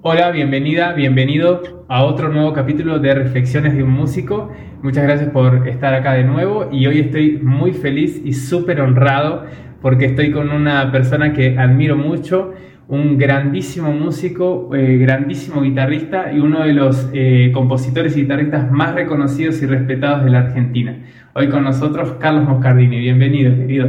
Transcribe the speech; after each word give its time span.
Hola, 0.00 0.30
bienvenida, 0.30 0.92
bienvenido 0.94 1.84
a 1.88 2.04
otro 2.04 2.28
nuevo 2.28 2.52
capítulo 2.52 2.98
de 2.98 3.14
Reflexiones 3.14 3.76
de 3.76 3.82
un 3.82 3.90
músico. 3.90 4.50
Muchas 4.82 5.04
gracias 5.04 5.30
por 5.30 5.68
estar 5.68 5.92
acá 5.92 6.14
de 6.14 6.24
nuevo 6.24 6.68
y 6.72 6.86
hoy 6.86 7.00
estoy 7.00 7.38
muy 7.38 7.72
feliz 7.72 8.20
y 8.24 8.32
súper 8.32 8.80
honrado 8.80 9.44
porque 9.80 10.06
estoy 10.06 10.32
con 10.32 10.50
una 10.50 10.90
persona 10.90 11.32
que 11.32 11.58
admiro 11.58 11.96
mucho, 11.96 12.54
un 12.88 13.18
grandísimo 13.18 13.92
músico, 13.92 14.74
eh, 14.74 14.96
grandísimo 14.98 15.62
guitarrista 15.62 16.32
y 16.32 16.40
uno 16.40 16.64
de 16.64 16.72
los 16.72 17.08
eh, 17.12 17.50
compositores 17.52 18.16
y 18.16 18.22
guitarristas 18.22 18.70
más 18.70 18.94
reconocidos 18.94 19.60
y 19.62 19.66
respetados 19.66 20.24
de 20.24 20.30
la 20.30 20.38
Argentina. 20.40 20.98
Hoy 21.34 21.48
con 21.48 21.64
nosotros 21.64 22.14
Carlos 22.18 22.48
Moscardini. 22.48 22.98
Bienvenido, 22.98 23.54
querido. 23.54 23.88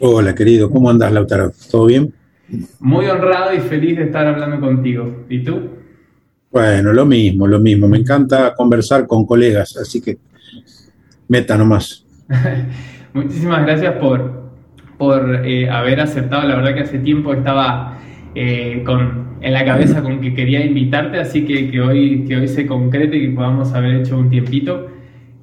Hola, 0.00 0.34
querido. 0.34 0.70
¿Cómo 0.70 0.88
andas, 0.88 1.12
Lautaro? 1.12 1.52
¿Todo 1.70 1.86
bien? 1.86 2.14
Muy 2.80 3.06
honrado 3.06 3.54
y 3.54 3.60
feliz 3.60 3.96
de 3.96 4.04
estar 4.04 4.26
hablando 4.26 4.60
contigo. 4.60 5.24
¿Y 5.28 5.40
tú? 5.44 5.70
Bueno, 6.50 6.92
lo 6.92 7.06
mismo, 7.06 7.46
lo 7.46 7.60
mismo. 7.60 7.86
Me 7.88 7.98
encanta 7.98 8.54
conversar 8.54 9.06
con 9.06 9.24
colegas, 9.24 9.76
así 9.76 10.00
que 10.00 10.18
meta 11.28 11.56
nomás. 11.56 12.04
Muchísimas 13.14 13.62
gracias 13.64 13.94
por, 13.94 14.50
por 14.98 15.46
eh, 15.46 15.70
haber 15.70 16.00
aceptado. 16.00 16.48
La 16.48 16.56
verdad 16.56 16.74
que 16.74 16.80
hace 16.80 16.98
tiempo 16.98 17.32
estaba 17.32 17.98
eh, 18.34 18.82
con, 18.84 19.36
en 19.40 19.52
la 19.52 19.64
cabeza 19.64 20.02
con 20.02 20.20
que 20.20 20.34
quería 20.34 20.64
invitarte, 20.64 21.18
así 21.20 21.44
que, 21.44 21.70
que, 21.70 21.80
hoy, 21.80 22.24
que 22.26 22.36
hoy 22.36 22.48
se 22.48 22.66
concrete 22.66 23.16
y 23.16 23.28
que 23.28 23.34
podamos 23.34 23.72
haber 23.72 23.96
hecho 23.96 24.18
un 24.18 24.28
tiempito. 24.28 24.88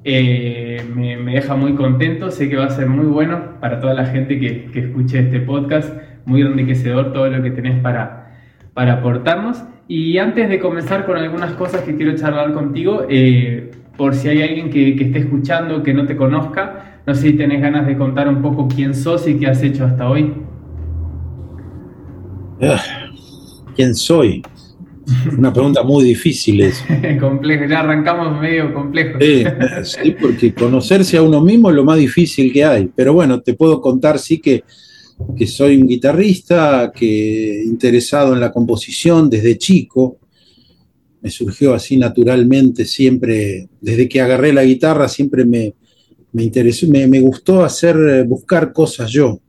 Eh, 0.04 0.82
me, 0.96 1.18
me, 1.18 1.34
deja 1.34 1.56
muy 1.56 1.74
contento, 1.74 2.32
sé 2.32 2.48
que 2.50 2.56
va 2.56 2.66
a 2.66 2.70
ser 2.70 2.88
muy 2.88 3.08
bueno 3.08 3.60
para 3.60 3.82
toda 3.82 3.94
la 3.94 4.06
gente 4.06 4.40
que, 4.40 4.66
que 4.72 4.80
escuche 4.80 5.20
este 5.20 5.42
podcast 5.42 5.94
muy 6.28 6.42
enriquecedor 6.42 7.14
todo 7.14 7.30
lo 7.30 7.42
que 7.42 7.52
tenés 7.52 7.80
para, 7.82 8.36
para 8.74 8.94
aportarnos. 8.94 9.64
Y 9.88 10.18
antes 10.18 10.50
de 10.50 10.60
comenzar 10.60 11.06
con 11.06 11.18
algunas 11.18 11.54
cosas 11.54 11.82
que 11.82 11.96
quiero 11.96 12.16
charlar 12.16 12.54
contigo, 12.54 13.06
eh, 13.10 13.72
por 13.96 14.14
si 14.14 14.28
hay 14.28 14.42
alguien 14.42 14.70
que, 14.70 14.96
que, 14.98 15.06
esté 15.06 15.20
escuchando, 15.20 15.82
que 15.82 15.94
no 15.94 16.06
te 16.06 16.18
conozca, 16.18 17.02
no 17.08 17.16
sé 17.16 17.30
si 17.30 17.34
tenés 17.34 17.62
ganas 17.62 17.88
de 17.88 17.98
contar 17.98 18.28
un 18.28 18.42
poco 18.42 18.68
quién 18.68 18.94
sos 18.94 19.26
y 19.28 19.40
qué 19.40 19.48
has 19.48 19.64
hecho 19.64 19.86
hasta 19.86 20.10
hoy. 20.10 20.34
Ah, 22.62 22.82
¿Quién 23.74 23.96
soy? 23.96 24.42
Una 25.38 25.54
pregunta 25.54 25.84
muy 25.84 26.04
difícil 26.04 26.60
es. 26.60 26.84
complejo, 27.22 27.66
ya 27.66 27.80
arrancamos 27.80 28.42
medio 28.42 28.74
complejo. 28.74 29.18
sí, 29.84 30.16
porque 30.20 30.54
conocerse 30.54 31.16
a 31.16 31.22
uno 31.22 31.40
mismo 31.40 31.70
es 31.70 31.76
lo 31.78 31.86
más 31.86 31.98
difícil 31.98 32.52
que 32.52 32.66
hay. 32.66 32.92
Pero 32.94 33.14
bueno, 33.14 33.40
te 33.40 33.54
puedo 33.54 33.80
contar 33.80 34.20
sí 34.20 34.40
que 34.40 34.66
que 35.36 35.48
soy 35.48 35.78
un 35.78 35.88
guitarrista 35.88 36.92
que 36.96 37.64
interesado 37.66 38.34
en 38.34 38.40
la 38.40 38.52
composición 38.52 39.30
desde 39.30 39.58
chico. 39.58 40.18
Me 41.22 41.30
surgió 41.30 41.74
así 41.74 41.98
naturalmente 41.98 42.86
siempre, 42.86 43.68
desde 43.82 44.08
que 44.08 44.22
agarré 44.22 44.54
la 44.54 44.64
guitarra, 44.64 45.08
siempre 45.08 45.46
me, 45.46 45.74
me 46.32 46.44
interesó, 46.44 46.88
me, 46.88 47.08
me, 47.08 47.20
gustó 47.20 47.64
hacer, 47.64 48.26
buscar 48.26 48.72
cosas 48.72 49.10
yo. 49.10 49.40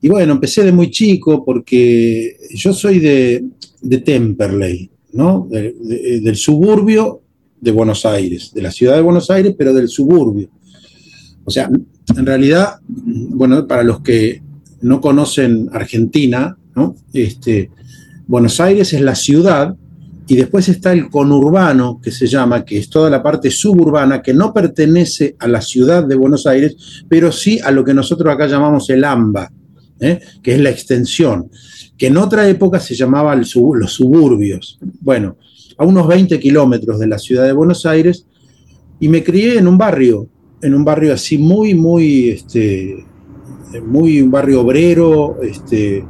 Y 0.00 0.08
bueno, 0.08 0.34
empecé 0.34 0.62
de 0.64 0.72
muy 0.72 0.90
chico 0.90 1.44
porque 1.44 2.36
yo 2.54 2.72
soy 2.72 3.00
de, 3.00 3.44
de 3.80 3.98
Temperley, 3.98 4.90
¿no? 5.12 5.48
De, 5.50 5.74
de, 5.80 6.20
del 6.20 6.36
suburbio 6.36 7.22
de 7.60 7.72
Buenos 7.72 8.06
Aires, 8.06 8.52
de 8.54 8.62
la 8.62 8.70
ciudad 8.70 8.96
de 8.96 9.02
Buenos 9.02 9.30
Aires, 9.30 9.54
pero 9.56 9.74
del 9.74 9.88
suburbio. 9.88 10.48
O 11.46 11.50
sea, 11.50 11.70
en 11.70 12.26
realidad, 12.26 12.80
bueno, 12.86 13.66
para 13.66 13.84
los 13.84 14.00
que 14.00 14.42
no 14.82 15.00
conocen 15.00 15.70
Argentina, 15.72 16.58
¿no? 16.74 16.96
Este, 17.12 17.70
Buenos 18.26 18.60
Aires 18.60 18.92
es 18.92 19.00
la 19.00 19.14
ciudad 19.14 19.76
y 20.26 20.34
después 20.34 20.68
está 20.68 20.92
el 20.92 21.08
conurbano, 21.08 22.00
que 22.02 22.10
se 22.10 22.26
llama, 22.26 22.64
que 22.64 22.78
es 22.78 22.90
toda 22.90 23.08
la 23.08 23.22
parte 23.22 23.50
suburbana, 23.50 24.22
que 24.22 24.34
no 24.34 24.52
pertenece 24.52 25.36
a 25.38 25.46
la 25.46 25.60
ciudad 25.60 26.04
de 26.04 26.16
Buenos 26.16 26.48
Aires, 26.48 27.04
pero 27.08 27.30
sí 27.30 27.60
a 27.62 27.70
lo 27.70 27.84
que 27.84 27.94
nosotros 27.94 28.34
acá 28.34 28.48
llamamos 28.48 28.90
el 28.90 29.04
AMBA, 29.04 29.52
¿eh? 30.00 30.20
que 30.42 30.54
es 30.54 30.60
la 30.60 30.70
extensión, 30.70 31.48
que 31.96 32.08
en 32.08 32.16
otra 32.16 32.48
época 32.48 32.80
se 32.80 32.96
llamaba 32.96 33.36
los 33.36 33.50
suburbios. 33.50 34.80
Bueno, 35.00 35.36
a 35.78 35.84
unos 35.84 36.08
20 36.08 36.40
kilómetros 36.40 36.98
de 36.98 37.06
la 37.06 37.18
ciudad 37.20 37.44
de 37.44 37.52
Buenos 37.52 37.86
Aires, 37.86 38.26
y 38.98 39.08
me 39.08 39.22
crié 39.22 39.58
en 39.58 39.68
un 39.68 39.78
barrio 39.78 40.28
en 40.66 40.74
un 40.74 40.84
barrio 40.84 41.12
así 41.12 41.38
muy, 41.38 41.74
muy, 41.74 42.30
este, 42.30 43.04
muy 43.86 44.20
un 44.20 44.30
barrio 44.30 44.62
obrero, 44.62 45.40
este, 45.42 46.04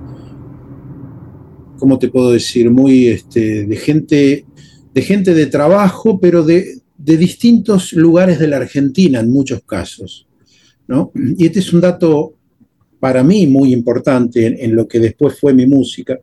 ¿cómo 1.78 1.98
te 1.98 2.08
puedo 2.08 2.32
decir? 2.32 2.70
Muy, 2.70 3.08
este, 3.08 3.66
de 3.66 3.76
gente, 3.76 4.46
de 4.94 5.02
gente 5.02 5.34
de 5.34 5.46
trabajo, 5.46 6.18
pero 6.18 6.42
de, 6.42 6.80
de 6.96 7.16
distintos 7.16 7.92
lugares 7.92 8.38
de 8.38 8.48
la 8.48 8.56
Argentina 8.56 9.20
en 9.20 9.30
muchos 9.30 9.62
casos, 9.64 10.26
¿no? 10.88 11.12
Y 11.14 11.46
este 11.46 11.58
es 11.58 11.72
un 11.72 11.82
dato 11.82 12.34
para 12.98 13.22
mí 13.22 13.46
muy 13.46 13.72
importante 13.74 14.46
en, 14.46 14.56
en 14.58 14.74
lo 14.74 14.88
que 14.88 14.98
después 14.98 15.38
fue 15.38 15.52
mi 15.52 15.66
música, 15.66 16.18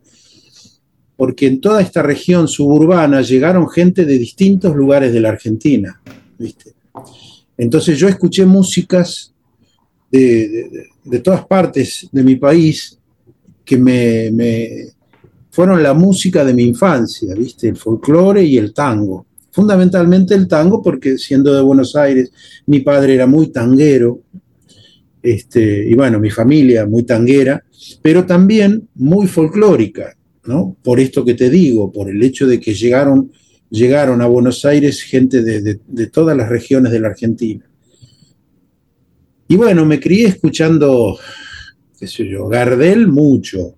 porque 1.16 1.46
en 1.46 1.60
toda 1.60 1.80
esta 1.80 2.02
región 2.02 2.48
suburbana 2.48 3.22
llegaron 3.22 3.68
gente 3.68 4.04
de 4.04 4.18
distintos 4.18 4.74
lugares 4.74 5.12
de 5.12 5.20
la 5.20 5.28
Argentina, 5.28 6.02
¿viste? 6.36 6.72
Entonces 7.56 7.98
yo 7.98 8.08
escuché 8.08 8.44
músicas 8.44 9.32
de, 10.10 10.88
de, 11.04 11.18
todas 11.20 11.46
partes 11.46 12.08
de 12.10 12.22
mi 12.22 12.36
país 12.36 12.98
que 13.64 13.76
me, 13.76 14.30
me, 14.30 14.68
fueron 15.50 15.82
la 15.82 15.94
música 15.94 16.44
de 16.44 16.54
mi 16.54 16.64
infancia, 16.64 17.34
¿viste? 17.34 17.68
El 17.68 17.76
folclore 17.76 18.44
y 18.44 18.56
el 18.56 18.72
tango. 18.72 19.26
Fundamentalmente 19.50 20.34
el 20.34 20.48
tango 20.48 20.82
porque 20.82 21.16
siendo 21.16 21.54
de 21.54 21.62
Buenos 21.62 21.94
Aires 21.94 22.32
mi 22.66 22.80
padre 22.80 23.14
era 23.14 23.26
muy 23.26 23.48
tanguero, 23.48 24.20
este, 25.22 25.88
y 25.88 25.94
bueno, 25.94 26.20
mi 26.20 26.28
familia 26.28 26.86
muy 26.86 27.04
tanguera, 27.04 27.64
pero 28.02 28.26
también 28.26 28.88
muy 28.94 29.26
folclórica, 29.26 30.14
¿no? 30.44 30.76
Por 30.82 31.00
esto 31.00 31.24
que 31.24 31.32
te 31.32 31.48
digo, 31.48 31.90
por 31.90 32.10
el 32.10 32.22
hecho 32.22 32.46
de 32.46 32.60
que 32.60 32.74
llegaron 32.74 33.32
llegaron 33.74 34.22
a 34.22 34.26
Buenos 34.26 34.64
Aires 34.64 35.02
gente 35.02 35.42
de, 35.42 36.06
todas 36.06 36.36
las 36.36 36.48
regiones 36.48 36.92
de 36.92 37.00
la 37.00 37.08
Argentina. 37.08 37.68
Y 39.48 39.56
bueno, 39.56 39.84
me 39.84 39.98
crié 39.98 40.28
escuchando, 40.28 41.18
qué 41.98 42.06
sé 42.06 42.28
yo, 42.28 42.46
Gardel 42.46 43.08
mucho. 43.08 43.74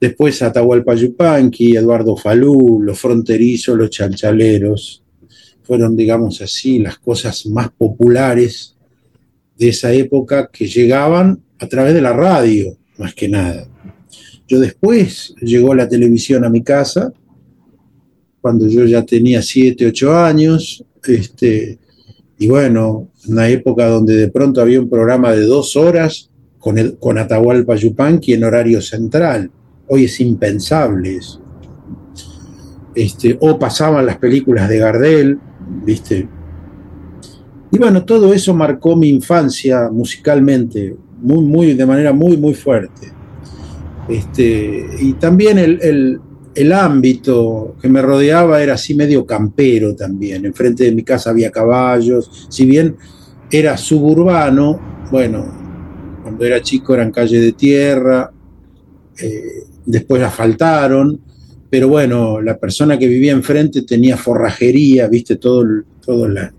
Después 0.00 0.40
Atahualpa 0.42 0.94
Yupanqui, 0.94 1.76
Eduardo 1.76 2.16
Falú, 2.16 2.80
Los 2.80 3.00
Fronterizos, 3.00 3.76
Los 3.76 3.90
Chalchaleros. 3.90 5.02
Fueron, 5.62 5.96
digamos 5.96 6.40
así, 6.40 6.78
las 6.78 6.98
cosas 6.98 7.46
más 7.46 7.70
populares 7.70 8.76
de 9.56 9.70
esa 9.70 9.92
época 9.92 10.48
que 10.52 10.68
llegaban 10.68 11.42
a 11.58 11.66
través 11.66 11.94
de 11.94 12.00
la 12.00 12.12
radio, 12.12 12.78
más 12.96 13.12
que 13.12 13.28
nada. 13.28 13.66
Yo 14.46 14.60
después 14.60 15.34
llegó 15.42 15.74
la 15.74 15.88
televisión 15.88 16.44
a 16.44 16.48
mi 16.48 16.62
casa 16.62 17.12
cuando 18.40 18.68
yo 18.68 18.84
ya 18.84 19.04
tenía 19.04 19.42
7, 19.42 19.86
8 19.86 20.16
años, 20.16 20.84
este, 21.04 21.78
y 22.38 22.48
bueno, 22.48 23.08
una 23.28 23.48
época 23.48 23.86
donde 23.86 24.16
de 24.16 24.28
pronto 24.28 24.60
había 24.60 24.80
un 24.80 24.88
programa 24.88 25.32
de 25.32 25.42
dos 25.42 25.76
horas 25.76 26.30
con, 26.58 26.76
con 27.00 27.18
Atahualpa 27.18 27.74
Yupanqui 27.74 28.32
en 28.32 28.44
horario 28.44 28.80
central. 28.80 29.50
Hoy 29.88 30.04
es 30.04 30.20
impensable 30.20 31.16
eso. 31.16 31.42
Este, 32.94 33.36
o 33.40 33.58
pasaban 33.58 34.06
las 34.06 34.18
películas 34.18 34.68
de 34.68 34.78
Gardel, 34.78 35.38
¿viste? 35.84 36.28
Y 37.70 37.78
bueno, 37.78 38.04
todo 38.04 38.32
eso 38.32 38.54
marcó 38.54 38.96
mi 38.96 39.08
infancia 39.08 39.88
musicalmente, 39.90 40.96
muy, 41.20 41.44
muy, 41.44 41.74
de 41.74 41.86
manera 41.86 42.12
muy, 42.12 42.36
muy 42.36 42.54
fuerte. 42.54 43.12
Este, 44.08 44.86
y 45.00 45.12
también 45.14 45.58
el, 45.58 46.20
el 46.58 46.72
ámbito 46.72 47.76
que 47.80 47.88
me 47.88 48.02
rodeaba 48.02 48.60
era 48.60 48.74
así 48.74 48.92
medio 48.92 49.24
campero 49.24 49.94
también. 49.94 50.44
Enfrente 50.44 50.82
de 50.82 50.92
mi 50.92 51.04
casa 51.04 51.30
había 51.30 51.52
caballos. 51.52 52.48
Si 52.48 52.64
bien 52.66 52.96
era 53.48 53.76
suburbano, 53.76 55.06
bueno, 55.12 56.18
cuando 56.20 56.44
era 56.44 56.60
chico 56.60 56.94
eran 56.94 57.12
calle 57.12 57.38
de 57.40 57.52
tierra, 57.52 58.32
eh, 59.22 59.66
después 59.86 60.20
asfaltaron, 60.20 61.20
pero 61.70 61.86
bueno, 61.86 62.40
la 62.40 62.58
persona 62.58 62.98
que 62.98 63.06
vivía 63.06 63.30
enfrente 63.30 63.82
tenía 63.82 64.16
forrajería, 64.16 65.06
viste, 65.06 65.36
todo, 65.36 65.64
todas 66.04 66.52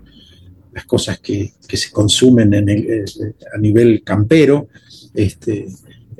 las 0.72 0.84
cosas 0.86 1.20
que, 1.20 1.52
se 1.60 1.92
consumen 1.92 2.54
en 2.54 2.68
el, 2.70 3.04
a 3.54 3.58
nivel 3.58 4.02
campero, 4.02 4.68
este, 5.12 5.66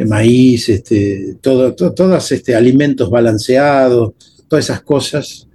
maíz, 0.07 0.69
este, 0.69 1.37
todo, 1.41 1.75
todos 1.75 2.33
este, 2.33 2.55
alimentos 2.55 3.11
balanceados, 3.11 4.13
todas 4.49 4.65
esas 4.65 4.83
cosas. 4.83 5.47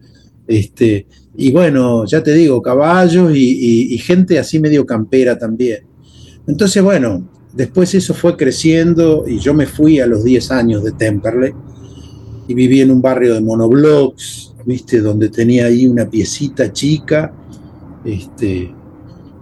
Este, 0.48 1.08
y 1.38 1.52
bueno, 1.52 2.06
ya 2.06 2.24
te 2.24 2.34
digo, 2.34 2.62
caballos 2.62 3.32
y, 3.36 3.98
gente 3.98 4.40
así 4.40 4.60
medio 4.60 4.86
campera 4.86 5.38
también. 5.38 5.84
Entonces, 6.48 6.82
bueno, 6.82 7.28
después 7.54 7.94
eso 7.96 8.14
fue 8.14 8.38
creciendo 8.38 9.26
y 9.28 9.40
yo 9.40 9.54
me 9.54 9.66
fui 9.66 10.00
a 10.00 10.08
los 10.08 10.24
10 10.24 10.52
años 10.52 10.84
de 10.84 10.92
Temperley 10.92 11.54
y 12.48 12.54
viví 12.54 12.82
en 12.82 12.92
un 12.92 13.02
barrio 13.02 13.34
de 13.34 13.42
monoblocks, 13.42 14.54
¿viste? 14.66 15.02
Donde 15.02 15.30
tenía 15.30 15.66
ahí 15.66 15.88
una 15.88 16.10
piecita 16.10 16.72
chica. 16.72 17.34
Este, 18.06 18.72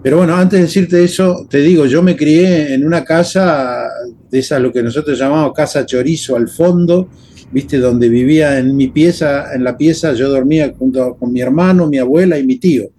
pero 0.02 0.18
bueno, 0.18 0.36
antes 0.36 0.60
de 0.60 0.66
decirte 0.66 1.04
eso, 1.04 1.46
te 1.50 1.60
digo, 1.60 1.86
yo 1.86 2.02
me 2.02 2.16
crié 2.16 2.74
en 2.74 2.86
una 2.86 3.04
casa 3.04 3.88
de 4.34 4.40
esa, 4.40 4.58
lo 4.58 4.74
que 4.74 4.82
nosotros 4.82 5.20
llamamos 5.20 5.54
casa 5.54 5.86
chorizo 5.86 6.36
al 6.36 6.48
fondo, 6.48 7.08
viste, 7.52 7.78
donde 7.78 8.10
vivía 8.10 8.58
en 8.58 8.76
mi 8.76 8.88
pieza, 8.88 9.54
en 9.54 9.64
la 9.64 9.78
pieza 9.78 10.14
yo 10.14 10.28
dormía 10.28 10.74
junto 10.76 11.16
con 11.18 11.32
mi 11.32 11.40
hermano, 11.40 11.88
mi 11.88 12.00
abuela 12.00 12.40
y 12.40 12.44
mi 12.44 12.58
tío, 12.58 12.90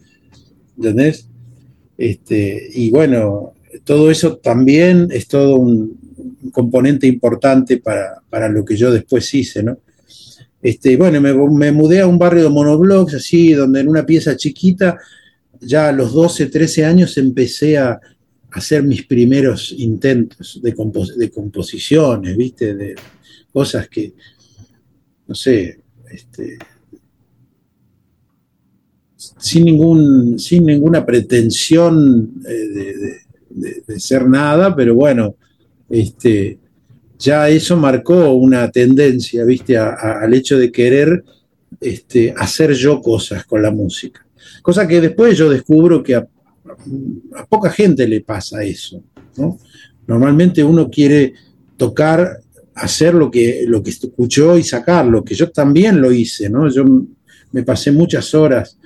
¿entendés? 0.76 1.28
Este, 1.98 2.69
y 2.72 2.88
bueno, 2.90 3.54
todo 3.82 4.12
eso 4.12 4.36
también 4.36 5.08
es 5.10 5.26
todo 5.26 5.56
un, 5.56 5.98
componente 6.52 7.08
importante 7.08 7.78
para, 7.78 8.48
lo 8.48 8.64
que 8.64 8.76
yo 8.76 8.92
después 8.92 9.34
hice, 9.34 9.64
¿no? 9.64 9.78
Este, 10.62 10.96
bueno, 10.96 11.20
me, 11.20 11.34
me, 11.34 11.72
mudé 11.72 12.00
a 12.00 12.06
un 12.06 12.16
barrio 12.16 12.44
de 12.44 12.50
monoblocks, 12.50 13.14
así, 13.14 13.54
donde 13.54 13.81
en 13.81 13.88
una 13.88 14.06
pieza 14.06 14.36
chiquita, 14.36 14.98
ya 15.60 15.88
a 15.88 15.92
los 15.92 16.12
12, 16.12 16.46
13 16.46 16.84
años 16.84 17.19
empecé 17.19 17.76
a, 17.76 17.98
hacer 18.55 18.85
mis 18.85 19.05
primeros 19.05 19.75
intentos 19.77 20.61
de, 20.62 21.31
composiciones, 21.31 22.37
¿viste? 22.37 22.75
De 22.75 22.95
cosas 23.53 23.89
que, 23.89 24.15
no 25.27 25.35
sé, 25.35 25.81
este, 26.09 26.59
sin, 29.17 29.65
ningún, 29.65 30.39
sin 30.39 30.67
ninguna 30.67 31.05
pretensión 31.05 32.43
eh, 32.49 33.21
de, 33.51 34.01
ser 34.01 34.29
nada, 34.29 34.75
pero 34.75 34.95
bueno, 34.95 35.35
este, 35.91 36.59
ya 37.19 37.49
eso 37.49 37.77
marcó 37.77 38.35
una 38.35 38.71
tendencia, 38.71 39.45
¿viste? 39.45 39.77
al 39.77 40.33
hecho 40.33 40.59
de 40.59 40.71
querer 40.71 41.25
este, 41.81 42.33
hacer 42.37 42.73
yo 42.73 43.01
cosas 43.01 43.45
con 43.45 43.62
la 43.62 43.73
música. 43.73 44.25
Cosa 44.62 44.87
que 44.87 45.01
después 45.01 45.37
yo 45.37 45.51
descubro 45.51 46.03
que 46.03 46.15
a, 46.15 46.29
a 47.37 47.47
poca 47.47 47.71
gente 47.71 48.06
le 48.06 48.21
pasa 48.21 48.62
eso. 48.62 49.03
Normalmente 50.06 50.62
uno 50.62 50.91
quiere 50.91 51.35
tocar, 51.76 52.41
hacer 52.75 53.15
lo 53.15 53.31
que, 53.31 53.65
lo 53.67 53.82
que 53.82 53.91
escuchó 53.91 54.59
y 54.59 54.62
sacarlo, 54.62 55.25
que 55.25 55.35
yo 55.35 55.50
también 55.50 56.00
lo 56.00 56.12
hice. 56.12 56.49
¿no? 56.49 56.69
Yo 56.69 56.85
me 57.53 57.62
pasé 57.62 57.93
muchas 57.93 58.35
horas 58.35 58.79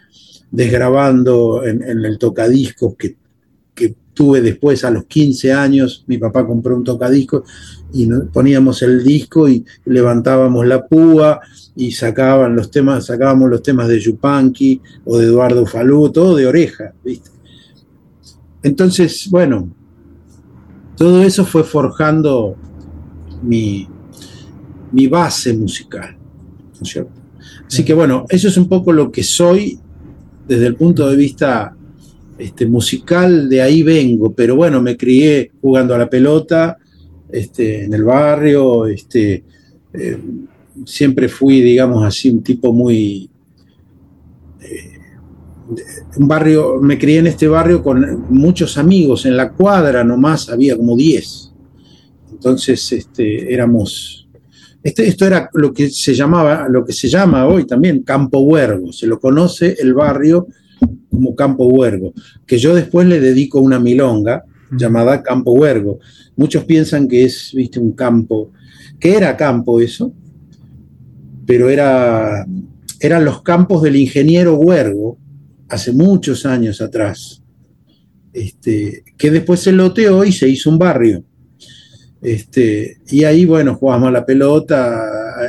desgrabando 0.50 1.64
en, 1.64 1.82
el 1.82 2.18
tocadiscos 2.18 2.94
que, 2.96 3.16
que, 3.74 3.94
tuve 4.18 4.40
después 4.40 4.84
a 4.84 4.90
los 4.90 5.04
15 5.04 5.52
años. 5.52 6.02
Mi 6.08 6.18
papá 6.18 6.44
compró 6.44 6.74
un 6.76 6.82
tocadiscos 6.82 7.48
y 7.92 8.08
poníamos 8.32 8.82
el 8.82 9.04
disco 9.04 9.48
y 9.48 9.64
levantábamos 9.84 10.66
la 10.66 10.88
púa 10.88 11.40
y 11.76 11.92
sacaban 11.92 12.56
los 12.56 12.68
temas, 12.68 13.06
sacábamos 13.06 13.48
los 13.48 13.62
temas 13.62 13.86
de 13.86 14.00
Yupanqui 14.00 14.80
o 15.04 15.18
de 15.18 15.26
Eduardo 15.26 15.64
Falú, 15.66 16.10
todo 16.10 16.34
de 16.34 16.48
oreja, 16.48 16.92
¿viste? 17.04 17.30
Entonces, 18.62 19.28
bueno, 19.30 19.70
todo 20.96 21.22
eso 21.22 21.44
fue 21.44 21.64
forjando 21.64 22.56
mi, 23.42 23.88
mi 24.92 25.06
base 25.06 25.54
musical, 25.54 26.16
¿no 26.16 26.82
es 26.82 26.88
cierto? 26.88 27.12
Así 27.66 27.84
que 27.84 27.94
bueno, 27.94 28.24
eso 28.28 28.48
es 28.48 28.56
un 28.56 28.68
poco 28.68 28.92
lo 28.92 29.12
que 29.12 29.22
soy 29.22 29.78
desde 30.46 30.66
el 30.66 30.74
punto 30.74 31.08
de 31.08 31.16
vista 31.16 31.76
este, 32.38 32.66
musical, 32.66 33.48
de 33.48 33.60
ahí 33.60 33.82
vengo, 33.82 34.32
pero 34.32 34.56
bueno, 34.56 34.80
me 34.80 34.96
crié 34.96 35.52
jugando 35.60 35.94
a 35.94 35.98
la 35.98 36.08
pelota 36.08 36.78
este, 37.30 37.84
en 37.84 37.92
el 37.92 38.04
barrio, 38.04 38.86
este, 38.86 39.44
eh, 39.92 40.18
siempre 40.86 41.28
fui, 41.28 41.60
digamos 41.60 42.04
así, 42.04 42.30
un 42.30 42.42
tipo 42.42 42.72
muy, 42.72 43.28
un 46.16 46.28
barrio, 46.28 46.80
me 46.80 46.98
crié 46.98 47.18
en 47.18 47.26
este 47.26 47.46
barrio 47.46 47.82
con 47.82 48.26
muchos 48.30 48.78
amigos, 48.78 49.26
en 49.26 49.36
la 49.36 49.52
cuadra 49.52 50.02
nomás 50.02 50.48
había 50.48 50.76
como 50.76 50.96
10. 50.96 51.52
Entonces, 52.32 52.92
este, 52.92 53.52
éramos, 53.52 54.28
este, 54.82 55.06
esto 55.06 55.26
era 55.26 55.50
lo 55.54 55.72
que 55.72 55.90
se 55.90 56.14
llamaba, 56.14 56.68
lo 56.68 56.84
que 56.84 56.92
se 56.92 57.08
llama 57.08 57.46
hoy 57.46 57.66
también 57.66 58.02
Campo 58.02 58.40
Huergo, 58.40 58.92
se 58.92 59.06
lo 59.06 59.18
conoce 59.18 59.76
el 59.78 59.94
barrio 59.94 60.46
como 61.10 61.34
Campo 61.34 61.66
Huergo, 61.66 62.12
que 62.46 62.58
yo 62.58 62.74
después 62.74 63.06
le 63.06 63.20
dedico 63.20 63.60
una 63.60 63.78
milonga 63.78 64.44
llamada 64.70 65.22
Campo 65.22 65.52
Huergo. 65.52 65.98
Muchos 66.36 66.64
piensan 66.64 67.08
que 67.08 67.24
es, 67.24 67.52
viste, 67.54 67.80
un 67.80 67.92
campo, 67.92 68.52
que 69.00 69.16
era 69.16 69.36
campo 69.36 69.80
eso, 69.80 70.12
pero 71.46 71.68
era, 71.68 72.46
eran 73.00 73.24
los 73.24 73.42
campos 73.42 73.82
del 73.82 73.96
ingeniero 73.96 74.56
Huergo, 74.56 75.18
hace 75.68 75.92
muchos 75.92 76.46
años 76.46 76.80
atrás, 76.80 77.42
este, 78.32 79.04
que 79.16 79.30
después 79.30 79.60
se 79.60 79.72
loteó 79.72 80.24
y 80.24 80.32
se 80.32 80.48
hizo 80.48 80.70
un 80.70 80.78
barrio. 80.78 81.24
Este, 82.20 82.98
y 83.08 83.24
ahí, 83.24 83.44
bueno, 83.44 83.76
jugábamos 83.76 84.08
a 84.08 84.12
la 84.12 84.26
pelota 84.26 85.00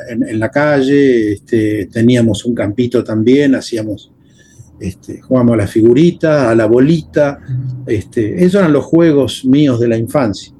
en, 0.10 0.40
la 0.40 0.50
calle, 0.50 1.34
este, 1.34 1.88
teníamos 1.88 2.46
un 2.46 2.54
campito 2.54 3.04
también, 3.04 3.56
hacíamos, 3.56 4.12
este, 4.80 5.20
jugábamos 5.20 5.54
a 5.56 5.58
la 5.58 5.68
figurita, 5.68 6.52
a 6.52 6.56
la 6.56 6.68
bolita, 6.68 7.40
este, 7.88 8.44
esos 8.44 8.60
eran 8.60 8.74
los 8.74 8.86
juegos 8.86 9.46
míos 9.46 9.80
de 9.80 9.88
la 9.88 9.98
infancia. 9.98 10.54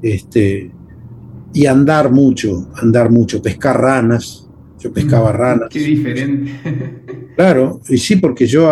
Este, 0.00 0.70
y 1.52 1.66
andar 1.66 2.12
mucho, 2.12 2.70
andar 2.74 3.10
mucho, 3.10 3.42
pescar 3.42 3.80
ranas, 3.80 4.46
yo 4.78 4.92
pescaba 4.92 5.32
ranas. 5.32 5.68
Qué 5.70 5.80
diferente. 5.80 6.52
Claro, 7.36 7.82
y 7.88 7.98
sí, 7.98 8.16
porque 8.16 8.46
yo 8.46 8.70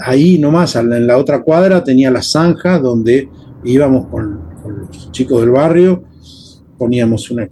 ahí 0.00 0.38
nomás, 0.38 0.76
en 0.76 1.06
la 1.06 1.18
otra 1.18 1.42
cuadra, 1.42 1.82
tenía 1.82 2.10
la 2.10 2.22
zanja 2.22 2.78
donde 2.78 3.28
íbamos 3.64 4.06
con, 4.06 4.54
los 4.88 5.10
chicos 5.10 5.40
del 5.40 5.50
barrio, 5.50 6.04
poníamos 6.78 7.30
una, 7.32 7.48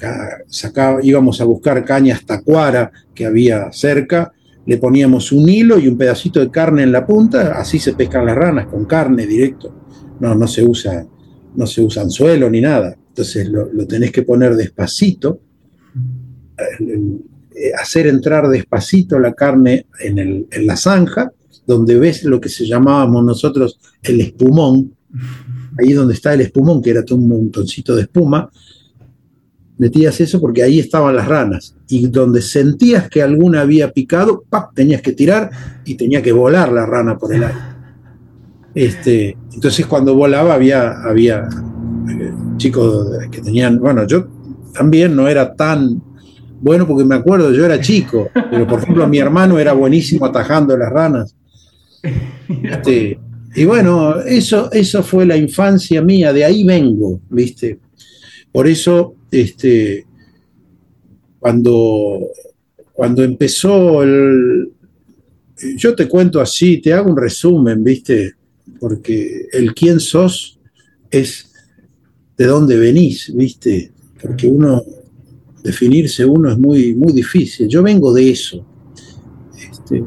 sacaba, 0.47 1.01
íbamos 1.03 1.41
a 1.41 1.45
buscar 1.45 1.85
cañas 1.85 2.25
tacuara 2.25 2.93
que 3.13 3.27
había 3.27 3.73
cerca, 3.73 4.33
le 4.65 4.79
poníamos 4.79 5.33
un 5.33 5.49
hilo 5.49 5.81
y 5.81 5.89
un 5.89 5.99
pedacito 5.99 6.39
de 6.39 6.51
carne 6.51 6.85
en 6.85 6.93
la 6.93 7.05
punta, 7.05 7.59
así 7.59 7.81
se 7.81 7.95
pescan 7.95 8.25
las 8.25 8.37
ranas, 8.37 8.67
con 8.67 8.85
carne 8.85 9.27
directo. 9.27 9.75
No, 10.21 10.37
no 10.37 10.47
se 10.47 10.63
usa, 10.63 11.05
no 11.57 11.67
se 11.67 11.81
usa 11.83 12.05
anzuelo 12.05 12.49
ni 12.49 12.61
nada. 12.61 12.97
Entonces 13.09 13.49
lo, 13.49 13.73
lo 13.73 13.85
tenés 13.89 14.13
que 14.13 14.23
poner 14.23 14.55
despacito 14.55 15.41
hacer 17.79 18.07
entrar 18.07 18.49
despacito 18.49 19.19
la 19.19 19.33
carne 19.35 19.87
en, 20.01 20.47
la 20.67 20.77
zanja, 20.77 21.33
donde 21.67 21.99
ves 21.99 22.25
lo 22.25 22.41
que 22.41 22.49
se 22.49 22.67
llamábamos 22.67 23.25
nosotros 23.25 23.79
el 24.03 24.21
espumón, 24.21 24.95
ahí 25.79 25.93
donde 25.93 26.15
está 26.15 26.35
el 26.35 26.43
espumón, 26.43 26.83
que 26.83 26.91
era 26.91 27.05
todo 27.05 27.19
un 27.19 27.29
montoncito 27.29 27.95
de 27.95 28.03
espuma, 28.03 28.51
metías 29.79 30.21
eso 30.21 30.41
porque 30.41 30.63
ahí 30.63 30.79
estaban 30.79 31.17
las 31.17 31.27
ranas. 31.27 31.75
Y 31.89 32.09
donde 32.09 32.43
sentías 32.43 33.09
que 33.09 33.23
alguna 33.23 33.63
había 33.63 33.93
picado, 33.93 34.45
¡pap! 34.49 34.75
tenías 34.75 35.03
que 35.03 35.13
tirar 35.13 35.51
y 35.85 35.97
tenía 35.97 36.23
que 36.23 36.33
volar 36.33 36.73
la 36.73 36.87
rana 36.87 37.19
por 37.19 37.35
el 37.35 37.45
aire. 37.45 37.59
Este, 38.75 39.37
entonces 39.53 39.87
cuando 39.87 40.15
volaba 40.15 40.55
había, 40.55 41.03
había 41.03 41.49
eh, 42.09 42.33
chicos 42.57 43.09
que 43.31 43.41
tenían, 43.41 43.79
bueno, 43.79 44.07
yo 44.07 44.29
también 44.73 45.15
no 45.15 45.29
era 45.29 45.55
tan 45.55 46.03
bueno 46.63 46.87
porque 46.87 47.05
me 47.05 47.17
acuerdo, 47.17 47.53
yo 47.53 47.67
era 47.67 47.81
chico, 47.81 48.31
pero 48.33 48.67
por 48.67 48.81
ejemplo 48.81 49.07
mi 49.09 49.19
hermano 49.19 49.59
era 49.59 49.73
buenísimo 49.73 50.25
atajando 50.27 50.77
las 50.77 50.91
ranas. 50.91 51.35
Este, 52.63 53.19
y 53.55 53.65
bueno, 53.65 54.21
eso, 54.21 54.71
eso 54.73 55.03
fue 55.03 55.27
la 55.27 55.37
infancia 55.37 56.01
mía, 56.03 56.33
de 56.33 56.45
ahí 56.45 56.65
vengo, 56.65 57.21
¿viste? 57.29 57.79
Por 58.53 58.69
eso, 58.69 59.17
este, 59.31 60.07
cuando, 61.39 62.29
cuando 62.93 63.25
empezó 63.25 64.03
el... 64.03 64.71
Yo 65.77 65.95
te 65.95 66.09
cuento 66.09 66.41
así, 66.41 66.79
te 66.79 66.93
hago 66.93 67.11
un 67.11 67.17
resumen, 67.17 67.83
¿viste? 67.83 68.35
Porque 68.79 69.49
el 69.53 69.75
quién 69.75 70.01
sos 70.01 70.59
es 71.11 71.53
de 72.37 72.47
dónde 72.47 72.77
venís, 72.77 73.33
¿viste? 73.35 73.93
Porque 74.21 74.47
uno 74.47 74.83
definirse 75.63 76.25
uno 76.25 76.51
es 76.51 76.59
muy, 76.59 76.95
muy 76.95 77.13
difícil. 77.13 77.69
Yo 77.69 77.83
vengo 77.83 78.13
de 78.13 78.31
eso. 78.31 78.65
Este, 79.57 80.05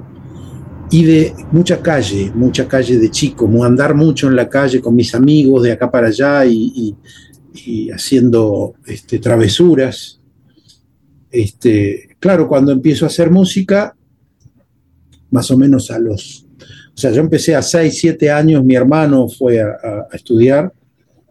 y 0.92 1.04
de 1.04 1.34
mucha 1.52 1.82
calle, 1.82 2.32
mucha 2.36 2.68
calle 2.68 2.98
de 3.00 3.10
chico, 3.10 3.50
andar 3.64 3.96
mucho 3.96 4.28
en 4.28 4.36
la 4.36 4.48
calle 4.48 4.82
con 4.82 4.96
mis 4.96 5.16
amigos 5.16 5.64
de 5.64 5.72
acá 5.72 5.90
para 5.90 6.08
allá 6.08 6.46
y, 6.46 6.96
haciendo 7.92 8.76
este, 8.86 9.20
travesuras. 9.20 10.22
Este, 11.32 12.16
claro, 12.20 12.48
cuando 12.48 12.72
empiezo 12.72 13.06
a 13.06 13.08
hacer 13.08 13.32
música, 13.32 13.96
más 15.32 15.50
o 15.52 15.58
menos 15.58 15.90
a 15.90 16.00
los, 16.00 16.46
o 16.94 16.98
sea, 16.98 17.12
yo 17.12 17.22
empecé 17.22 17.56
a 17.56 17.62
6, 17.62 17.98
7 17.98 18.32
años, 18.32 18.64
mi 18.64 18.76
hermano 18.76 19.28
fue 19.28 19.60
a, 19.60 19.76
a 20.12 20.16
estudiar 20.16 20.72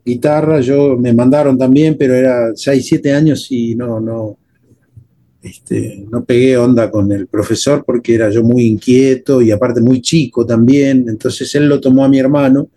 guitarra, 0.05 0.61
yo 0.61 0.97
me 0.97 1.13
mandaron 1.13 1.57
también, 1.57 1.97
pero 1.99 2.15
era 2.15 2.53
6, 2.55 2.87
7 2.87 3.13
años 3.13 3.47
y 3.51 3.75
no, 3.75 4.01
no, 4.01 4.37
este, 5.43 6.07
no 6.11 6.25
pegué 6.25 6.57
onda 6.57 6.91
con 6.91 7.11
el 7.13 7.27
profesor 7.27 7.85
porque 7.87 8.15
era 8.15 8.31
yo 8.31 8.43
muy 8.43 8.65
inquieto 8.65 9.41
y 9.43 9.51
aparte 9.51 9.81
muy 9.81 10.01
chico 10.01 10.45
también, 10.45 11.07
entonces 11.09 11.55
él 11.55 11.69
lo 11.69 11.81
tomó 11.81 12.05
a 12.05 12.09
mi 12.09 12.19
hermano, 12.19 12.69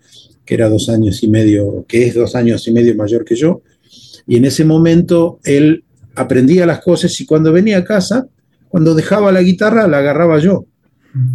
que 0.44 0.54
era 0.54 0.68
dos 0.68 0.88
años 0.88 1.22
y 1.22 1.28
medio, 1.28 1.84
que 1.86 2.06
es 2.06 2.14
dos 2.14 2.34
años 2.34 2.66
y 2.66 2.72
medio 2.72 2.94
mayor 2.94 3.24
que 3.24 3.36
yo, 3.36 3.62
y 4.26 4.36
en 4.36 4.44
ese 4.44 4.64
momento 4.64 5.38
él 5.44 5.84
aprendía 6.14 6.66
las 6.66 6.80
cosas 6.80 7.18
y 7.20 7.26
cuando 7.26 7.52
venía 7.52 7.78
a 7.78 7.84
casa, 7.84 8.26
cuando 8.68 8.94
dejaba 8.94 9.32
la 9.32 9.42
guitarra, 9.42 9.88
la 9.88 9.98
agarraba 9.98 10.38
yo. 10.38 10.66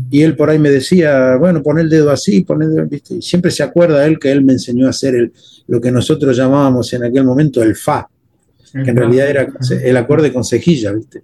Y 0.09 0.21
él 0.21 0.35
por 0.35 0.49
ahí 0.49 0.59
me 0.59 0.69
decía, 0.69 1.35
bueno, 1.37 1.63
pon 1.63 1.79
el 1.79 1.89
dedo 1.89 2.11
así, 2.11 2.43
pon 2.43 2.61
el 2.61 2.75
dedo, 2.75 2.87
¿viste? 2.87 3.15
Y 3.15 3.21
siempre 3.21 3.51
se 3.51 3.63
acuerda 3.63 4.05
él 4.05 4.19
que 4.19 4.31
él 4.31 4.43
me 4.43 4.53
enseñó 4.53 4.87
a 4.87 4.91
hacer 4.91 5.15
el, 5.15 5.33
lo 5.67 5.81
que 5.81 5.91
nosotros 5.91 6.37
llamábamos 6.37 6.93
en 6.93 7.03
aquel 7.03 7.23
momento 7.25 7.61
el 7.61 7.75
fa 7.75 8.07
que 8.73 8.89
en 8.89 8.97
realidad 8.97 9.29
era 9.29 9.47
el 9.83 9.97
acorde 9.97 10.33
con 10.33 10.43
cejilla, 10.43 10.91
¿viste? 10.93 11.21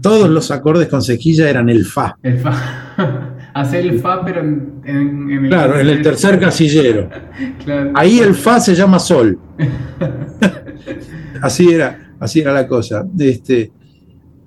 Todos 0.00 0.28
los 0.28 0.50
acordes 0.50 0.88
con 0.88 1.02
cejilla 1.02 1.48
eran 1.48 1.68
el 1.68 1.84
fa. 1.84 2.16
El 2.22 2.38
fa. 2.38 3.36
Hacer 3.54 3.86
el 3.86 4.00
fa, 4.00 4.24
pero 4.24 4.40
en, 4.40 5.30
el. 5.30 5.48
Claro, 5.48 5.78
en 5.78 5.88
el 5.88 6.02
tercer 6.02 6.40
casillero. 6.40 7.08
Ahí 7.94 8.18
el 8.18 8.34
fa 8.34 8.58
se 8.58 8.74
llama 8.74 8.98
sol. 8.98 9.38
así 11.40 11.72
era, 11.72 12.14
así 12.18 12.40
era 12.40 12.52
la 12.52 12.66
cosa. 12.66 13.06
Este, 13.16 13.70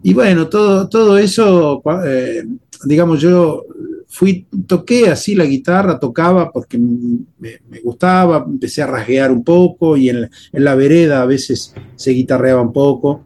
y 0.03 0.13
bueno, 0.13 0.47
todo, 0.47 0.89
todo 0.89 1.17
eso, 1.17 1.81
eh, 2.05 2.43
digamos, 2.85 3.21
yo 3.21 3.65
fui, 4.07 4.47
toqué 4.65 5.09
así 5.09 5.35
la 5.35 5.45
guitarra, 5.45 5.99
tocaba 5.99 6.51
porque 6.51 6.77
me, 6.77 7.59
gustaba, 7.83 8.43
empecé 8.47 8.81
a 8.81 8.87
rasguear 8.87 9.31
un 9.31 9.43
poco 9.43 9.97
y 9.97 10.09
en 10.09 10.29
la, 10.53 10.75
vereda 10.75 11.21
a 11.21 11.25
veces 11.25 11.73
se 11.95 12.11
guitarreaba 12.11 12.61
un 12.61 12.73
poco. 12.73 13.21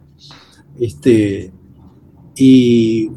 Este, 0.80 1.52
y, 2.36 3.10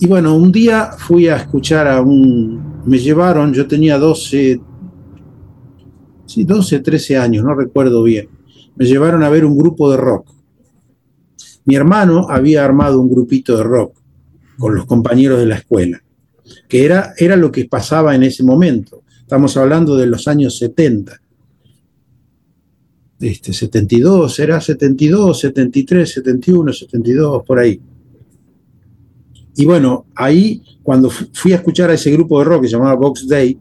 y, 0.00 0.06
bueno, 0.06 0.36
un 0.36 0.50
día 0.50 0.92
fui 0.96 1.28
a 1.28 1.36
escuchar 1.36 1.86
a 1.86 2.00
un, 2.00 2.82
me 2.86 2.98
llevaron, 2.98 3.52
yo 3.52 3.66
tenía 3.66 3.98
12, 3.98 4.60
sí, 6.26 6.44
12, 6.44 6.80
13 6.80 7.18
años, 7.18 7.44
no 7.44 7.54
recuerdo 7.54 8.02
bien, 8.02 8.28
me 8.76 8.86
llevaron 8.86 9.22
a 9.22 9.28
ver 9.28 9.44
un 9.44 9.56
grupo 9.56 9.90
de 9.90 9.96
rock. 9.96 10.28
Mi 11.66 11.76
hermano 11.76 12.26
había 12.28 12.64
armado 12.64 13.00
un 13.00 13.10
grupito 13.10 13.56
de 13.56 13.62
rock 13.62 14.03
con 14.58 14.74
los 14.74 14.86
compañeros 14.86 15.38
de 15.38 15.46
la 15.46 15.56
escuela 15.56 16.04
que 16.68 16.84
era, 16.84 17.14
era 17.16 17.36
lo 17.36 17.50
que 17.50 17.66
pasaba 17.66 18.14
en 18.14 18.22
ese 18.22 18.42
momento. 18.42 19.02
Estamos 19.20 19.56
hablando 19.56 19.96
de 19.96 20.06
los 20.06 20.28
años 20.28 20.58
70. 20.58 21.20
Este, 23.20 23.52
72, 23.52 24.38
era 24.38 24.60
72, 24.60 25.40
73, 25.40 26.12
71, 26.12 26.72
72, 26.72 27.42
por 27.44 27.58
ahí. 27.58 27.80
Y 29.56 29.64
bueno, 29.64 30.06
ahí 30.14 30.62
cuando 30.82 31.08
fui 31.10 31.52
a 31.52 31.56
escuchar 31.56 31.90
a 31.90 31.94
ese 31.94 32.10
grupo 32.10 32.38
de 32.38 32.44
rock 32.44 32.62
que 32.62 32.68
se 32.68 32.76
llamaba 32.76 32.94
Box 32.96 33.26
Day, 33.26 33.56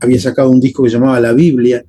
había 0.00 0.20
sacado 0.20 0.50
un 0.50 0.60
disco 0.60 0.82
que 0.82 0.90
se 0.90 0.96
llamaba 0.96 1.20
La 1.20 1.32
Biblia, 1.32 1.84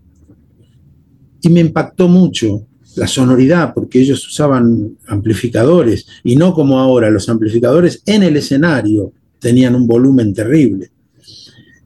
y 1.42 1.50
me 1.50 1.60
impactó 1.60 2.08
mucho 2.08 2.66
la 2.98 3.08
sonoridad, 3.08 3.74
porque 3.74 4.00
ellos 4.00 4.28
usaban 4.28 4.98
amplificadores 5.08 6.06
y 6.24 6.36
no 6.36 6.54
como 6.54 6.80
ahora, 6.80 7.10
los 7.10 7.30
amplificadores 7.30 8.02
en 8.06 8.24
el 8.24 8.38
escenario 8.38 9.14
tenían 9.40 9.76
un 9.76 9.88
volumen 9.88 10.34
terrible. 10.34 10.90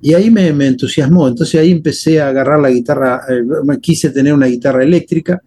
Y 0.01 0.13
ahí 0.13 0.31
me, 0.31 0.47
entusiasmó, 0.47 1.27
entonces 1.27 1.59
ahí 1.59 1.71
empecé 1.71 2.19
a 2.21 2.29
agarrar 2.29 2.59
la 2.59 2.71
guitarra, 2.71 3.21
eh, 3.29 3.77
quise 3.79 4.09
tener 4.09 4.33
una 4.33 4.47
guitarra 4.47 4.83
eléctrica 4.83 5.41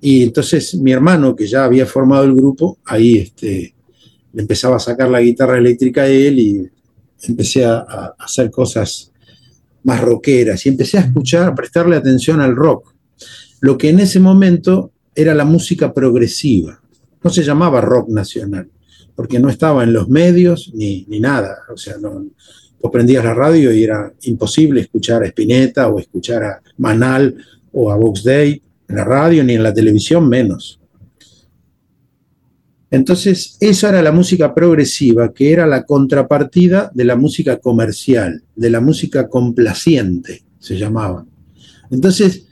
y 0.00 0.22
entonces 0.22 0.74
mi 0.76 0.92
hermano, 0.92 1.34
que 1.34 1.46
ya 1.46 1.64
había 1.64 1.86
formado 1.86 2.24
el 2.24 2.34
grupo, 2.34 2.78
ahí 2.84 3.18
este, 3.18 3.74
le 4.32 4.42
empezaba 4.42 4.76
a 4.76 4.80
sacar 4.80 5.08
la 5.08 5.20
guitarra 5.20 5.58
eléctrica 5.58 6.02
a 6.02 6.06
él 6.06 6.38
y 6.38 6.70
empecé 7.22 7.64
a, 7.64 7.78
a 7.78 8.14
hacer 8.18 8.50
cosas 8.50 9.10
más 9.84 10.00
rockeras 10.00 10.64
y 10.66 10.68
empecé 10.68 10.98
a 10.98 11.02
escuchar, 11.02 11.48
a 11.48 11.54
prestarle 11.54 11.96
atención 11.96 12.40
al 12.40 12.54
rock 12.54 12.91
lo 13.62 13.78
que 13.78 13.90
en 13.90 14.00
ese 14.00 14.18
momento 14.18 14.90
era 15.14 15.34
la 15.34 15.44
música 15.44 15.94
progresiva. 15.94 16.80
No 17.22 17.30
se 17.30 17.44
llamaba 17.44 17.80
rock 17.80 18.08
nacional, 18.08 18.68
porque 19.14 19.38
no 19.38 19.48
estaba 19.48 19.84
en 19.84 19.92
los 19.92 20.08
medios 20.08 20.72
ni, 20.74 21.06
nada. 21.20 21.58
O 21.72 21.76
sea, 21.76 21.96
no, 21.96 22.26
vos 22.80 22.90
prendías 22.90 23.24
la 23.24 23.34
radio 23.34 23.72
y 23.72 23.84
era 23.84 24.12
imposible 24.22 24.80
escuchar 24.80 25.22
a 25.22 25.26
Spinetta 25.26 25.88
o 25.88 26.00
escuchar 26.00 26.42
a 26.42 26.62
Manal 26.78 27.36
o 27.70 27.92
a 27.92 27.96
Vox 27.96 28.24
Day 28.24 28.60
en 28.88 28.96
la 28.96 29.04
radio 29.04 29.44
ni 29.44 29.54
en 29.54 29.62
la 29.62 29.72
televisión 29.72 30.28
menos. 30.28 30.80
Entonces, 32.90 33.56
esa 33.60 33.90
era 33.90 34.02
la 34.02 34.12
música 34.12 34.52
progresiva, 34.52 35.32
que 35.32 35.52
era 35.52 35.68
la 35.68 35.84
contrapartida 35.84 36.90
de 36.92 37.04
la 37.04 37.14
música 37.14 37.58
comercial, 37.58 38.42
de 38.56 38.70
la 38.70 38.80
música 38.80 39.28
complaciente, 39.28 40.42
se 40.58 40.76
llamaba. 40.76 41.24
Entonces, 41.92 42.48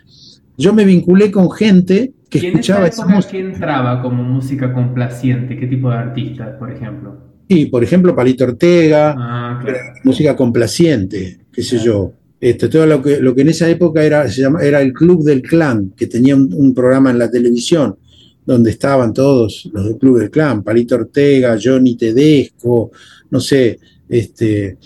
yo 0.60 0.74
me 0.74 0.84
vinculé 0.84 1.30
con 1.30 1.50
gente 1.50 2.12
que 2.28 2.48
escuchaba 2.48 2.86
esa. 2.86 3.06
¿Quién 3.28 3.52
entraba 3.52 4.02
como 4.02 4.22
música 4.22 4.72
complaciente? 4.74 5.58
¿Qué 5.58 5.66
tipo 5.66 5.88
de 5.90 5.96
artistas, 5.96 6.56
por 6.58 6.70
ejemplo? 6.70 7.16
Sí, 7.48 7.66
por 7.66 7.82
ejemplo, 7.82 8.14
Palito 8.14 8.44
Ortega, 8.44 9.14
ah, 9.18 9.64
música 10.04 10.36
complaciente, 10.36 11.40
qué 11.50 11.62
sé 11.62 11.78
yo. 11.78 12.12
Este, 12.38 12.68
todo 12.68 12.86
lo 12.86 13.02
que, 13.02 13.20
lo 13.20 13.34
que 13.34 13.40
en 13.40 13.48
esa 13.48 13.68
época 13.68 14.04
era, 14.04 14.28
se 14.28 14.42
llama, 14.42 14.62
era 14.62 14.82
el 14.82 14.92
Club 14.92 15.24
del 15.24 15.42
Clan, 15.42 15.92
que 15.96 16.06
tenía 16.06 16.36
un, 16.36 16.74
programa 16.74 17.10
en 17.10 17.18
la 17.18 17.30
televisión 17.30 17.96
donde 18.46 18.70
estaban 18.70 19.12
todos 19.12 19.68
los 19.72 19.84
del 19.84 19.96
Club 19.96 20.18
del 20.18 20.30
Clan, 20.30 20.62
Palito 20.62 20.94
Ortega, 20.94 21.58
Johnny 21.62 21.96
Tedesco, 21.96 22.90
no 23.30 23.40
sé, 23.40 23.78
este, 24.08 24.76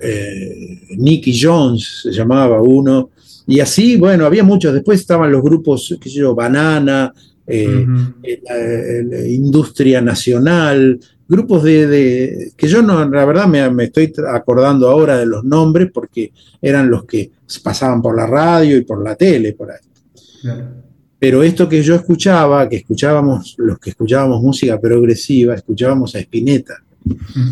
eh, 0.00 0.80
Nicky 0.96 1.38
Jones 1.40 2.00
se 2.02 2.12
llamaba 2.12 2.60
uno, 2.60 3.10
y 3.46 3.60
así, 3.60 3.96
bueno, 3.96 4.26
había 4.26 4.42
muchos. 4.42 4.74
Después 4.74 5.00
estaban 5.00 5.30
los 5.30 5.42
grupos, 5.42 5.96
qué 6.00 6.08
sé 6.08 6.16
yo, 6.16 6.34
Banana, 6.34 7.12
eh, 7.46 7.86
eh, 8.24 9.28
Industria 9.30 10.00
Nacional, 10.00 10.98
grupos 11.28 11.62
de, 11.62 12.52
que 12.56 12.68
yo 12.68 12.82
no, 12.82 13.08
la 13.08 13.24
verdad 13.24 13.46
me, 13.46 13.84
estoy 13.84 14.12
acordando 14.28 14.88
ahora 14.88 15.18
de 15.18 15.26
los 15.26 15.44
nombres 15.44 15.90
porque 15.92 16.32
eran 16.60 16.90
los 16.90 17.04
que 17.04 17.30
pasaban 17.62 18.02
por 18.02 18.16
la 18.16 18.26
radio 18.26 18.76
y 18.76 18.84
por 18.84 19.02
la 19.02 19.14
tele, 19.14 19.52
por 19.52 19.70
ahí. 19.70 19.78
Pero 21.18 21.42
esto 21.42 21.68
que 21.68 21.82
yo 21.82 21.94
escuchaba, 21.94 22.68
que 22.68 22.76
escuchábamos, 22.76 23.54
los 23.58 23.78
que 23.78 23.90
escuchábamos 23.90 24.42
música 24.42 24.78
progresiva, 24.80 25.54
escuchábamos 25.54 26.14
a 26.14 26.18
Spinetta 26.20 26.82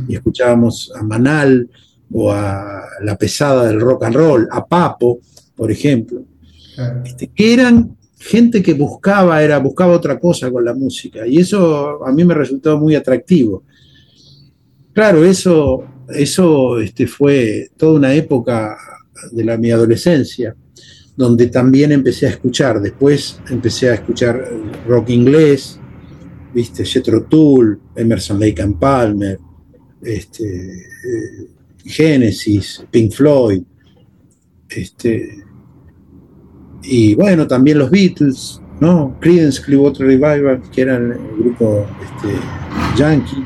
y 0.08 0.14
escuchábamos 0.14 0.92
a 0.94 1.02
Manal 1.02 1.68
o 2.12 2.30
a 2.30 2.82
la 3.02 3.16
pesada 3.16 3.66
del 3.66 3.80
rock 3.80 4.04
and 4.04 4.16
roll, 4.16 4.48
a 4.50 4.64
Papo, 4.64 5.20
por 5.56 5.70
ejemplo, 5.70 6.24
este, 7.04 7.28
que 7.28 7.54
eran 7.54 7.96
gente 8.18 8.62
que 8.62 8.74
buscaba, 8.74 9.42
era, 9.42 9.58
buscaba 9.58 9.94
otra 9.94 10.18
cosa 10.18 10.50
con 10.50 10.64
la 10.64 10.74
música, 10.74 11.26
y 11.26 11.38
eso 11.38 12.04
a 12.04 12.12
mí 12.12 12.24
me 12.24 12.34
resultó 12.34 12.78
muy 12.78 12.94
atractivo. 12.94 13.64
Claro, 14.92 15.24
eso, 15.24 15.84
eso 16.08 16.78
este, 16.78 17.06
fue 17.06 17.70
toda 17.76 17.98
una 17.98 18.14
época 18.14 18.76
de 19.32 19.44
la, 19.44 19.56
mi 19.56 19.70
adolescencia, 19.70 20.56
donde 21.16 21.46
también 21.46 21.92
empecé 21.92 22.26
a 22.26 22.30
escuchar, 22.30 22.80
después 22.80 23.40
empecé 23.48 23.90
a 23.90 23.94
escuchar 23.94 24.48
rock 24.86 25.10
inglés, 25.10 25.78
viste, 26.52 26.84
Jethro 26.84 27.24
Tull, 27.24 27.80
Emerson 27.94 28.40
Lake 28.40 28.62
and 28.62 28.78
Palmer, 28.78 29.38
este, 30.02 30.44
eh, 30.44 31.48
Genesis, 31.84 32.84
Pink 32.90 33.12
Floyd, 33.12 33.62
este, 34.76 35.44
y 36.82 37.14
bueno, 37.14 37.46
también 37.46 37.78
los 37.78 37.90
Beatles, 37.90 38.60
¿no? 38.80 39.16
Creedence 39.20 39.62
Clearwater 39.62 40.06
Revival, 40.06 40.62
que 40.70 40.82
era 40.82 40.96
el 40.96 41.14
grupo 41.38 41.86
este, 42.02 42.34
yankee. 42.96 43.44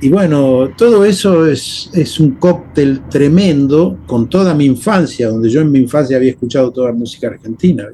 Y 0.00 0.10
bueno, 0.10 0.70
todo 0.76 1.04
eso 1.04 1.46
es, 1.46 1.90
es, 1.92 2.20
un 2.20 2.32
cóctel 2.32 3.02
tremendo 3.08 3.98
con 4.06 4.28
toda 4.28 4.54
mi 4.54 4.64
infancia, 4.64 5.28
donde 5.28 5.50
yo 5.50 5.60
en 5.60 5.72
mi 5.72 5.80
infancia 5.80 6.16
había 6.16 6.30
escuchado 6.30 6.70
toda 6.70 6.90
la 6.90 6.96
música 6.96 7.28
argentina. 7.28 7.88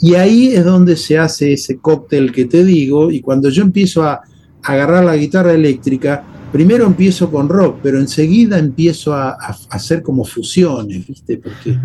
Y 0.00 0.14
ahí 0.16 0.48
es 0.48 0.64
donde 0.64 0.96
se 0.96 1.16
hace 1.16 1.52
ese 1.52 1.78
cóctel 1.78 2.32
que 2.32 2.46
te 2.46 2.64
digo, 2.64 3.10
y 3.10 3.20
cuando 3.20 3.50
yo 3.50 3.62
empiezo 3.62 4.02
a 4.02 4.22
agarrar 4.62 5.04
la 5.04 5.16
guitarra 5.16 5.52
eléctrica, 5.52 6.24
primero 6.54 6.86
empiezo 6.86 7.32
con 7.32 7.48
rock, 7.48 7.80
pero 7.82 7.98
enseguida 7.98 8.60
empiezo 8.60 9.12
a, 9.12 9.32
hacer 9.70 10.02
como 10.02 10.24
fusiones, 10.24 11.04
¿viste? 11.04 11.38
Porque 11.38 11.76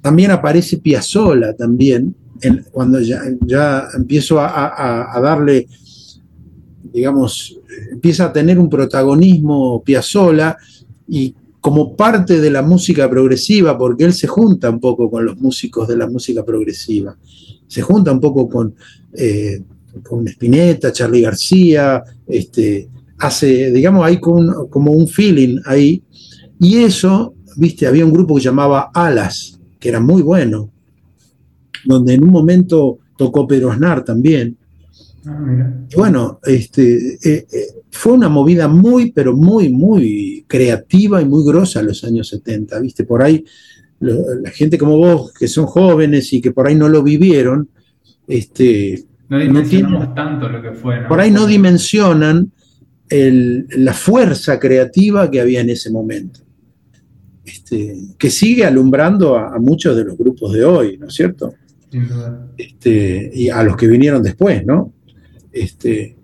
también 0.00 0.30
aparece 0.30 0.78
Piazzolla 0.78 1.52
también, 1.56 2.14
cuando 2.70 3.00
ya, 3.00 3.88
empiezo 3.96 4.38
a, 4.38 5.18
darle, 5.20 5.66
digamos, 6.92 7.58
empieza 7.90 8.26
a 8.26 8.32
tener 8.32 8.56
un 8.60 8.70
protagonismo 8.70 9.82
Piazzolla 9.82 10.56
y 11.08 11.34
como 11.60 11.96
parte 11.96 12.40
de 12.40 12.50
la 12.50 12.62
música 12.62 13.10
progresiva, 13.10 13.76
porque 13.76 14.04
él 14.04 14.12
se 14.12 14.28
junta 14.28 14.70
un 14.70 14.78
poco 14.78 15.10
con 15.10 15.26
los 15.26 15.38
músicos 15.38 15.88
de 15.88 15.96
la 15.96 16.06
música 16.06 16.44
progresiva, 16.44 17.16
se 17.66 17.82
junta 17.82 18.12
un 18.12 18.20
poco 18.20 18.48
con, 18.48 18.76
eh, 19.12 19.60
con 20.04 20.28
Spinetta, 20.28 20.92
Charlie 20.92 21.22
García, 21.22 22.04
este, 22.28 22.88
hace, 23.22 23.70
digamos, 23.70 24.04
hay 24.04 24.18
como, 24.18 24.68
como 24.68 24.90
un 24.90 25.06
feeling 25.06 25.60
ahí, 25.64 26.02
y 26.58 26.78
eso, 26.78 27.34
viste, 27.56 27.86
había 27.86 28.04
un 28.04 28.12
grupo 28.12 28.34
que 28.34 28.42
llamaba 28.42 28.90
Alas, 28.92 29.60
que 29.78 29.88
era 29.88 30.00
muy 30.00 30.22
bueno, 30.22 30.70
donde 31.84 32.14
en 32.14 32.24
un 32.24 32.30
momento 32.30 32.98
tocó 33.16 33.46
Pedro 33.46 33.70
Aznar 33.70 34.04
también. 34.04 34.56
Ah, 35.24 35.84
y 35.88 35.94
bueno, 35.94 36.40
este, 36.44 37.14
eh, 37.22 37.46
eh, 37.52 37.66
fue 37.90 38.12
una 38.12 38.28
movida 38.28 38.66
muy, 38.66 39.12
pero 39.12 39.36
muy, 39.36 39.68
muy 39.70 40.44
creativa 40.48 41.22
y 41.22 41.24
muy 41.24 41.44
grosa 41.44 41.78
en 41.78 41.86
los 41.86 42.02
años 42.02 42.28
70, 42.28 42.80
¿viste? 42.80 43.04
Por 43.04 43.22
ahí, 43.22 43.44
la 44.00 44.50
gente 44.50 44.76
como 44.76 44.98
vos, 44.98 45.32
que 45.32 45.46
son 45.46 45.66
jóvenes 45.66 46.32
y 46.32 46.40
que 46.40 46.50
por 46.50 46.66
ahí 46.66 46.74
no 46.74 46.88
lo 46.88 47.04
vivieron, 47.04 47.68
este, 48.26 49.04
no 49.28 49.38
dimensionamos 49.38 50.12
tanto 50.12 50.48
lo 50.48 50.60
que 50.60 50.72
fue, 50.72 51.02
Por 51.06 51.20
ahí 51.20 51.30
no 51.30 51.46
dimensionan 51.46 52.50
la 53.10 53.92
fuerza 53.92 54.58
creativa 54.58 55.30
que 55.30 55.40
había 55.40 55.60
en 55.60 55.70
ese 55.70 55.90
momento. 55.90 56.40
Este, 57.44 57.96
que 58.16 58.30
sigue 58.30 58.64
alumbrando 58.64 59.36
a, 59.36 59.58
muchos 59.58 59.96
de 59.96 60.04
los 60.04 60.16
grupos 60.16 60.52
de 60.52 60.64
hoy, 60.64 60.96
¿no 60.96 61.08
es 61.08 61.14
cierto? 61.14 61.54
Este, 62.56 63.30
y 63.34 63.48
a 63.50 63.62
los 63.62 63.76
que 63.76 63.88
vinieron 63.88 64.22
después, 64.22 64.64
¿no? 64.64 64.92
Este, 65.50 66.16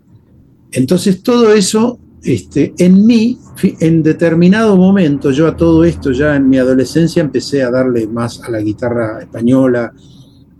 entonces 0.71 1.21
todo 1.21 1.53
eso, 1.53 1.99
este, 2.23 2.73
en 2.77 3.05
mí, 3.05 3.37
en 3.79 4.01
determinado 4.01 4.77
momento, 4.77 5.31
yo 5.31 5.47
a 5.47 5.55
todo 5.55 5.83
esto 5.83 6.11
ya 6.11 6.35
en 6.35 6.47
mi 6.49 6.57
adolescencia 6.57 7.21
empecé 7.21 7.63
a 7.63 7.69
darle 7.69 8.07
más 8.07 8.41
a 8.41 8.49
la 8.49 8.61
guitarra 8.61 9.19
española 9.21 9.93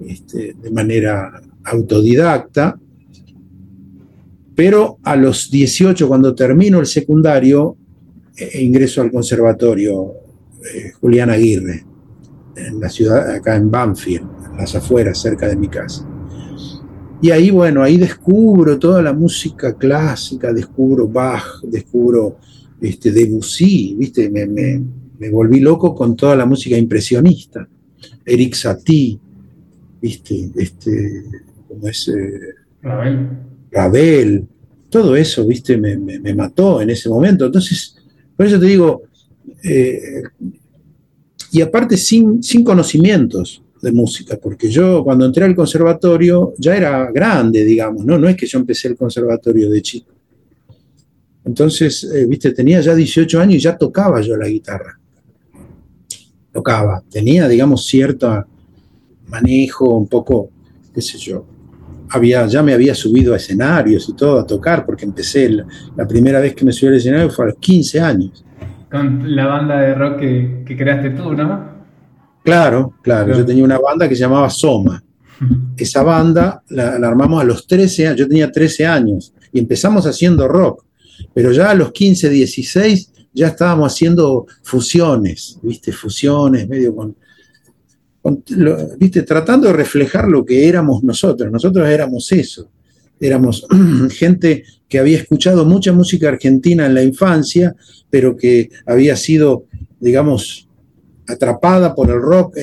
este, 0.05 0.55
de 0.61 0.71
manera 0.71 1.41
autodidacta, 1.63 2.79
pero 4.59 4.97
a 5.03 5.15
los 5.15 5.49
18, 5.49 6.05
cuando 6.05 6.35
termino 6.35 6.81
el 6.81 6.85
secundario, 6.85 7.77
eh, 8.35 8.61
ingreso 8.61 9.01
al 9.01 9.09
conservatorio 9.09 10.11
eh, 10.75 10.91
Julián 10.99 11.29
Aguirre, 11.29 11.85
en 12.57 12.77
la 12.77 12.89
ciudad, 12.89 13.35
acá 13.35 13.55
en 13.55 13.71
Banfield, 13.71 14.27
en 14.51 14.57
las 14.57 14.75
afueras, 14.75 15.21
cerca 15.21 15.47
de 15.47 15.55
mi 15.55 15.69
casa. 15.69 16.05
Y 17.21 17.31
ahí, 17.31 17.51
bueno, 17.51 17.81
ahí 17.81 17.95
descubro 17.95 18.77
toda 18.77 19.01
la 19.01 19.13
música 19.13 19.77
clásica, 19.77 20.51
descubro 20.51 21.07
Bach, 21.07 21.61
descubro 21.63 22.35
este, 22.81 23.13
Debussy, 23.13 23.95
¿viste? 23.97 24.29
Me, 24.29 24.45
me, 24.45 25.29
volví 25.29 25.61
loco 25.61 25.95
con 25.95 26.17
toda 26.17 26.35
la 26.35 26.45
música 26.45 26.75
impresionista. 26.75 27.65
Eric 28.25 28.55
Satie, 28.55 29.19
¿viste? 30.01 30.51
Este, 30.53 31.23
como 31.65 31.87
es... 31.87 32.11
Ravel. 32.81 33.48
Ravel. 33.71 34.47
Todo 34.89 35.15
eso, 35.15 35.45
¿viste? 35.45 35.77
Me, 35.77 36.33
mató 36.33 36.81
en 36.81 36.89
ese 36.89 37.09
momento. 37.09 37.45
Entonces, 37.45 37.95
por 38.35 38.45
eso 38.45 38.59
te 38.59 38.65
digo, 38.65 39.03
eh, 39.63 40.23
y 41.51 41.61
aparte 41.61 41.97
sin, 41.97 42.41
sin 42.41 42.63
conocimientos 42.63 43.61
de 43.81 43.91
música, 43.91 44.37
porque 44.41 44.69
yo 44.69 45.03
cuando 45.03 45.25
entré 45.25 45.45
al 45.45 45.55
conservatorio 45.55 46.53
ya 46.57 46.75
era 46.75 47.11
grande, 47.11 47.63
digamos, 47.63 48.05
¿no? 48.05 48.17
No 48.17 48.27
es 48.27 48.35
que 48.35 48.45
yo 48.45 48.59
empecé 48.59 48.89
el 48.89 48.97
conservatorio 48.97 49.69
de 49.69 49.81
chico. 49.81 50.11
Entonces, 51.45 52.03
eh, 52.03 52.25
viste, 52.25 52.51
tenía 52.51 52.81
ya 52.81 52.93
18 52.93 53.39
años 53.39 53.55
y 53.55 53.59
ya 53.59 53.77
tocaba 53.77 54.21
yo 54.21 54.35
la 54.35 54.47
guitarra. 54.47 54.99
Tocaba, 56.51 57.03
tenía, 57.09 57.47
digamos, 57.47 57.85
cierto 57.85 58.45
manejo, 59.27 59.97
un 59.97 60.07
poco, 60.07 60.49
qué 60.93 61.01
sé 61.01 61.17
yo. 61.17 61.45
Había, 62.11 62.47
ya 62.47 62.63
me 62.63 62.73
había 62.73 62.95
subido 62.95 63.33
a 63.33 63.37
escenarios 63.37 64.09
y 64.09 64.13
todo 64.15 64.39
a 64.39 64.45
tocar, 64.47 64.85
porque 64.85 65.05
empecé, 65.05 65.49
la, 65.49 66.07
primera 66.07 66.39
vez 66.39 66.55
que 66.55 66.65
me 66.65 66.71
subí 66.71 66.89
al 66.89 66.95
escenario 66.95 67.29
fue 67.29 67.45
a 67.45 67.47
los 67.49 67.57
15 67.57 67.99
años. 67.99 68.43
Con 68.89 69.35
la 69.35 69.45
banda 69.45 69.79
de 69.79 69.93
rock 69.93 70.19
que 70.19 70.75
creaste 70.77 71.11
tú, 71.11 71.33
¿no? 71.33 71.79
Claro, 72.43 72.95
claro, 73.01 73.37
Yo 73.37 73.45
tenía 73.45 73.63
una 73.63 73.77
banda 73.77 74.07
que 74.07 74.15
se 74.15 74.21
llamaba 74.21 74.49
Soma. 74.49 75.03
Esa 75.77 76.03
banda 76.03 76.63
la, 76.69 76.95
armamos 76.95 77.41
a 77.41 77.45
los 77.45 77.67
13 77.67 78.07
años, 78.07 78.19
yo 78.19 78.27
tenía 78.27 78.51
13 78.51 78.85
años 78.85 79.33
y 79.51 79.59
empezamos 79.59 80.05
haciendo 80.05 80.47
rock, 80.47 80.83
pero 81.33 81.51
ya 81.51 81.69
a 81.69 81.75
los 81.75 81.91
15, 81.91 82.29
16 82.29 83.13
ya 83.33 83.47
estábamos 83.49 83.93
haciendo 83.93 84.47
fusiones, 84.63 85.59
¿viste? 85.61 85.91
Fusiones, 85.91 86.67
medio 86.67 86.95
con, 86.95 87.15
¿viste? 88.97 89.23
Tratando 89.23 89.67
de 89.67 89.73
reflejar 89.73 90.27
lo 90.27 90.45
que 90.45 90.67
éramos 90.67 91.03
nosotros. 91.03 91.51
Nosotros 91.51 91.87
éramos 91.87 92.31
eso. 92.31 92.69
Éramos 93.19 93.65
gente 94.11 94.63
que 94.87 94.99
había 94.99 95.17
escuchado 95.17 95.65
mucha 95.65 95.93
música 95.93 96.29
argentina 96.29 96.85
en 96.85 96.93
la 96.93 97.03
infancia, 97.03 97.75
pero 98.09 98.35
que 98.35 98.69
había 98.85 99.15
sido, 99.15 99.65
digamos, 99.99 100.67
atrapada 101.27 101.93
por 101.93 102.09
el 102.09 102.19
rock, 102.19 102.57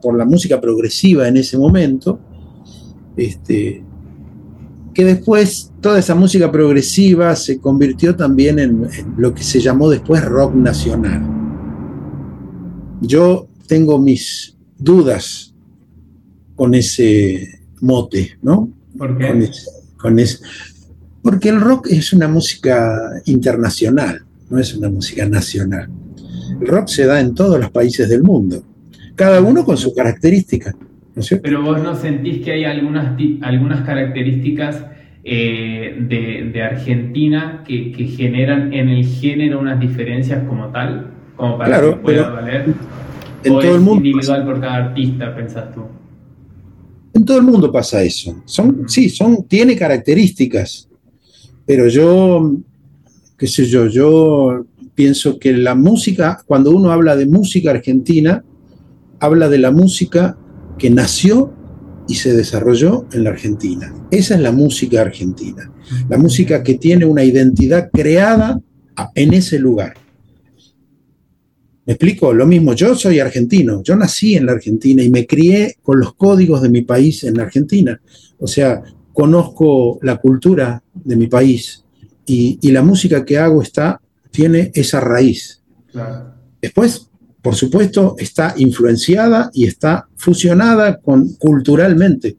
por 0.00 0.16
la 0.16 0.24
música 0.24 0.60
progresiva 0.60 1.28
en 1.28 1.36
ese 1.36 1.58
momento, 1.58 2.18
este, 3.16 3.84
que 4.94 5.04
después 5.04 5.72
toda 5.82 5.98
esa 5.98 6.14
música 6.14 6.50
progresiva 6.50 7.36
se 7.36 7.58
convirtió 7.58 8.16
también 8.16 8.58
en, 8.58 8.88
lo 9.18 9.34
que 9.34 9.42
se 9.42 9.60
llamó 9.60 9.90
después 9.90 10.24
rock 10.24 10.54
nacional. 10.54 11.22
Yo 13.02 13.46
tengo 13.66 13.98
mis 13.98 14.55
dudas 14.78 15.54
con 16.54 16.74
ese 16.74 17.60
mote, 17.80 18.38
¿no? 18.42 18.70
¿Por 18.96 19.18
qué? 19.18 19.50
con 19.96 20.16
porque 21.22 21.48
el 21.48 21.60
rock 21.60 21.88
es 21.90 22.12
una 22.12 22.28
música 22.28 23.20
internacional, 23.24 24.22
no 24.48 24.60
es 24.60 24.76
una 24.76 24.88
música 24.88 25.28
nacional. 25.28 25.88
El 26.60 26.68
rock 26.68 26.86
se 26.86 27.04
da 27.04 27.20
en 27.20 27.34
todos 27.34 27.58
los 27.58 27.70
países 27.70 28.08
del 28.08 28.22
mundo, 28.22 28.62
cada 29.16 29.40
uno 29.40 29.64
con 29.64 29.76
su 29.76 29.92
característica. 29.92 30.72
Pero 31.42 31.62
vos 31.62 31.82
no 31.82 31.96
sentís 31.96 32.44
que 32.44 32.52
hay 32.52 32.64
algunas, 32.64 33.16
algunas 33.40 33.84
características 33.84 34.84
eh, 35.24 35.96
de, 36.52 36.62
Argentina 36.62 37.64
que, 37.66 37.92
generan 38.16 38.72
en 38.72 38.88
el 38.90 39.04
género 39.04 39.58
unas 39.58 39.80
diferencias 39.80 40.44
como 40.46 40.66
tal, 40.68 41.10
como 41.34 41.58
para 41.58 41.80
que 41.80 41.96
pueda 41.96 42.28
valer. 42.28 42.66
En 43.46 43.52
todo 43.52 43.74
el 43.74 43.80
mundo 43.80 44.06
individual 44.06 44.44
por 44.44 44.60
cada 44.60 44.74
artista, 44.76 45.34
pensás 45.34 45.72
tú. 45.74 45.82
En 47.14 47.24
todo 47.24 47.38
el 47.38 47.44
mundo 47.44 47.72
pasa 47.72 48.02
eso. 48.02 48.42
Son, 48.44 48.84
sí, 48.88 49.08
son, 49.08 49.44
tiene 49.44 49.76
características, 49.76 50.88
pero 51.64 51.88
yo, 51.88 52.56
qué 53.38 53.46
sé 53.46 53.64
yo, 53.64 53.86
yo 53.86 54.66
pienso 54.94 55.38
que 55.38 55.52
la 55.52 55.74
música, 55.74 56.42
cuando 56.46 56.70
uno 56.70 56.90
habla 56.90 57.16
de 57.16 57.26
música 57.26 57.70
argentina, 57.70 58.44
habla 59.20 59.48
de 59.48 59.58
la 59.58 59.70
música 59.70 60.36
que 60.78 60.90
nació 60.90 61.52
y 62.08 62.14
se 62.14 62.34
desarrolló 62.34 63.06
en 63.12 63.24
la 63.24 63.30
Argentina. 63.30 63.92
Esa 64.10 64.34
es 64.34 64.40
la 64.40 64.52
música 64.52 65.00
argentina, 65.00 65.70
la 66.08 66.18
música 66.18 66.62
que 66.62 66.74
tiene 66.74 67.04
una 67.04 67.24
identidad 67.24 67.90
creada 67.92 68.60
en 69.14 69.34
ese 69.34 69.58
lugar. 69.58 69.94
¿Me 71.86 71.92
explico? 71.92 72.32
Lo 72.32 72.46
mismo, 72.46 72.74
yo 72.74 72.96
soy 72.96 73.20
argentino, 73.20 73.82
yo 73.82 73.94
nací 73.94 74.34
en 74.34 74.46
la 74.46 74.52
Argentina 74.52 75.02
y 75.02 75.10
me 75.10 75.26
crié 75.26 75.76
con 75.82 76.00
los 76.00 76.14
códigos 76.14 76.60
de 76.60 76.68
mi 76.68 76.82
país 76.82 77.22
en 77.22 77.36
la 77.36 77.44
Argentina. 77.44 78.00
O 78.38 78.48
sea, 78.48 78.82
conozco 79.12 79.98
la 80.02 80.16
cultura 80.16 80.82
de 80.92 81.16
mi 81.16 81.28
país 81.28 81.84
y, 82.26 82.58
y 82.60 82.72
la 82.72 82.82
música 82.82 83.24
que 83.24 83.38
hago 83.38 83.62
está 83.62 84.00
tiene 84.32 84.70
esa 84.74 85.00
raíz. 85.00 85.62
Después, 86.60 87.08
por 87.40 87.54
supuesto, 87.54 88.16
está 88.18 88.54
influenciada 88.58 89.50
y 89.54 89.66
está 89.66 90.08
fusionada 90.16 90.98
con, 90.98 91.34
culturalmente. 91.34 92.36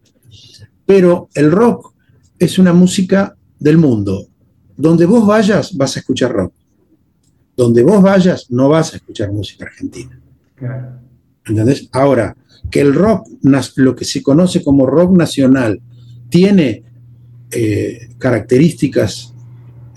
Pero 0.85 1.29
el 1.33 1.51
rock 1.51 1.93
es 2.37 2.59
una 2.59 2.73
música 2.73 3.35
del 3.59 3.77
mundo. 3.77 4.27
Donde 4.75 5.05
vos 5.05 5.25
vayas, 5.25 5.75
vas 5.75 5.95
a 5.95 6.01
escuchar 6.01 6.33
rock. 6.33 6.53
Donde 7.57 7.83
vos 7.83 8.01
vayas, 8.01 8.51
no 8.51 8.69
vas 8.69 8.93
a 8.93 8.97
escuchar 8.97 9.33
música 9.33 9.65
argentina. 9.65 10.17
Ahora, 11.91 12.37
que 12.69 12.81
el 12.81 12.93
rock, 12.93 13.27
lo 13.75 13.95
que 13.95 14.05
se 14.05 14.21
conoce 14.21 14.63
como 14.63 14.85
rock 14.85 15.17
nacional, 15.17 15.81
tiene 16.29 16.83
eh, 17.51 18.09
características 18.17 19.33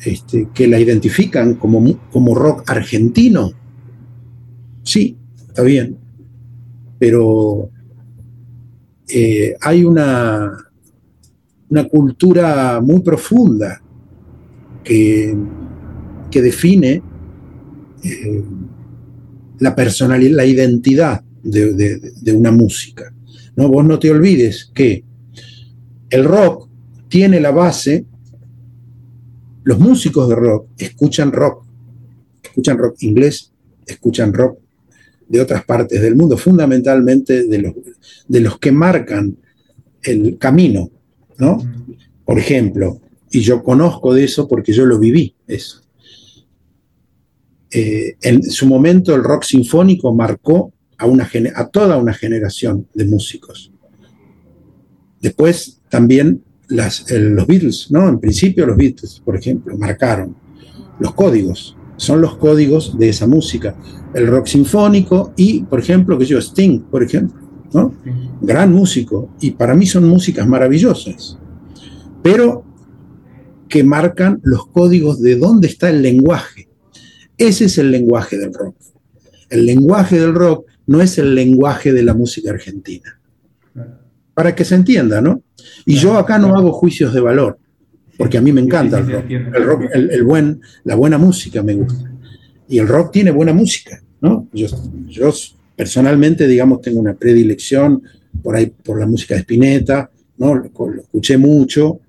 este, 0.05 0.49
que 0.55 0.67
la 0.69 0.81
identifican 0.81 1.55
como, 1.55 1.99
como 2.11 2.35
rock 2.35 2.71
argentino, 2.71 3.53
sí, 4.83 5.19
está 5.49 5.63
bien, 5.63 5.99
pero 6.99 7.69
eh, 9.09 9.57
hay 9.61 9.85
una, 9.85 10.51
una 11.69 11.89
cultura 11.89 12.81
muy 12.81 13.01
profunda 13.01 13.83
que, 14.83 15.37
que 16.31 16.41
define 16.41 17.03
eh, 18.03 18.43
la 19.59 19.75
personalidad, 19.75 20.37
la 20.37 20.47
identidad 20.47 21.23
de, 21.43 22.33
una 22.33 22.51
música. 22.51 23.13
¿no? 23.57 23.69
Vos 23.69 23.85
no 23.85 23.99
te 23.99 24.11
olvides 24.11 24.71
que 24.75 25.05
el 26.09 26.25
rock 26.25 26.69
tiene 27.09 27.41
la 27.41 27.51
base, 27.51 28.05
los 29.65 29.79
músicos 29.79 30.29
de 30.29 30.35
rock 30.35 30.69
escuchan 30.79 31.33
rock, 31.33 31.65
escuchan 32.43 32.79
rock 32.79 32.97
inglés, 33.03 33.53
escuchan 33.87 34.33
rock 34.33 34.59
de 35.29 35.41
otras 35.41 35.65
partes 35.65 36.01
del 36.01 36.17
mundo, 36.17 36.37
fundamentalmente 36.37 37.47
de 37.47 37.59
los, 37.59 37.75
de 38.27 38.41
los 38.41 38.59
que 38.59 38.73
marcan 38.73 39.37
el 40.03 40.39
camino, 40.39 40.91
¿no? 41.39 41.63
Por 42.25 42.39
ejemplo, 42.39 43.01
y 43.31 43.41
yo 43.41 43.63
conozco 43.63 44.15
de 44.15 44.25
eso 44.25 44.49
porque 44.49 44.73
yo 44.73 44.87
lo 44.87 44.99
viví, 44.99 45.35
eso. 45.47 45.83
Eh, 47.73 48.17
en 48.23 48.43
su 48.43 48.67
momento 48.67 49.15
el 49.15 49.23
rock 49.23 49.45
sinfónico 49.45 50.15
marcó 50.15 50.73
a, 50.99 51.07
una, 51.07 51.29
a 51.55 51.69
toda 51.69 51.97
una 51.97 52.13
generación 52.13 52.87
de 52.95 53.05
músicos. 53.05 53.73
Después 55.21 55.81
también 55.89 56.43
las, 56.69 57.11
los 57.11 57.47
Beatles, 57.47 57.89
¿no? 57.91 58.09
En 58.09 58.19
principio 58.19 58.67
los 58.67 58.77
Beatles, 58.77 59.21
por 59.25 59.37
ejemplo, 59.37 59.77
marcaron 59.77 60.37
los 60.99 61.15
códigos, 61.15 61.77
son 61.97 62.21
los 62.21 62.37
códigos 62.37 62.99
de 62.99 63.09
esa 63.09 63.27
música. 63.27 63.77
El 64.15 64.27
rock 64.27 64.47
sinfónico 64.47 65.33
y, 65.37 65.63
por 65.63 65.81
ejemplo, 65.81 66.19
que 66.19 66.25
yo, 66.25 66.39
Sting, 66.39 66.81
por 66.91 67.03
ejemplo, 67.03 67.41
¿no? 67.73 67.95
Gran 68.41 68.73
músico, 68.73 69.31
y 69.41 69.53
para 69.53 69.75
mí 69.75 69.87
son 69.87 70.09
músicas 70.09 70.47
maravillosas, 70.47 71.39
pero 72.23 72.65
que 73.69 73.85
marcan 73.85 74.41
los 74.43 74.67
códigos 74.67 75.21
de 75.21 75.37
dónde 75.37 75.69
está 75.69 75.91
el 75.91 76.03
lenguaje. 76.03 76.70
Ese 77.41 77.65
es 77.65 77.79
el 77.79 77.91
lenguaje 77.91 78.37
del 78.37 78.53
rock. 78.53 78.77
El 79.49 79.65
lenguaje 79.65 80.21
del 80.21 80.35
rock 80.35 80.67
no 80.87 81.01
es 81.01 81.17
el 81.17 81.35
lenguaje 81.35 81.91
de 81.91 82.03
la 82.03 82.13
música 82.13 82.51
argentina. 82.51 83.19
Para 84.35 84.55
que 84.55 84.63
se 84.63 84.75
entienda, 84.75 85.23
¿no? 85.23 85.43
Y 85.87 85.95
yo 85.97 86.19
acá 86.19 86.39
no 86.39 86.55
hago 86.55 86.71
juicios 86.71 87.15
de 87.15 87.21
valor, 87.21 87.59
porque 88.19 88.37
a 88.37 88.43
mí 88.43 88.53
me 88.53 88.61
encanta 88.61 88.99
el 88.99 89.07
rock. 89.07 89.85
El, 89.95 90.23
buen, 90.23 90.61
la 90.85 90.95
buena 90.97 91.17
música 91.17 91.63
me 91.63 91.75
gusta. 91.75 92.13
Y 92.69 92.79
el 92.79 92.87
rock 92.87 93.11
tiene 93.11 93.31
buena 93.31 93.55
música, 93.55 94.03
¿no? 94.21 94.47
Yo, 94.53 94.67
yo 95.09 95.33
personalmente, 95.75 96.47
digamos, 96.47 96.83
tengo 96.83 97.01
una 97.01 97.15
predilección 97.15 98.03
por 98.43 98.55
ahí 98.55 98.67
por 98.67 99.01
la 99.01 99.07
música 99.07 99.35
de 99.35 99.41
Spinetta, 99.41 100.11
¿no? 100.37 100.57
Lo, 100.57 100.67
escuché 101.01 101.39
mucho, 101.39 102.01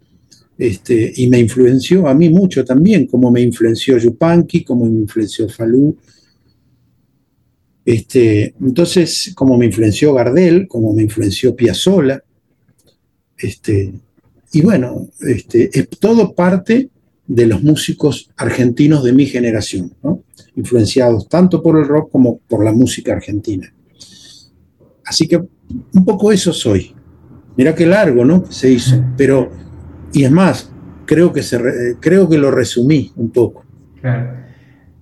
este, 0.61 1.11
y 1.15 1.27
me 1.27 1.39
influenció 1.39 2.07
a 2.07 2.13
mí 2.13 2.29
mucho 2.29 2.63
también, 2.63 3.07
como 3.07 3.31
me 3.31 3.41
influenció 3.41 3.97
Yupanqui, 3.97 4.63
como 4.63 4.85
me 4.85 4.99
influenció 4.99 5.49
Falú, 5.49 5.97
este, 7.83 8.53
entonces, 8.61 9.31
como 9.33 9.57
me 9.57 9.65
influenció 9.65 10.13
Gardel, 10.13 10.67
como 10.67 10.93
me 10.93 11.01
influenció 11.01 11.55
Piazzolla, 11.55 12.23
este, 13.39 13.91
y 14.53 14.61
bueno, 14.61 15.09
este, 15.21 15.71
es 15.73 15.89
todo 15.99 16.35
parte 16.35 16.91
de 17.25 17.47
los 17.47 17.63
músicos 17.63 18.29
argentinos 18.37 19.03
de 19.03 19.13
mi 19.13 19.25
generación, 19.25 19.91
influenciados 20.55 21.27
tanto 21.27 21.63
por 21.63 21.79
el 21.79 21.87
rock 21.87 22.11
como 22.11 22.37
por 22.37 22.63
la 22.63 22.71
música 22.71 23.13
argentina. 23.13 23.73
Así 25.03 25.27
que 25.27 25.37
un 25.37 26.05
poco 26.05 26.31
eso 26.31 26.53
soy. 26.53 26.93
Mira 27.57 27.73
qué 27.73 27.87
largo, 27.87 28.23
¿no? 28.23 28.45
Se 28.51 28.69
hizo, 28.69 29.03
pero, 29.17 29.70
y 30.13 30.23
es 30.23 30.31
más, 30.31 30.73
creo 31.05 31.33
que, 31.33 31.43
se, 31.43 31.59
creo 31.99 32.29
que 32.29 32.37
lo 32.37 32.51
resumí 32.51 33.11
un 33.15 33.31
poco. 33.31 33.65
Claro. 34.01 34.41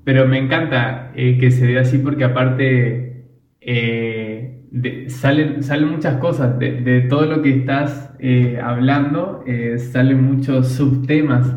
Pero 0.03 0.27
me 0.27 0.39
encanta 0.39 1.11
eh, 1.15 1.37
que 1.39 1.51
se 1.51 1.67
vea 1.67 1.81
así 1.81 1.99
porque 1.99 2.23
aparte 2.23 3.25
eh, 3.61 5.05
salen, 5.07 5.61
salen 5.61 5.89
muchas 5.89 6.17
cosas. 6.17 6.57
De, 6.57 7.05
todo 7.09 7.25
lo 7.25 7.41
que 7.41 7.51
estás 7.51 8.11
eh, 8.19 8.59
hablando, 8.59 9.43
salen 9.91 10.23
muchos 10.23 10.69
subtemas 10.69 11.55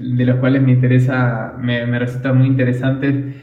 de 0.00 0.24
los 0.24 0.36
cuales 0.36 0.62
me 0.62 0.72
interesa, 0.72 1.54
me, 1.60 1.98
resulta 1.98 2.32
muy 2.32 2.48
interesante 2.48 3.34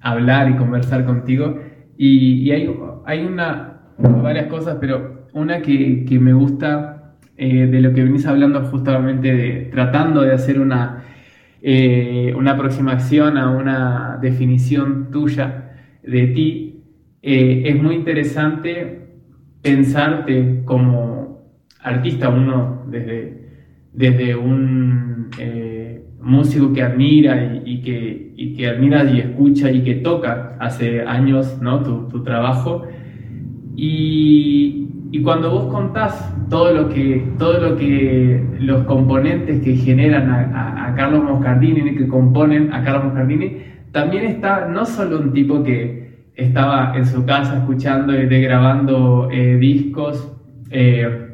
hablar 0.00 0.50
y 0.50 0.54
conversar 0.54 1.04
contigo. 1.04 1.58
Y, 1.96 2.48
hay, 2.52 2.72
hay 3.04 3.24
una, 3.24 3.80
varias 3.98 4.46
cosas, 4.46 4.76
pero 4.80 5.26
una 5.32 5.60
que 5.60 6.18
me 6.20 6.34
gusta 6.34 6.97
de 7.38 7.80
lo 7.80 7.94
que 7.94 8.02
venís 8.02 8.26
hablando 8.26 8.62
justamente 8.64 9.34
de 9.34 9.68
tratando 9.70 10.22
de 10.22 10.32
hacer 10.32 10.58
una 10.60 11.04
eh, 11.60 12.32
una 12.36 12.52
aproximación 12.52 13.36
a 13.36 13.50
una 13.50 14.18
definición 14.22 15.10
tuya 15.10 15.72
de 16.04 16.28
ti, 16.28 16.84
eh, 17.20 17.64
es 17.66 17.82
muy 17.82 17.96
interesante 17.96 19.08
pensarte 19.60 20.62
como 20.64 21.58
artista, 21.82 22.28
uno 22.28 22.84
desde, 22.88 23.48
desde 23.92 24.36
un 24.36 25.30
eh, 25.40 26.04
músico 26.20 26.72
que 26.72 26.82
admira 26.82 27.60
y, 27.64 27.80
que, 27.82 28.34
y, 28.36 28.54
que, 28.54 28.68
admira 28.68 29.02
y 29.10 29.18
escucha 29.18 29.68
y 29.72 29.82
que 29.82 29.96
toca 29.96 30.56
hace 30.60 31.02
años 31.02 31.58
¿no? 31.60 31.82
tu, 31.82 32.08
tu 32.08 32.22
trabajo. 32.22 32.86
Y, 33.74 34.87
y 35.10 35.22
cuando 35.22 35.50
vos 35.50 35.72
contás 35.72 36.34
todo 36.50 36.72
lo 36.72 36.88
que, 36.90 37.24
todo 37.38 37.58
lo 37.58 37.76
que 37.76 38.44
los 38.60 38.82
componentes 38.84 39.62
que 39.62 39.76
generan 39.76 40.30
a, 40.30 40.94
Carlos 40.96 41.22
Moscardini, 41.22 41.94
que 41.94 42.08
componen 42.08 42.72
a 42.72 42.82
Carlos 42.82 43.04
Moscardini, 43.04 43.58
también 43.92 44.24
está 44.24 44.66
no 44.66 44.84
solo 44.84 45.20
un 45.20 45.32
tipo 45.32 45.62
que 45.62 46.26
estaba 46.34 46.92
en 46.96 47.06
su 47.06 47.24
casa 47.24 47.58
escuchando 47.58 48.20
y 48.20 48.26
grabando 48.26 49.28
eh, 49.30 49.56
discos 49.56 50.36
eh, 50.70 51.28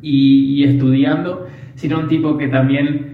y, 0.00 0.64
estudiando, 0.64 1.46
sino 1.74 2.00
un 2.00 2.08
tipo 2.08 2.36
que 2.36 2.48
también 2.48 3.13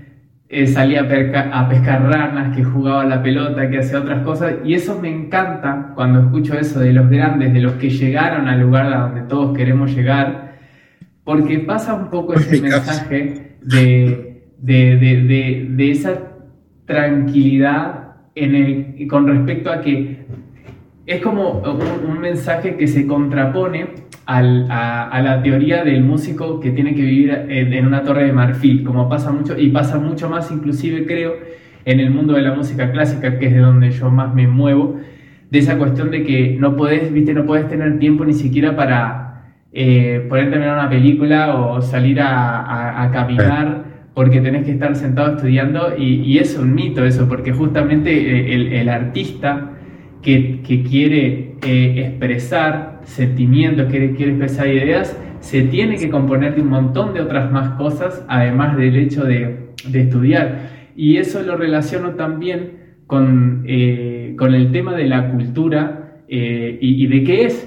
eh, 0.52 0.66
salía 0.66 1.02
a, 1.02 1.68
pescar 1.68 2.02
ranas, 2.10 2.56
que 2.56 2.64
jugaba 2.64 3.04
la 3.04 3.22
pelota, 3.22 3.70
que 3.70 3.78
hacía 3.78 4.00
otras 4.00 4.24
cosas. 4.24 4.54
Y 4.64 4.74
eso 4.74 4.98
me 5.00 5.08
encanta 5.08 5.92
cuando 5.94 6.18
escucho 6.22 6.58
eso 6.58 6.80
de 6.80 6.92
los 6.92 7.08
grandes, 7.08 7.52
de 7.52 7.60
los 7.60 7.74
que 7.74 7.88
llegaron 7.88 8.48
al 8.48 8.60
lugar 8.60 8.92
a 8.92 9.02
donde 9.02 9.22
todos 9.22 9.56
queremos 9.56 9.94
llegar, 9.94 10.58
porque 11.22 11.60
pasa 11.60 11.94
un 11.94 12.10
poco 12.10 12.34
ese 12.34 12.60
mensaje 12.60 13.58
de, 13.62 14.42
de, 14.58 15.90
esa 15.92 16.18
tranquilidad 16.84 18.16
en 18.34 18.54
el, 18.56 19.06
con 19.08 19.28
respecto 19.28 19.70
a 19.70 19.80
que 19.80 20.26
es 21.10 21.20
como 21.20 21.62
un 22.08 22.20
mensaje 22.20 22.76
que 22.76 22.86
se 22.86 23.06
contrapone 23.06 23.86
a, 24.26 25.20
la 25.22 25.42
teoría 25.42 25.82
del 25.82 26.04
músico 26.04 26.60
que 26.60 26.70
tiene 26.70 26.94
que 26.94 27.02
vivir 27.02 27.46
en, 27.48 27.84
una 27.84 28.04
torre 28.04 28.26
de 28.26 28.32
marfil, 28.32 28.84
como 28.84 29.08
pasa 29.08 29.32
mucho, 29.32 29.58
y 29.58 29.70
pasa 29.70 29.98
mucho 29.98 30.28
más 30.28 30.52
inclusive 30.52 31.04
creo 31.06 31.34
en 31.84 31.98
el 31.98 32.10
mundo 32.10 32.34
de 32.34 32.42
la 32.42 32.54
música 32.54 32.92
clásica, 32.92 33.38
que 33.38 33.46
es 33.46 33.54
de 33.54 33.58
donde 33.58 33.90
yo 33.90 34.08
más 34.10 34.32
me 34.34 34.46
muevo, 34.46 35.00
de 35.50 35.58
esa 35.58 35.78
cuestión 35.78 36.12
de 36.12 36.22
que 36.22 36.56
no 36.60 36.76
podés, 36.76 37.12
viste, 37.12 37.34
no 37.34 37.44
podés 37.44 37.68
tener 37.68 37.98
tiempo 37.98 38.24
ni 38.24 38.34
siquiera 38.34 38.76
para 38.76 39.54
eh, 39.72 40.26
poder 40.28 40.50
terminar 40.50 40.78
una 40.78 40.90
película 40.90 41.56
o 41.56 41.82
salir 41.82 42.20
a, 42.20 43.10
caminar 43.12 43.84
porque 44.14 44.40
tenés 44.40 44.64
que 44.64 44.72
estar 44.72 44.94
sentado 44.94 45.34
estudiando 45.34 45.96
y, 45.98 46.38
es 46.38 46.56
un 46.56 46.72
mito 46.74 47.04
eso, 47.04 47.28
porque 47.28 47.52
justamente 47.52 48.12
eh, 48.12 48.80
el, 48.80 48.88
artista 48.88 49.72
que, 50.22 50.61
que 50.62 50.83
quiere 50.83 51.54
eh, 51.62 52.06
expresar 52.06 53.00
sentimientos, 53.04 53.90
quiere, 53.90 54.14
quiere 54.14 54.33
expresar 54.33 54.68
ideas, 54.68 55.18
se 55.40 55.62
tiene 55.62 55.96
que 55.96 56.11
componer 56.11 56.54
de 56.54 56.62
un 56.62 56.68
montón 56.68 57.14
de 57.14 57.20
otras 57.20 57.50
más 57.50 57.70
cosas, 57.70 58.24
además 58.28 58.76
del 58.76 58.96
hecho 58.96 59.24
de, 59.24 59.70
estudiar. 59.92 60.70
Y 60.94 61.16
eso 61.16 61.42
lo 61.42 61.56
relaciono 61.56 62.11
también 62.11 62.72
con, 63.06 63.64
eh, 63.66 64.35
con 64.38 64.54
el 64.54 64.70
tema 64.72 64.94
de 64.94 65.06
la 65.06 65.30
cultura 65.30 66.22
eh, 66.28 66.78
y, 66.80 67.06
de 67.06 67.24
qué 67.24 67.44
es 67.46 67.66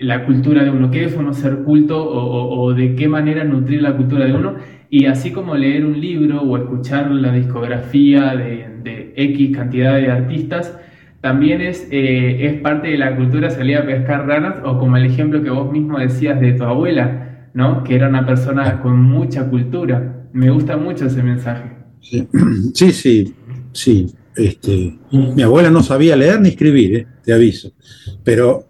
la 0.00 0.26
cultura 0.26 0.64
de 0.64 0.70
uno, 0.70 0.90
qué 0.90 1.04
es 1.04 1.16
uno 1.16 1.32
ser 1.32 1.62
culto 1.62 2.04
o, 2.04 2.74
de 2.74 2.94
qué 2.94 3.08
manera 3.08 3.42
nutrir 3.44 3.80
la 3.80 3.96
cultura 3.96 4.26
de 4.26 4.34
uno. 4.34 4.56
Y 4.90 5.06
así 5.06 5.30
como 5.30 5.54
leer 5.54 5.86
un 5.86 6.00
libro 6.00 6.42
o 6.42 6.56
escuchar 6.58 7.10
la 7.10 7.32
discografía 7.32 8.34
de, 8.34 8.66
de 8.82 9.14
X 9.16 9.56
cantidad 9.56 9.94
de 9.96 10.10
artistas, 10.10 10.76
también 11.20 11.60
es, 11.60 11.86
eh, 11.90 12.46
es 12.46 12.60
parte 12.60 12.88
de 12.88 12.98
la 12.98 13.14
cultura 13.16 13.50
salir 13.50 13.76
a 13.76 13.84
pescar 13.84 14.26
ranas, 14.26 14.56
o 14.64 14.78
como 14.78 14.96
el 14.96 15.04
ejemplo 15.04 15.42
que 15.42 15.50
vos 15.50 15.70
mismo 15.70 15.98
decías 15.98 16.40
de 16.40 16.52
tu 16.52 16.64
abuela, 16.64 17.50
¿no? 17.52 17.84
Que 17.84 17.94
era 17.94 18.08
una 18.08 18.24
persona 18.24 18.80
con 18.80 19.02
mucha 19.02 19.48
cultura. 19.48 20.26
Me 20.32 20.50
gusta 20.50 20.76
mucho 20.76 21.06
ese 21.06 21.22
mensaje. 21.22 21.76
Sí, 22.74 22.92
sí, 22.92 23.34
sí. 23.72 24.14
Este, 24.36 24.98
mi 25.10 25.42
abuela 25.42 25.70
no 25.70 25.82
sabía 25.82 26.16
leer 26.16 26.40
ni 26.40 26.50
escribir, 26.50 26.96
eh, 26.96 27.06
te 27.24 27.32
aviso, 27.32 27.72
pero 28.24 28.66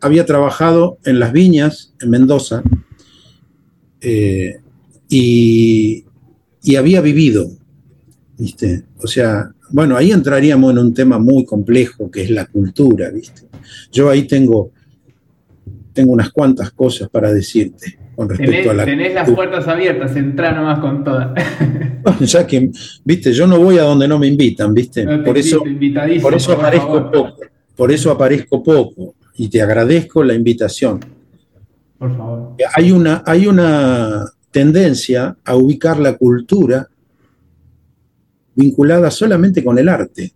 había 0.00 0.26
trabajado 0.26 0.98
en 1.04 1.18
las 1.18 1.32
viñas 1.32 1.94
en 2.00 2.10
Mendoza 2.10 2.62
eh, 4.00 4.56
y, 5.08 6.04
y 6.62 6.76
había 6.76 7.00
vivido, 7.00 7.50
¿viste? 8.38 8.84
O 8.98 9.06
sea, 9.06 9.50
bueno, 9.70 9.96
ahí 9.96 10.12
entraríamos 10.12 10.72
en 10.72 10.78
un 10.78 10.94
tema 10.94 11.18
muy 11.18 11.44
complejo 11.44 12.10
que 12.10 12.22
es 12.22 12.30
la 12.30 12.46
cultura, 12.46 13.10
¿viste? 13.10 13.42
Yo 13.90 14.10
ahí 14.10 14.26
tengo, 14.26 14.70
tengo 15.92 16.12
unas 16.12 16.30
cuantas 16.30 16.70
cosas 16.70 17.08
para 17.08 17.32
decirte 17.32 17.98
con 18.14 18.28
respecto 18.28 18.70
a 18.70 18.74
la. 18.74 18.84
Tenés 18.84 19.14
las 19.14 19.30
puertas 19.30 19.68
abiertas, 19.68 20.16
entra 20.16 20.52
nomás 20.52 20.78
con 20.80 21.04
todas. 21.04 21.30
ya 22.20 22.46
que, 22.46 22.70
viste, 23.04 23.32
yo 23.32 23.46
no 23.46 23.58
voy 23.58 23.78
a 23.78 23.82
donde 23.82 24.08
no 24.08 24.18
me 24.18 24.26
invitan, 24.26 24.72
¿viste? 24.72 25.06
por, 25.18 25.36
eso, 25.36 25.62
por 26.22 26.34
eso 26.34 26.52
aparezco 26.52 27.10
poco. 27.10 27.36
Por 27.76 27.92
eso 27.92 28.10
aparezco 28.10 28.62
poco. 28.62 29.14
Y 29.38 29.48
te 29.48 29.60
agradezco 29.60 30.24
la 30.24 30.32
invitación. 30.32 31.00
Por 31.98 32.16
favor. 32.16 32.54
Hay 32.74 32.90
una, 32.90 33.22
hay 33.26 33.46
una 33.46 34.24
tendencia 34.50 35.36
a 35.44 35.56
ubicar 35.56 35.98
la 35.98 36.16
cultura 36.16 36.88
vinculada 38.56 39.10
solamente 39.10 39.62
con 39.62 39.78
el 39.78 39.88
arte. 39.88 40.32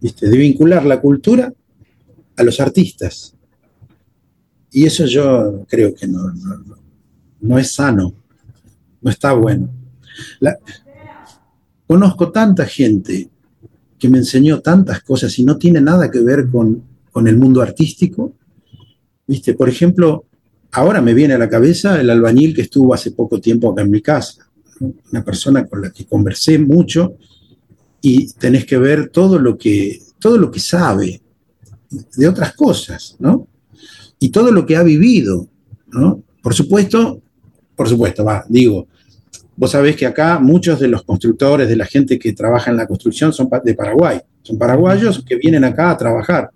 ¿Viste? 0.00 0.28
De 0.28 0.36
vincular 0.36 0.84
la 0.84 1.00
cultura 1.00 1.52
a 2.36 2.42
los 2.42 2.58
artistas. 2.60 3.34
Y 4.72 4.84
eso 4.84 5.06
yo 5.06 5.64
creo 5.68 5.94
que 5.94 6.08
no, 6.08 6.32
no, 7.40 7.58
es 7.58 7.72
sano, 7.72 8.14
no 9.00 9.10
está 9.10 9.32
bueno. 9.32 9.70
conozco 11.86 12.32
tanta 12.32 12.66
gente 12.66 13.28
que 13.98 14.08
me 14.08 14.18
enseñó 14.18 14.60
tantas 14.60 15.02
cosas 15.02 15.38
y 15.38 15.44
no 15.44 15.58
tiene 15.58 15.80
nada 15.80 16.10
que 16.10 16.20
ver 16.20 16.48
con, 16.50 16.82
con 17.12 17.28
el 17.28 17.36
mundo 17.36 17.62
artístico. 17.62 18.32
¿Viste? 19.26 19.54
Por 19.54 19.68
ejemplo, 19.68 20.24
ahora 20.72 21.00
me 21.00 21.14
viene 21.14 21.34
a 21.34 21.38
la 21.38 21.48
cabeza 21.48 22.00
el 22.00 22.10
albañil 22.10 22.54
que 22.54 22.62
estuvo 22.62 22.92
hace 22.94 23.12
poco 23.12 23.40
tiempo 23.40 23.70
acá 23.70 23.82
en 23.82 23.90
mi 23.90 24.00
casa 24.00 24.51
una 25.10 25.24
persona 25.24 25.66
con 25.66 25.82
la 25.82 25.90
que 25.90 26.06
conversé 26.06 26.58
mucho 26.58 27.16
y 28.00 28.32
tenés 28.32 28.64
que 28.66 28.78
ver 28.78 29.10
todo 29.10 29.38
lo 29.38 29.56
que, 29.56 30.00
todo 30.18 30.36
lo 30.36 30.50
que 30.50 30.60
sabe 30.60 31.20
de 32.16 32.28
otras 32.28 32.54
cosas, 32.54 33.16
¿no? 33.18 33.46
Y 34.18 34.30
todo 34.30 34.50
lo 34.50 34.66
que 34.66 34.76
ha 34.76 34.82
vivido, 34.82 35.48
¿no? 35.88 36.22
Por 36.42 36.54
supuesto, 36.54 37.20
por 37.76 37.88
supuesto, 37.88 38.24
va, 38.24 38.44
digo, 38.48 38.88
vos 39.56 39.70
sabés 39.70 39.96
que 39.96 40.06
acá 40.06 40.38
muchos 40.38 40.80
de 40.80 40.88
los 40.88 41.02
constructores, 41.04 41.68
de 41.68 41.76
la 41.76 41.86
gente 41.86 42.18
que 42.18 42.32
trabaja 42.32 42.70
en 42.70 42.76
la 42.76 42.86
construcción 42.86 43.32
son 43.32 43.48
de 43.64 43.74
Paraguay, 43.74 44.20
son 44.42 44.58
paraguayos 44.58 45.24
que 45.24 45.36
vienen 45.36 45.64
acá 45.64 45.90
a 45.90 45.96
trabajar 45.96 46.50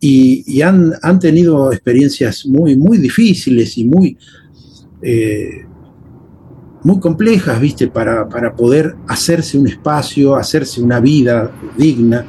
y, 0.00 0.62
han, 0.62 1.18
tenido 1.20 1.72
experiencias 1.72 2.46
muy, 2.46 2.76
muy 2.76 2.98
difíciles 2.98 3.76
y 3.78 3.84
muy, 3.84 4.16
eh, 5.02 5.64
muy 6.82 7.00
complejas, 7.00 7.60
¿viste? 7.60 7.88
Para, 7.88 8.28
para, 8.28 8.54
poder 8.54 8.94
hacerse 9.06 9.58
un 9.58 9.66
espacio, 9.66 10.36
hacerse 10.36 10.80
una 10.80 11.00
vida 11.00 11.50
digna. 11.76 12.24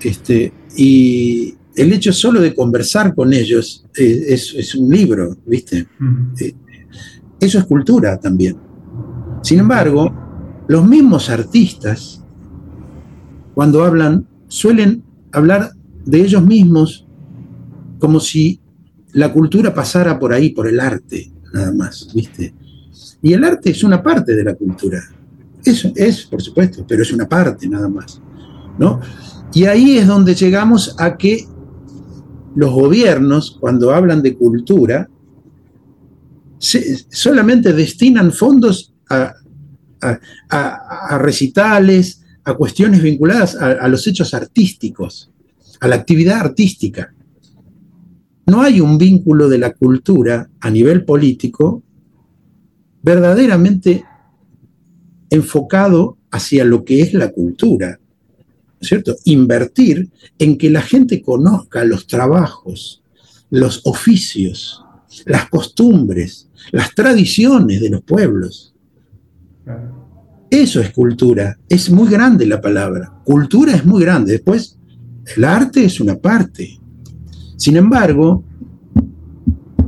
Este, 0.00 0.52
y 0.76 1.54
el 1.74 1.92
hecho 1.92 2.12
solo 2.12 2.40
de 2.40 2.54
conversar 2.54 3.14
con 3.14 3.32
ellos 3.32 3.84
es, 3.94 4.54
es, 4.54 4.74
un 4.74 4.90
libro, 4.90 5.36
¿viste? 5.46 5.86
Eh, 6.40 6.54
eso 7.40 7.58
es 7.58 7.64
cultura 7.64 8.18
también. 8.18 8.56
Sin 9.42 9.60
embargo, 9.60 10.12
los 10.68 10.86
mismos 10.86 11.30
artistas, 11.30 12.22
cuando 13.54 13.84
hablan, 13.84 14.26
suelen 14.48 15.02
hablar 15.32 15.70
de 16.04 16.20
ellos 16.20 16.42
mismos 16.44 17.06
como 17.98 18.20
si 18.20 18.60
la 19.12 19.32
cultura 19.32 19.72
pasara 19.72 20.18
por 20.18 20.32
ahí, 20.32 20.50
por 20.50 20.68
el 20.68 20.80
arte, 20.80 21.32
nada 21.52 21.72
más, 21.72 22.10
¿viste? 22.14 22.54
Y 23.22 23.32
el 23.32 23.44
arte 23.44 23.70
es 23.70 23.82
una 23.82 24.02
parte 24.02 24.34
de 24.34 24.44
la 24.44 24.54
cultura. 24.54 25.02
Eso 25.64 25.90
es, 25.96 26.24
por 26.26 26.40
supuesto, 26.40 26.84
pero 26.86 27.02
es 27.02 27.12
una 27.12 27.28
parte 27.28 27.68
nada 27.68 27.88
más. 27.88 28.20
¿no? 28.78 29.00
Y 29.52 29.64
ahí 29.64 29.98
es 29.98 30.06
donde 30.06 30.34
llegamos 30.34 30.94
a 30.98 31.16
que 31.16 31.46
los 32.54 32.72
gobiernos, 32.72 33.56
cuando 33.60 33.92
hablan 33.92 34.22
de 34.22 34.36
cultura, 34.36 35.08
solamente 36.58 37.72
destinan 37.72 38.32
fondos 38.32 38.94
a, 39.10 39.34
recitales, 41.18 42.22
a 42.44 42.54
cuestiones 42.54 43.02
vinculadas 43.02 43.56
a 43.56 43.88
los 43.88 44.06
hechos 44.06 44.32
artísticos, 44.34 45.30
a 45.80 45.88
la 45.88 45.96
actividad 45.96 46.38
artística. 46.40 47.12
No 48.46 48.62
hay 48.62 48.80
un 48.80 48.96
vínculo 48.96 49.48
de 49.48 49.58
la 49.58 49.72
cultura 49.72 50.48
a 50.60 50.70
nivel 50.70 51.04
político 51.04 51.82
verdaderamente 53.06 54.04
enfocado 55.30 56.18
hacia 56.32 56.64
lo 56.64 56.84
que 56.84 57.02
es 57.02 57.14
la 57.14 57.30
cultura, 57.30 58.00
¿cierto? 58.80 59.14
Invertir 59.24 60.10
en 60.40 60.58
que 60.58 60.70
la 60.70 60.82
gente 60.82 61.22
conozca 61.22 61.84
los 61.84 62.08
trabajos, 62.08 63.04
los 63.48 63.82
oficios, 63.84 64.84
las 65.24 65.48
costumbres, 65.48 66.48
las 66.72 66.96
tradiciones 66.96 67.80
de 67.80 67.90
los 67.90 68.02
pueblos. 68.02 68.74
Eso 70.50 70.80
es 70.80 70.90
cultura, 70.90 71.56
es 71.68 71.88
muy 71.90 72.08
grande 72.10 72.44
la 72.44 72.60
palabra. 72.60 73.20
Cultura 73.24 73.72
es 73.76 73.84
muy 73.86 74.02
grande. 74.02 74.32
Después, 74.32 74.78
el 75.36 75.44
arte 75.44 75.84
es 75.84 76.00
una 76.00 76.16
parte. 76.16 76.80
Sin 77.56 77.76
embargo, 77.76 78.42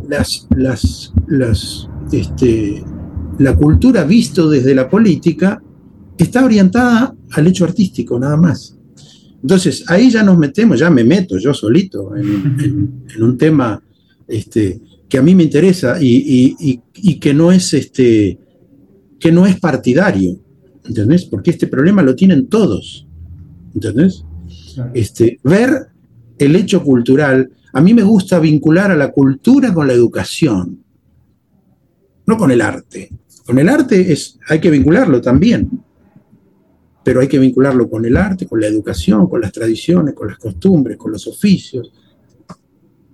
las, 0.08 0.46
las, 1.26 1.88
este, 2.12 2.84
la 3.38 3.56
cultura 3.56 4.04
visto 4.04 4.50
desde 4.50 4.74
la 4.74 4.88
política 4.88 5.62
está 6.16 6.44
orientada 6.44 7.14
al 7.32 7.46
hecho 7.46 7.64
artístico, 7.64 8.18
nada 8.18 8.36
más. 8.36 8.76
Entonces, 9.40 9.84
ahí 9.88 10.10
ya 10.10 10.22
nos 10.22 10.36
metemos, 10.36 10.80
ya 10.80 10.90
me 10.90 11.04
meto 11.04 11.38
yo 11.38 11.54
solito 11.54 12.14
en, 12.16 13.04
un 13.20 13.38
tema 13.38 13.80
este, 14.26 14.80
que 15.08 15.18
a 15.18 15.22
mí 15.22 15.34
me 15.34 15.44
interesa 15.44 15.96
y, 16.00 16.80
que, 17.20 17.34
no 17.34 17.52
es 17.52 17.72
este, 17.72 18.38
que 19.20 19.30
no 19.30 19.46
es 19.46 19.60
partidario, 19.60 20.40
¿entendés? 20.84 21.24
Porque 21.24 21.50
este 21.50 21.68
problema 21.68 22.02
lo 22.02 22.16
tienen 22.16 22.48
todos, 22.48 23.06
¿entendés? 23.74 24.24
Este, 24.92 25.38
ver 25.44 25.86
el 26.38 26.56
hecho 26.56 26.82
cultural, 26.82 27.50
a 27.72 27.80
mí 27.80 27.94
me 27.94 28.02
gusta 28.02 28.40
vincular 28.40 28.90
a 28.90 28.96
la 28.96 29.12
cultura 29.12 29.72
con 29.72 29.86
la 29.86 29.92
educación, 29.92 30.82
no 32.26 32.36
con 32.36 32.50
el 32.50 32.60
arte. 32.60 33.10
Con 33.48 33.58
el 33.58 33.70
arte 33.70 34.12
es, 34.12 34.38
hay 34.46 34.60
que 34.60 34.70
vincularlo 34.70 35.22
también, 35.22 35.70
pero 37.02 37.22
hay 37.22 37.28
que 37.28 37.38
vincularlo 37.38 37.88
con 37.88 38.04
el 38.04 38.14
arte, 38.14 38.46
con 38.46 38.60
la 38.60 38.66
educación, 38.66 39.26
con 39.26 39.40
las 39.40 39.52
tradiciones, 39.52 40.12
con 40.12 40.28
las 40.28 40.36
costumbres, 40.36 40.98
con 40.98 41.12
los 41.12 41.26
oficios. 41.26 41.90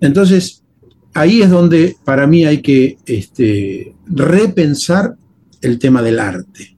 Entonces, 0.00 0.64
ahí 1.12 1.40
es 1.40 1.50
donde 1.50 1.94
para 2.04 2.26
mí 2.26 2.44
hay 2.44 2.60
que 2.60 2.98
este, 3.06 3.94
repensar 4.06 5.14
el 5.60 5.78
tema 5.78 6.02
del 6.02 6.18
arte. 6.18 6.76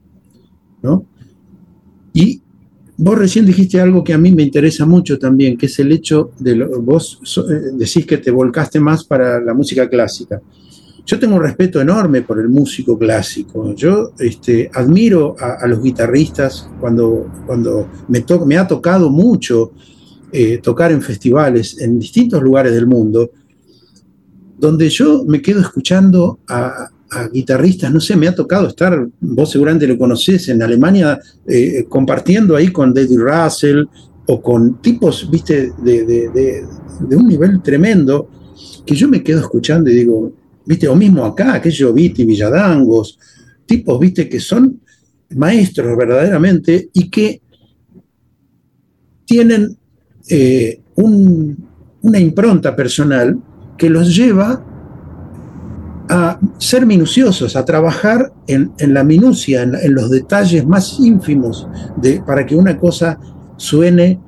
¿no? 0.83 1.07
Y 2.13 2.43
vos 2.99 3.17
recién 3.17 3.47
dijiste 3.47 3.81
algo 3.81 4.05
que 4.05 4.13
a 4.13 4.19
mí 4.19 4.33
me 4.33 4.43
interesa 4.43 4.85
mucho 4.85 5.19
también, 5.19 5.57
que 5.57 5.65
es 5.65 5.79
el 5.79 5.93
hecho 5.93 6.33
de, 6.39 6.57
lo, 6.57 6.83
vos 6.83 7.23
eh, 7.39 7.71
decís 7.73 8.05
que 8.05 8.19
te 8.19 8.31
volcaste 8.31 8.81
más 8.81 9.03
para 9.05 9.41
la 9.41 9.55
música 9.55 9.89
clásica. 9.89 10.43
Yo 11.07 11.21
tengo 11.21 11.37
un 11.37 11.43
respeto 11.43 11.81
enorme 11.81 12.23
por 12.23 12.41
el 12.41 12.49
músico 12.49 12.99
clásico. 12.99 13.73
Yo 13.77 14.13
este, 14.19 14.69
admiro 14.75 15.37
a, 15.39 15.65
los 15.69 15.81
guitarristas 15.81 16.69
cuando, 16.81 17.31
cuando 17.47 17.89
me, 18.09 18.59
ha 18.59 18.67
tocado 18.67 19.09
mucho 19.09 19.71
eh, 20.33 20.59
tocar 20.59 20.91
en 20.91 21.01
festivales 21.01 21.81
en 21.81 22.01
distintos 22.01 22.43
lugares 22.43 22.75
del 22.75 22.89
mundo, 22.89 23.31
donde 24.59 24.89
yo 24.89 25.25
me 25.25 25.41
quedo 25.41 25.61
escuchando 25.61 26.41
a, 26.49 26.91
guitarristas, 27.33 27.95
no 27.95 28.01
sé, 28.01 28.17
me 28.17 28.27
ha 28.27 28.35
tocado 28.35 28.67
estar, 28.67 29.09
vos 29.21 29.51
seguramente 29.53 29.87
lo 29.87 29.97
conocés, 29.97 30.49
en 30.49 30.61
Alemania, 30.61 31.19
eh, 31.47 31.87
compartiendo 31.89 32.57
ahí 32.57 32.73
con 32.73 32.93
David 32.93 33.21
Russell 33.21 33.85
o 34.27 34.43
con 34.43 34.83
tipos, 34.83 35.31
viste, 35.31 35.73
de, 35.85 36.05
de, 36.05 37.17
un 37.17 37.29
nivel 37.29 37.63
tremendo, 37.63 38.29
que 38.85 38.97
yo 38.97 39.09
me 39.09 39.23
quedo 39.23 39.39
escuchando 39.39 39.89
y 39.89 39.95
digo, 39.95 40.33
¿viste? 40.67 40.89
O 40.89 40.97
mismo 40.97 41.25
acá, 41.25 41.55
aquellos 41.55 41.95
Viti, 41.95 42.27
tienen 49.25 49.77
eh, 50.29 50.81
una 50.97 52.19
impronta 52.19 52.75
personal 52.77 53.41
que 53.77 53.91
los 53.91 54.15
lleva 54.15 54.65
a 56.09 56.39
ser 56.59 56.87
minuciosos, 56.87 57.57
a 57.57 57.65
trabajar 57.65 58.33
en, 58.47 58.73
la 58.79 59.03
minucia, 59.03 59.63
en, 59.63 59.95
los 59.95 60.11
detalles 60.11 60.65
más 60.67 60.99
ínfimos, 61.01 61.67
de, 61.97 62.23
para 62.23 62.47
que 62.47 62.55
una 62.55 62.79
cosa 62.79 63.19
suene, 63.57 64.21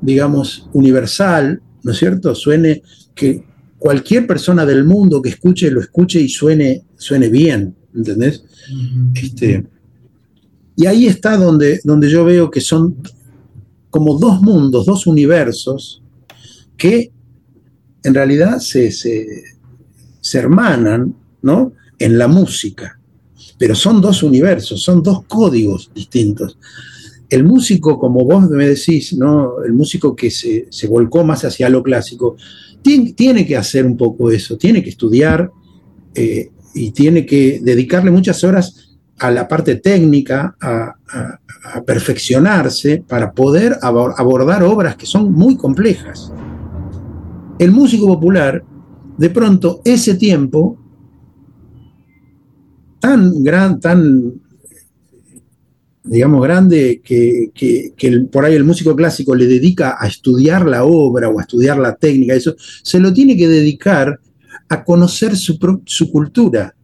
digamos, 0.00 0.70
universal, 0.72 1.60
¿no 1.82 1.92
es 1.92 1.98
cierto? 1.98 2.34
Suene 2.34 2.82
que 3.14 3.44
cualquier 3.84 4.26
persona 4.26 4.64
del 4.64 4.86
mundo 4.86 5.20
que 5.20 5.28
escuche, 5.28 5.70
lo 5.70 5.78
escuche 5.78 6.18
y 6.18 6.30
suene, 6.30 6.84
suene 6.96 7.28
bien, 7.28 7.76
¿entendés? 7.94 8.42
este, 9.14 9.66
y 10.74 10.86
ahí 10.86 11.06
está 11.06 11.36
donde, 11.36 11.82
donde 11.84 12.08
yo 12.08 12.24
veo 12.24 12.50
que 12.50 12.62
son 12.62 12.96
como 13.90 14.18
dos 14.18 14.40
mundos, 14.40 14.86
dos 14.86 15.06
universos 15.06 16.02
que 16.78 17.12
en 18.02 18.14
realidad 18.14 18.58
se, 18.58 18.90
se, 18.90 19.26
se 20.18 20.38
hermanan 20.38 21.14
¿no? 21.42 21.74
en 21.98 22.16
la 22.16 22.26
música. 22.26 22.98
Pero 23.58 23.74
son 23.74 24.00
dos 24.00 24.22
universos, 24.22 24.82
son 24.82 25.02
dos 25.02 25.26
códigos 25.26 25.90
distintos. 25.94 26.56
El 27.28 27.44
músico, 27.44 27.98
como 27.98 28.24
vos 28.24 28.48
me 28.50 28.68
decís, 28.68 29.14
¿no? 29.14 29.62
el 29.64 29.72
músico 29.72 30.14
que 30.14 30.30
se, 30.30 30.68
volcó 30.88 31.24
más 31.24 31.44
hacia 31.44 31.68
lo 31.68 31.82
clásico, 31.82 32.36
tiene, 32.82 33.46
que 33.46 33.56
hacer 33.56 33.86
un 33.86 33.96
poco 33.96 34.30
eso, 34.30 34.58
tiene 34.58 34.82
que 34.82 34.90
estudiar 34.90 35.50
eh, 36.14 36.50
y 36.74 36.90
tiene 36.90 37.24
que 37.24 37.60
dedicarle 37.62 38.10
muchas 38.10 38.44
horas 38.44 38.94
a 39.18 39.30
la 39.30 39.48
parte 39.48 39.76
técnica, 39.76 40.56
a, 40.60 40.94
perfeccionarse 41.86 43.02
para 43.08 43.32
poder 43.32 43.78
abordar 43.80 44.62
obras 44.62 44.96
que 44.96 45.06
son 45.06 45.32
muy 45.32 45.56
complejas. 45.56 46.30
El 47.58 47.72
músico 47.72 48.06
popular, 48.06 48.62
de 49.16 49.30
pronto, 49.30 49.80
ese 49.82 50.14
tiempo 50.14 50.78
tan 53.00 53.42
gran, 53.42 53.80
tan, 53.80 54.34
digamos, 56.04 56.42
grande 56.42 57.00
que, 57.02 58.28
por 58.30 58.44
ahí 58.44 58.54
el 58.54 58.64
músico 58.64 58.94
clásico 58.94 59.34
le 59.34 59.46
dedica 59.46 59.96
a 59.98 60.06
estudiar 60.06 60.66
la 60.66 60.84
obra 60.84 61.30
o 61.30 61.38
a 61.38 61.42
estudiar 61.42 61.78
la 61.78 61.96
técnica, 61.96 62.34
eso, 62.34 62.54
se 62.58 63.00
lo 63.00 63.12
tiene 63.12 63.36
que 63.36 63.48
dedicar 63.48 64.20
a 64.68 64.84
conocer 64.84 65.34
su, 65.34 65.58
cultura, 66.12 66.74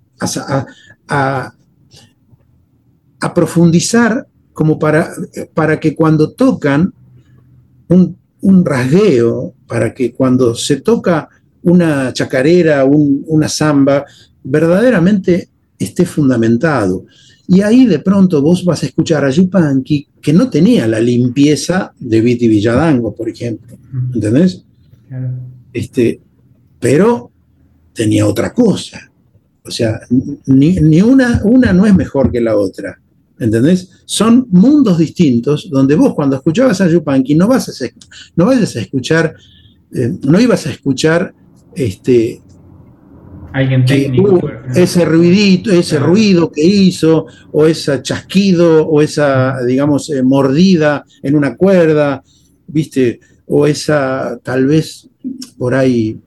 a, 1.09 1.53
profundizar 3.35 4.27
como 4.55 4.79
para, 4.79 5.11
para 5.53 5.79
que 5.79 5.95
cuando 5.95 6.33
tocan 6.33 6.93
un, 7.89 8.65
rasgueo, 8.65 9.55
para 9.67 9.93
que 9.93 10.13
cuando 10.13 10.55
se 10.55 10.81
toca 10.81 11.29
una 11.63 12.11
chacarera, 12.15 12.87
una 12.87 13.51
samba, 13.51 14.07
verdaderamente 14.43 15.51
esté 15.79 16.07
fundamentado. 16.07 17.05
Y 17.51 17.63
ahí 17.63 17.85
de 17.85 17.99
pronto 17.99 18.41
vos 18.41 18.65
vas 18.65 18.85
a 18.85 18.87
escuchar 18.87 19.25
a 19.25 19.31
Yupanqui 19.31 20.07
que 20.23 20.33
no 20.33 20.49
tenía 20.49 20.87
la 20.87 21.01
limpieza 21.01 21.93
de 21.99 22.21
Viti 22.21 22.47
Villadango, 22.47 23.13
por 23.13 23.29
ejemplo. 23.29 23.77
¿Entendés? 24.15 24.63
Este, 25.73 26.21
pero 26.79 27.33
tenía 27.93 28.25
otra 28.25 28.53
cosa. 28.53 29.11
O 29.65 29.71
sea, 29.73 29.99
ni, 30.47 31.03
una, 31.03 31.41
una 31.43 31.73
no 31.73 31.87
es 31.87 31.95
mejor 31.97 32.31
que 32.31 32.41
la 32.41 32.57
otra. 32.57 33.01
¿Entendés? 33.41 33.91
Son 34.05 34.47
mundos 34.53 34.99
distintos 34.99 35.69
donde 35.69 35.97
vos 35.97 36.15
cuando 36.15 36.37
escuchabas 36.37 36.81
a 36.81 36.89
Yupanqui 36.89 37.35
no, 37.35 37.49
vas 37.49 37.69
a, 37.69 37.87
no 38.37 38.47
vayas 38.47 38.77
a 38.77 38.81
escuchar, 38.81 39.35
eh, 39.93 40.15
no 40.23 40.41
ibas 40.41 40.69
a 40.69 40.71
escuchar 40.71 41.35
este, 41.75 42.41
Alguien 43.53 43.85
técnico. 43.85 44.41
ese 44.75 45.05
ruidito, 45.05 45.73
ese 45.73 45.99
ruido 45.99 46.51
que 46.53 46.65
hizo, 46.65 47.27
o 47.53 47.67
ese 47.67 48.01
chasquido, 48.03 48.87
o 48.87 49.03
esa, 49.03 49.65
digamos, 49.65 50.11
eh, 50.11 50.23
mordida 50.23 51.05
en 51.23 51.35
una 51.35 51.57
cuerda, 51.57 52.23
¿viste? 52.67 53.21
O 53.47 53.67
esa, 53.67 54.39
tal 54.43 54.67
vez, 54.67 55.09
por 55.59 55.75
ahí, 55.75 56.19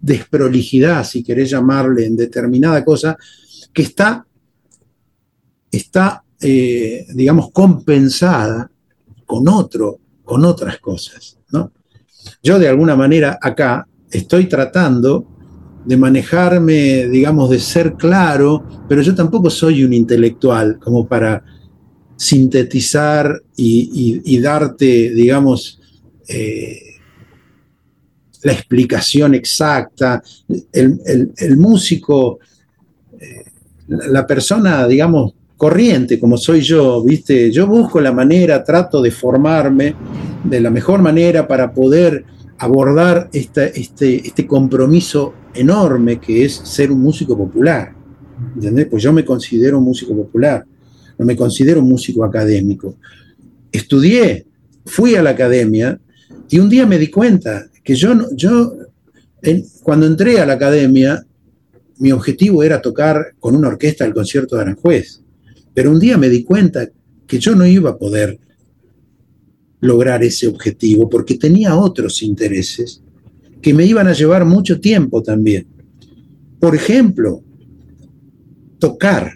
desprolijidad, 0.00 1.04
si 1.04 1.22
querés 1.22 1.50
llamarle, 1.50 2.06
en 2.06 2.16
determinada 2.16 2.84
cosa, 2.84 3.16
que 3.72 3.82
está, 3.82 4.26
está 5.70 6.24
eh, 6.40 7.06
digamos, 7.14 7.50
compensada 7.52 8.70
con 9.26 9.46
otro, 9.48 9.98
con 10.24 10.44
otras 10.44 10.78
cosas, 10.78 11.38
¿no? 11.52 11.70
Yo 12.42 12.58
de 12.58 12.68
alguna 12.68 12.96
manera 12.96 13.38
acá 13.40 13.86
estoy 14.10 14.46
tratando 14.46 15.26
de 15.84 15.96
manejarme, 15.96 17.08
digamos, 17.08 17.50
de 17.50 17.58
ser 17.58 17.94
claro, 17.94 18.64
pero 18.88 19.02
yo 19.02 19.14
tampoco 19.14 19.50
soy 19.50 19.84
un 19.84 19.92
intelectual 19.92 20.78
como 20.78 21.06
para 21.06 21.42
sintetizar 22.16 23.42
y, 23.56 24.38
darte, 24.40 25.10
digamos, 25.10 25.80
eh, 26.28 26.80
la 28.42 28.52
explicación 28.52 29.34
exacta. 29.34 30.22
El, 30.72 31.56
músico, 31.56 32.38
eh, 33.18 33.44
la 33.88 34.26
persona, 34.26 34.86
digamos, 34.86 35.34
corriente 35.56 36.18
como 36.18 36.38
soy 36.38 36.62
yo, 36.62 37.02
¿viste? 37.04 37.50
Yo 37.52 37.66
busco 37.66 38.00
la 38.00 38.12
manera, 38.12 38.64
trato 38.64 39.02
de 39.02 39.10
formarme 39.10 39.94
de 40.44 40.60
la 40.60 40.70
mejor 40.70 41.02
manera 41.02 41.46
para 41.46 41.72
poder 41.72 42.24
abordar 42.60 43.30
este, 43.32 43.80
este 43.80 44.46
compromiso 44.46 45.32
enorme 45.54 46.20
que 46.20 46.44
es 46.44 46.52
ser 46.52 46.92
un 46.92 47.00
músico 47.00 47.36
popular. 47.36 47.94
¿Entendés? 48.54 48.86
Pues 48.86 49.02
yo 49.02 49.14
me 49.14 49.24
considero 49.24 49.78
un 49.78 49.84
músico 49.84 50.14
popular, 50.14 50.64
no 51.18 51.24
me 51.24 51.36
considero 51.36 51.80
un 51.80 51.88
músico 51.88 52.22
académico. 52.22 52.96
Estudié, 53.72 54.46
fui 54.84 55.14
a 55.14 55.22
la 55.22 55.30
academia 55.30 55.98
y 56.50 56.58
un 56.58 56.68
día 56.68 56.86
me 56.86 56.98
di 56.98 57.08
cuenta 57.08 57.66
que 57.82 57.94
yo, 57.94 58.14
yo 58.34 58.74
cuando 59.82 60.06
entré 60.06 60.38
a 60.38 60.46
la 60.46 60.54
academia, 60.54 61.24
mi 61.98 62.12
objetivo 62.12 62.62
era 62.62 62.82
tocar 62.82 63.34
con 63.38 63.56
una 63.56 63.68
orquesta 63.68 64.04
el 64.04 64.12
concierto 64.12 64.56
de 64.56 64.62
Aranjuez. 64.62 65.22
Pero 65.72 65.90
un 65.90 65.98
día 65.98 66.18
me 66.18 66.28
di 66.28 66.44
cuenta 66.44 66.86
que 67.26 67.38
yo 67.38 67.54
no 67.54 67.66
iba 67.66 67.90
a 67.90 67.96
poder 67.96 68.38
lograr 69.80 70.22
ese 70.22 70.46
objetivo 70.46 71.08
porque 71.08 71.36
tenía 71.36 71.74
otros 71.76 72.22
intereses 72.22 73.02
que 73.62 73.74
me 73.74 73.84
iban 73.84 74.08
a 74.08 74.12
llevar 74.12 74.44
mucho 74.44 74.80
tiempo 74.80 75.22
también. 75.22 75.66
Por 76.58 76.74
ejemplo, 76.74 77.42
tocar, 78.78 79.32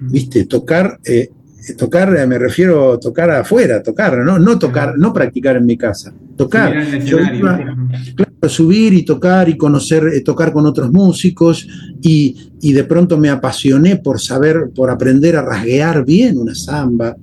¿viste? 0.00 0.46
Tocar, 0.46 0.98
eh, 1.04 1.30
tocar, 1.76 2.14
eh, 2.16 2.26
me 2.26 2.38
refiero 2.38 2.94
a 2.94 3.00
tocar 3.00 3.30
afuera, 3.30 3.82
tocar, 3.82 4.18
no, 4.18 4.38
no 4.38 4.58
tocar, 4.58 4.98
no 4.98 5.12
practicar 5.12 5.56
en 5.56 5.66
mi 5.66 5.76
casa, 5.76 6.14
tocar. 6.36 6.72
claro, 7.04 8.48
subir 8.48 8.94
y 8.94 9.04
tocar 9.04 9.48
y 9.48 9.56
conocer, 9.56 10.04
eh, 10.14 10.20
tocar 10.20 10.52
con 10.52 10.64
otros 10.64 10.92
músicos 10.92 11.66
y, 12.00 12.52
y, 12.60 12.72
de 12.72 12.84
pronto 12.84 13.18
me 13.18 13.30
apasioné 13.30 13.96
por 13.96 14.20
saber, 14.20 14.70
por 14.74 14.90
aprender 14.90 15.36
a 15.36 15.42
rasguear 15.42 16.04
bien 16.04 16.38
una 16.38 16.54
samba, 16.54 17.16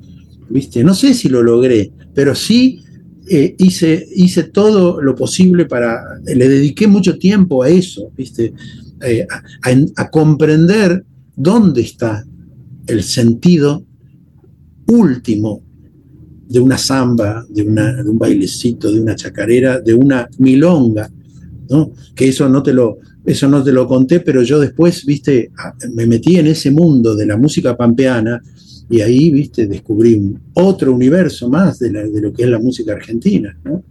¿viste? 0.49 0.83
No 0.83 0.93
sé 0.93 1.13
si 1.13 1.29
lo 1.29 1.41
logré, 1.43 1.91
pero 2.13 2.35
sí 2.35 2.81
eh, 3.27 3.55
hice, 3.57 4.07
hice 4.15 4.43
todo 4.43 5.01
lo 5.01 5.15
posible 5.15 5.65
para, 5.65 5.99
le 6.23 6.47
dediqué 6.47 6.87
mucho 6.87 7.17
tiempo 7.17 7.63
a 7.63 7.69
eso, 7.69 8.11
¿viste? 8.15 8.53
Eh, 9.01 9.25
a, 9.95 10.09
comprender 10.09 11.03
dónde 11.35 11.81
está 11.81 12.23
el 12.87 13.03
sentido 13.03 13.83
último 14.87 15.61
de 16.47 16.59
una 16.59 16.77
samba, 16.77 17.45
de, 17.49 17.63
de, 17.63 18.09
un 18.09 18.17
bailecito, 18.19 18.91
de 18.91 19.01
una 19.01 19.15
chacarera, 19.15 19.79
de 19.81 19.93
una 19.95 20.27
milonga, 20.37 21.09
¿no? 21.69 21.91
Que 22.13 22.29
eso 22.29 22.47
no 22.47 22.61
te 22.61 22.73
lo, 22.73 22.99
eso 23.25 23.49
no 23.49 23.63
te 23.63 23.71
lo 23.71 23.87
conté, 23.87 24.19
pero 24.19 24.43
yo 24.43 24.59
después, 24.59 25.03
viste, 25.03 25.51
me 25.93 26.05
metí 26.05 26.37
en 26.37 26.47
ese 26.47 26.69
mundo 26.69 27.15
de 27.15 27.25
la 27.25 27.37
música 27.37 27.75
pampeana 27.75 28.39
y 28.89 29.01
ahí, 29.01 29.31
viste, 29.31 29.67
descubrí 29.67 30.35
otro 30.53 30.93
universo 30.93 31.49
más 31.49 31.79
de, 31.79 31.89
lo 31.91 32.31
que 32.31 32.43
es 32.43 32.49
la 32.49 32.59
música 32.59 32.93
argentina, 32.93 33.57
¿no? 33.63 33.83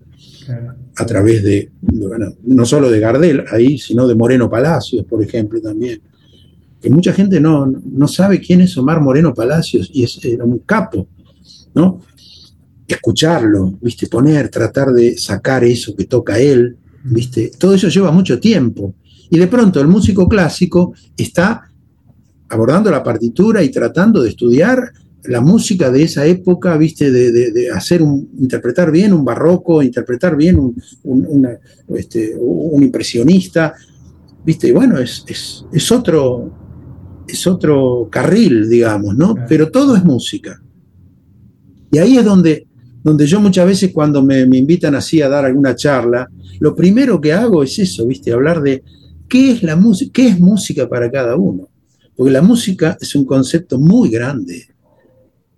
A 0.97 1.07
través 1.07 1.43
de, 1.43 1.71
bueno, 1.81 2.35
no 2.45 2.65
solo 2.65 2.91
de 2.91 3.01
Gardel 3.01 3.45
ahí, 3.51 3.79
sino 3.79 4.07
de 4.07 4.15
Moreno 4.15 4.49
Palacios, 4.49 5.05
por 5.07 5.23
ejemplo, 5.23 5.61
también. 5.61 6.01
Que 6.81 6.91
mucha 6.91 7.13
gente 7.13 7.41
no, 7.41 7.67
no 7.67 8.07
sabe 8.07 8.41
quién 8.41 8.61
es 8.61 8.77
Omar 8.77 9.01
Moreno 9.01 9.35
Palacios 9.35 9.91
y 9.93 10.05
es, 10.05 10.23
era 10.25 10.45
un 10.45 10.59
capo, 10.59 11.09
¿no? 11.75 12.01
Escucharlo, 12.87 13.79
viste, 13.81 14.07
poner, 14.07 14.49
tratar 14.49 14.93
de 14.93 15.17
sacar 15.19 15.65
eso 15.65 15.97
que 15.97 16.05
toca 16.05 16.39
él, 16.39 16.77
viste, 17.05 17.51
todo 17.59 17.75
eso 17.75 17.89
lleva 17.89 18.13
mucho 18.13 18.39
tiempo. 18.39 18.95
Y 19.31 19.39
de 19.39 19.47
pronto 19.49 19.81
el 19.81 19.89
músico 19.89 20.29
clásico 20.29 20.93
está 21.17 21.71
abordando 22.49 22.91
la 22.91 23.03
partitura 23.03 23.63
y 23.63 23.71
tratando 23.71 24.23
de 24.23 24.31
estudiar 24.31 24.93
la 25.25 25.41
música 25.41 25.91
de 25.91 26.03
esa 26.03 26.27
época, 26.27 26.77
viste, 26.77 27.11
de, 27.11 27.71
hacer 27.71 28.03
un, 28.03 28.29
interpretar 28.39 28.91
bien 28.91 29.13
un 29.13 29.25
barroco, 29.25 29.83
interpretar 29.83 30.37
bien 30.37 30.59
un, 30.59 31.49
este, 31.97 32.35
impresionista, 32.81 33.75
viste, 34.45 34.69
y 34.69 34.73
bueno, 34.73 34.99
es, 34.99 35.25
es, 35.73 35.93
otro, 35.93 36.53
es 37.27 37.47
otro 37.47 38.09
carril, 38.11 38.69
digamos, 38.69 39.17
¿no? 39.17 39.35
Pero 39.49 39.71
todo 39.71 39.97
es 39.97 40.05
música. 40.05 40.61
Y 41.91 41.99
ahí 41.99 42.19
es 42.19 42.25
donde, 42.25 42.67
donde 43.03 43.27
yo 43.27 43.41
muchas 43.41 43.67
veces 43.67 43.93
cuando 43.93 44.23
me, 44.23 44.45
me 44.47 44.59
invitan 44.59 44.95
así 44.95 45.23
a 45.23 45.29
dar 45.29 45.47
alguna 45.47 45.75
charla, 45.75 46.29
lo 46.61 46.75
primero 46.75 47.21
que 47.21 47.33
hago 47.33 47.63
es 47.63 47.79
eso, 47.79 48.07
viste, 48.07 48.33
hablar 48.33 48.61
de 48.61 48.83
qué 49.27 49.53
es 49.53 49.63
la 49.63 49.77
música, 49.77 50.13
qué 50.13 50.29
es 50.29 50.39
música 50.39 50.87
para 50.87 51.11
cada 51.11 51.37
uno. 51.37 51.69
Porque 52.17 52.33
la 52.33 52.43
música 52.43 52.97
es 53.01 53.15
un 53.15 53.25
concepto 53.25 53.79
muy 53.79 54.11
grande 54.11 54.75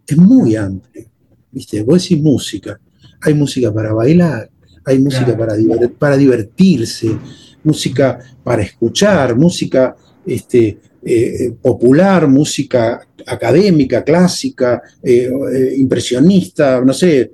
es 0.06 0.16
muy 0.16 0.56
amplio. 0.56 1.04
¿viste? 1.50 1.82
Vos 1.82 2.02
decís 2.02 2.22
música, 2.22 2.78
hay 3.20 3.34
música 3.34 3.72
para 3.72 3.92
bailar, 3.92 4.50
hay 4.84 4.98
música 4.98 5.36
para, 5.36 5.54
para 5.98 6.16
divertirse, 6.16 7.18
música 7.64 8.18
para 8.44 8.62
escuchar, 8.62 9.36
música 9.36 9.96
este, 10.24 10.78
eh, 11.02 11.52
popular, 11.60 12.28
música 12.28 13.06
académica, 13.26 14.04
clásica, 14.04 14.82
eh, 15.02 15.30
eh, 15.52 15.74
impresionista, 15.76 16.80
no 16.80 16.92
sé. 16.92 17.32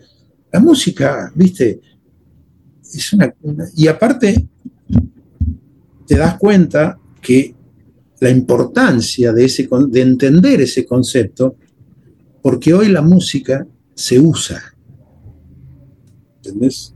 La 0.51 0.61
música, 0.61 1.33
viste, 1.35 1.81
es 2.83 3.13
una, 3.13 3.35
Y 3.75 3.87
aparte, 3.89 4.49
te 6.07 6.17
das 6.17 6.37
cuenta 6.37 6.99
que 7.21 7.55
la 8.23 8.31
importancia 8.31 9.33
de, 9.33 9.47
ese, 9.47 9.69
de 9.89 10.01
entender 10.01 10.61
ese 10.61 10.87
concepto 10.87 11.57
porque 12.41 12.73
hoy 12.73 12.87
la 12.87 13.03
música 13.03 13.67
se 13.97 14.21
usa. 14.21 14.63
¿Entendés? 16.37 16.95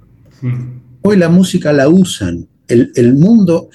Hoy 1.02 1.16
la 1.16 1.28
música 1.28 1.72
la 1.72 1.88
usan. 1.88 2.46
El, 2.68 3.14
mundo, 3.14 3.70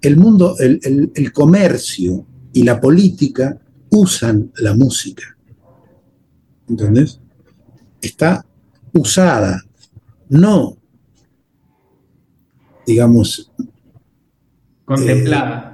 el, 0.00 0.16
mundo 0.16 0.54
el, 0.60 1.32
comercio 1.32 2.24
y 2.52 2.62
la 2.62 2.80
política 2.80 3.60
usan 3.90 4.52
la 4.58 4.72
música. 4.72 5.36
¿Entendés? 6.68 7.18
Está 8.00 8.46
usada, 8.92 9.60
no, 10.28 10.76
digamos, 12.86 13.50
contemplada. 14.84 15.68
Eh, 15.68 15.71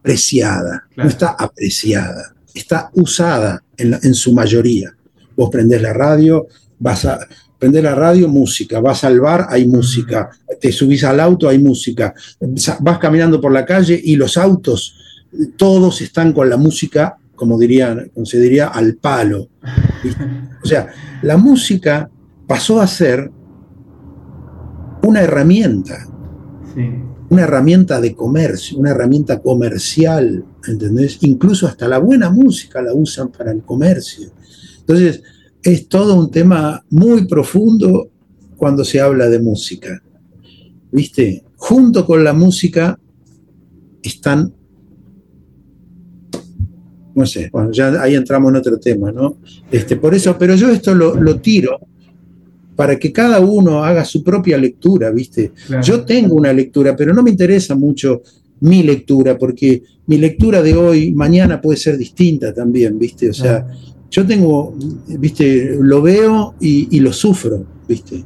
apreciada, 0.00 0.88
no 0.96 1.06
está 1.06 1.30
apreciada 1.38 2.34
está 2.54 2.90
usada 2.94 3.62
en, 3.76 4.14
su 4.14 4.32
mayoría. 4.32 4.94
Vos 5.36 5.50
prendés 5.50 5.80
la 5.80 5.92
radio, 5.92 6.46
vas 6.78 7.04
a 7.04 7.18
prender 7.58 7.84
la 7.84 7.94
radio, 7.94 8.28
música, 8.28 8.80
vas 8.80 9.04
al 9.04 9.20
bar, 9.20 9.46
hay 9.48 9.66
música, 9.66 10.30
te 10.60 10.72
subís 10.72 11.04
al 11.04 11.20
auto, 11.20 11.48
hay 11.48 11.58
música, 11.58 12.14
vas 12.80 12.98
caminando 12.98 13.40
por 13.40 13.52
la 13.52 13.64
calle 13.64 14.00
y 14.02 14.16
los 14.16 14.36
autos, 14.36 14.96
todos 15.56 16.00
están 16.00 16.32
con 16.32 16.48
la 16.48 16.56
música, 16.56 17.16
como, 17.34 17.58
dirían, 17.58 18.10
como 18.14 18.26
se 18.26 18.40
diría, 18.40 18.68
al 18.68 18.96
palo. 18.96 19.48
O 20.62 20.66
sea, 20.66 20.88
la 21.22 21.36
música 21.36 22.10
pasó 22.46 22.80
a 22.80 22.86
ser 22.86 23.30
una 25.02 25.22
herramienta. 25.22 26.06
Sí 26.74 27.09
una 27.30 27.42
herramienta 27.42 28.00
de 28.00 28.14
comercio, 28.14 28.78
una 28.78 28.90
herramienta 28.90 29.40
comercial, 29.40 30.44
¿entendés? 30.66 31.18
Incluso 31.22 31.66
hasta 31.66 31.86
la 31.86 31.98
buena 31.98 32.28
música 32.28 32.82
la 32.82 32.92
usan 32.92 33.30
para 33.30 33.52
el 33.52 33.62
comercio. 33.62 34.30
Entonces, 34.80 35.22
es 35.62 35.88
todo 35.88 36.16
un 36.16 36.30
tema 36.30 36.84
muy 36.90 37.26
profundo 37.26 38.10
cuando 38.56 38.84
se 38.84 39.00
habla 39.00 39.28
de 39.28 39.38
música. 39.38 40.02
¿Viste? 40.90 41.44
Junto 41.54 42.04
con 42.04 42.24
la 42.24 42.32
música 42.32 42.98
están, 44.02 44.52
no 47.14 47.26
sé, 47.26 47.48
bueno, 47.52 47.70
ya 47.70 48.02
ahí 48.02 48.16
entramos 48.16 48.50
en 48.50 48.56
otro 48.56 48.80
tema, 48.80 49.12
¿no? 49.12 49.36
Este, 49.70 49.94
por 49.94 50.16
eso, 50.16 50.36
pero 50.36 50.56
yo 50.56 50.68
esto 50.68 50.96
lo, 50.96 51.14
lo 51.14 51.40
tiro 51.40 51.78
para 52.80 52.98
que 52.98 53.12
cada 53.12 53.40
uno 53.40 53.84
haga 53.84 54.06
su 54.06 54.24
propia 54.24 54.56
lectura, 54.56 55.10
¿viste? 55.10 55.52
Yo 55.82 56.02
tengo 56.02 56.34
una 56.34 56.50
lectura, 56.50 56.96
pero 56.96 57.12
no 57.12 57.22
me 57.22 57.28
interesa 57.28 57.74
mucho 57.74 58.22
mi 58.60 58.82
lectura, 58.82 59.36
porque 59.36 59.82
mi 60.06 60.16
lectura 60.16 60.62
de 60.62 60.74
hoy, 60.74 61.12
mañana 61.12 61.60
puede 61.60 61.76
ser 61.76 61.98
distinta 61.98 62.54
también, 62.54 62.98
¿viste? 62.98 63.28
O 63.28 63.34
sea, 63.34 63.66
yo 64.10 64.26
tengo, 64.26 64.74
¿viste? 65.08 65.76
Lo 65.78 66.00
veo 66.00 66.54
y, 66.58 66.98
lo 67.00 67.12
sufro, 67.12 67.66
¿viste? 67.86 68.24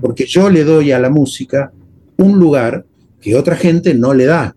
Porque 0.00 0.24
yo 0.24 0.48
le 0.48 0.62
doy 0.62 0.92
a 0.92 1.00
la 1.00 1.10
música 1.10 1.72
un 2.18 2.38
lugar 2.38 2.86
que 3.20 3.34
otra 3.34 3.56
gente 3.56 3.92
no 3.92 4.14
le 4.14 4.26
da. 4.26 4.54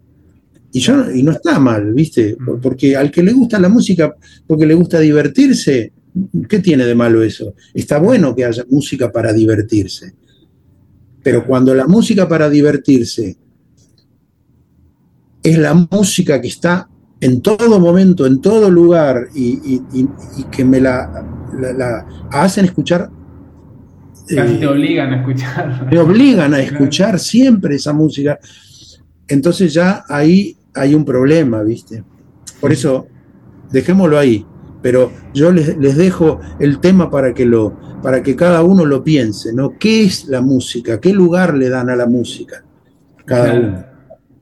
Y, 0.71 0.79
yo, 0.79 1.09
y 1.09 1.23
no 1.23 1.31
está 1.31 1.57
mal, 1.57 1.91
¿viste? 1.95 2.37
Porque 2.61 2.95
al 2.95 3.09
que 3.09 3.23
le 3.23 3.33
gusta 3.33 3.57
la 3.57 3.69
música, 3.69 4.13
porque 4.45 4.67
le 4.67 4.75
gusta 4.75 4.99
divertirse, 4.99 5.91
¿Qué 6.47 6.59
tiene 6.59 6.85
de 6.85 6.95
malo 6.95 7.23
eso? 7.23 7.55
Está 7.73 7.97
bueno 7.97 8.35
que 8.35 8.45
haya 8.45 8.63
música 8.69 9.11
para 9.11 9.33
divertirse. 9.33 10.13
Pero 11.23 11.45
cuando 11.45 11.73
la 11.73 11.87
música 11.87 12.27
para 12.27 12.49
divertirse 12.49 13.37
es 15.41 15.57
la 15.57 15.73
música 15.73 16.39
que 16.39 16.49
está 16.49 16.87
en 17.19 17.41
todo 17.41 17.79
momento, 17.79 18.25
en 18.25 18.41
todo 18.41 18.69
lugar, 18.69 19.29
y, 19.33 19.81
que 20.51 20.65
me 20.65 20.79
la, 20.79 22.05
hacen 22.31 22.65
escuchar. 22.65 23.09
Casi 24.27 24.55
te 24.57 24.65
eh, 24.65 24.67
obligan 24.67 25.13
a 25.13 25.17
escuchar. 25.17 25.87
Me 25.89 25.99
obligan 25.99 26.53
a 26.53 26.59
escuchar 26.61 27.19
siempre 27.19 27.75
esa 27.75 27.93
música. 27.93 28.39
Entonces 29.27 29.73
ya 29.73 30.03
ahí 30.07 30.57
hay 30.75 30.93
un 30.93 31.05
problema, 31.05 31.63
¿viste? 31.63 32.03
Por 32.59 32.71
eso, 32.71 33.07
dejémoslo 33.71 34.19
ahí 34.19 34.45
pero 34.83 35.11
yo 35.33 35.51
les, 35.51 35.79
dejo 35.97 36.41
el 36.59 36.79
tema 36.79 37.09
para 37.09 37.33
que, 37.33 37.45
lo, 37.45 37.73
para 38.03 38.21
que 38.21 38.35
cada 38.35 38.61
uno 38.61 38.85
lo 38.85 39.03
piense, 39.03 39.53
¿no? 39.53 39.73
¿Qué 39.79 40.03
es 40.03 40.27
la 40.27 40.41
música? 40.41 40.99
¿Qué 40.99 41.13
lugar 41.13 41.55
le 41.55 41.69
dan 41.69 41.89
a 41.89 41.95
la 41.95 42.05
música? 42.05 42.63
Cada 43.25 43.53
uno. 43.53 43.85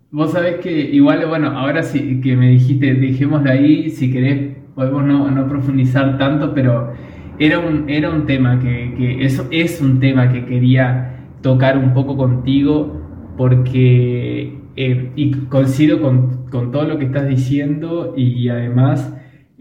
Vos 0.09 0.31
sabés 0.31 0.59
que 0.59 0.71
igual, 0.71 1.25
bueno, 1.27 1.51
ahora 1.57 1.83
sí 1.83 2.19
que 2.21 2.35
me 2.35 2.49
dijiste, 2.49 2.95
dejémoslo 2.95 3.51
ahí, 3.51 3.89
si 3.91 4.11
querés 4.11 4.57
podemos 4.75 5.05
no, 5.05 5.47
profundizar 5.47 6.17
tanto, 6.17 6.53
pero 6.53 6.91
era 7.39 7.59
un, 7.59 7.87
era 7.89 8.09
un 8.09 8.25
tema 8.25 8.59
que, 8.59 9.23
eso 9.23 9.47
es 9.51 9.79
un 9.79 9.99
tema 9.99 10.33
que 10.33 10.45
quería 10.45 11.15
tocar 11.41 11.77
un 11.77 11.93
poco 11.93 12.17
contigo 12.17 12.99
porque, 13.37 14.59
eh, 14.75 15.11
y 15.15 15.31
coincido 15.49 16.01
con, 16.01 16.47
con, 16.49 16.71
todo 16.71 16.83
lo 16.83 16.97
que 16.97 17.05
estás 17.05 17.27
diciendo 17.27 18.13
y 18.17 18.49
además 18.49 19.13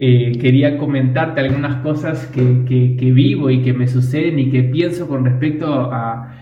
eh, 0.03 0.31
quería 0.41 0.79
comentarte 0.79 1.41
algunas 1.41 1.75
cosas 1.83 2.25
que, 2.25 2.41
vivo 3.13 3.51
y 3.51 3.61
que 3.61 3.71
me 3.71 3.87
suceden 3.87 4.39
y 4.39 4.49
que 4.49 4.63
pienso 4.63 5.07
con 5.07 5.23
respecto 5.23 5.91
a, 5.93 6.37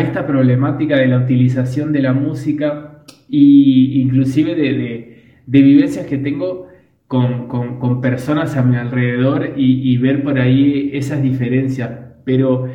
esta 0.00 0.26
problemática 0.26 0.96
de 0.96 1.06
la 1.06 1.18
utilización 1.18 1.92
de 1.92 2.02
la 2.02 2.12
música 2.12 3.04
e 3.30 3.36
inclusive 3.36 4.56
de, 4.56 5.22
vivencias 5.46 6.06
que 6.06 6.18
tengo 6.18 6.66
con, 7.06 8.00
personas 8.02 8.56
a 8.56 8.62
mi 8.62 8.74
alrededor 8.74 9.52
y, 9.56 9.92
y 9.92 9.96
ver 9.98 10.24
por 10.24 10.40
ahí 10.40 10.90
esas 10.92 11.22
diferencias. 11.22 11.90
Pero 12.24 12.66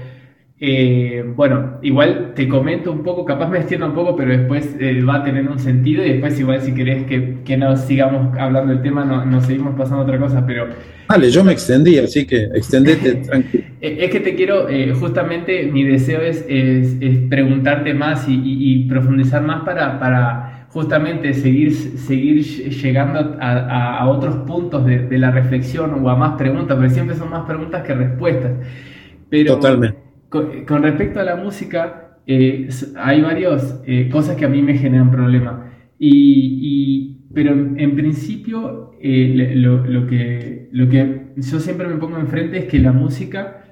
eh, 0.61 1.23
bueno, 1.37 1.79
igual 1.81 2.33
te 2.35 2.49
comento 2.49 2.91
un 2.91 3.01
poco, 3.01 3.23
capaz 3.23 3.47
me 3.47 3.59
extiendo 3.59 3.85
un 3.85 3.93
poco, 3.93 4.13
pero 4.17 4.37
después 4.37 4.75
eh, 4.77 5.01
va 5.03 5.15
a 5.15 5.23
tener 5.23 5.47
un 5.47 5.57
sentido 5.57 6.05
y 6.05 6.09
después 6.09 6.37
igual 6.37 6.61
si 6.61 6.73
querés 6.73 7.05
que, 7.05 7.37
que 7.45 7.55
nos 7.55 7.79
sigamos 7.81 8.37
hablando 8.37 8.73
del 8.73 8.81
tema, 8.81 9.05
no, 9.05 9.23
nos 9.25 9.45
seguimos 9.45 9.75
pasando 9.75 10.03
otra 10.03 10.19
cosa, 10.19 10.45
pero... 10.45 10.67
Vale, 11.07 11.31
yo 11.31 11.45
me 11.45 11.53
extendí, 11.53 11.97
así 11.97 12.27
que 12.27 12.43
extendete 12.53 13.15
tranquilo. 13.27 13.63
es 13.79 14.11
que 14.11 14.19
te 14.19 14.35
quiero, 14.35 14.67
eh, 14.67 14.93
justamente 14.93 15.63
mi 15.63 15.85
deseo 15.85 16.19
es, 16.21 16.45
es, 16.49 17.17
preguntarte 17.29 17.93
más 17.93 18.25
y, 18.27 18.85
profundizar 18.89 19.41
más 19.41 19.63
para, 19.63 19.97
para 19.97 20.67
justamente 20.71 21.33
seguir, 21.35 21.73
seguir 21.73 22.43
llegando 22.43 23.37
a, 23.39 23.99
a, 23.99 24.09
otros 24.09 24.35
puntos 24.45 24.85
de, 24.85 25.07
de, 25.07 25.17
la 25.17 25.31
reflexión 25.31 26.03
o 26.03 26.09
a 26.09 26.17
más 26.17 26.37
preguntas, 26.37 26.75
porque 26.75 26.89
siempre 26.93 27.15
son 27.15 27.29
más 27.29 27.45
preguntas 27.45 27.81
que 27.83 27.93
respuestas. 27.93 28.51
Pero, 29.29 29.55
Totalmente 29.55 30.08
con, 30.29 30.83
respecto 30.83 31.19
a 31.19 31.23
la 31.23 31.35
música, 31.35 32.19
eh, 32.27 32.69
hay 32.95 33.21
varias 33.21 33.81
eh, 33.85 34.09
cosas 34.09 34.35
que 34.35 34.45
a 34.45 34.49
mí 34.49 34.61
me 34.61 34.77
generan 34.77 35.11
problemas. 35.11 35.65
Y, 35.97 37.17
pero 37.33 37.51
en, 37.51 37.95
principio, 37.95 38.91
eh, 39.01 39.53
lo, 39.55 40.07
que, 40.07 40.69
lo 40.71 40.87
que 40.87 41.33
yo 41.35 41.59
siempre 41.59 41.87
me 41.87 41.95
pongo 41.95 42.17
enfrente 42.17 42.59
es 42.59 42.65
que 42.65 42.79
la 42.79 42.91
música 42.91 43.63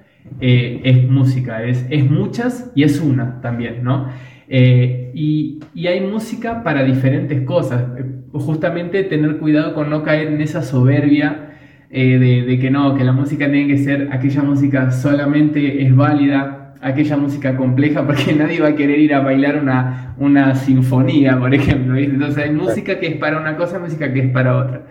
es 0.42 1.10
música, 1.10 1.64
es, 1.64 1.86
es 1.90 2.10
muchas 2.10 2.72
y 2.76 2.84
es 2.84 3.00
una 3.00 3.40
también, 3.40 3.82
¿no? 3.82 4.10
Y, 4.50 5.60
y, 5.74 5.88
hay 5.88 6.02
música 6.02 6.64
para 6.64 6.84
diferentes 6.84 7.44
cosas. 7.44 7.86
Justamente 8.34 9.04
tener 9.06 9.38
cuidado 9.38 9.74
con 9.74 9.90
no 9.90 10.04
caer 10.04 10.28
en 10.28 10.42
esa 10.42 10.62
soberbia 10.64 11.47
eh, 11.90 12.46
de, 12.46 12.60
que 12.60 12.70
no, 12.70 12.96
que 12.96 13.04
la 13.04 13.14
música 13.14 13.50
tiene 13.50 13.68
que 13.68 13.78
ser 13.78 14.10
aquella 14.12 14.44
música 14.44 14.92
solamente 14.92 15.84
es 15.84 15.96
válida, 15.96 16.76
aquella 16.82 17.16
música 17.18 17.56
compleja, 17.56 18.04
porque 18.06 18.34
nadie 18.34 18.60
va 18.60 18.70
a 18.70 18.76
querer 18.76 19.00
ir 19.00 19.14
a 19.14 19.22
bailar 19.22 19.62
una, 19.62 20.16
una 20.18 20.56
sinfonía, 20.56 21.40
por 21.40 21.54
ejemplo. 21.54 21.96
Entonces 21.96 22.44
hay 22.44 22.52
música 22.52 23.00
que 23.00 23.08
es 23.08 23.16
para 23.16 23.40
una 23.40 23.56
cosa, 23.56 23.80
música 23.80 24.12
que 24.12 24.20
es 24.20 24.32
para 24.32 24.58
otra. 24.58 24.86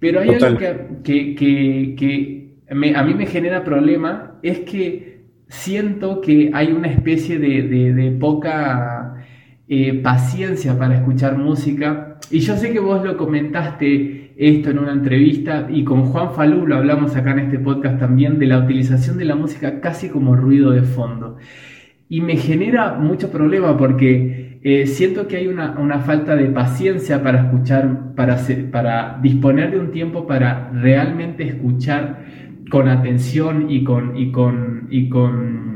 Pero 0.00 0.20
hay 0.20 0.30
algo 0.30 0.58
que, 1.02 1.34
que, 1.34 2.56
a 2.70 3.02
mí 3.02 3.14
me 3.14 3.26
genera 3.26 3.64
problema, 3.64 4.38
es 4.42 4.60
que 4.60 5.22
siento 5.48 6.20
que 6.20 6.50
hay 6.52 6.72
una 6.72 6.88
especie 6.88 7.38
de, 7.38 8.16
poca 8.20 9.24
eh, 9.68 9.94
paciencia 9.94 10.78
para 10.78 10.96
escuchar 10.96 11.36
música. 11.36 12.18
Y 12.30 12.40
yo 12.40 12.56
sé 12.56 12.72
que 12.72 12.80
vos 12.80 13.04
lo 13.04 13.16
comentaste 13.16 14.17
esto 14.38 14.70
en 14.70 14.78
una 14.78 14.92
entrevista 14.92 15.66
y 15.68 15.84
con 15.84 16.04
Juan 16.04 16.32
Falú 16.32 16.66
lo 16.66 16.76
hablamos 16.76 17.16
acá 17.16 17.32
en 17.32 17.40
este 17.40 17.58
podcast 17.58 17.98
también 17.98 18.38
de 18.38 18.46
la 18.46 18.58
utilización 18.58 19.18
de 19.18 19.24
la 19.24 19.34
música 19.34 19.80
casi 19.80 20.08
como 20.08 20.36
ruido 20.36 20.70
de 20.70 20.82
fondo. 20.82 21.36
Y 22.08 22.20
me 22.20 22.36
genera 22.36 22.94
mucho 22.94 23.30
problema 23.30 23.76
porque 23.76 24.60
eh, 24.62 24.86
siento 24.86 25.28
que 25.28 25.36
hay 25.36 25.46
una, 25.46 26.00
falta 26.00 26.36
de 26.36 26.46
paciencia 26.46 27.22
para 27.22 27.42
escuchar, 27.42 28.14
para, 28.14 28.38
para 28.70 29.18
disponer 29.22 29.72
de 29.72 29.80
un 29.80 29.90
tiempo 29.90 30.26
para 30.26 30.70
realmente 30.70 31.44
escuchar 31.44 32.24
con 32.70 32.88
atención 32.88 33.70
y 33.70 33.84
con, 33.84 34.16
y 34.16 34.30
con, 34.30 34.86
y 34.90 35.08
con 35.08 35.68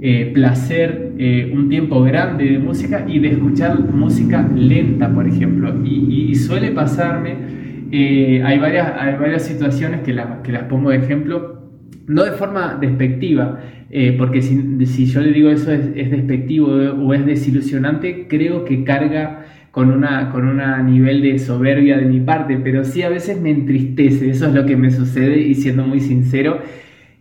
eh, 0.00 0.32
placer 0.34 1.14
eh, 1.16 1.50
un 1.54 1.68
tiempo 1.68 2.02
grande 2.02 2.44
de 2.44 2.58
música 2.58 3.06
y 3.08 3.20
de 3.20 3.28
escuchar 3.28 3.80
música 3.80 4.46
lenta, 4.54 5.12
por 5.12 5.26
ejemplo. 5.26 5.74
Y, 5.84 6.34
suele 6.34 6.72
pasarme, 6.72 7.63
hay, 7.92 8.58
varias, 8.58 8.92
hay 8.98 9.16
varias 9.16 9.44
situaciones 9.44 10.00
que, 10.00 10.16
que 10.42 10.52
las 10.52 10.62
pongo 10.64 10.90
de 10.90 10.96
ejemplo 10.96 11.64
no 12.06 12.24
de 12.24 12.32
forma 12.32 12.76
despectiva, 12.80 13.60
eh, 13.90 14.14
porque 14.18 14.42
si, 14.42 15.06
yo 15.06 15.20
le 15.20 15.32
digo 15.32 15.50
eso 15.50 15.72
es, 15.72 15.94
despectivo 15.94 16.68
o 16.68 17.14
es 17.14 17.24
desilusionante, 17.24 18.26
creo 18.28 18.64
que 18.64 18.84
carga 18.84 19.46
con 19.70 19.90
una 19.90 20.30
con 20.30 20.46
una 20.46 20.82
nivel 20.82 21.20
de 21.22 21.38
soberbia 21.38 21.96
de 21.96 22.06
mi 22.06 22.20
parte, 22.20 22.58
pero 22.62 22.84
sí 22.84 23.02
a 23.02 23.08
veces 23.08 23.40
me 23.40 23.50
entristece, 23.50 24.30
eso 24.30 24.46
es 24.46 24.54
lo 24.54 24.66
que 24.66 24.76
me 24.76 24.90
sucede 24.90 25.38
y 25.38 25.54
siendo 25.54 25.86
muy 25.86 26.00
sincero, 26.00 26.60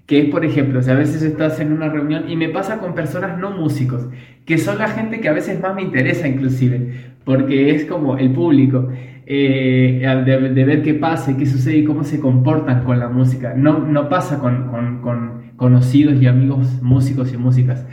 que 0.05 0.20
es 0.20 0.26
por 0.26 0.45
ejemplo, 0.45 0.82
si 0.82 0.91
a 0.91 0.95
veces 0.95 1.24
estás 1.24 1.59
en 1.59 1.72
una 1.72 1.89
reunión 1.89 2.30
y 2.30 2.36
me 2.36 2.49
pasa 2.49 2.80
con 2.80 2.93
personas 2.93 3.39
no 3.39 3.51
músicos, 3.51 4.07
que 4.45 4.57
son 4.57 4.78
la 4.78 4.89
gente 4.89 5.22
que 5.22 5.30
a 5.30 5.34
veces 5.34 5.61
más 5.61 5.74
me 5.76 5.82
interesa 5.82 6.28
inclusive, 6.28 7.14
porque 7.24 7.72
es 7.72 7.86
como 7.86 8.18
el 8.18 8.32
público. 8.32 8.89
Eh, 9.26 10.01
de, 10.26 10.65
ver 10.65 10.82
qué 10.84 10.93
pasa 10.93 11.38
qué 11.38 11.45
sucede 11.45 11.78
y 11.78 11.84
cómo 11.86 12.03
se 12.03 12.19
comportan 12.19 12.84
con 12.84 12.99
la 12.99 13.09
música. 13.09 13.53
No, 13.55 13.80
no 13.80 14.09
pasa 14.09 14.39
con, 14.39 14.69
con, 15.01 15.53
conocidos 15.55 16.21
y 16.21 16.28
amigos 16.28 16.82
músicos 16.82 17.34
y 17.34 17.38
músicas. 17.38 17.86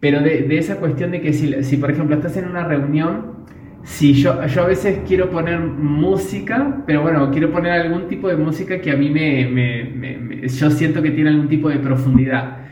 Pero 0.00 0.20
de, 0.20 0.46
esa 0.56 0.76
cuestión 0.76 1.10
de 1.10 1.20
que 1.20 1.32
si, 1.32 1.62
si, 1.64 1.76
por 1.76 1.90
ejemplo, 1.90 2.16
estás 2.16 2.36
en 2.36 2.46
una 2.46 2.64
reunión, 2.64 3.38
si 3.82 4.14
yo, 4.14 4.46
yo 4.46 4.62
a 4.62 4.66
veces 4.66 5.00
quiero 5.06 5.30
poner 5.30 5.58
música, 5.60 6.84
pero 6.86 7.02
bueno, 7.02 7.30
quiero 7.30 7.50
poner 7.50 7.72
algún 7.72 8.06
tipo 8.06 8.28
de 8.28 8.36
música 8.36 8.80
que 8.80 8.92
a 8.92 8.96
mí 8.96 9.10
me, 9.10 9.48
me 9.48 10.48
yo 10.48 10.70
siento 10.70 11.02
que 11.02 11.10
tiene 11.10 11.30
algún 11.30 11.48
tipo 11.48 11.68
de 11.68 11.78
profundidad. 11.78 12.67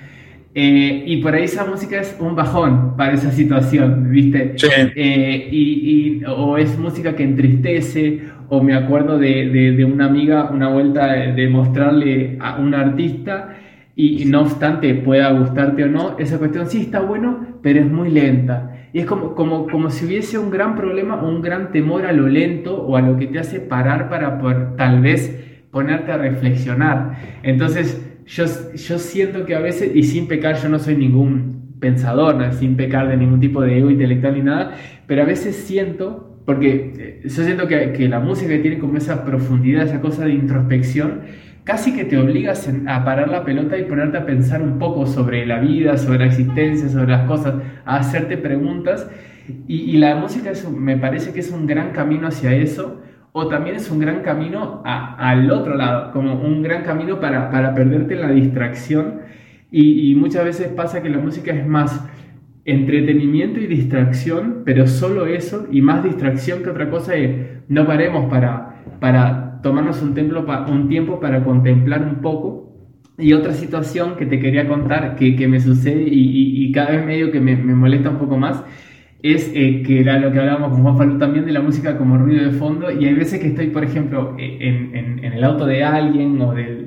Eh, 0.59 1.05
y 1.07 1.19
por 1.19 1.35
ahí 1.35 1.45
esa 1.45 1.67
música 1.67 2.01
es 2.01 2.17
un 2.19 2.35
bajón 2.35 2.97
para 2.97 3.13
esa 3.13 3.31
situación, 3.31 4.11
¿viste? 4.11 4.55
Sí. 4.57 4.69
Eh, 4.97 5.49
y, 5.53 6.25
o 6.25 6.57
es 6.57 6.79
música 6.79 7.15
que 7.15 7.25
entristece, 7.25 8.23
o 8.49 8.63
me 8.63 8.75
acuerdo 8.75 9.19
de, 9.19 9.51
de, 9.51 9.85
una 9.85 10.07
amiga, 10.07 10.49
una 10.51 10.71
vuelta 10.71 11.09
de, 11.13 11.49
mostrarle 11.51 12.39
a 12.41 12.57
un 12.57 12.75
artista, 12.75 13.55
y, 13.95 14.25
no 14.25 14.41
obstante 14.41 14.95
pueda 14.95 15.31
gustarte 15.33 15.85
o 15.85 15.89
no, 15.89 16.19
esa 16.19 16.39
cuestión 16.39 16.67
sí 16.69 16.81
está 16.81 17.01
bueno, 17.01 17.59
pero 17.61 17.81
es 17.81 17.93
muy 17.93 18.09
lenta. 18.09 18.89
Y 18.95 19.01
es 19.01 19.05
como, 19.05 19.35
como, 19.35 19.67
como 19.67 19.91
si 19.91 20.07
hubiese 20.07 20.39
un 20.39 20.51
gran 20.51 20.75
problema 20.75 21.17
o 21.17 21.29
un 21.29 21.43
gran 21.43 21.71
temor 21.71 22.07
a 22.07 22.13
lo 22.13 22.29
lento 22.29 22.83
o 22.83 22.97
a 22.97 23.03
lo 23.03 23.19
que 23.19 23.27
te 23.27 23.39
hace 23.39 23.61
parar 23.61 24.09
para 24.09 24.39
poder, 24.39 24.75
tal 24.77 25.03
vez 25.03 25.39
ponerte 25.71 26.13
a 26.13 26.17
reflexionar. 26.17 27.19
Entonces, 27.43 28.06
yo, 28.27 28.45
yo 28.75 28.99
siento 28.99 29.47
que 29.47 29.55
a 29.55 29.61
veces, 29.61 29.95
y 29.95 30.03
sin 30.03 30.27
pecar, 30.27 30.57
yo 30.61 30.69
no 30.69 30.79
soy 30.79 30.97
ningún 30.97 31.77
pensador, 31.81 32.53
sin 32.55 32.77
pecar 32.77 33.09
de 33.09 33.17
ningún 33.17 33.41
tipo 33.41 33.63
de 33.63 33.79
ego 33.79 33.91
intelectual 33.91 34.35
ni 34.35 34.43
nada, 34.43 34.77
pero 35.07 35.23
a 35.23 35.27
veces 35.27 35.57
siento, 35.57 36.41
porque 36.45 36.93
eh, 36.99 37.21
yo 37.25 37.45
siento 37.45 37.69
que, 37.69 37.93
que 37.93 38.09
la 38.09 38.21
música 38.21 38.61
tiene 38.61 38.79
como 38.79 38.99
esa 38.99 39.25
profundidad, 39.25 39.85
esa 39.85 40.01
cosa 40.01 40.25
de 40.25 40.33
introspección, 40.33 41.21
casi 41.65 41.93
que 41.95 42.05
te 42.05 42.17
obligas 42.17 42.69
a 42.87 43.05
parar 43.05 43.29
la 43.29 43.45
pelota 43.45 43.77
y 43.79 43.85
ponerte 43.85 44.19
a 44.19 44.27
pensar 44.27 44.63
un 44.63 44.79
poco 44.79 45.07
sobre 45.07 45.45
la 45.47 45.59
vida, 45.59 45.97
sobre 45.97 46.21
la 46.21 46.27
existencia, 46.27 46.89
sobre 46.89 47.09
las 47.09 47.27
cosas, 47.27 47.55
a 47.85 47.97
hacerte 47.97 48.37
preguntas. 48.39 49.09
Y 49.69 49.97
la 49.99 50.17
música 50.17 50.53
me 50.77 50.97
parece 50.97 51.33
que 51.33 51.41
es 51.41 51.53
un 51.53 51.67
gran 51.67 51.93
camino 51.93 52.27
hacia 52.29 52.53
eso, 52.53 53.01
o 53.39 53.49
también 53.49 53.77
es 53.77 53.91
un 53.91 53.99
gran 53.99 54.23
camino 54.23 54.81
al 54.87 55.51
otro 55.51 55.77
lado, 55.77 56.11
como 56.11 56.41
un 56.41 56.63
gran 56.63 56.85
camino 56.85 57.21
para, 57.21 57.51
para 57.51 57.75
perderte 57.75 58.17
la 58.17 58.31
distracción. 58.31 59.21
Y, 59.71 60.15
muchas 60.15 60.43
veces 60.43 60.69
pasa 60.69 61.03
que 61.03 61.11
la 61.11 61.19
música 61.19 61.53
es 61.53 61.67
más 61.67 62.03
entretenimiento 62.65 63.61
y 63.61 63.67
distracción, 63.67 64.63
pero 64.65 64.87
solo 64.87 65.27
eso 65.27 65.67
y 65.71 65.83
más 65.83 66.03
distracción 66.03 66.63
que 66.63 66.71
otra 66.71 66.89
cosa 66.89 67.15
es 67.15 67.61
no 67.69 67.87
paremos 67.87 68.31
para, 68.31 68.83
para 69.01 69.61
tomarnos 69.63 70.01
un, 70.01 70.15
templo, 70.15 70.47
un 70.69 70.89
tiempo 70.89 71.21
para 71.21 71.45
contemplar 71.45 72.05
un 72.05 72.23
poco. 72.23 72.73
Y 73.19 73.35
otra 73.35 73.53
situación 73.53 74.17
que 74.17 74.25
te 74.25 74.41
quería 74.41 74.67
contar 74.67 75.15
que, 75.15 75.37
que 75.37 75.47
me 75.47 75.61
sucede 75.61 76.05
y, 76.05 76.65
y, 76.65 76.73
cada 76.73 76.93
vez 76.93 77.05
medio 77.05 77.31
que 77.31 77.41
me, 77.41 77.55
me 77.55 77.75
molesta 77.75 78.09
un 78.09 78.19
poco 78.19 78.39
más 78.39 78.65
es 79.23 79.51
eh, 79.55 79.83
que 79.85 80.01
era 80.01 80.19
lo 80.19 80.31
que 80.31 80.39
hablábamos 80.39 80.73
con 80.73 80.83
Juan 80.83 80.97
Falú 80.99 81.19
también 81.19 81.47
de 81.47 81.53
la 81.53 81.61
música 81.61 81.97
como 81.97 82.19
ruido 82.19 82.45
de 82.45 82.53
fondo 82.53 82.91
y 82.91 83.07
hay 83.07 83.15
veces 83.15 83.41
que 83.41 83.49
estoy, 83.49 83.69
por 83.69 83.83
ejemplo, 83.83 84.37
eh, 84.39 84.59
en, 84.61 84.95
en, 84.95 85.25
el 85.25 85.43
auto 85.43 85.67
de 85.67 85.83
alguien 85.85 86.41
o 86.41 86.55
de, 86.55 86.87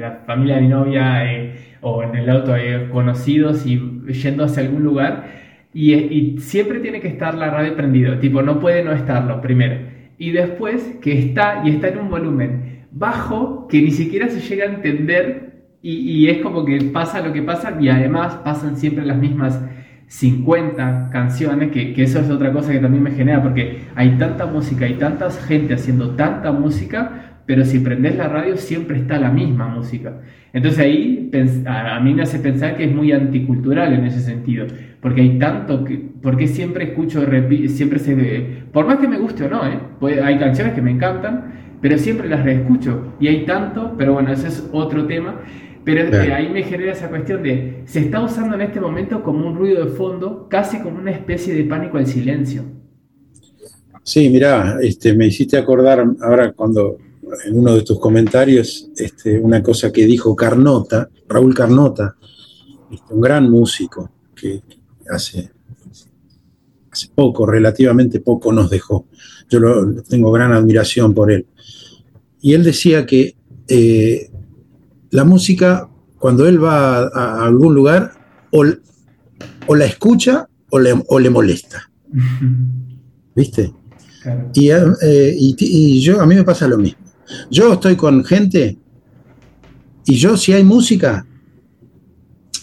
la 0.00 0.22
familia 0.26 0.56
de 0.56 0.62
mi 0.62 0.68
novia 0.68 1.32
eh, 1.32 1.54
o 1.80 2.02
en 2.02 2.16
el 2.16 2.28
auto 2.28 2.52
de 2.52 2.88
conocidos 2.90 3.66
y 3.66 3.78
yendo 4.12 4.44
hacia 4.44 4.62
algún 4.62 4.82
lugar 4.82 5.26
y, 5.72 5.94
y, 5.94 6.38
siempre 6.38 6.80
tiene 6.80 7.00
que 7.00 7.08
estar 7.08 7.34
la 7.34 7.50
radio 7.50 7.76
prendido, 7.76 8.18
tipo 8.18 8.42
no 8.42 8.58
puede 8.58 8.82
no 8.82 8.92
estarlo 8.92 9.40
primero. 9.40 9.76
Y 10.18 10.32
después 10.32 10.98
que 11.00 11.18
está 11.18 11.62
y 11.64 11.70
está 11.70 11.88
en 11.88 11.98
un 11.98 12.10
volumen 12.10 12.86
bajo 12.90 13.68
que 13.68 13.80
ni 13.80 13.90
siquiera 13.90 14.28
se 14.28 14.40
llega 14.40 14.64
a 14.64 14.74
entender 14.74 15.50
y, 15.82 15.92
y 15.92 16.28
es 16.28 16.38
como 16.38 16.64
que 16.64 16.78
pasa 16.92 17.20
lo 17.20 17.32
que 17.32 17.42
pasa 17.42 17.76
y 17.80 17.88
además 17.88 18.34
pasan 18.44 18.76
siempre 18.76 19.06
las 19.06 19.16
mismas 19.18 19.62
50 20.10 21.10
canciones, 21.12 21.70
que, 21.70 21.94
eso 22.02 22.18
es 22.18 22.28
otra 22.30 22.52
cosa 22.52 22.72
que 22.72 22.80
también 22.80 23.04
me 23.04 23.12
genera, 23.12 23.40
porque 23.40 23.82
hay 23.94 24.18
tanta 24.18 24.44
música, 24.44 24.84
hay 24.84 24.94
tanta 24.94 25.30
gente 25.30 25.74
haciendo 25.74 26.10
tanta 26.16 26.50
música, 26.50 27.42
pero 27.46 27.64
si 27.64 27.78
prendes 27.78 28.16
la 28.16 28.26
radio 28.26 28.56
siempre 28.56 28.98
está 28.98 29.20
la 29.20 29.30
misma 29.30 29.68
música. 29.68 30.20
Entonces 30.52 30.80
ahí 30.80 31.30
a 31.64 32.00
mí 32.00 32.12
me 32.12 32.22
hace 32.22 32.40
pensar 32.40 32.76
que 32.76 32.86
es 32.86 32.92
muy 32.92 33.12
anticultural 33.12 33.92
en 33.92 34.04
ese 34.04 34.18
sentido, 34.20 34.66
porque 35.00 35.20
hay 35.20 35.38
tanto 35.38 35.84
que, 35.84 36.10
porque 36.20 36.48
siempre 36.48 36.86
escucho, 36.86 37.24
siempre 37.68 38.00
se, 38.00 38.64
por 38.72 38.86
más 38.86 38.96
que 38.98 39.06
me 39.06 39.16
guste 39.16 39.44
o 39.44 39.48
no, 39.48 39.62
¿eh? 39.64 40.20
hay 40.24 40.38
canciones 40.40 40.74
que 40.74 40.82
me 40.82 40.90
encantan, 40.90 41.52
pero 41.80 41.96
siempre 41.98 42.28
las 42.28 42.42
reescucho 42.42 43.14
y 43.20 43.28
hay 43.28 43.46
tanto, 43.46 43.94
pero 43.96 44.14
bueno, 44.14 44.32
ese 44.32 44.48
es 44.48 44.68
otro 44.72 45.06
tema. 45.06 45.36
Pero 45.84 46.34
ahí 46.34 46.48
me 46.50 46.62
genera 46.62 46.92
esa 46.92 47.08
cuestión 47.08 47.42
de, 47.42 47.82
se 47.86 48.00
está 48.00 48.20
usando 48.20 48.54
en 48.54 48.60
este 48.62 48.80
momento 48.80 49.22
como 49.22 49.46
un 49.46 49.56
ruido 49.56 49.84
de 49.84 49.90
fondo, 49.90 50.46
casi 50.48 50.80
como 50.80 50.98
una 50.98 51.10
especie 51.10 51.54
de 51.54 51.64
pánico 51.64 51.96
al 51.96 52.06
silencio. 52.06 52.64
Sí, 54.02 54.28
mira, 54.28 54.78
este, 54.82 55.14
me 55.14 55.26
hiciste 55.26 55.56
acordar 55.56 56.04
ahora 56.20 56.52
cuando 56.52 56.98
en 57.46 57.58
uno 57.58 57.74
de 57.74 57.82
tus 57.82 57.98
comentarios 57.98 58.90
este, 58.96 59.38
una 59.38 59.62
cosa 59.62 59.92
que 59.92 60.04
dijo 60.04 60.34
Carnota, 60.34 61.08
Raúl 61.28 61.54
Carnota, 61.54 62.16
este, 62.90 63.14
un 63.14 63.20
gran 63.20 63.50
músico 63.50 64.10
que 64.34 64.62
hace, 65.08 65.50
hace 66.90 67.08
poco, 67.14 67.46
relativamente 67.46 68.20
poco 68.20 68.52
nos 68.52 68.68
dejó. 68.68 69.06
Yo 69.48 69.60
tengo 70.08 70.30
gran 70.32 70.52
admiración 70.52 71.14
por 71.14 71.30
él. 71.30 71.46
Y 72.40 72.54
él 72.54 72.64
decía 72.64 73.06
que 73.06 73.34
eh, 73.68 74.29
la 75.10 75.24
música, 75.24 75.88
cuando 76.18 76.46
él 76.46 76.62
va 76.62 77.08
a, 77.08 77.44
algún 77.44 77.74
lugar, 77.74 78.12
o, 78.52 78.64
la 79.74 79.84
escucha 79.84 80.48
o 80.70 80.78
le, 80.78 81.30
molesta. 81.30 81.90
¿Viste? 83.34 83.72
Eh, 84.54 85.36
y, 85.38 86.00
yo, 86.00 86.20
a 86.20 86.26
mí 86.26 86.34
me 86.34 86.44
pasa 86.44 86.68
lo 86.68 86.78
mismo. 86.78 87.00
Yo 87.50 87.72
estoy 87.74 87.96
con 87.96 88.24
gente 88.24 88.76
y 90.04 90.14
yo 90.16 90.36
si 90.36 90.52
hay 90.52 90.64
música, 90.64 91.24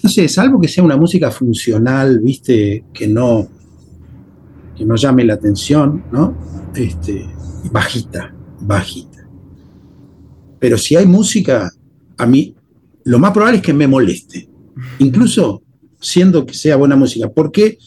no 0.04 0.10
sé, 0.10 0.28
salvo 0.28 0.60
que 0.60 0.68
sea 0.68 0.84
una 0.84 0.98
música 0.98 1.32
funcional, 1.32 2.20
¿viste? 2.20 2.84
Que 2.94 3.08
no, 3.08 3.48
que 4.76 4.86
no 4.86 4.96
llame 4.96 5.24
la 5.24 5.36
atención, 5.36 6.04
¿no? 6.12 6.36
Este, 6.76 7.26
bajita, 7.72 8.34
bajita. 8.60 9.28
Pero 10.60 10.78
si 10.78 10.96
hay 10.96 11.06
música, 11.06 11.72
a 12.18 12.26
mí 12.26 12.56
lo 13.04 13.20
más 13.20 13.32
probable 13.32 13.58
es 13.58 13.64
que 13.64 13.74
me 13.74 13.88
moleste, 13.88 14.48
incluso 15.00 15.64
siendo 16.00 16.46
que 16.46 16.54
sea 16.54 16.76
buena 16.76 16.96
música, 16.96 17.30
porque 17.30 17.78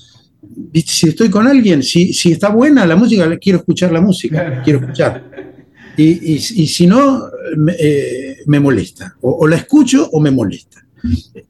si 0.84 1.08
estoy 1.08 1.28
con 1.28 1.46
alguien, 1.46 1.82
si, 1.82 2.12
si 2.12 2.32
está 2.32 2.48
buena 2.48 2.86
la 2.86 2.96
música, 2.96 3.36
quiero 3.38 3.58
escuchar 3.58 3.92
la 3.92 4.00
música, 4.00 4.62
quiero 4.64 4.80
escuchar. 4.80 5.30
Y, 5.96 6.38
si 6.38 6.86
no, 6.86 7.24
me, 7.56 7.74
eh, 7.78 8.38
molesta, 8.46 9.16
o, 9.20 9.46
la 9.46 9.56
escucho 9.56 10.08
o 10.10 10.20
me 10.20 10.30
molesta. 10.30 10.86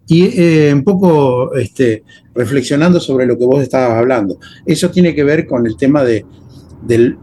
Y 0.09 0.25
eh, 0.25 0.73
un 0.75 0.83
poco 0.83 1.55
este, 1.55 2.03
reflexionando 2.35 2.99
sobre 2.99 3.27
lo 3.27 3.39
que 3.39 3.45
vos 3.45 3.63
estabas 3.63 3.99
hablando, 3.99 4.39
eso 4.67 4.91
tiene 4.91 5.15
que 5.15 5.23
ver 5.23 5.47
con 5.47 5.67
el 5.67 5.77
tema 5.77 6.03
de, 6.03 6.25
del, 6.83 7.17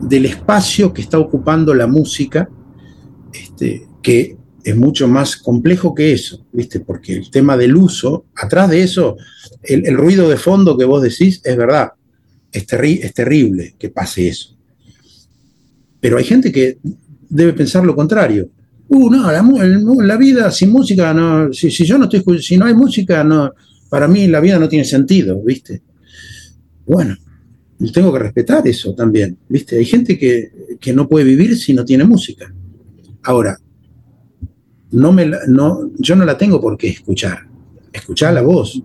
del 0.00 0.26
espacio 0.26 0.92
que 0.92 1.02
está 1.02 1.18
ocupando 1.18 1.74
la 1.74 1.86
música, 1.86 2.48
este, 3.32 3.86
que 4.02 4.36
es 4.64 4.74
mucho 4.74 5.06
más 5.06 5.36
complejo 5.36 5.94
que 5.94 6.12
eso, 6.12 6.44
¿viste? 6.52 6.80
Porque 6.80 7.12
el 7.12 7.30
tema 7.30 7.56
del 7.56 7.76
uso, 7.76 8.24
atrás 8.34 8.70
de 8.70 8.82
eso, 8.82 9.16
el, 9.62 9.94
ruido 9.94 10.28
de 10.28 10.38
fondo 10.38 10.76
que 10.78 10.86
vos 10.86 11.02
decís 11.02 11.42
es 11.44 11.56
verdad, 11.56 11.92
es, 12.50 12.66
es 12.72 13.14
terrible 13.14 13.74
que 13.78 13.90
pase 13.90 14.28
eso. 14.28 14.56
Pero 16.00 16.16
hay 16.16 16.24
gente 16.24 16.50
que 16.50 16.78
debe 17.28 17.52
pensar 17.52 17.84
lo 17.84 17.94
contrario. 17.94 18.48
Uh, 18.88 19.10
no, 19.10 19.30
la, 20.02 20.16
vida 20.16 20.50
sin 20.50 20.70
música, 20.70 21.12
no, 21.12 21.52
si, 21.52 21.68
yo 21.70 21.98
no 21.98 22.08
estoy, 22.08 22.42
si 22.42 22.56
no 22.56 22.64
hay 22.64 22.74
música, 22.74 23.22
no, 23.22 23.52
para 23.90 24.08
mí 24.08 24.26
la 24.28 24.40
vida 24.40 24.58
no 24.58 24.68
tiene 24.68 24.84
sentido, 24.84 25.42
¿viste? 25.42 25.82
Bueno, 26.86 27.16
tengo 27.92 28.12
que 28.12 28.18
respetar 28.18 28.66
eso 28.66 28.94
también, 28.94 29.36
¿viste? 29.48 29.76
Hay 29.76 29.84
gente 29.84 30.18
que, 30.18 30.76
que 30.80 30.92
no 30.92 31.06
puede 31.06 31.26
vivir 31.26 31.56
si 31.58 31.74
no 31.74 31.84
tiene 31.84 32.04
música. 32.04 32.52
Ahora, 33.22 33.58
no 34.94 35.12
me 35.12 35.28
no, 35.48 35.90
yo 35.98 36.14
no 36.14 36.24
la 36.24 36.38
tengo 36.38 36.60
por 36.60 36.78
qué 36.78 36.88
escuchar. 36.88 37.48
Escuchar 37.92 38.32
la 38.34 38.42
voz. 38.42 38.80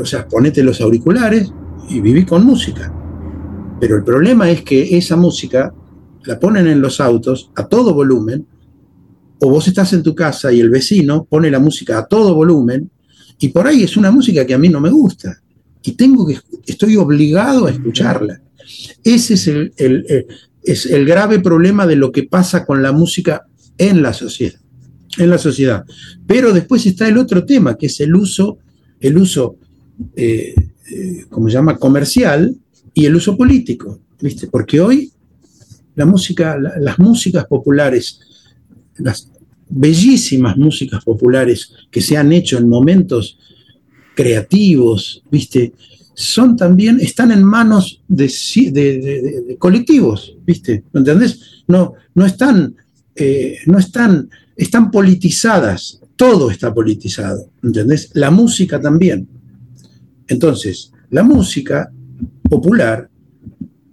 o 0.00 0.06
sea, 0.06 0.26
ponete 0.26 0.62
los 0.62 0.80
auriculares 0.80 1.52
y 1.88 2.00
viví 2.00 2.24
con 2.24 2.44
música. 2.44 2.92
Pero 3.78 3.96
el 3.96 4.04
problema 4.04 4.50
es 4.50 4.62
que 4.62 4.96
esa 4.96 5.16
música 5.16 5.72
la 6.24 6.40
ponen 6.40 6.66
en 6.66 6.80
los 6.80 7.00
autos 7.00 7.50
a 7.56 7.66
todo 7.66 7.92
volumen, 7.92 8.46
o 9.40 9.50
vos 9.50 9.68
estás 9.68 9.92
en 9.92 10.02
tu 10.02 10.14
casa 10.14 10.50
y 10.50 10.60
el 10.60 10.70
vecino 10.70 11.24
pone 11.24 11.50
la 11.50 11.58
música 11.58 11.98
a 11.98 12.06
todo 12.06 12.34
volumen, 12.34 12.90
y 13.38 13.48
por 13.48 13.66
ahí 13.66 13.82
es 13.82 13.98
una 13.98 14.10
música 14.10 14.46
que 14.46 14.54
a 14.54 14.58
mí 14.58 14.70
no 14.70 14.80
me 14.80 14.90
gusta. 14.90 15.42
Y 15.82 15.92
tengo 15.92 16.26
que, 16.26 16.38
estoy 16.66 16.96
obligado 16.96 17.66
a 17.66 17.70
escucharla. 17.70 18.40
Ese 19.02 19.34
es 19.34 19.46
el, 19.46 19.74
es 20.62 20.86
el 20.86 21.04
grave 21.04 21.40
problema 21.40 21.86
de 21.86 21.96
lo 21.96 22.10
que 22.10 22.22
pasa 22.22 22.64
con 22.64 22.82
la 22.82 22.92
música 22.92 23.46
en 23.76 24.00
la 24.00 24.14
sociedad 24.14 24.63
en 25.18 25.30
la 25.30 25.38
sociedad. 25.38 25.84
Pero 26.26 26.52
después 26.52 26.86
está 26.86 27.08
el 27.08 27.18
otro 27.18 27.44
tema, 27.44 27.76
que 27.76 27.86
es 27.86 28.00
el 28.00 28.14
uso, 28.14 28.58
el 29.00 29.18
uso, 29.18 29.56
eh, 30.16 30.54
eh, 30.90 31.24
como 31.28 31.48
se 31.48 31.54
llama, 31.54 31.76
comercial 31.78 32.54
y 32.92 33.06
el 33.06 33.14
uso 33.14 33.36
político, 33.36 34.00
¿viste? 34.20 34.46
Porque 34.48 34.80
hoy 34.80 35.10
la 35.94 36.06
música, 36.06 36.58
las 36.58 36.98
músicas 36.98 37.46
populares, 37.46 38.20
las 38.98 39.30
bellísimas 39.68 40.56
músicas 40.56 41.04
populares 41.04 41.72
que 41.90 42.00
se 42.00 42.16
han 42.16 42.32
hecho 42.32 42.58
en 42.58 42.68
momentos 42.68 43.38
creativos, 44.14 45.22
¿viste? 45.30 45.72
Son 46.14 46.56
también, 46.56 47.00
están 47.00 47.32
en 47.32 47.42
manos 47.42 48.00
de, 48.06 49.56
colectivos, 49.58 50.36
¿viste? 50.46 50.84
¿Me 50.92 51.00
entendés? 51.00 51.64
No, 51.66 51.94
no 52.14 52.24
están, 52.24 52.76
eh, 53.16 53.58
no 53.66 53.78
están 53.78 54.28
están 54.56 54.90
politizadas, 54.90 56.00
todo 56.16 56.50
está 56.50 56.72
politizado, 56.72 57.50
¿entendés? 57.62 58.10
La 58.14 58.30
música 58.30 58.80
también. 58.80 59.28
Entonces, 60.28 60.92
la 61.10 61.22
música 61.22 61.90
popular, 62.48 63.08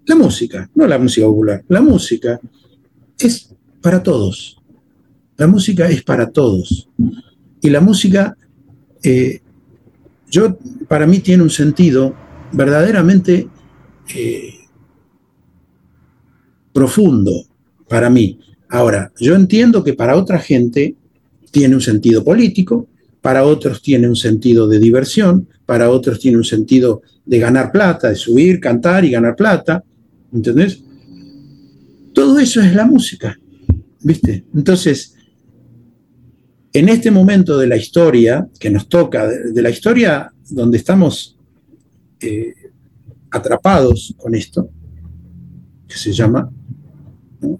la 0.05 0.15
música, 0.15 0.69
no 0.75 0.87
la 0.87 0.97
música 0.97 1.25
popular, 1.27 1.63
la 1.67 1.81
música 1.81 2.39
es 3.17 3.53
para 3.81 4.01
todos. 4.01 4.57
La 5.37 5.47
música 5.47 5.89
es 5.89 6.03
para 6.03 6.29
todos. 6.29 6.87
Y 7.61 7.69
la 7.69 7.81
música, 7.81 8.37
eh, 9.03 9.41
yo, 10.29 10.57
para 10.87 11.07
mí 11.07 11.19
tiene 11.19 11.43
un 11.43 11.49
sentido 11.49 12.15
verdaderamente 12.51 13.49
eh, 14.15 14.53
profundo 16.73 17.31
para 17.87 18.09
mí. 18.09 18.39
Ahora, 18.71 19.11
yo 19.19 19.35
entiendo 19.35 19.83
que 19.83 19.93
para 19.93 20.15
otra 20.15 20.39
gente 20.39 20.95
tiene 21.51 21.75
un 21.75 21.81
sentido 21.81 22.23
político, 22.23 22.87
para 23.19 23.43
otros 23.43 23.81
tiene 23.81 24.07
un 24.07 24.15
sentido 24.15 24.65
de 24.65 24.79
diversión, 24.79 25.49
para 25.65 25.89
otros 25.89 26.21
tiene 26.21 26.37
un 26.37 26.45
sentido 26.45 27.01
de 27.25 27.37
ganar 27.37 27.73
plata, 27.73 28.07
de 28.07 28.15
subir, 28.15 28.61
cantar 28.61 29.03
y 29.03 29.11
ganar 29.11 29.35
plata, 29.35 29.83
¿entendés? 30.33 30.81
Todo 32.13 32.39
eso 32.39 32.61
es 32.61 32.73
la 32.73 32.85
música, 32.85 33.37
¿viste? 33.99 34.45
Entonces, 34.55 35.15
en 36.71 36.87
este 36.87 37.11
momento 37.11 37.57
de 37.57 37.67
la 37.67 37.75
historia 37.75 38.47
que 38.57 38.69
nos 38.69 38.87
toca, 38.87 39.27
de, 39.27 39.61
la 39.61 39.69
historia 39.69 40.31
donde 40.49 40.77
estamos 40.77 41.37
eh, 42.21 42.53
atrapados 43.31 44.15
con 44.17 44.33
esto, 44.33 44.69
que 45.89 45.97
se 45.97 46.13
llama 46.13 46.49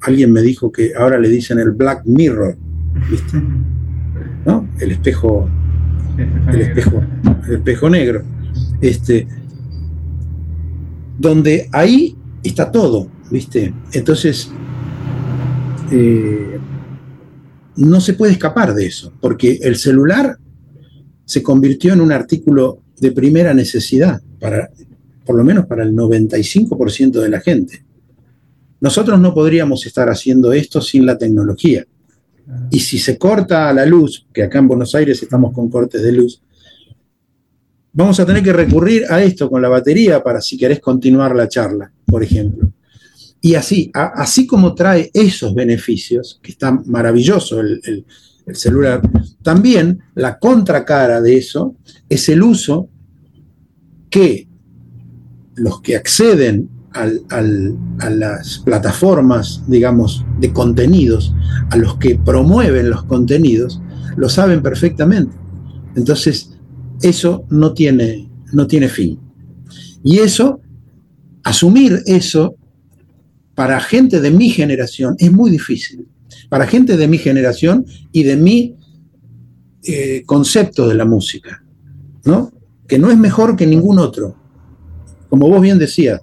alguien 0.02 0.32
me 0.32 0.42
dijo 0.42 0.72
que 0.72 0.94
ahora 0.96 1.20
le 1.20 1.30
dicen 1.30 1.60
el 1.60 1.72
Black 1.72 2.04
Mirror, 2.06 2.58
¿viste? 3.10 3.42
¿No? 4.46 4.68
El 4.80 4.92
espejo, 4.92 5.50
el 6.52 6.62
espejo, 6.62 7.04
el 7.48 7.56
espejo 7.56 7.90
negro. 7.90 8.24
Este, 8.82 9.28
donde 11.18 11.70
ahí 11.72 12.18
está 12.44 12.72
todo, 12.72 13.08
¿viste? 13.30 13.74
Entonces, 13.94 14.52
eh, 15.92 16.60
no 17.76 18.02
se 18.02 18.14
puede 18.14 18.34
escapar 18.34 18.74
de 18.74 18.88
eso, 18.88 19.14
porque 19.22 19.60
el 19.62 19.76
celular 19.76 20.38
se 21.26 21.44
convirtió 21.44 21.94
en 21.94 22.02
un 22.02 22.12
artículo 22.12 22.82
de 23.00 23.12
primera 23.12 23.54
necesidad, 23.54 24.22
para, 24.40 24.70
por 25.26 25.36
lo 25.36 25.44
menos 25.44 25.66
para 25.68 25.84
el 25.84 25.94
95% 25.94 27.22
de 27.22 27.30
la 27.30 27.40
gente. 27.40 27.84
Nosotros 28.82 29.20
no 29.20 29.34
podríamos 29.34 29.86
estar 29.86 30.10
haciendo 30.10 30.52
esto 30.52 30.82
sin 30.82 31.06
la 31.06 31.18
tecnología. 31.18 31.86
Y 32.72 32.80
si 32.80 32.98
se 32.98 33.18
corta 33.18 33.72
la 33.72 33.86
luz, 33.86 34.28
que 34.34 34.44
acá 34.44 34.60
en 34.60 34.68
Buenos 34.68 34.94
Aires 34.96 35.22
estamos 35.22 35.54
con 35.54 35.70
cortes 35.70 36.02
de 36.02 36.12
luz, 36.12 36.42
vamos 37.94 38.20
a 38.20 38.26
tener 38.26 38.44
que 38.44 38.52
recurrir 38.52 39.06
a 39.10 39.22
esto 39.22 39.50
con 39.50 39.62
la 39.62 39.70
batería 39.70 40.22
para 40.24 40.42
si 40.42 40.58
querés 40.58 40.80
continuar 40.80 41.36
la 41.36 41.48
charla, 41.48 41.92
por 42.06 42.24
ejemplo. 42.24 42.74
Y 43.40 43.54
así, 43.54 43.92
así 43.94 44.46
como 44.48 44.74
trae 44.74 45.12
esos 45.14 45.54
beneficios, 45.54 46.40
que 46.42 46.52
está 46.52 46.72
maravilloso 46.72 47.60
el, 47.60 48.06
el 48.46 48.56
celular, 48.56 49.02
también 49.44 50.02
la 50.16 50.40
contracara 50.40 51.22
de 51.22 51.38
eso 51.38 51.76
es 52.10 52.28
el 52.30 52.42
uso 52.42 52.90
que 54.10 54.48
los 55.56 55.82
que 55.82 55.96
acceden 55.96 56.70
a 56.94 58.10
las 58.10 58.60
plataformas, 58.60 59.64
digamos, 59.68 60.26
de 60.40 60.52
contenidos, 60.52 61.34
a 61.70 61.78
los 61.78 61.96
que 61.98 62.16
promueven 62.16 62.90
los 62.90 63.04
contenidos, 63.04 63.82
lo 64.18 64.28
saben 64.28 64.62
perfectamente. 64.62 65.36
Entonces, 65.96 66.58
eso 67.02 67.46
no 67.50 67.74
tiene, 67.74 68.30
no 68.52 68.68
tiene 68.68 68.90
fin. 68.90 69.20
Y 70.04 70.20
eso, 70.20 70.60
asumir 71.44 72.02
eso, 72.06 72.56
para 73.56 73.80
gente 73.80 74.20
de 74.20 74.32
mi 74.32 74.50
generación 74.50 75.16
es 75.20 75.32
muy 75.32 75.52
difícil. 75.52 76.08
Para 76.50 76.68
gente 76.68 76.98
de 76.98 77.08
mi 77.08 77.18
generación 77.18 77.86
y 78.12 78.24
de 78.24 78.36
mi 78.36 78.76
eh, 79.84 80.24
concepto 80.26 80.88
de 80.88 80.96
la 80.96 81.06
música, 81.06 81.64
¿no? 82.26 82.52
Que 82.88 83.00
no 83.00 83.10
es 83.10 83.18
mejor 83.18 83.56
que 83.56 83.66
ningún 83.66 84.00
otro. 84.00 84.36
Como 85.30 85.48
vos 85.50 85.62
bien 85.62 85.80
decías, 85.80 86.22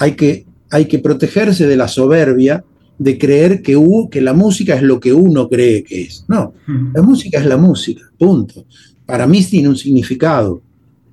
hay 0.00 0.12
que, 0.16 0.46
hay 0.70 0.86
que 0.86 0.98
protegerse 0.98 1.66
de 1.66 1.76
la 1.76 1.86
soberbia 1.86 2.64
de 2.98 3.18
creer 3.18 3.62
que, 3.62 3.78
que 4.10 4.20
la 4.22 4.32
música 4.32 4.74
es 4.74 4.82
lo 4.82 4.98
que 4.98 5.12
uno 5.12 5.48
cree 5.48 5.84
que 5.84 6.02
es. 6.02 6.24
No, 6.26 6.54
la 6.94 7.02
música 7.02 7.38
es 7.38 7.46
la 7.46 7.58
música, 7.58 8.10
punto. 8.18 8.64
Para 9.04 9.26
mí 9.26 9.44
tiene 9.44 9.68
un 9.68 9.76
significado, 9.76 10.62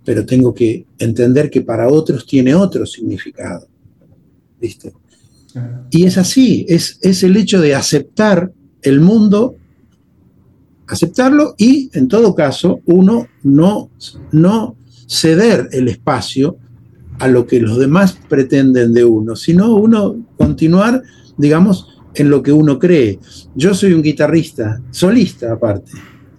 pero 0.06 0.26
tengo 0.26 0.54
que 0.54 0.86
entender 0.98 1.50
que 1.50 1.62
para 1.62 1.90
otros 1.90 2.26
tiene 2.26 2.56
otro 2.56 2.86
significado. 2.86 3.68
¿Viste? 4.60 4.94
Y 5.92 6.06
es 6.06 6.18
así, 6.18 6.66
es, 6.70 6.98
es 7.02 7.24
el 7.24 7.36
hecho 7.36 7.60
de 7.60 7.76
aceptar 7.76 8.52
el 8.82 9.02
mundo, 9.02 9.56
aceptarlo 10.88 11.56
y, 11.58 11.90
en 11.94 12.08
todo 12.08 12.34
caso, 12.34 12.80
uno 12.86 13.28
no, 13.44 13.90
no 14.32 14.78
ceder 15.08 15.68
el 15.74 15.90
espacio 15.90 16.58
a 17.20 17.28
lo 17.28 17.46
que 17.46 17.60
los 17.60 17.78
demás 17.78 18.18
pretenden 18.28 18.94
de 18.94 19.04
uno, 19.04 19.36
sino 19.36 19.76
uno 19.76 20.16
continuar, 20.38 21.02
digamos, 21.38 21.98
en 22.14 22.30
lo 22.30 22.42
que 22.42 22.52
uno 22.52 22.80
cree. 22.80 23.20
Yo 23.56 23.74
soy 23.74 23.94
un 23.94 24.02
guitarrista, 24.02 24.82
solista 24.92 25.54
aparte. 25.54 25.92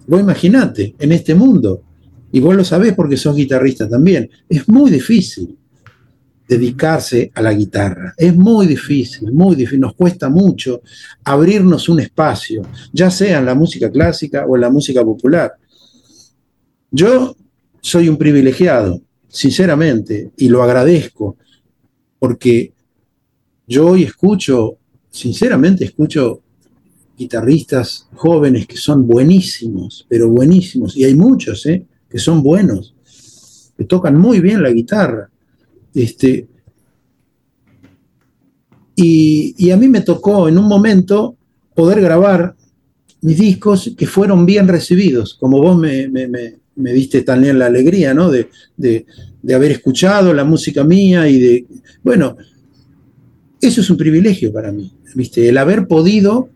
Vos 0.07 0.19
imaginate, 0.19 0.95
en 0.97 1.11
este 1.11 1.35
mundo, 1.35 1.83
y 2.31 2.39
vos 2.39 2.55
lo 2.55 2.63
sabés 2.63 2.93
porque 2.93 3.17
sos 3.17 3.35
guitarrista 3.35 3.87
también, 3.87 4.29
es 4.47 4.67
muy 4.67 4.91
difícil 4.91 5.57
dedicarse 6.47 7.31
a 7.35 7.43
la 7.43 7.53
guitarra. 7.53 8.13
Es 8.17 8.35
muy 8.35 8.65
difícil, 8.65 9.31
muy 9.31 9.55
difícil, 9.55 9.81
nos 9.81 9.93
cuesta 9.93 10.29
mucho 10.29 10.81
abrirnos 11.23 11.87
un 11.89 11.99
espacio, 11.99 12.63
ya 12.91 13.11
sea 13.11 13.37
en 13.37 13.45
la 13.45 13.53
música 13.53 13.91
clásica 13.91 14.45
o 14.47 14.55
en 14.55 14.61
la 14.61 14.69
música 14.71 15.03
popular. 15.03 15.53
Yo 16.89 17.35
soy 17.81 18.09
un 18.09 18.17
privilegiado, 18.17 18.99
sinceramente, 19.29 20.31
y 20.37 20.49
lo 20.49 20.63
agradezco, 20.63 21.37
porque 22.17 22.73
yo 23.67 23.87
hoy 23.87 24.03
escucho, 24.03 24.77
sinceramente 25.09 25.85
escucho 25.85 26.41
guitarristas 27.17 28.07
jóvenes 28.15 28.65
que 28.65 28.77
son 28.77 29.07
buenísimos, 29.07 30.05
pero 30.09 30.29
buenísimos, 30.29 30.97
y 30.97 31.03
hay 31.03 31.15
muchos 31.15 31.65
¿eh? 31.67 31.85
que 32.09 32.17
son 32.17 32.41
buenos, 32.41 32.95
que 33.77 33.85
tocan 33.85 34.17
muy 34.17 34.39
bien 34.39 34.63
la 34.63 34.71
guitarra. 34.71 35.29
Este, 35.93 36.47
y, 38.95 39.71
a 39.71 39.77
mí 39.77 39.87
me 39.87 40.01
tocó 40.01 40.49
en 40.49 40.57
un 40.57 40.67
momento 40.67 41.37
poder 41.73 42.01
grabar 42.01 42.55
mis 43.21 43.37
discos 43.37 43.93
que 43.97 44.07
fueron 44.07 44.45
bien 44.45 44.67
recibidos, 44.67 45.35
como 45.35 45.61
vos 45.61 45.77
me, 45.77 46.07
me 46.09 46.59
diste 46.93 47.21
también 47.21 47.59
la 47.59 47.67
alegría, 47.67 48.13
¿no? 48.13 48.31
De, 48.31 48.49
haber 49.53 49.71
escuchado 49.71 50.33
la 50.33 50.43
música 50.43 50.83
mía 50.83 51.27
y 51.27 51.39
de, 51.39 51.65
bueno, 52.03 52.37
eso 53.61 53.81
es 53.81 53.89
un 53.89 53.97
privilegio 53.97 54.51
para 54.51 54.71
mí, 54.71 54.91
¿viste? 55.15 55.47
El 55.47 55.57
haber 55.57 55.87
podido, 55.87 56.49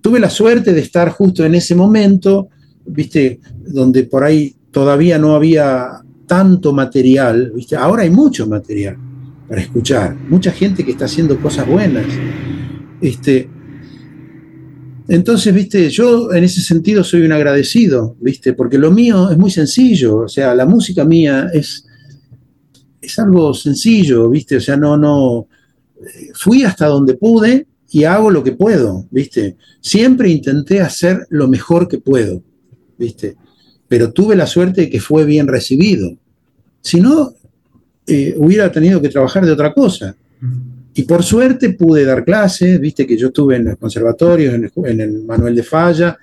tuve 0.00 0.20
la 0.20 0.30
suerte 0.30 0.72
de 0.72 0.80
estar 0.80 1.10
justo 1.10 1.44
en 1.44 1.54
ese 1.54 1.74
momento, 1.74 2.48
¿viste? 2.86 3.40
Donde 3.66 4.04
por 4.04 4.24
ahí 4.24 4.54
todavía 4.70 5.18
no 5.18 5.34
había 5.34 6.02
tanto 6.26 6.72
material, 6.72 7.52
¿viste? 7.54 7.76
Ahora 7.76 8.02
hay 8.02 8.10
mucho 8.10 8.46
material 8.46 8.96
para 9.48 9.60
escuchar, 9.60 10.16
mucha 10.28 10.50
gente 10.50 10.84
que 10.84 10.92
está 10.92 11.06
haciendo 11.06 11.40
cosas 11.40 11.66
buenas. 11.66 12.06
Este, 13.00 13.48
entonces, 15.08 15.54
viste, 15.54 15.88
yo 15.90 16.32
en 16.32 16.44
ese 16.44 16.60
sentido 16.60 17.04
soy 17.04 17.22
un 17.22 17.32
agradecido, 17.32 18.16
viste, 18.20 18.54
porque 18.54 18.78
lo 18.78 18.90
mío 18.90 19.30
es 19.30 19.38
muy 19.38 19.50
sencillo, 19.50 20.16
o 20.18 20.28
sea, 20.28 20.54
la 20.54 20.66
música 20.66 21.04
mía 21.04 21.48
es, 21.52 21.86
es 23.00 23.18
algo 23.18 23.54
sencillo, 23.54 24.28
viste, 24.28 24.56
o 24.56 24.60
sea, 24.60 24.76
no, 24.76 24.96
no, 24.96 25.46
eh, 26.00 26.30
fui 26.34 26.64
hasta 26.64 26.86
donde 26.86 27.14
pude 27.14 27.66
y 27.90 28.04
hago 28.04 28.30
lo 28.30 28.42
que 28.42 28.52
puedo, 28.52 29.06
viste. 29.10 29.56
Siempre 29.80 30.28
intenté 30.28 30.80
hacer 30.80 31.26
lo 31.30 31.46
mejor 31.46 31.86
que 31.88 31.98
puedo, 31.98 32.42
viste, 32.98 33.36
pero 33.86 34.12
tuve 34.12 34.34
la 34.34 34.46
suerte 34.46 34.82
de 34.82 34.90
que 34.90 35.00
fue 35.00 35.24
bien 35.24 35.46
recibido. 35.46 36.16
Si 36.80 37.00
no, 37.00 37.32
eh, 38.06 38.34
hubiera 38.36 38.70
tenido 38.72 39.00
que 39.00 39.08
trabajar 39.08 39.46
de 39.46 39.52
otra 39.52 39.72
cosa. 39.72 40.16
Y 40.98 41.02
por 41.02 41.22
suerte 41.22 41.74
pude 41.74 42.06
dar 42.06 42.24
clases, 42.24 42.80
viste 42.80 43.06
que 43.06 43.18
yo 43.18 43.26
estuve 43.26 43.56
en 43.56 43.66
los 43.66 43.76
conservatorios, 43.76 44.54
en 44.54 45.00
el, 45.00 45.24
Manuel 45.24 45.54
de 45.54 45.62
Falla 45.62 46.16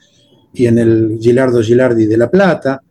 y 0.51 0.65
en 0.65 0.79
el 0.79 1.19
Gilardo 1.21 1.61
Gilardi 1.61 2.07
de 2.07 2.17
La 2.17 2.29
Plata, 2.29 2.81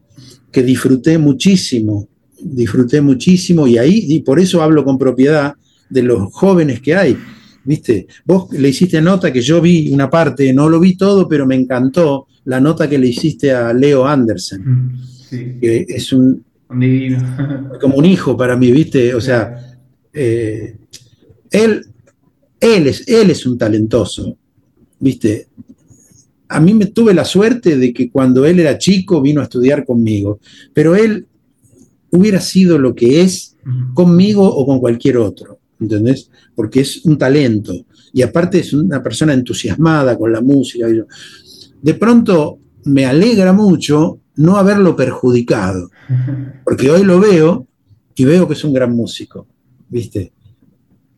que 0.52 0.62
disfruté 0.62 1.18
muchísimo, 1.18 2.06
disfruté 2.40 3.00
muchísimo 3.00 3.66
y 3.66 3.78
ahí, 3.78 4.06
y 4.10 4.20
por 4.20 4.38
eso 4.38 4.62
hablo 4.62 4.84
con 4.84 4.96
propiedad 4.96 5.54
de 5.90 6.02
los 6.04 6.32
jóvenes 6.32 6.80
que 6.80 6.94
hay. 6.94 7.18
¿Viste? 7.64 8.06
Vos 8.24 8.52
le 8.52 8.68
hiciste 8.68 9.00
nota 9.02 9.32
que 9.32 9.40
yo 9.40 9.60
vi 9.60 9.92
una 9.92 10.08
parte, 10.08 10.52
no 10.52 10.68
lo 10.68 10.78
vi 10.78 10.96
todo, 10.96 11.28
pero 11.28 11.46
me 11.46 11.56
encantó 11.56 12.28
la 12.44 12.60
nota 12.60 12.88
que 12.88 12.98
le 12.98 13.08
hiciste 13.08 13.50
a 13.50 13.72
Leo 13.72 14.06
Anderson, 14.06 14.62
mm, 14.64 15.60
que 15.60 15.84
es 15.88 16.12
un... 16.12 16.44
como 17.80 17.96
un 17.96 18.04
hijo 18.04 18.36
para 18.36 18.56
mí, 18.56 18.70
¿viste? 18.70 19.14
O 19.14 19.20
sea, 19.20 19.78
eh, 20.12 20.76
él, 21.52 21.86
él, 22.60 22.86
es, 22.86 23.06
él 23.06 23.30
es 23.30 23.46
un 23.46 23.58
talentoso, 23.58 24.36
¿viste? 24.98 25.48
A 26.48 26.60
mí 26.60 26.74
me 26.74 26.86
tuve 26.86 27.14
la 27.14 27.24
suerte 27.24 27.76
de 27.76 27.92
que 27.92 28.10
cuando 28.10 28.44
él 28.44 28.60
era 28.60 28.78
chico 28.78 29.22
vino 29.22 29.40
a 29.40 29.44
estudiar 29.44 29.84
conmigo, 29.84 30.40
pero 30.74 30.96
él 30.96 31.26
hubiera 32.10 32.40
sido 32.40 32.78
lo 32.78 32.94
que 32.94 33.22
es 33.22 33.56
conmigo 33.94 34.46
o 34.46 34.66
con 34.66 34.80
cualquier 34.80 35.16
otro, 35.18 35.58
¿entendés? 35.80 36.30
Porque 36.54 36.80
es 36.80 37.04
un 37.04 37.16
talento 37.16 37.74
y 38.12 38.22
aparte 38.22 38.58
es 38.58 38.72
una 38.72 39.02
persona 39.02 39.32
entusiasmada 39.32 40.16
con 40.18 40.32
la 40.32 40.40
música. 40.40 40.86
De 41.80 41.94
pronto 41.94 42.58
me 42.84 43.06
alegra 43.06 43.52
mucho 43.52 44.20
no 44.36 44.56
haberlo 44.56 44.96
perjudicado, 44.96 45.90
porque 46.64 46.90
hoy 46.90 47.04
lo 47.04 47.20
veo 47.20 47.66
y 48.14 48.24
veo 48.24 48.46
que 48.46 48.54
es 48.54 48.64
un 48.64 48.72
gran 48.72 48.94
músico, 48.94 49.46
¿viste? 49.88 50.32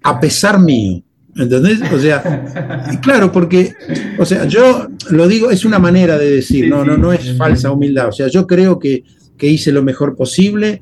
A 0.04 0.20
pesar 0.20 0.60
mío. 0.60 1.02
¿Entendés? 1.36 1.80
O 1.92 1.98
sea, 1.98 3.00
claro, 3.02 3.32
porque, 3.32 3.72
o 4.18 4.24
sea, 4.24 4.44
yo 4.44 4.86
lo 5.10 5.26
digo, 5.26 5.50
es 5.50 5.64
una 5.64 5.80
manera 5.80 6.16
de 6.16 6.30
decir, 6.30 6.68
no, 6.68 6.84
no, 6.84 6.96
no 6.96 7.12
es 7.12 7.36
falsa 7.36 7.72
humildad. 7.72 8.08
O 8.08 8.12
sea, 8.12 8.28
yo 8.28 8.46
creo 8.46 8.78
que, 8.78 9.02
hice 9.40 9.72
lo 9.72 9.82
mejor 9.82 10.16
posible 10.16 10.80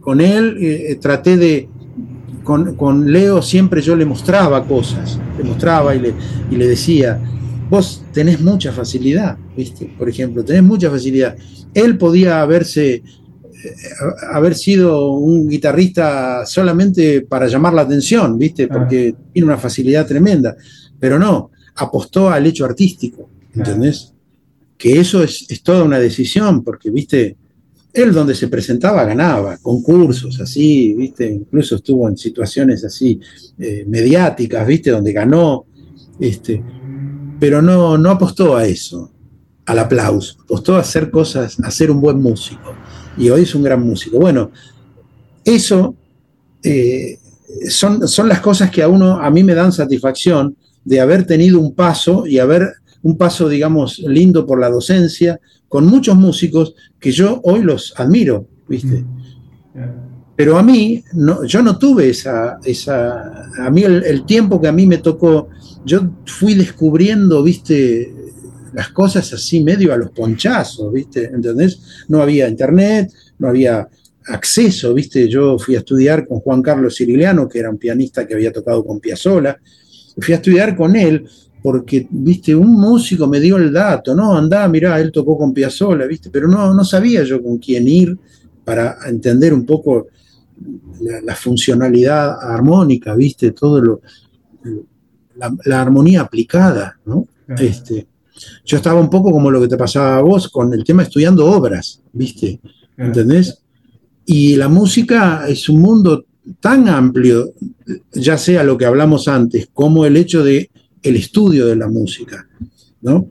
con 0.00 0.20
él, 0.20 0.58
eh, 0.60 0.92
eh, 0.92 0.96
traté 0.96 1.36
de, 1.36 1.68
con, 2.44 3.10
Leo 3.10 3.42
siempre 3.42 3.82
yo 3.82 3.96
le 3.96 4.04
mostraba 4.04 4.64
cosas, 4.64 5.18
le 5.36 5.42
mostraba 5.42 5.92
y 5.96 5.98
le, 5.98 6.14
y 6.48 6.54
le 6.54 6.68
decía, 6.68 7.20
vos 7.68 8.04
tenés 8.12 8.40
mucha 8.40 8.70
facilidad, 8.70 9.36
¿viste? 9.56 9.92
Por 9.98 10.08
ejemplo, 10.08 10.44
tenés 10.44 10.62
mucha 10.62 10.88
facilidad. 10.88 11.36
Él 11.74 11.98
podía 11.98 12.42
haberse 12.42 13.02
haber 14.30 14.54
sido 14.54 15.12
un 15.12 15.48
guitarrista 15.48 16.44
solamente 16.46 17.22
para 17.22 17.46
llamar 17.46 17.74
la 17.74 17.82
atención, 17.82 18.38
¿viste? 18.38 18.68
Porque 18.68 19.14
tiene 19.32 19.46
una 19.46 19.58
facilidad 19.58 20.06
tremenda. 20.06 20.56
Pero 20.98 21.18
no, 21.18 21.50
apostó 21.76 22.30
al 22.30 22.46
hecho 22.46 22.64
artístico, 22.64 23.28
¿entendés? 23.54 24.12
Que 24.76 25.00
eso 25.00 25.22
es, 25.22 25.46
toda 25.62 25.84
una 25.84 25.98
decisión, 25.98 26.62
porque, 26.62 26.90
¿viste? 26.90 27.36
Él 27.92 28.12
donde 28.12 28.34
se 28.34 28.48
presentaba 28.48 29.04
ganaba, 29.04 29.56
concursos 29.58 30.38
así, 30.40 30.94
¿viste? 30.94 31.30
Incluso 31.30 31.76
estuvo 31.76 32.08
en 32.08 32.16
situaciones 32.16 32.84
así 32.84 33.18
eh, 33.58 33.84
mediáticas, 33.88 34.66
¿viste? 34.66 34.90
Donde 34.90 35.12
ganó, 35.12 35.64
este, 36.20 36.62
pero 37.40 37.62
no, 37.62 37.96
no 37.96 38.10
apostó 38.10 38.56
a 38.56 38.66
eso, 38.66 39.12
al 39.64 39.78
aplauso, 39.78 40.36
apostó 40.42 40.76
a 40.76 40.80
hacer 40.80 41.10
cosas, 41.10 41.58
a 41.62 41.70
ser 41.70 41.90
un 41.90 42.00
buen 42.00 42.20
músico 42.20 42.74
y 43.16 43.30
hoy 43.30 43.42
es 43.42 43.54
un 43.54 43.62
gran 43.62 43.84
músico. 43.84 44.18
Bueno, 44.18 44.50
eso 45.44 45.94
eh, 46.62 47.18
son, 47.68 48.06
son 48.08 48.28
las 48.28 48.40
cosas 48.40 48.70
que 48.70 48.82
a 48.82 48.88
uno, 48.88 49.20
a 49.20 49.30
mí 49.30 49.42
me 49.42 49.54
dan 49.54 49.72
satisfacción 49.72 50.56
de 50.84 51.00
haber 51.00 51.26
tenido 51.26 51.58
un 51.60 51.74
paso 51.74 52.26
y 52.26 52.38
haber 52.38 52.74
un 53.02 53.16
paso, 53.16 53.48
digamos, 53.48 53.98
lindo 54.00 54.46
por 54.46 54.60
la 54.60 54.68
docencia, 54.68 55.40
con 55.68 55.86
muchos 55.86 56.16
músicos 56.16 56.74
que 56.98 57.12
yo 57.12 57.40
hoy 57.44 57.62
los 57.62 57.94
admiro, 57.96 58.46
¿viste? 58.68 59.04
Pero 60.34 60.58
a 60.58 60.62
mí, 60.62 61.02
no, 61.12 61.44
yo 61.44 61.62
no 61.62 61.78
tuve 61.78 62.10
esa, 62.10 62.58
esa 62.64 63.48
a 63.58 63.70
mí 63.70 63.82
el, 63.82 64.04
el, 64.04 64.24
tiempo 64.26 64.60
que 64.60 64.68
a 64.68 64.72
mí 64.72 64.86
me 64.86 64.98
tocó, 64.98 65.48
yo 65.84 66.10
fui 66.26 66.54
descubriendo, 66.54 67.42
¿viste? 67.42 68.14
Las 68.76 68.90
cosas 68.90 69.32
así 69.32 69.64
medio 69.64 69.90
a 69.94 69.96
los 69.96 70.10
ponchazos, 70.10 70.92
¿viste? 70.92 71.24
¿Entendés? 71.24 72.04
No 72.08 72.20
había 72.20 72.46
internet, 72.46 73.10
no 73.38 73.48
había 73.48 73.88
acceso, 74.26 74.92
¿viste? 74.92 75.30
Yo 75.30 75.58
fui 75.58 75.76
a 75.76 75.78
estudiar 75.78 76.28
con 76.28 76.40
Juan 76.40 76.60
Carlos 76.60 76.94
Ciriliano, 76.94 77.48
que 77.48 77.60
era 77.60 77.70
un 77.70 77.78
pianista 77.78 78.26
que 78.26 78.34
había 78.34 78.52
tocado 78.52 78.84
con 78.84 79.00
Piazzolla. 79.00 79.58
Fui 80.18 80.34
a 80.34 80.36
estudiar 80.36 80.76
con 80.76 80.94
él 80.94 81.26
porque, 81.62 82.06
¿viste? 82.10 82.54
Un 82.54 82.72
músico 82.72 83.26
me 83.26 83.40
dio 83.40 83.56
el 83.56 83.72
dato, 83.72 84.14
¿no? 84.14 84.36
Andá, 84.36 84.68
mirá, 84.68 85.00
él 85.00 85.10
tocó 85.10 85.38
con 85.38 85.54
Piazzolla, 85.54 86.04
¿viste? 86.04 86.28
Pero 86.28 86.46
no, 86.46 86.74
no 86.74 86.84
sabía 86.84 87.24
yo 87.24 87.42
con 87.42 87.56
quién 87.56 87.88
ir 87.88 88.18
para 88.62 88.98
entender 89.06 89.54
un 89.54 89.64
poco 89.64 90.08
la, 91.24 91.34
funcionalidad 91.34 92.36
armónica, 92.42 93.14
¿viste? 93.14 93.52
Todo 93.52 93.80
lo... 93.80 94.00
La, 95.64 95.80
armonía 95.80 96.20
aplicada, 96.20 96.98
¿no? 97.06 97.26
Este, 97.58 98.06
yo 98.64 98.76
estaba 98.76 99.00
un 99.00 99.10
poco 99.10 99.30
como 99.30 99.50
lo 99.50 99.60
que 99.60 99.68
te 99.68 99.76
pasaba 99.76 100.18
a 100.18 100.22
vos 100.22 100.48
con 100.48 100.72
el 100.74 100.84
tema 100.84 101.02
estudiando 101.02 101.46
obras, 101.46 102.02
¿viste? 102.12 102.60
¿Entendés? 102.96 103.62
Y 104.24 104.56
la 104.56 104.68
música 104.68 105.46
es 105.48 105.68
un 105.68 105.80
mundo 105.80 106.24
tan 106.60 106.88
amplio, 106.88 107.52
ya 108.12 108.38
sea 108.38 108.62
lo 108.62 108.76
que 108.76 108.86
hablamos 108.86 109.28
antes, 109.28 109.68
como 109.72 110.04
el 110.04 110.16
hecho 110.16 110.44
de 110.44 110.70
el 111.02 111.16
estudio 111.16 111.66
de 111.66 111.76
la 111.76 111.88
música, 111.88 112.48
¿no? 113.02 113.30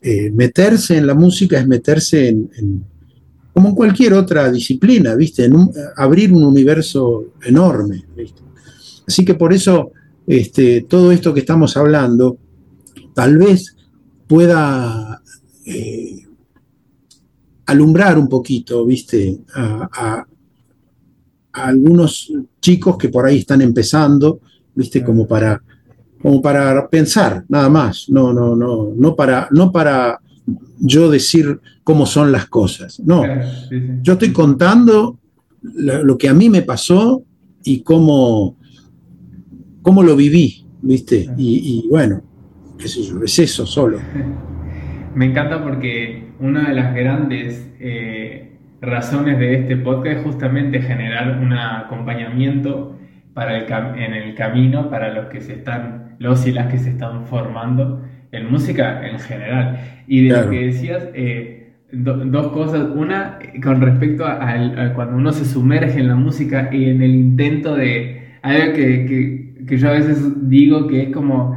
Eh, 0.00 0.30
meterse 0.30 0.96
en 0.96 1.06
la 1.06 1.14
música 1.14 1.58
es 1.58 1.66
meterse 1.66 2.28
en, 2.28 2.84
como 3.52 3.68
en 3.68 3.74
cualquier 3.74 4.14
otra 4.14 4.50
disciplina, 4.50 5.14
¿viste? 5.14 5.44
En 5.44 5.54
abrir 5.96 6.32
un 6.32 6.44
universo 6.44 7.34
enorme, 7.44 8.04
¿viste? 8.16 8.42
Así 9.06 9.24
que 9.24 9.34
por 9.34 9.52
eso 9.52 9.92
este, 10.26 10.82
todo 10.82 11.12
esto 11.12 11.34
que 11.34 11.40
estamos 11.40 11.76
hablando 11.76 12.38
tal 13.14 13.38
vez 13.38 13.76
pueda 14.26 15.22
eh, 15.64 16.26
alumbrar 17.66 18.18
un 18.18 18.28
poquito, 18.28 18.84
viste, 18.84 19.40
a, 19.54 20.24
algunos 21.52 22.32
chicos 22.60 22.96
que 22.96 23.08
por 23.08 23.26
ahí 23.26 23.38
están 23.38 23.60
empezando, 23.60 24.40
viste, 24.74 25.04
como 25.04 25.26
para, 25.26 25.62
como 26.20 26.40
para 26.40 26.88
pensar, 26.88 27.44
nada 27.48 27.68
más, 27.68 28.08
no, 28.08 28.32
no, 28.32 28.56
no, 28.56 28.92
no 28.96 29.14
para, 29.14 29.48
no 29.50 29.70
para 29.70 30.18
yo 30.78 31.10
decir 31.10 31.60
cómo 31.84 32.06
son 32.06 32.32
las 32.32 32.46
cosas. 32.46 33.00
No, 33.00 33.22
yo 34.02 34.14
estoy 34.14 34.32
contando 34.32 35.18
lo, 35.62 36.18
que 36.18 36.28
a 36.28 36.34
mí 36.34 36.48
me 36.48 36.62
pasó 36.62 37.22
y 37.64 37.80
cómo, 37.80 38.56
cómo 39.82 40.02
lo 40.02 40.16
viví, 40.16 40.64
¿viste? 40.80 41.28
Y, 41.36 41.86
bueno, 41.88 42.22
qué 42.82 42.88
sé 42.88 43.02
yo, 43.02 43.22
es 43.22 43.38
eso 43.38 43.64
solo. 43.64 43.98
Me 45.14 45.26
encanta 45.26 45.62
porque 45.62 46.24
una 46.40 46.68
de 46.68 46.74
las 46.74 46.94
grandes 46.94 47.70
eh, 47.78 48.52
razones 48.80 49.38
de 49.38 49.54
este 49.54 49.76
podcast 49.76 50.18
es 50.18 50.24
justamente 50.24 50.80
generar 50.80 51.38
un 51.38 51.52
acompañamiento 51.52 52.98
para 53.34 53.58
el 53.58 53.72
en 54.02 54.14
el 54.14 54.34
camino 54.34 54.90
para 54.90 55.12
los 55.12 55.26
que 55.26 55.40
se 55.40 55.54
están, 55.54 56.16
los 56.18 56.46
y 56.46 56.52
las 56.52 56.70
que 56.70 56.78
se 56.78 56.90
están 56.90 57.26
formando 57.26 58.02
en 58.32 58.50
música 58.50 59.06
en 59.06 59.18
general. 59.18 59.78
Y 60.06 60.28
de 60.28 60.36
lo 60.36 60.50
que 60.50 60.66
decías, 60.66 61.08
eh, 61.14 61.74
dos 61.92 62.48
cosas. 62.48 62.88
Una, 62.94 63.38
con 63.62 63.80
respecto 63.80 64.24
a, 64.26 64.92
cuando 64.94 65.16
uno 65.16 65.32
se 65.32 65.44
sumerge 65.44 66.00
en 66.00 66.08
la 66.08 66.16
música 66.16 66.70
y 66.72 66.86
en 66.86 67.02
el 67.02 67.14
intento 67.14 67.76
de 67.76 68.22
algo 68.42 68.72
que, 68.74 69.52
que, 69.66 69.78
yo 69.78 69.88
a 69.88 69.92
veces 69.92 70.48
digo 70.48 70.88
que 70.88 71.02
es 71.02 71.10
como 71.10 71.56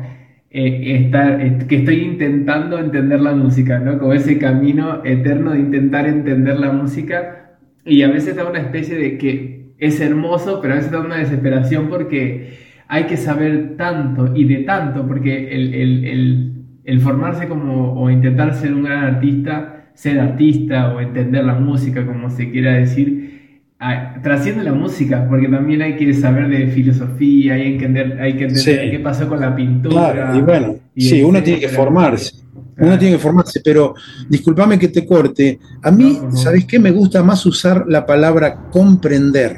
eh, 0.55 0.95
estar, 1.03 1.67
que 1.67 1.77
estoy 1.77 1.95
intentando 2.01 2.79
entender 2.79 3.19
la 3.21 3.33
música, 3.35 3.79
¿no? 3.79 3.99
Como 3.99 4.13
ese 4.13 4.37
camino 4.37 5.03
eterno 5.03 5.51
de 5.51 5.59
intentar 5.59 6.07
entender 6.07 6.59
la 6.59 6.71
música 6.71 7.57
y 7.85 8.01
a 8.01 8.07
veces 8.07 8.35
da 8.35 8.49
una 8.49 8.59
especie 8.59 8.95
de 8.97 9.17
que 9.17 9.73
es 9.77 9.99
hermoso, 9.99 10.59
pero 10.61 10.73
a 10.73 10.77
veces 10.77 10.91
da 10.91 10.99
una 11.01 11.17
desesperación 11.17 11.89
porque 11.89 12.53
hay 12.87 13.03
que 13.05 13.17
saber 13.17 13.75
tanto 13.77 14.35
y 14.35 14.45
de 14.45 14.63
tanto, 14.63 15.07
porque 15.07 15.49
el, 15.53 15.73
el 15.73 16.55
el 16.85 17.01
formarse 17.01 17.47
como 17.47 17.93
o 17.99 18.09
intentar 18.09 18.53
ser 18.53 18.73
un 18.73 18.83
gran 18.83 19.03
artista, 19.03 19.89
ser 19.95 20.19
artista 20.19 20.93
o 20.93 21.01
entender 21.01 21.43
la 21.43 21.55
música, 21.55 22.05
como 22.05 22.29
se 22.29 22.51
quiera 22.51 22.73
decir, 22.73 23.44
trasciende 24.23 24.63
la 24.63 24.73
música, 24.73 25.27
porque 25.29 25.47
también 25.47 25.81
hay 25.81 25.95
que 25.95 26.13
saber 26.13 26.47
de 26.49 26.67
filosofía, 26.67 27.55
hay 27.55 27.77
que 27.77 27.85
entender, 27.85 28.21
hay 28.21 28.37
que 28.37 28.45
entender 28.45 28.91
qué 28.91 28.99
pasó 28.99 29.27
con 29.27 29.39
la 29.39 29.55
pintura. 29.55 30.11
Claro, 30.11 30.37
y 30.37 30.41
bueno, 30.41 30.75
sí, 30.95 31.23
uno 31.23 31.43
tiene 31.43 31.59
que 31.59 31.69
formarse. 31.69 32.45
Uno 32.77 32.99
tiene 32.99 33.15
que 33.15 33.21
formarse, 33.21 33.61
pero 33.63 33.95
discúlpame 34.27 34.77
que 34.77 34.89
te 34.89 35.05
corte. 35.05 35.59
A 35.81 35.91
mí, 35.91 36.19
¿sabes 36.33 36.65
qué? 36.65 36.77
Me 36.77 36.91
gusta 36.91 37.23
más 37.23 37.45
usar 37.45 37.85
la 37.87 38.05
palabra 38.05 38.69
comprender 38.69 39.57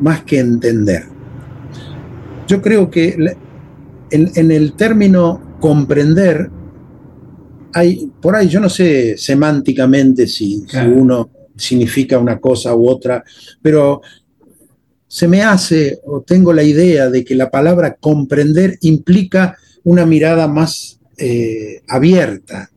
más 0.00 0.22
que 0.22 0.38
entender. 0.38 1.04
Yo 2.46 2.62
creo 2.62 2.88
que 2.88 3.16
en 4.10 4.50
el 4.50 4.74
término 4.74 5.56
comprender, 5.60 6.50
hay, 7.72 8.10
por 8.20 8.36
ahí 8.36 8.48
yo 8.48 8.60
no 8.60 8.68
sé 8.68 9.16
semánticamente 9.18 10.26
si, 10.26 10.64
uno 10.94 11.30
significa 11.56 12.18
una 12.18 12.38
cosa 12.38 12.74
u 12.74 12.88
otra, 12.88 13.24
pero 13.62 14.02
se 15.08 15.28
me 15.28 15.42
hace 15.42 16.00
o 16.04 16.22
tengo 16.22 16.52
la 16.52 16.62
idea 16.62 17.08
de 17.08 17.24
que 17.24 17.34
la 17.34 17.50
palabra 17.50 17.96
comprender 17.98 18.78
implica 18.82 19.56
una 19.84 20.04
mirada 20.04 20.48
más 20.48 20.98
eh, 21.16 21.82
abierta, 21.88 22.70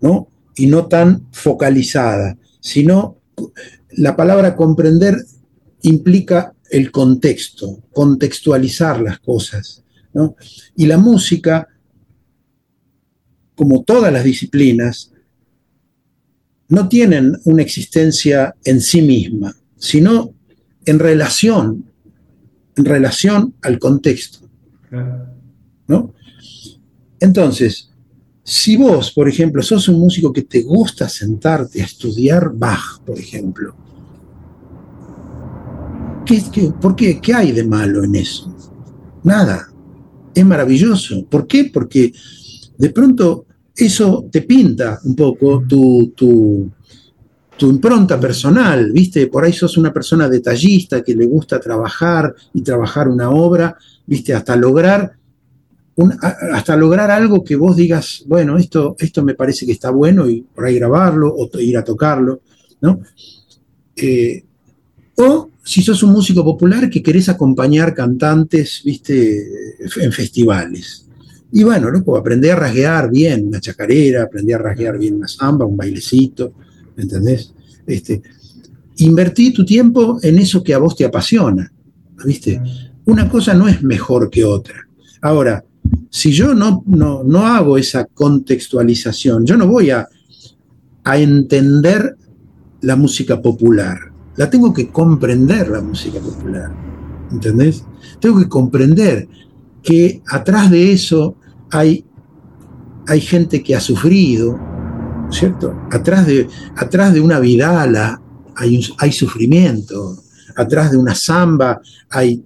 ¿no? 0.00 0.28
Y 0.56 0.66
no 0.66 0.86
tan 0.86 1.28
focalizada, 1.32 2.36
sino 2.60 3.18
la 3.90 4.16
palabra 4.16 4.56
comprender 4.56 5.16
implica 5.82 6.54
el 6.70 6.90
contexto, 6.90 7.84
contextualizar 7.92 9.00
las 9.00 9.18
cosas, 9.20 9.84
¿no? 10.12 10.34
Y 10.74 10.86
la 10.86 10.98
música 10.98 11.68
como 13.56 13.82
todas 13.82 14.12
las 14.12 14.22
disciplinas, 14.22 15.10
no 16.68 16.88
tienen 16.88 17.38
una 17.44 17.62
existencia 17.62 18.54
en 18.64 18.80
sí 18.80 19.02
misma, 19.02 19.54
sino 19.76 20.32
en 20.84 20.98
relación, 20.98 21.84
en 22.76 22.84
relación 22.84 23.54
al 23.62 23.78
contexto. 23.78 24.38
¿no? 25.88 26.14
Entonces, 27.20 27.90
si 28.42 28.76
vos, 28.76 29.12
por 29.12 29.28
ejemplo, 29.28 29.62
sos 29.62 29.88
un 29.88 29.98
músico 29.98 30.32
que 30.32 30.42
te 30.42 30.62
gusta 30.62 31.08
sentarte 31.08 31.82
a 31.82 31.84
estudiar 31.84 32.52
Bach, 32.54 33.00
por 33.04 33.18
ejemplo, 33.18 33.74
¿qué, 36.24 36.42
qué, 36.52 36.72
por 36.80 36.94
qué? 36.94 37.20
¿Qué 37.20 37.34
hay 37.34 37.52
de 37.52 37.64
malo 37.64 38.04
en 38.04 38.14
eso? 38.14 38.54
Nada. 39.24 39.68
Es 40.34 40.44
maravilloso. 40.44 41.24
¿Por 41.26 41.46
qué? 41.46 41.70
Porque 41.72 42.12
de 42.76 42.90
pronto 42.90 43.45
eso 43.76 44.26
te 44.30 44.42
pinta 44.42 44.98
un 45.04 45.14
poco 45.14 45.62
tu, 45.68 46.70
impronta 47.60 48.18
personal, 48.18 48.90
¿viste? 48.92 49.26
Por 49.26 49.44
ahí 49.44 49.52
sos 49.52 49.76
una 49.76 49.92
persona 49.92 50.28
detallista 50.28 51.02
que 51.02 51.14
le 51.14 51.26
gusta 51.26 51.60
trabajar 51.60 52.34
y 52.54 52.62
trabajar 52.62 53.08
una 53.08 53.30
obra, 53.30 53.76
¿viste? 54.06 54.34
Hasta 54.34 54.56
lograr, 54.56 55.12
hasta 56.52 56.76
lograr 56.76 57.10
algo 57.10 57.44
que 57.44 57.56
vos 57.56 57.76
digas, 57.76 58.24
bueno, 58.26 58.56
esto, 58.56 58.96
esto 58.98 59.22
me 59.22 59.34
parece 59.34 59.66
que 59.66 59.72
está 59.72 59.90
bueno 59.90 60.28
y 60.28 60.42
por 60.42 60.64
ahí 60.64 60.76
grabarlo 60.76 61.34
o 61.34 61.48
ir 61.58 61.76
a 61.76 61.84
tocarlo, 61.84 62.40
¿no? 62.80 63.00
Eh, 63.96 64.44
o 65.16 65.50
si 65.64 65.82
sos 65.82 66.02
un 66.02 66.12
músico 66.12 66.44
popular 66.44 66.88
que 66.88 67.02
querés 67.02 67.28
acompañar 67.28 67.94
cantantes, 67.94 68.82
¿viste? 68.84 69.78
En 69.96 70.12
festivales, 70.12 71.05
y 71.56 71.64
bueno, 71.64 71.90
loco, 71.90 72.18
aprendí 72.18 72.50
a 72.50 72.54
rasguear 72.54 73.10
bien 73.10 73.46
una 73.46 73.62
chacarera, 73.62 74.24
aprendí 74.24 74.52
a 74.52 74.58
rasguear 74.58 74.98
bien 74.98 75.14
una 75.14 75.26
samba, 75.26 75.64
un 75.64 75.74
bailecito, 75.74 76.52
¿me 76.94 77.04
entendés? 77.04 77.50
Este, 77.86 78.20
invertí 78.98 79.54
tu 79.54 79.64
tiempo 79.64 80.18
en 80.22 80.38
eso 80.38 80.62
que 80.62 80.74
a 80.74 80.78
vos 80.78 80.94
te 80.94 81.06
apasiona, 81.06 81.72
¿viste? 82.26 82.60
Una 83.06 83.26
cosa 83.30 83.54
no 83.54 83.68
es 83.68 83.82
mejor 83.82 84.28
que 84.28 84.44
otra. 84.44 84.86
Ahora, 85.22 85.64
si 86.10 86.30
yo 86.30 86.54
no, 86.54 86.84
no, 86.86 87.46
hago 87.46 87.78
esa 87.78 88.04
contextualización, 88.04 89.46
yo 89.46 89.56
no 89.56 89.66
voy 89.66 89.88
a, 89.88 90.06
a 91.04 91.18
entender 91.18 92.18
la 92.82 92.96
música 92.96 93.40
popular, 93.40 93.98
la 94.36 94.50
tengo 94.50 94.74
que 94.74 94.90
comprender 94.90 95.70
la 95.70 95.80
música 95.80 96.20
popular, 96.20 96.70
¿entendés? 97.32 97.82
Tengo 98.20 98.40
que 98.40 98.48
comprender 98.50 99.26
que 99.82 100.20
atrás 100.26 100.70
de 100.70 100.92
eso 100.92 101.38
hay, 101.70 102.04
hay 103.06 103.20
gente 103.20 103.62
que 103.62 103.74
ha 103.74 103.80
sufrido, 103.80 104.58
¿cierto? 105.30 105.74
Atrás 105.90 106.26
de, 106.26 106.48
atrás 106.76 107.12
de 107.12 107.20
una 107.20 107.40
vidala 107.40 108.20
hay, 108.54 108.80
hay 108.98 109.12
sufrimiento, 109.12 110.22
atrás 110.56 110.90
de 110.90 110.96
una 110.96 111.14
samba 111.14 111.80
hay, 112.10 112.42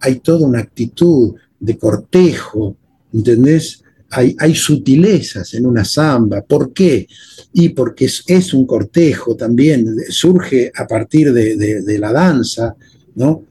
hay 0.00 0.16
toda 0.20 0.46
una 0.46 0.58
actitud 0.58 1.34
de 1.58 1.78
cortejo, 1.78 2.76
¿entendés? 3.12 3.82
Hay, 4.10 4.36
hay, 4.38 4.54
sutilezas 4.54 5.54
en 5.54 5.66
una 5.66 5.84
samba. 5.84 6.42
¿Por 6.42 6.72
qué? 6.72 7.08
Y 7.52 7.70
porque 7.70 8.08
es, 8.26 8.54
un 8.54 8.64
cortejo 8.64 9.34
también, 9.34 9.96
surge 10.08 10.70
a 10.72 10.86
partir 10.86 11.32
de, 11.32 11.98
la 11.98 12.12
danza, 12.12 12.76
¿no? 13.16 13.46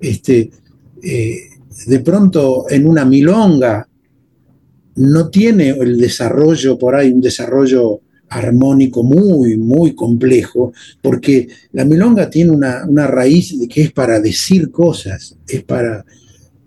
Este, 0.00 0.50
eh, 1.00 1.38
de 1.86 2.00
pronto 2.00 2.66
en 2.68 2.86
una 2.86 3.04
milonga 3.04 3.87
no 4.98 5.28
tiene 5.28 5.70
el 5.70 5.96
desarrollo 5.98 6.76
por 6.76 6.96
ahí, 6.96 7.12
un 7.12 7.20
desarrollo 7.20 8.00
armónico 8.28 9.02
muy, 9.02 9.56
muy 9.56 9.94
complejo, 9.94 10.72
porque 11.00 11.48
la 11.72 11.84
milonga 11.84 12.28
tiene 12.28 12.50
una, 12.50 13.06
raíz 13.06 13.58
de 13.58 13.68
que 13.68 13.82
es 13.84 13.92
para 13.92 14.20
decir 14.20 14.70
cosas, 14.70 15.36
es 15.46 15.62
para, 15.62 16.04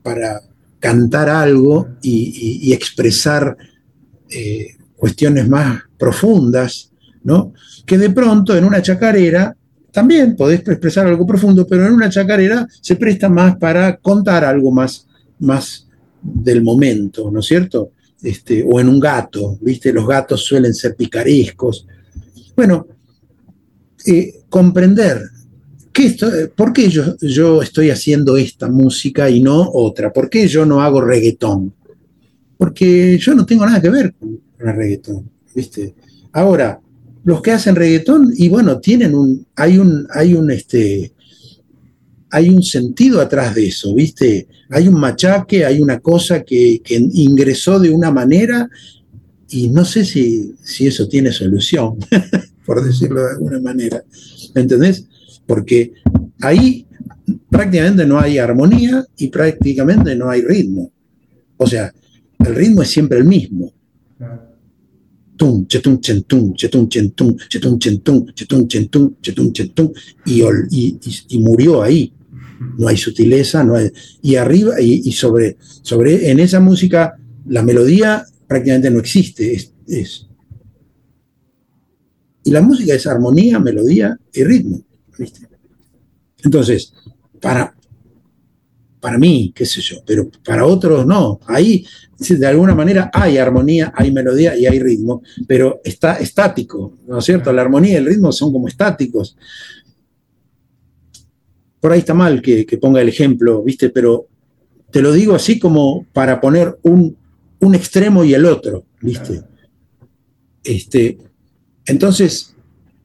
para 0.01 0.41
cantar 0.79 1.29
algo 1.29 1.89
y, 2.01 2.71
expresar 2.73 3.57
eh, 4.29 4.75
cuestiones 4.95 5.47
más 5.47 5.81
profundas, 5.97 6.91
¿no? 7.23 7.53
Que 7.85 7.97
de 7.97 8.09
pronto 8.11 8.57
en 8.57 8.63
una 8.63 8.81
chacarera 8.81 9.55
también 9.91 10.37
podés 10.37 10.61
expresar 10.61 11.05
algo 11.05 11.27
profundo, 11.27 11.67
pero 11.67 11.85
en 11.85 11.93
una 11.93 12.09
chacarera 12.09 12.65
se 12.79 12.95
presta 12.95 13.27
más 13.27 13.57
para 13.57 13.97
contar 13.97 14.45
algo 14.45 14.71
más, 14.71 15.05
más 15.39 15.85
del 16.21 16.63
momento, 16.63 17.29
¿no 17.29 17.41
es 17.41 17.45
cierto? 17.45 17.91
Este, 18.23 18.63
o 18.67 18.79
en 18.79 18.87
un 18.87 18.99
gato, 18.99 19.57
¿viste? 19.61 19.91
Los 19.91 20.07
gatos 20.07 20.45
suelen 20.45 20.73
ser 20.73 20.95
picarescos. 20.95 21.87
Bueno, 22.55 22.85
eh, 24.05 24.41
comprender, 24.49 25.21
¿qué 25.91 26.15
¿por 26.55 26.71
qué 26.71 26.89
yo, 26.89 27.17
yo 27.19 27.61
estoy 27.61 27.89
haciendo 27.89 28.37
esta 28.37 28.67
música 28.67 29.29
y 29.29 29.41
no 29.41 29.69
otra? 29.73 30.13
¿Por 30.13 30.29
qué 30.29 30.47
yo 30.47 30.65
no 30.65 30.81
hago 30.81 31.01
reggaetón? 31.01 31.73
Porque 32.57 33.17
yo 33.17 33.33
no 33.33 33.45
tengo 33.45 33.65
nada 33.65 33.81
que 33.81 33.89
ver 33.89 34.13
con 34.13 34.39
el 34.59 34.75
reggaetón, 34.75 35.29
¿viste? 35.55 35.95
Ahora, 36.31 36.79
los 37.23 37.41
que 37.41 37.51
hacen 37.51 37.75
reggaetón, 37.75 38.31
y 38.35 38.49
bueno, 38.49 38.79
tienen 38.79 39.15
un, 39.15 39.45
hay 39.55 39.77
un, 39.77 40.07
hay 40.11 40.33
un, 40.33 40.51
este, 40.51 41.11
hay 42.31 42.49
un 42.49 42.63
sentido 42.63 43.21
atrás 43.21 43.53
de 43.53 43.67
eso, 43.67 43.93
¿viste? 43.93 44.47
Hay 44.69 44.87
un 44.87 44.99
machaque, 44.99 45.65
hay 45.65 45.79
una 45.81 45.99
cosa 45.99 46.43
que, 46.43 46.81
ingresó 46.87 47.79
de 47.79 47.89
una 47.89 48.11
manera 48.11 48.69
y 49.49 49.69
no 49.69 49.83
sé 49.83 50.05
si, 50.05 50.53
si 50.63 50.87
eso 50.87 51.07
tiene 51.07 51.31
solución, 51.31 51.97
por 52.65 52.83
decirlo 52.83 53.23
de 53.23 53.31
alguna 53.31 53.59
manera. 53.59 54.03
¿Entendés? 54.55 55.05
Porque 55.45 55.93
ahí 56.39 56.87
prácticamente 57.49 58.05
no 58.05 58.19
hay 58.19 58.37
armonía 58.37 59.05
y 59.17 59.27
prácticamente 59.27 60.15
no 60.15 60.29
hay 60.29 60.41
ritmo. 60.41 60.91
O 61.57 61.67
sea, 61.67 61.93
el 62.39 62.55
ritmo 62.55 62.81
es 62.81 62.89
siempre 62.89 63.19
el 63.19 63.25
mismo. 63.25 63.71
Tum, 65.37 65.65
chetum, 65.67 65.99
chetum, 65.99 66.53
chetum, 66.53 66.87
chetum, 66.87 67.79
chetum, 69.53 69.91
y, 70.25 71.37
murió 71.39 71.81
ahí. 71.81 72.13
No 72.77 72.87
hay 72.87 72.97
sutileza, 72.97 73.63
no 73.63 73.75
hay, 73.75 73.91
y 74.21 74.35
arriba, 74.35 74.79
y, 74.79 75.11
sobre, 75.11 75.57
sobre, 75.81 76.29
en 76.29 76.39
esa 76.39 76.59
música, 76.59 77.17
la 77.47 77.63
melodía 77.63 78.23
prácticamente 78.47 78.91
no 78.91 78.99
existe. 78.99 79.53
Es, 79.87 80.27
Y 82.43 82.51
la 82.51 82.61
música 82.61 82.93
es 82.93 83.07
armonía, 83.07 83.59
melodía 83.59 84.17
y 84.33 84.43
ritmo. 84.43 84.83
Entonces, 86.43 86.93
para, 87.39 87.75
para 89.01 89.17
mí, 89.17 89.51
qué 89.53 89.65
sé 89.65 89.81
yo, 89.81 89.97
pero 90.05 90.29
para 90.45 90.65
otros 90.65 91.05
no. 91.05 91.39
Ahí, 91.47 91.85
de 92.19 92.47
alguna 92.47 92.75
manera, 92.75 93.09
hay 93.11 93.37
armonía, 93.37 93.91
hay 93.95 94.11
melodía 94.11 94.55
y 94.55 94.67
hay 94.67 94.79
ritmo, 94.79 95.23
pero 95.47 95.81
está 95.83 96.15
estático, 96.15 96.97
¿no 97.07 97.17
es 97.17 97.25
cierto? 97.25 97.51
La 97.51 97.63
armonía 97.63 97.93
y 97.93 97.95
el 97.95 98.05
ritmo 98.05 98.31
son 98.31 98.53
como 98.53 98.67
estáticos. 98.67 99.35
Por 101.81 101.91
ahí 101.91 101.99
está 101.99 102.13
mal 102.13 102.41
que, 102.41 102.65
que 102.65 102.77
ponga 102.77 103.01
el 103.01 103.09
ejemplo, 103.09 103.61
¿viste? 103.63 103.89
Pero 103.89 104.27
te 104.91 105.01
lo 105.01 105.11
digo 105.11 105.35
así 105.35 105.59
como 105.59 106.05
para 106.13 106.39
poner 106.39 106.77
un, 106.83 107.17
un 107.59 107.75
extremo 107.75 108.23
y 108.23 108.33
el 108.33 108.45
otro, 108.45 108.85
¿viste? 109.01 109.41
Este, 110.63 111.17
entonces, 111.85 112.55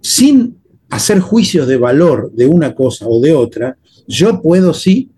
sin 0.01 0.59
hacer 0.91 1.21
juicios 1.21 1.67
de 1.67 1.77
valor 1.77 2.33
de 2.33 2.47
una 2.47 2.75
cosa 2.75 3.07
o 3.09 3.21
de 3.21 3.33
otra, 3.33 3.77
yo 4.07 4.41
puedo 4.41 4.75
sí 4.75 5.11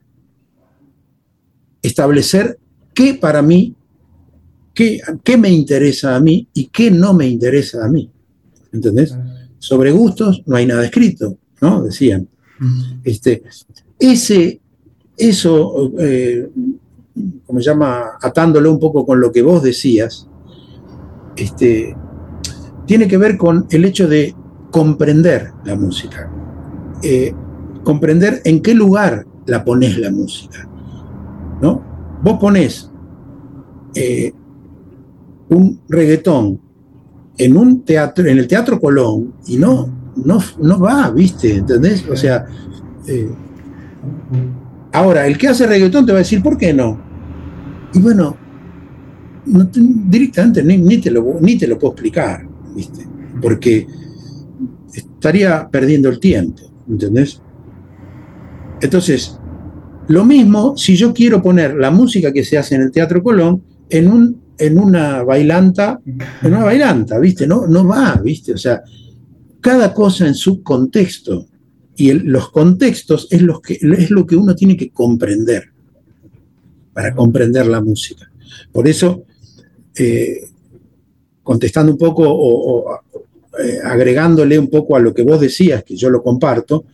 establecer 1.82 2.58
qué 2.94 3.14
para 3.14 3.42
mí, 3.42 3.74
qué, 4.74 5.00
qué 5.24 5.36
me 5.36 5.50
interesa 5.50 6.16
a 6.16 6.20
mí 6.20 6.48
y 6.54 6.66
qué 6.66 6.90
no 6.90 7.14
me 7.14 7.26
interesa 7.26 7.84
a 7.84 7.88
mí. 7.88 8.10
¿Entendés? 8.72 9.14
Sobre 9.58 9.90
gustos 9.90 10.42
no 10.46 10.56
hay 10.56 10.66
nada 10.66 10.84
escrito, 10.84 11.38
¿no? 11.60 11.82
Decían. 11.82 12.28
Este, 13.04 13.42
ese, 13.98 14.60
eso 15.16 15.92
eh, 15.98 16.48
como 17.46 17.60
se 17.60 17.70
llama, 17.70 18.18
atándolo 18.20 18.70
un 18.70 18.78
poco 18.78 19.04
con 19.04 19.20
lo 19.20 19.32
que 19.32 19.42
vos 19.42 19.62
decías, 19.62 20.28
este, 21.36 21.96
tiene 22.86 23.08
que 23.08 23.18
ver 23.18 23.36
con 23.36 23.66
el 23.70 23.84
hecho 23.84 24.08
de 24.08 24.34
comprender 24.70 25.52
la 25.64 25.76
música, 25.76 26.30
eh, 27.02 27.32
comprender 27.84 28.40
en 28.44 28.60
qué 28.60 28.74
lugar 28.74 29.26
la 29.46 29.64
pones 29.64 29.98
la 29.98 30.10
música. 30.10 30.68
¿no? 31.60 31.82
Vos 32.22 32.38
pones 32.38 32.90
eh, 33.94 34.32
un 35.48 35.80
reggaetón 35.88 36.60
en 37.36 37.56
un 37.56 37.82
teatro, 37.82 38.26
en 38.26 38.38
el 38.38 38.48
Teatro 38.48 38.80
Colón, 38.80 39.34
y 39.46 39.56
no, 39.56 39.88
no, 40.24 40.42
no 40.60 40.78
va, 40.78 41.10
¿viste? 41.10 41.56
¿Entendés? 41.56 42.04
O 42.08 42.16
sea, 42.16 42.46
eh, 43.06 43.30
ahora, 44.92 45.26
el 45.26 45.38
que 45.38 45.48
hace 45.48 45.66
reggaetón 45.66 46.06
te 46.06 46.12
va 46.12 46.18
a 46.18 46.22
decir, 46.22 46.42
¿por 46.42 46.56
qué 46.56 46.72
no? 46.72 47.00
Y 47.94 48.00
bueno, 48.00 48.36
directamente 49.46 50.62
ni, 50.62 50.98
te 50.98 51.10
lo, 51.10 51.38
ni 51.40 51.56
te 51.56 51.66
lo 51.66 51.78
puedo 51.78 51.92
explicar, 51.92 52.46
¿viste? 52.74 53.06
Porque 53.40 53.86
estaría 54.92 55.68
perdiendo 55.68 56.08
el 56.08 56.20
tiempo, 56.20 56.62
¿entendés? 56.88 57.40
Entonces, 58.80 59.38
lo 60.08 60.24
mismo 60.24 60.76
si 60.76 60.96
yo 60.96 61.12
quiero 61.12 61.42
poner 61.42 61.74
la 61.74 61.90
música 61.90 62.32
que 62.32 62.44
se 62.44 62.58
hace 62.58 62.74
en 62.74 62.82
el 62.82 62.90
Teatro 62.90 63.22
Colón 63.22 63.62
en, 63.90 64.08
un, 64.08 64.40
en 64.58 64.78
una 64.78 65.22
bailanta, 65.22 66.00
en 66.06 66.54
una 66.54 66.64
bailanta, 66.64 67.18
¿viste? 67.18 67.46
No, 67.46 67.66
no 67.66 67.86
va, 67.86 68.20
¿viste? 68.22 68.52
O 68.52 68.58
sea, 68.58 68.82
cada 69.60 69.94
cosa 69.94 70.26
en 70.26 70.34
su 70.34 70.62
contexto. 70.62 71.46
Y 71.96 72.12
los 72.12 72.50
contextos 72.50 73.26
es, 73.30 73.42
que, 73.62 73.78
es 73.80 74.10
lo 74.10 74.24
que 74.24 74.36
uno 74.36 74.54
tiene 74.54 74.76
que 74.76 74.90
comprender 74.90 75.72
para 76.92 77.14
comprender 77.14 77.66
la 77.66 77.80
música. 77.80 78.30
Por 78.72 78.88
eso, 78.88 79.24
eh, 79.96 80.48
contestando 81.42 81.92
un 81.92 81.98
poco 81.98 82.24
o, 82.26 83.00
eh, 83.58 83.78
agregándole 83.84 84.58
un 84.58 84.68
poco 84.68 84.96
a 84.96 85.00
lo 85.00 85.12
que 85.12 85.22
vos 85.22 85.40
decías, 85.40 85.82
que 85.84 85.96
yo 85.96 86.10
lo 86.10 86.22
comparto, 86.22 86.84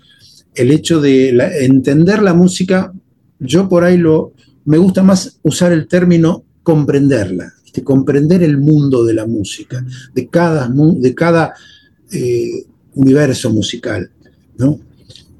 el 0.54 0.70
hecho 0.70 1.00
de 1.00 1.30
entender 1.60 2.22
la 2.22 2.32
música, 2.32 2.92
yo 3.38 3.68
por 3.68 3.84
ahí 3.84 3.98
lo, 3.98 4.32
me 4.64 4.78
gusta 4.78 5.02
más 5.02 5.38
usar 5.42 5.72
el 5.72 5.88
término 5.88 6.44
comprenderla, 6.62 7.52
comprender 7.82 8.42
el 8.42 8.58
mundo 8.58 9.04
de 9.04 9.14
la 9.14 9.26
música, 9.26 9.84
de 10.14 10.28
cada, 10.28 10.68
de 10.68 11.14
cada 11.14 11.54
eh, 12.14 12.66
universo 12.94 13.50
musical, 13.50 14.10
¿no? 14.56 14.78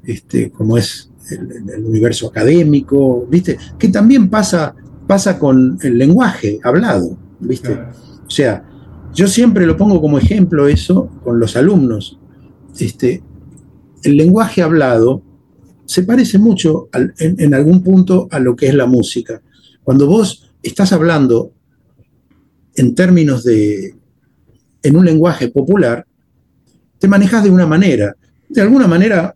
Este, 0.05 0.51
como 0.51 0.77
es 0.77 1.11
el, 1.31 1.85
universo 1.85 2.29
académico, 2.29 3.27
¿viste? 3.31 3.59
Que 3.79 3.89
también 3.89 4.29
pasa, 4.29 4.75
pasa 5.07 5.39
con 5.39 5.79
el 5.83 5.97
lenguaje 5.99 6.59
hablado, 6.63 7.17
¿viste? 7.41 7.79
O 8.27 8.31
sea, 8.31 8.65
yo 9.15 9.29
siempre 9.29 9.67
lo 9.67 9.77
pongo 9.77 10.01
como 10.01 10.19
ejemplo 10.19 10.67
eso 10.67 11.09
con 11.23 11.39
los 11.39 11.57
alumnos. 11.57 12.19
Este, 12.79 13.23
el 14.03 14.17
lenguaje 14.17 14.63
hablado 14.63 15.23
se 15.87 16.03
parece 16.03 16.39
mucho 16.39 16.89
en, 16.93 17.37
en, 17.39 17.55
algún 17.55 17.83
punto 17.83 18.27
a 18.31 18.41
lo 18.41 18.57
que 18.57 18.67
es 18.67 18.75
la 18.75 18.87
música. 18.87 19.41
Cuando 19.85 20.07
vos 20.07 20.51
estás 20.63 20.93
hablando 20.93 21.53
en 22.75 22.95
términos 22.95 23.45
de, 23.45 23.95
en 24.83 24.97
un 24.97 25.05
lenguaje 25.05 25.49
popular, 25.49 26.07
te 27.05 27.09
manejas 27.09 27.45
de 27.45 27.51
una 27.51 27.67
manera. 27.67 28.17
De 28.49 28.63
alguna 28.63 28.87
manera 28.87 29.35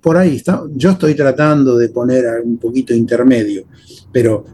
por 0.00 0.16
ahí 0.16 0.36
está. 0.36 0.62
Yo 0.74 0.92
estoy 0.92 1.14
tratando 1.14 1.76
de 1.76 1.90
poner 1.90 2.24
un 2.42 2.56
poquito 2.56 2.94
intermedio, 2.94 3.64
pero 4.10 4.46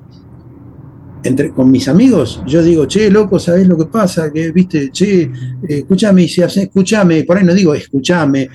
entre, 1.22 1.50
con 1.50 1.70
mis 1.70 1.86
amigos 1.86 2.42
yo 2.44 2.64
digo, 2.64 2.88
che, 2.88 3.08
loco, 3.08 3.38
¿sabes 3.38 3.68
lo 3.68 3.78
que 3.78 3.84
pasa? 3.84 4.32
Que, 4.32 4.50
viste, 4.50 4.90
che, 4.90 5.30
escúchame, 5.68 6.24
y 6.24 6.28
si 6.28 6.42
hace, 6.42 6.62
escúchame, 6.64 7.22
por 7.22 7.36
ahí 7.36 7.44
no 7.44 7.54
digo 7.54 7.72
escúchame, 7.72 8.48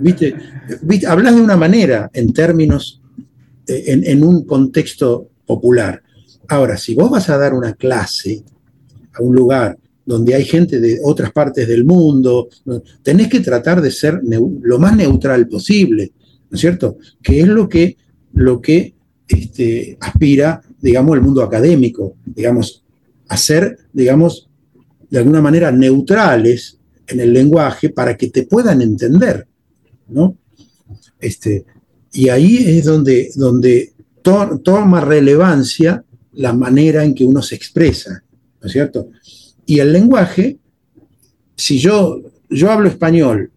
viste, 0.00 0.34
viste, 0.80 1.06
hablas 1.06 1.34
de 1.34 1.42
una 1.42 1.58
manera 1.58 2.08
en 2.10 2.32
términos, 2.32 3.02
eh, 3.66 4.00
en 4.02 4.24
un 4.24 4.46
contexto 4.46 5.28
popular. 5.44 6.02
Ahora, 6.48 6.78
si 6.78 6.94
vos 6.94 7.10
vas 7.10 7.28
a 7.28 7.36
dar 7.36 7.52
una 7.52 7.74
clase 7.74 8.42
a 9.12 9.22
un 9.22 9.34
lugar 9.34 9.76
donde 10.04 10.34
hay 10.34 10.44
gente 10.44 10.80
de 10.80 10.98
otras 11.02 11.32
partes 11.32 11.68
del 11.68 11.84
mundo, 11.84 12.48
tenés 13.02 13.28
que 13.28 13.40
tratar 13.40 13.80
de 13.80 13.90
ser 13.90 14.20
lo 14.22 14.78
más 14.78 14.96
neutral 14.96 15.46
posible. 15.48 16.12
¿no 16.52 16.56
es 16.56 16.60
cierto? 16.60 16.98
Que 17.22 17.40
es 17.40 17.48
lo 17.48 17.66
que, 17.66 17.96
lo 18.34 18.60
que 18.60 18.94
este, 19.26 19.96
aspira, 20.00 20.60
digamos, 20.80 21.16
el 21.16 21.22
mundo 21.22 21.42
académico, 21.42 22.16
digamos, 22.26 22.84
a 23.28 23.38
ser, 23.38 23.78
digamos, 23.90 24.50
de 25.08 25.18
alguna 25.18 25.40
manera 25.40 25.72
neutrales 25.72 26.78
en 27.06 27.20
el 27.20 27.32
lenguaje 27.32 27.88
para 27.88 28.18
que 28.18 28.28
te 28.28 28.42
puedan 28.42 28.82
entender, 28.82 29.46
¿no? 30.08 30.36
Este, 31.18 31.64
y 32.12 32.28
ahí 32.28 32.58
es 32.58 32.84
donde, 32.84 33.30
donde 33.34 33.94
toma 34.22 35.00
relevancia 35.00 36.04
la 36.34 36.52
manera 36.52 37.02
en 37.02 37.14
que 37.14 37.24
uno 37.24 37.40
se 37.40 37.54
expresa, 37.54 38.22
¿no 38.60 38.66
es 38.66 38.72
cierto? 38.72 39.08
Y 39.72 39.80
el 39.80 39.90
lenguaje, 39.90 40.58
si 41.56 41.78
yo, 41.78 42.20
yo 42.50 42.70
hablo 42.70 42.90
español, 42.90 43.50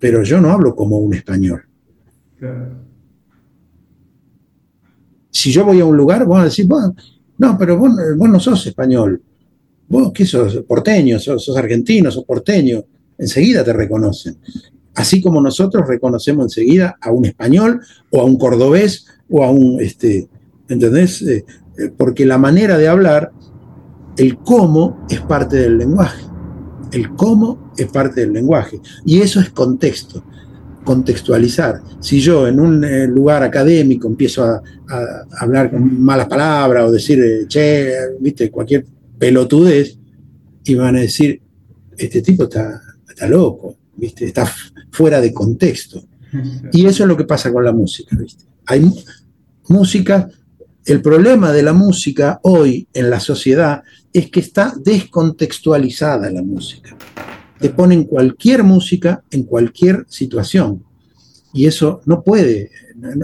pero 0.00 0.24
yo 0.24 0.40
no 0.40 0.50
hablo 0.50 0.74
como 0.74 0.98
un 0.98 1.14
español. 1.14 1.62
Si 5.30 5.52
yo 5.52 5.64
voy 5.64 5.78
a 5.78 5.84
un 5.84 5.96
lugar, 5.96 6.26
vos 6.26 6.40
a 6.40 6.44
decir, 6.46 6.66
no, 7.38 7.56
pero 7.56 7.78
vos, 7.78 7.92
no 8.28 8.40
sos 8.40 8.66
español. 8.66 9.22
Vos, 9.86 10.10
¿qué 10.12 10.26
sos? 10.26 10.64
Porteño, 10.66 11.20
sos, 11.20 11.56
argentino, 11.56 12.10
sos 12.10 12.24
porteño. 12.24 12.84
Enseguida 13.16 13.62
te 13.62 13.72
reconocen. 13.72 14.38
Así 14.96 15.20
como 15.20 15.40
nosotros 15.40 15.86
reconocemos 15.86 16.46
enseguida 16.46 16.96
a 17.00 17.12
un 17.12 17.24
español 17.24 17.80
o 18.10 18.20
a 18.20 18.24
un 18.24 18.36
cordobés 18.36 19.06
o 19.30 19.44
a 19.44 19.50
un, 19.52 19.80
este, 19.80 20.28
¿entendés? 20.68 21.22
Eh, 21.22 21.44
eh, 21.78 21.92
porque 21.96 22.26
la 22.26 22.38
manera 22.38 22.78
de 22.78 22.88
hablar, 22.88 23.30
el 24.16 24.38
cómo 24.38 25.06
es 25.08 25.20
parte 25.20 25.56
del 25.56 25.78
lenguaje. 25.78 26.24
El 26.92 27.14
cómo 27.14 27.72
es 27.76 27.86
parte 27.86 28.22
del 28.22 28.32
lenguaje. 28.32 28.80
Y 29.04 29.20
eso 29.20 29.40
es 29.40 29.50
contexto, 29.50 30.22
contextualizar. 30.84 31.80
Si 32.00 32.20
yo 32.20 32.46
en 32.46 32.60
un 32.60 32.84
eh, 32.84 33.06
lugar 33.06 33.42
académico 33.42 34.08
empiezo 34.08 34.44
a, 34.44 34.62
hablar 35.38 35.70
con 35.70 36.02
malas 36.02 36.26
palabras 36.26 36.84
o 36.84 36.90
decir, 36.92 37.46
che, 37.48 37.94
viste, 38.20 38.50
cualquier 38.50 38.84
pelotudez, 39.18 39.98
y 40.64 40.74
van 40.74 40.96
a 40.96 41.00
decir, 41.00 41.40
este 41.96 42.22
tipo 42.22 42.44
está, 42.44 42.80
está 43.08 43.26
loco, 43.26 43.76
¿viste? 43.96 44.26
está 44.26 44.46
fuera 44.90 45.20
de 45.20 45.32
contexto. 45.32 46.02
Y 46.72 46.86
eso 46.86 47.02
es 47.04 47.08
lo 47.08 47.16
que 47.16 47.24
pasa 47.24 47.52
con 47.52 47.64
la 47.64 47.72
música. 47.72 48.16
¿viste? 48.16 48.44
Hay 48.66 48.90
música, 49.68 50.28
el 50.84 51.00
problema 51.00 51.52
de 51.52 51.62
la 51.62 51.72
música 51.72 52.40
hoy 52.42 52.88
en 52.92 53.10
la 53.10 53.20
sociedad 53.20 53.82
es 54.12 54.30
que 54.30 54.40
está 54.40 54.74
descontextualizada 54.76 56.30
la 56.30 56.42
música. 56.42 56.96
Te 57.58 57.70
ponen 57.70 58.04
cualquier 58.04 58.64
música 58.64 59.22
en 59.30 59.44
cualquier 59.44 60.04
situación. 60.08 60.82
Y 61.54 61.66
eso 61.66 62.00
no 62.06 62.22
puede, 62.22 62.70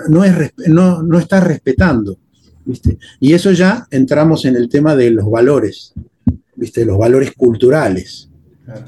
no, 0.09 0.25
es, 0.25 0.53
no, 0.69 1.03
no 1.03 1.19
está 1.19 1.41
respetando. 1.41 2.19
¿viste? 2.65 2.99
Y 3.19 3.33
eso 3.33 3.51
ya 3.53 3.87
entramos 3.91 4.45
en 4.45 4.55
el 4.55 4.69
tema 4.69 4.95
de 4.95 5.11
los 5.11 5.29
valores, 5.29 5.95
¿viste? 6.55 6.85
los 6.85 6.99
valores 6.99 7.33
culturales. 7.33 8.29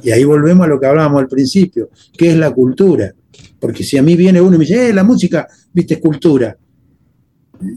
Y 0.03 0.11
ahí 0.11 0.25
volvemos 0.25 0.67
a 0.67 0.69
lo 0.69 0.79
que 0.79 0.87
hablábamos 0.87 1.23
al 1.23 1.29
principio, 1.29 1.91
¿qué 2.17 2.31
es 2.31 2.37
la 2.37 2.51
cultura? 2.51 3.13
Porque 3.59 3.83
si 3.83 3.97
a 3.97 4.03
mí 4.03 4.15
viene 4.15 4.41
uno 4.41 4.57
y 4.57 4.59
me 4.59 4.65
dice, 4.65 4.91
eh, 4.91 4.93
la 4.93 5.05
música, 5.05 5.49
viste, 5.73 5.95
es 5.95 6.01
cultura. 6.01 6.57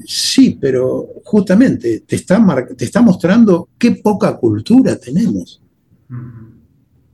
Sí, 0.06 0.58
pero 0.60 1.10
justamente 1.24 2.02
te 2.02 2.16
está, 2.16 2.44
te 2.78 2.86
está 2.86 3.02
mostrando 3.02 3.70
qué 3.78 3.92
poca 3.92 4.36
cultura 4.38 4.98
tenemos. 4.98 5.62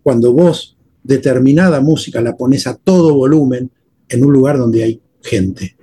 Cuando 0.03 0.33
vos 0.33 0.77
determinada 1.03 1.81
música 1.81 2.21
la 2.21 2.35
pones 2.35 2.67
a 2.67 2.75
todo 2.75 3.15
volumen 3.15 3.71
en 4.07 4.25
un 4.25 4.33
lugar 4.33 4.57
donde 4.57 4.83
hay 4.83 5.01
gente. 5.21 5.75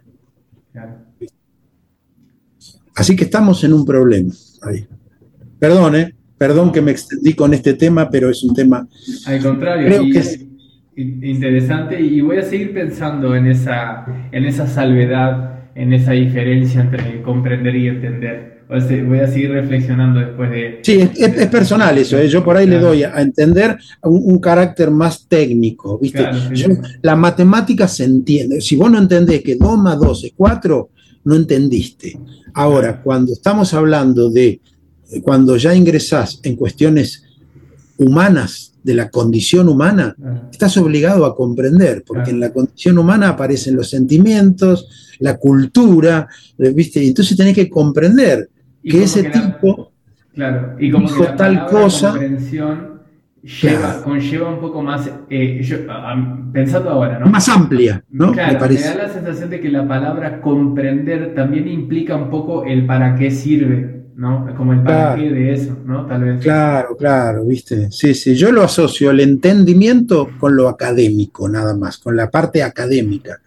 Así 2.94 3.14
que 3.14 3.24
estamos 3.24 3.62
en 3.64 3.72
un 3.72 3.84
problema 3.84 4.32
ahí. 4.62 4.86
Perdón, 5.58 5.96
¿eh? 5.96 6.14
Perdón 6.38 6.72
que 6.72 6.82
me 6.82 6.90
extendí 6.90 7.34
con 7.34 7.54
este 7.54 7.74
tema, 7.74 8.10
pero 8.10 8.30
es 8.30 8.42
un 8.42 8.54
tema... 8.54 8.86
Al 9.26 9.42
contrario, 9.42 9.86
creo 9.86 10.02
que 10.02 10.18
es 10.18 10.46
interesante 10.96 12.00
y 12.00 12.20
voy 12.20 12.38
a 12.38 12.42
seguir 12.42 12.72
pensando 12.72 13.34
en 13.34 13.46
esa, 13.46 14.06
en 14.32 14.44
esa 14.44 14.66
salvedad, 14.66 15.55
en 15.76 15.92
esa 15.92 16.12
diferencia 16.12 16.80
entre 16.80 17.22
comprender 17.22 17.76
y 17.76 17.88
entender. 17.88 18.56
Voy 18.68 19.20
a 19.20 19.28
seguir 19.28 19.50
reflexionando 19.50 20.18
después 20.18 20.50
de... 20.50 20.80
Sí, 20.82 21.08
es, 21.16 21.46
personal 21.46 21.96
eso, 21.98 22.18
¿eh? 22.18 22.28
yo 22.28 22.42
por 22.42 22.56
ahí 22.56 22.66
le 22.66 22.80
doy 22.80 23.04
a 23.04 23.20
entender 23.20 23.76
un, 24.02 24.40
carácter 24.40 24.90
más 24.90 25.28
técnico, 25.28 25.98
¿viste? 26.00 26.26
la 27.02 27.14
matemática 27.14 27.86
se 27.86 28.04
entiende, 28.04 28.60
si 28.60 28.74
vos 28.74 28.90
no 28.90 28.98
entendés 28.98 29.42
que 29.42 29.54
2 29.54 29.78
más 29.78 30.00
2 30.00 30.24
es 30.24 30.32
4, 30.34 30.90
no 31.24 31.36
entendiste. 31.36 32.18
Ahora, 32.54 33.00
cuando 33.02 33.32
estamos 33.32 33.72
hablando 33.72 34.30
de 34.30 34.60
cuando 35.22 35.56
ya 35.56 35.72
ingresás 35.72 36.40
en 36.42 36.56
cuestiones 36.56 37.22
humanas, 37.98 38.72
de 38.86 38.94
la 38.94 39.10
condición 39.10 39.68
humana, 39.68 40.14
estás 40.48 40.76
obligado 40.76 41.24
a 41.26 41.34
comprender, 41.34 42.04
porque 42.06 42.30
en 42.30 42.38
la 42.38 42.52
condición 42.52 42.98
humana 42.98 43.30
aparecen 43.30 43.74
los 43.74 43.90
sentimientos, 43.90 45.05
la 45.18 45.36
cultura, 45.36 46.28
¿viste? 46.56 47.02
Y 47.02 47.08
entonces 47.08 47.36
tenés 47.36 47.54
que 47.54 47.68
comprender 47.68 48.48
que 48.82 49.02
ese 49.02 49.24
tipo 49.24 49.92
claro, 50.34 50.76
y 50.78 50.90
como 50.90 51.08
dijo 51.08 51.24
tal 51.36 51.66
cosa. 51.66 52.14
Lleva, 53.62 54.02
conlleva 54.02 54.48
un 54.48 54.60
poco 54.60 54.82
más, 54.82 55.08
eh, 55.30 55.64
pensando 56.52 56.90
ahora, 56.90 57.20
¿no? 57.20 57.26
Más 57.26 57.48
amplia, 57.48 58.02
¿no? 58.10 58.32
me, 58.32 58.56
parece. 58.56 58.88
me 58.88 58.96
da 58.96 59.06
la 59.06 59.12
sensación 59.12 59.50
de 59.50 59.60
que 59.60 59.70
la 59.70 59.86
palabra 59.86 60.40
comprender 60.40 61.32
también 61.32 61.68
implica 61.68 62.16
un 62.16 62.28
poco 62.28 62.64
el 62.64 62.86
para 62.86 63.14
qué 63.14 63.30
sirve. 63.30 63.96
¿no? 64.16 64.48
Como 64.56 64.72
el 64.72 64.82
para 64.82 65.14
qué 65.14 65.30
de 65.30 65.52
eso, 65.52 65.76
¿no? 65.84 66.06
Tal 66.06 66.24
vez. 66.24 66.42
Claro, 66.42 66.96
claro, 66.96 67.44
viste. 67.44 67.90
Sí, 67.90 68.14
sí. 68.14 68.34
Yo 68.34 68.50
lo 68.50 68.62
asocio 68.62 69.10
el 69.10 69.20
entendimiento 69.20 70.30
con 70.40 70.56
lo 70.56 70.68
académico, 70.68 71.48
nada 71.48 71.76
más, 71.76 71.98
con 71.98 72.16
la 72.16 72.30
parte 72.30 72.62
académica. 72.62 73.40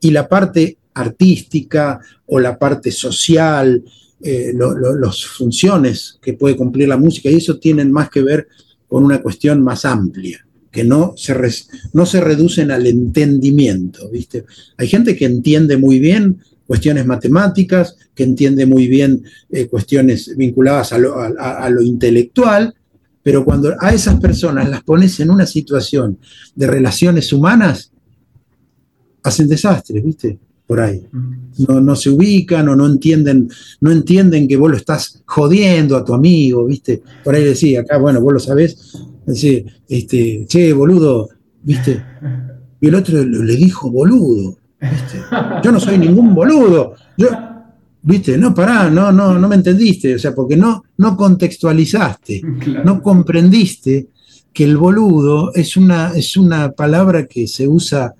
Y 0.00 0.12
la 0.12 0.28
parte 0.28 0.78
artística 0.94 2.00
o 2.26 2.38
la 2.38 2.58
parte 2.58 2.90
social, 2.90 3.82
eh, 4.22 4.52
las 5.00 5.24
funciones 5.24 6.18
que 6.22 6.34
puede 6.34 6.56
cumplir 6.56 6.88
la 6.88 6.96
música, 6.96 7.30
y 7.30 7.36
eso 7.36 7.58
tienen 7.58 7.90
más 7.90 8.10
que 8.10 8.22
ver 8.22 8.48
con 8.88 9.04
una 9.04 9.22
cuestión 9.22 9.62
más 9.62 9.84
amplia 9.84 10.44
que 10.72 10.84
no 10.84 11.12
se, 11.16 11.36
no 11.92 12.06
se 12.06 12.20
reducen 12.20 12.70
al 12.70 12.86
entendimiento, 12.86 14.08
¿viste? 14.08 14.46
Hay 14.78 14.88
gente 14.88 15.14
que 15.14 15.26
entiende 15.26 15.76
muy 15.76 15.98
bien 16.00 16.38
cuestiones 16.66 17.04
matemáticas, 17.04 17.96
que 18.14 18.24
entiende 18.24 18.64
muy 18.64 18.86
bien 18.86 19.22
eh, 19.50 19.66
cuestiones 19.66 20.34
vinculadas 20.34 20.94
a 20.94 20.98
lo, 20.98 21.82
intelectual, 21.82 22.74
pero 23.22 23.44
cuando 23.44 23.74
a 23.78 23.92
esas 23.92 24.18
personas 24.18 24.70
las 24.70 24.82
pones 24.82 25.20
en 25.20 25.30
una 25.30 25.44
situación 25.44 26.18
de 26.54 26.66
relaciones 26.66 27.30
humanas, 27.34 27.92
hacen 29.22 29.48
desastres, 29.48 30.02
¿viste? 30.02 30.38
Por 30.72 30.80
ahí. 30.80 31.06
No, 31.68 31.94
se 31.94 32.08
ubican 32.08 32.66
o 32.70 32.74
no 32.74 32.86
entienden, 32.86 33.46
no 33.82 33.92
entienden 33.92 34.48
que 34.48 34.56
vos 34.56 34.70
lo 34.70 34.78
estás 34.78 35.22
jodiendo 35.26 35.98
a 35.98 36.02
tu 36.02 36.14
amigo, 36.14 36.64
¿viste? 36.64 37.02
Por 37.22 37.34
ahí 37.34 37.44
decía, 37.44 37.82
acá, 37.82 37.98
bueno, 37.98 38.22
vos 38.22 38.32
lo 38.32 38.38
sabés, 38.38 38.96
decir, 39.26 39.66
este, 39.86 40.46
che, 40.48 40.72
boludo, 40.72 41.28
¿viste? 41.62 42.02
Y 42.80 42.88
el 42.88 42.94
otro 42.94 43.22
le 43.22 43.54
dijo 43.54 43.90
boludo. 43.90 44.56
Yo 45.62 45.72
no 45.72 45.78
soy 45.78 45.98
ningún 45.98 46.34
boludo. 46.34 46.94
Yo, 47.18 47.28
¿Viste? 48.00 48.38
No, 48.38 48.54
pará, 48.54 48.88
no, 48.88 49.12
no, 49.12 49.38
no 49.38 49.46
me 49.46 49.56
entendiste. 49.56 50.14
O 50.14 50.18
sea, 50.18 50.34
porque 50.34 50.56
no, 50.56 50.84
no 50.96 51.18
contextualizaste, 51.18 52.40
no 52.82 53.02
comprendiste 53.02 54.08
que 54.54 54.64
el 54.64 54.78
boludo 54.78 55.52
es 55.52 55.76
una, 55.76 56.12
es 56.14 56.34
una 56.38 56.72
palabra 56.72 57.26
que 57.26 57.46
se 57.46 57.68
usa 57.68 58.14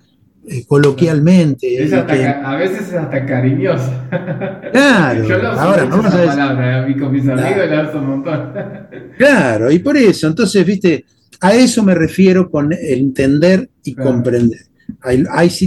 eh, 0.48 0.64
coloquialmente. 0.66 1.88
a 1.94 2.56
veces 2.56 2.88
es 2.88 2.94
hasta 2.94 3.26
cariñosa. 3.26 4.08
Claro, 4.72 5.24
Yo 5.24 5.38
lo 5.38 5.48
ahora 5.48 5.84
no 5.84 6.00
esa 6.00 6.24
palabra, 6.24 6.86
a 6.86 6.96
con 6.96 7.12
mis 7.12 7.28
amigos 7.28 7.68
la 7.68 7.88
uso 7.88 7.98
un 7.98 8.06
montón. 8.06 8.52
Claro, 9.18 9.70
y 9.70 9.78
por 9.78 9.96
eso, 9.96 10.26
entonces, 10.26 10.64
viste, 10.64 11.04
a 11.40 11.54
eso 11.54 11.82
me 11.82 11.94
refiero 11.94 12.50
con 12.50 12.72
entender 12.72 13.68
y 13.84 13.94
comprender. 13.94 14.60
Hay, 15.02 15.24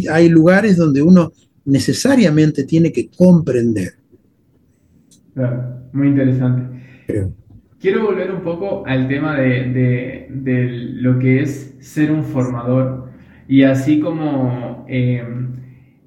hay, 0.09 0.29
lugares 0.29 0.77
donde 0.77 1.01
uno 1.01 1.31
necesariamente 1.65 2.63
tiene 2.63 2.91
que 2.91 3.09
comprender. 3.09 3.93
muy 5.91 6.07
interesante. 6.07 7.35
Quiero 7.79 8.05
volver 8.05 8.31
un 8.31 8.41
poco 8.41 8.85
al 8.87 9.07
tema 9.07 9.37
de, 9.37 10.27
lo 10.95 11.19
que 11.19 11.41
es 11.41 11.75
ser 11.79 12.11
un 12.11 12.23
formador. 12.23 13.04
Y 13.47 13.63
así 13.63 13.99
como 13.99 14.85
eh, 14.87 15.23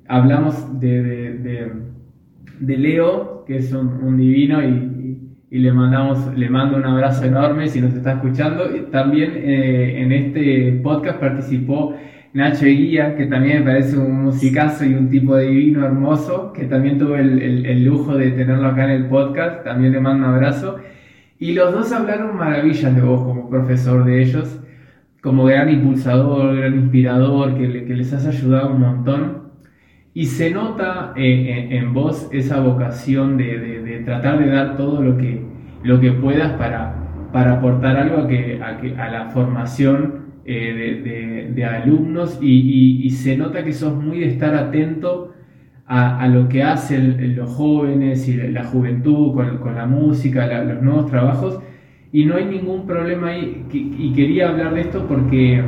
hablamos 0.09 0.81
de, 0.81 1.71
Leo, 2.61 3.45
que 3.47 3.59
es 3.59 3.73
un, 3.73 4.17
divino, 4.17 4.63
y, 4.63 4.97
le 5.51 5.73
mandamos, 5.73 6.37
le 6.37 6.51
mando 6.51 6.77
un 6.77 6.85
abrazo 6.85 7.25
enorme 7.25 7.69
si 7.69 7.81
nos 7.81 7.95
está 7.95 8.15
escuchando. 8.15 8.65
También 8.91 9.33
eh, 9.35 10.03
en 10.03 10.13
este 10.13 10.81
podcast 10.83 11.19
participó 11.19 11.95
Nacho 12.35 12.67
Guía, 12.67 13.17
que 13.17 13.27
también 13.27 13.61
me 13.61 13.73
parece 13.73 13.97
un 13.97 14.25
musicazo 14.25 14.85
y 14.85 14.95
un 14.95 15.09
tipo 15.09 15.37
divino, 15.37 15.85
hermoso, 15.87 16.53
que 16.53 16.65
también 16.65 16.99
tuve 16.99 17.21
el, 17.21 17.85
lujo 17.85 18.17
de 18.17 18.33
tenerlo 18.33 18.69
acá 18.69 18.85
en 18.85 18.91
el 18.91 19.07
podcast, 19.07 19.65
también 19.65 19.93
le 19.93 20.01
mando 20.01 20.29
un 20.29 20.35
abrazo. 20.35 20.77
Y 21.39 21.53
los 21.53 21.73
dos 21.73 21.93
hablaron 21.93 22.37
maravillas 22.37 22.95
de 22.95 23.01
vos 23.01 23.23
como 23.23 23.49
profesor 23.49 24.05
de 24.05 24.23
ellos, 24.23 24.61
como 25.23 25.45
gran 25.45 25.69
impulsador, 25.69 26.57
gran 26.57 26.75
inspirador, 26.75 27.57
que, 27.57 27.67
les 27.69 28.13
has 28.13 28.27
ayudado 28.27 28.73
un 28.75 28.81
montón. 28.81 29.49
Y 30.15 30.27
se 30.27 30.51
nota 30.51 31.13
eh, 31.17 31.69
en, 31.71 31.93
vos 31.93 32.29
esa 32.33 32.61
vocación 32.61 33.37
de, 33.37 34.03
tratar 34.05 34.39
de 34.39 34.51
dar 34.51 34.77
todo 34.77 35.03
lo 35.03 35.17
que, 35.17 35.45
lo 35.83 36.01
que 36.01 36.13
puedas 36.13 36.53
para, 36.53 36.95
para 37.33 37.55
aportar 37.55 37.97
algo 37.97 38.23
a, 38.23 38.29
que, 38.29 38.61
a 38.97 39.11
la 39.11 39.31
formación 39.31 40.29
eh, 40.45 41.51
de, 41.55 41.65
alumnos 41.65 42.39
y, 42.41 43.11
se 43.11 43.37
nota 43.37 43.63
que 43.63 43.73
sos 43.73 43.95
muy 43.95 44.21
de 44.21 44.29
estar 44.29 44.55
atento 44.55 45.35
a, 45.87 46.27
lo 46.29 46.49
que 46.49 46.63
hacen 46.63 47.37
los 47.37 47.51
jóvenes 47.51 48.27
y 48.29 48.37
la 48.37 48.65
juventud 48.65 49.35
con, 49.35 49.75
la 49.75 49.87
música, 49.87 50.47
los 50.65 50.83
nuevos 50.83 51.11
trabajos 51.11 51.61
y 52.13 52.25
no 52.25 52.37
hay 52.37 52.47
ningún 52.47 52.87
problema 52.87 53.29
ahí 53.29 53.67
y 53.73 54.13
quería 54.13 54.49
hablar 54.49 54.75
de 54.75 54.81
esto 54.83 55.07
porque 55.07 55.63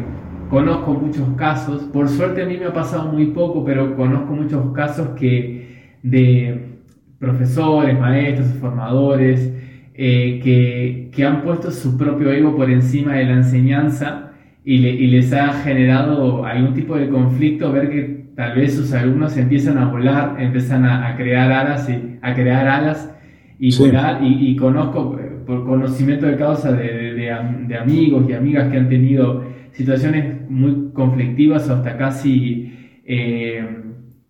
conozco 0.48 0.94
muchos 0.94 1.28
casos, 1.36 1.82
por 1.84 2.08
suerte 2.08 2.42
a 2.42 2.46
mí 2.46 2.56
me 2.58 2.66
ha 2.66 2.72
pasado 2.72 3.12
muy 3.12 3.26
poco, 3.26 3.64
pero 3.64 3.94
conozco 3.96 4.34
muchos 4.34 4.72
casos 4.72 5.10
que 5.10 5.96
de 6.02 6.70
profesores, 7.18 7.98
maestros, 7.98 8.48
formadores, 8.60 9.52
eh, 9.94 10.40
que, 10.42 11.10
que, 11.14 11.24
han 11.24 11.42
puesto 11.42 11.70
su 11.70 11.98
propio 11.98 12.32
ego 12.32 12.56
por 12.56 12.70
encima 12.70 13.14
de 13.14 13.24
la 13.26 13.34
enseñanza 13.34 14.32
y, 14.64 14.76
y, 14.76 15.06
les 15.08 15.32
ha 15.32 15.52
generado 15.52 16.44
algún 16.44 16.72
tipo 16.72 16.96
de 16.96 17.08
conflicto 17.08 17.70
ver 17.70 17.90
que 17.90 18.20
tal 18.34 18.56
vez 18.56 18.74
sus 18.74 18.94
alumnos 18.94 19.36
empiezan 19.36 19.76
a 19.76 19.90
volar, 19.90 20.36
empiezan 20.38 20.86
a, 20.86 21.14
crear 21.16 21.52
alas 21.52 21.90
y 21.90 22.18
a 22.22 22.34
crear 22.34 22.66
alas 22.66 23.14
y 23.58 23.76
volar. 23.76 24.20
Y, 24.22 24.56
conozco 24.56 25.19
por 25.50 25.66
conocimiento 25.66 26.26
de 26.26 26.36
causa 26.36 26.70
de, 26.70 27.12
de, 27.12 27.76
amigos 27.76 28.24
y 28.28 28.34
amigas 28.34 28.70
que 28.70 28.78
han 28.78 28.88
tenido 28.88 29.42
situaciones 29.72 30.48
muy 30.48 30.92
conflictivas 30.92 31.68
o 31.68 31.74
hasta 31.74 31.96
casi 31.96 32.72
eh, 33.04 33.66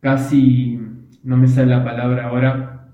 casi 0.00 0.80
no 1.22 1.36
me 1.36 1.46
sale 1.46 1.72
la 1.72 1.84
palabra 1.84 2.26
ahora 2.26 2.86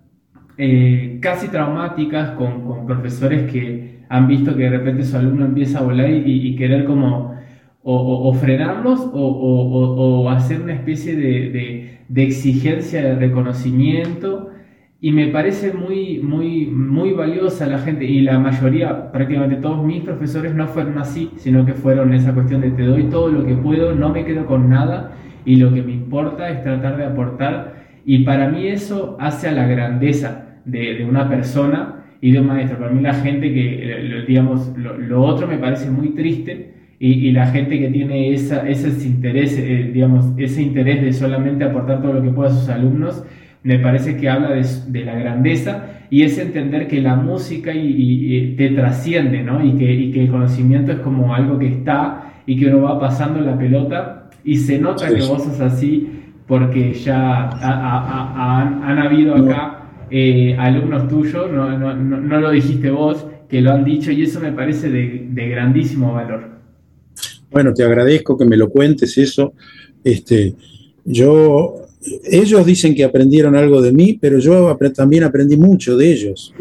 eh, 0.59 1.19
casi 1.23 1.47
traumáticas 1.47 2.31
con, 2.31 2.85
profesores 2.85 3.48
que 3.53 4.01
han 4.09 4.27
visto 4.27 4.57
que 4.57 4.65
de 4.65 4.70
repente 4.70 5.05
su 5.05 5.16
alumno 5.16 5.44
empieza 5.44 5.78
a 5.78 5.82
volar 5.82 6.11
y, 6.11 6.57
querer 6.57 6.85
como 6.85 7.36
o, 7.85 8.35
frenarlos 8.35 9.09
o, 9.12 10.28
hacer 10.31 10.62
una 10.62 10.73
especie 10.73 11.15
de, 11.15 12.01
exigencia 12.16 13.03
de 13.03 13.15
reconocimiento 13.15 14.51
y 15.01 15.12
me 15.12 15.28
parece 15.28 15.73
muy, 15.73 16.20
muy, 16.20 16.66
muy 16.66 17.12
valiosa 17.12 17.66
la 17.66 17.78
gente 17.78 18.05
y 18.05 18.20
la 18.20 18.39
mayoría, 18.39 19.12
prácticamente 19.12 19.56
todos 19.56 19.85
mis 19.85 20.02
profesores 20.02 20.55
no 20.55 20.66
fueron 20.68 20.98
así, 20.98 21.31
sino 21.36 21.66
que 21.66 21.74
fueron 21.74 22.14
esa 22.14 22.32
cuestión 22.32 22.62
de 22.62 22.70
te 22.70 22.82
doy 22.82 23.05
todo 23.05 23.28
lo 23.28 23.44
que 23.44 23.55
puedo, 23.55 23.94
no 23.94 24.09
me 24.09 24.24
quedo 24.24 24.47
con 24.47 24.70
nada 24.70 25.12
y 25.44 25.56
lo 25.56 25.73
que 25.73 25.82
me 25.82 25.93
importa 25.93 26.48
es 26.48 26.62
tratar 26.62 26.97
de 26.97 27.05
aportar 27.05 27.86
y 28.06 28.24
para 28.24 28.48
mí 28.48 28.68
eso 28.68 29.16
hace 29.20 29.48
a 29.48 29.52
la 29.52 29.66
grandeza 29.66 30.60
de, 30.64 31.05
una 31.05 31.28
persona 31.28 32.05
y 32.20 32.32
de 32.32 32.40
un 32.40 32.47
maestro. 32.47 32.78
Para 32.78 32.93
mí 32.93 33.02
la 33.02 33.14
gente 33.14 33.52
que, 33.52 34.24
digamos, 34.27 34.73
lo, 34.77 35.23
otro 35.23 35.47
me 35.47 35.59
parece 35.59 35.90
muy 35.90 36.10
triste 36.10 36.73
y, 36.98 37.32
la 37.32 37.48
gente 37.48 37.78
que 37.78 37.89
tiene 37.89 38.32
esa, 38.32 38.66
ese 38.68 38.89
interés, 39.06 39.59
eh, 39.59 39.90
digamos, 39.93 40.32
ese 40.39 40.62
interés 40.62 41.02
de 41.02 41.12
solamente 41.12 41.64
aportar 41.64 42.01
todo 42.01 42.14
lo 42.14 42.23
que 42.23 42.31
pueda 42.31 42.51
a 42.51 42.55
sus 42.55 42.68
alumnos, 42.68 43.24
me 43.66 43.80
parece 43.80 44.16
que 44.16 44.28
habla 44.28 44.51
de, 44.51 45.05
la 45.05 45.16
grandeza 45.16 45.86
y 46.09 46.22
es 46.22 46.38
entender 46.38 46.86
que 46.86 47.01
la 47.01 47.16
música 47.16 47.74
y, 47.74 48.55
te 48.56 48.68
trasciende, 48.70 49.43
¿no? 49.43 49.64
Y 49.64 49.72
que, 49.72 49.93
y 49.93 50.12
que 50.12 50.22
el 50.22 50.30
conocimiento 50.30 50.93
es 50.93 51.01
como 51.01 51.34
algo 51.34 51.59
que 51.59 51.66
está 51.66 52.43
y 52.47 52.56
que 52.56 52.68
uno 52.68 52.82
va 52.82 53.01
pasando 53.01 53.40
la 53.40 53.59
pelota 53.59 54.30
y 54.44 54.56
se 54.56 54.78
nota 54.78 55.09
que 55.09 55.20
vos 55.22 55.43
sos 55.43 55.60
así 55.60 56.09
porque 56.47 56.94
ya 56.94 57.48
han, 57.48 58.98
habido 59.01 59.34
acá 59.34 59.90
eh, 60.12 60.55
alumnos 60.56 61.09
tuyos, 61.09 61.51
no, 61.51 61.76
no, 61.76 61.93
no, 61.93 62.40
lo 62.40 62.51
dijiste 62.52 62.88
vos, 62.88 63.26
que 63.48 63.60
lo 63.60 63.72
han 63.72 63.82
dicho 63.82 64.12
y 64.12 64.22
eso 64.22 64.38
me 64.38 64.52
parece 64.52 64.90
de, 64.90 65.48
grandísimo 65.48 66.12
valor. 66.12 66.51
Bueno, 67.51 67.74
te 67.74 67.82
agradezco 67.82 68.38
que 68.38 68.44
me 68.44 68.56
lo 68.56 68.70
cuentes 68.70 69.18
eso. 69.18 69.55
Este, 70.05 70.55
yo, 71.05 71.86
ellos 72.24 72.65
dicen 72.65 72.95
que 72.95 73.05
aprendieron 73.05 73.57
algo 73.57 73.81
de 73.83 73.93
mí, 73.93 74.19
pero 74.20 74.39
yo 74.39 74.77
también 74.95 75.24
aprendí 75.24 75.57
mucho 75.57 75.97
de 75.97 76.12
ellos. 76.12 76.55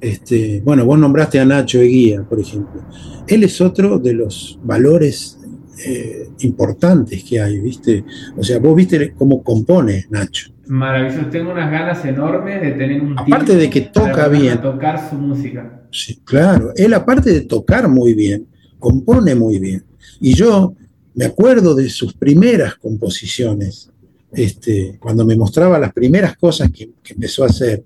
Este, 0.00 0.62
bueno, 0.64 0.84
vos 0.84 0.98
nombraste 0.98 1.40
a 1.40 1.44
Nacho 1.44 1.80
Eguía, 1.80 2.22
por 2.22 2.40
ejemplo. 2.40 2.82
Él 3.26 3.44
es 3.44 3.60
otro 3.60 3.98
de 3.98 4.14
los 4.14 4.58
valores 4.62 5.38
eh, 5.84 6.28
importantes 6.40 7.24
que 7.24 7.40
hay, 7.40 7.60
¿viste? 7.60 8.04
O 8.36 8.42
sea, 8.42 8.58
vos 8.58 8.74
viste 8.76 9.12
cómo 9.16 9.42
compone 9.42 10.06
Nacho. 10.10 10.50
Maravilloso, 10.66 11.26
tengo 11.30 11.50
unas 11.50 11.70
ganas 11.70 12.04
enormes 12.04 12.60
de 12.60 12.72
tener 12.72 13.00
un 13.00 13.18
Aparte 13.18 13.56
de 13.56 13.70
que 13.70 13.80
toca 13.82 14.28
bien. 14.28 14.60
tocar 14.60 15.08
su 15.08 15.16
música. 15.16 15.82
Sí, 15.90 16.20
claro, 16.24 16.72
él 16.76 16.92
aparte 16.92 17.32
de 17.32 17.40
tocar 17.40 17.88
muy 17.88 18.12
bien, 18.14 18.46
compone 18.78 19.34
muy 19.34 19.58
bien. 19.58 19.84
Y 20.20 20.34
yo 20.34 20.74
me 21.14 21.24
acuerdo 21.24 21.74
de 21.74 21.88
sus 21.88 22.12
primeras 22.12 22.76
composiciones, 22.76 23.90
este, 24.32 24.98
cuando 25.00 25.24
me 25.24 25.36
mostraba 25.36 25.78
las 25.78 25.92
primeras 25.92 26.36
cosas 26.36 26.70
que, 26.70 26.90
empezó 27.08 27.44
a 27.44 27.48
hacer. 27.48 27.84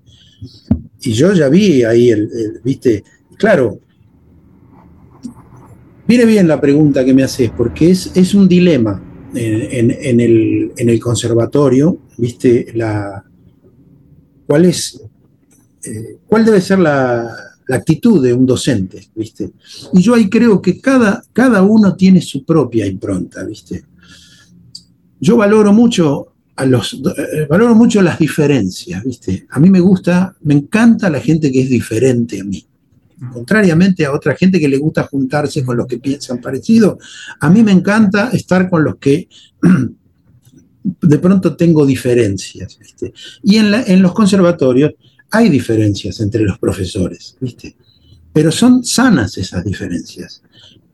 Y 1.00 1.12
yo 1.12 1.32
ya 1.32 1.48
vi 1.48 1.84
ahí, 1.84 2.10
el, 2.10 2.60
viste, 2.64 3.04
claro, 3.36 3.78
mire 6.06 6.24
bien 6.24 6.48
la 6.48 6.60
pregunta 6.60 7.04
que 7.04 7.14
me 7.14 7.22
haces, 7.22 7.50
porque 7.50 7.90
es, 7.90 8.10
es 8.16 8.34
un 8.34 8.48
dilema 8.48 9.02
en, 9.34 10.20
el, 10.20 11.00
conservatorio, 11.00 11.98
¿viste? 12.18 12.72
La, 12.74 13.24
¿cuál, 14.46 14.64
es, 14.66 15.00
eh, 15.84 16.18
¿Cuál 16.26 16.44
debe 16.44 16.60
ser 16.60 16.78
la, 16.78 17.30
actitud 17.68 18.22
de 18.22 18.34
un 18.34 18.44
docente? 18.44 19.08
¿viste? 19.14 19.50
Y 19.94 20.02
yo 20.02 20.14
ahí 20.14 20.28
creo 20.28 20.60
que 20.60 20.78
cada, 20.78 21.24
cada 21.32 21.62
uno 21.62 21.96
tiene 21.96 22.20
su 22.20 22.44
propia 22.44 22.86
impronta, 22.86 23.42
¿viste? 23.44 23.84
Yo 25.18 25.36
valoro 25.36 25.72
mucho 25.72 26.31
a 26.56 26.66
los, 26.66 26.94
eh, 26.94 27.46
valoro 27.48 27.74
mucho 27.74 28.02
las 28.02 28.18
diferencias, 28.18 29.02
¿viste? 29.04 29.46
A 29.50 29.58
mí 29.58 29.70
me 29.70 29.80
gusta, 29.80 30.34
me 30.42 30.54
encanta 30.54 31.08
la 31.08 31.20
gente 31.20 31.50
que 31.50 31.62
es 31.62 31.70
diferente 31.70 32.40
a 32.40 32.44
mí. 32.44 32.64
Contrariamente 33.32 34.04
a 34.04 34.12
otra 34.12 34.34
gente 34.34 34.58
que 34.58 34.68
le 34.68 34.78
gusta 34.78 35.04
juntarse 35.04 35.64
con 35.64 35.76
los 35.76 35.86
que 35.86 35.98
piensan 35.98 36.40
parecido, 36.40 36.98
a 37.40 37.48
mí 37.48 37.62
me 37.62 37.72
encanta 37.72 38.30
estar 38.30 38.68
con 38.68 38.84
los 38.84 38.96
que 38.96 39.28
de 41.02 41.18
pronto 41.18 41.56
tengo 41.56 41.86
diferencias. 41.86 42.78
Y 43.42 43.56
en, 43.56 43.72
en, 43.74 44.02
los 44.02 44.12
conservatorios 44.12 44.92
hay 45.30 45.48
diferencias 45.48 46.20
entre 46.20 46.42
los 46.42 46.58
profesores, 46.58 47.36
¿viste? 47.40 47.76
pero 48.32 48.50
son 48.50 48.84
sanas 48.84 49.36
esas 49.36 49.64
diferencias. 49.64 50.42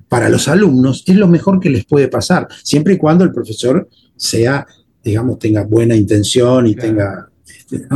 Para 0.09 0.29
los 0.29 0.49
alumnos 0.49 1.05
es 1.07 1.17
lo 1.17 1.29
mejor 1.29 1.61
que 1.61 1.71
les 1.71 1.85
puede 1.85 2.09
pasar, 2.09 2.49
siempre 2.63 2.95
y 2.95 2.99
cuando 2.99 3.25
el 3.25 3.33
profesor 3.33 3.89
sea, 4.17 4.67
digamos, 5.03 5.39
tenga 5.39 5.65
buena 5.65 5.95
intención 5.97 6.67
y 6.67 6.75
tenga... 6.75 7.29
Este, 7.47 7.87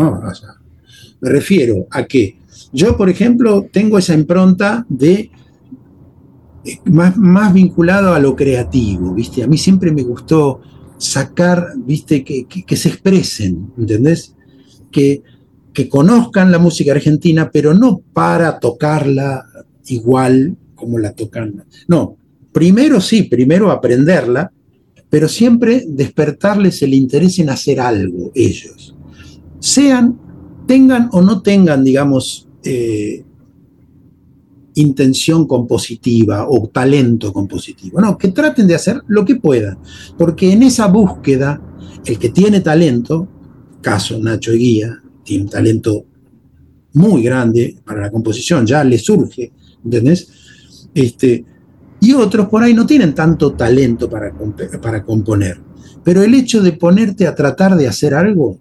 me 1.20 1.30
refiero 1.30 1.86
a 1.90 2.04
que 2.04 2.36
yo, 2.72 2.96
por 2.96 3.08
ejemplo, 3.08 3.68
tengo 3.70 3.98
esa 3.98 4.14
impronta 4.14 4.86
de 4.88 5.30
eh, 6.64 6.78
más, 6.86 7.16
más 7.16 7.52
vinculado 7.52 8.14
a 8.14 8.18
lo 8.18 8.34
creativo, 8.34 9.14
¿viste? 9.14 9.42
A 9.42 9.46
mí 9.46 9.58
siempre 9.58 9.92
me 9.92 10.02
gustó 10.02 10.60
sacar, 10.96 11.72
¿viste? 11.76 12.24
Que, 12.24 12.76
se 12.76 12.88
expresen, 12.88 13.72
¿entendés? 13.76 14.34
Que, 14.90 15.22
que 15.72 15.88
conozcan 15.88 16.50
la 16.50 16.58
música 16.58 16.92
argentina, 16.92 17.50
pero 17.52 17.74
no 17.74 18.00
para 18.12 18.58
tocarla 18.58 19.44
igual 19.86 20.56
como 20.74 20.98
la 20.98 21.12
tocan. 21.12 21.64
No, 21.88 22.16
primero 22.52 23.00
sí, 23.00 23.24
primero 23.24 23.70
aprenderla, 23.70 24.52
pero 25.12 25.28
siempre 25.28 25.84
despertarles 25.86 26.80
el 26.80 26.94
interés 26.94 27.38
en 27.38 27.50
hacer 27.50 27.78
algo 27.78 28.32
ellos. 28.34 28.96
Sean, 29.60 30.18
tengan 30.66 31.10
o 31.12 31.20
no 31.20 31.42
tengan, 31.42 31.84
digamos, 31.84 32.48
eh, 32.64 33.22
intención 34.76 35.46
compositiva 35.46 36.46
o 36.48 36.66
talento 36.68 37.30
compositivo. 37.30 38.00
No, 38.00 38.16
que 38.16 38.28
traten 38.28 38.66
de 38.66 38.74
hacer 38.74 39.02
lo 39.06 39.22
que 39.22 39.36
puedan, 39.36 39.76
porque 40.16 40.50
en 40.50 40.62
esa 40.62 40.86
búsqueda, 40.86 41.60
el 42.06 42.18
que 42.18 42.30
tiene 42.30 42.60
talento, 42.60 43.28
caso 43.82 44.18
Nacho 44.18 44.52
Eguía, 44.52 44.98
tiene 45.22 45.44
un 45.44 45.50
talento 45.50 46.06
muy 46.94 47.22
grande 47.22 47.76
para 47.84 48.00
la 48.00 48.10
composición, 48.10 48.64
ya 48.64 48.82
le 48.82 48.96
surge, 48.96 49.52
¿entendés? 49.84 50.26
Este, 50.94 51.44
y 52.02 52.14
otros 52.14 52.48
por 52.48 52.64
ahí 52.64 52.74
no 52.74 52.84
tienen 52.84 53.14
tanto 53.14 53.52
talento 53.52 54.10
para, 54.10 54.34
para 54.82 55.04
componer. 55.04 55.60
Pero 56.02 56.20
el 56.24 56.34
hecho 56.34 56.60
de 56.60 56.72
ponerte 56.72 57.28
a 57.28 57.34
tratar 57.34 57.76
de 57.76 57.86
hacer 57.86 58.12
algo, 58.12 58.58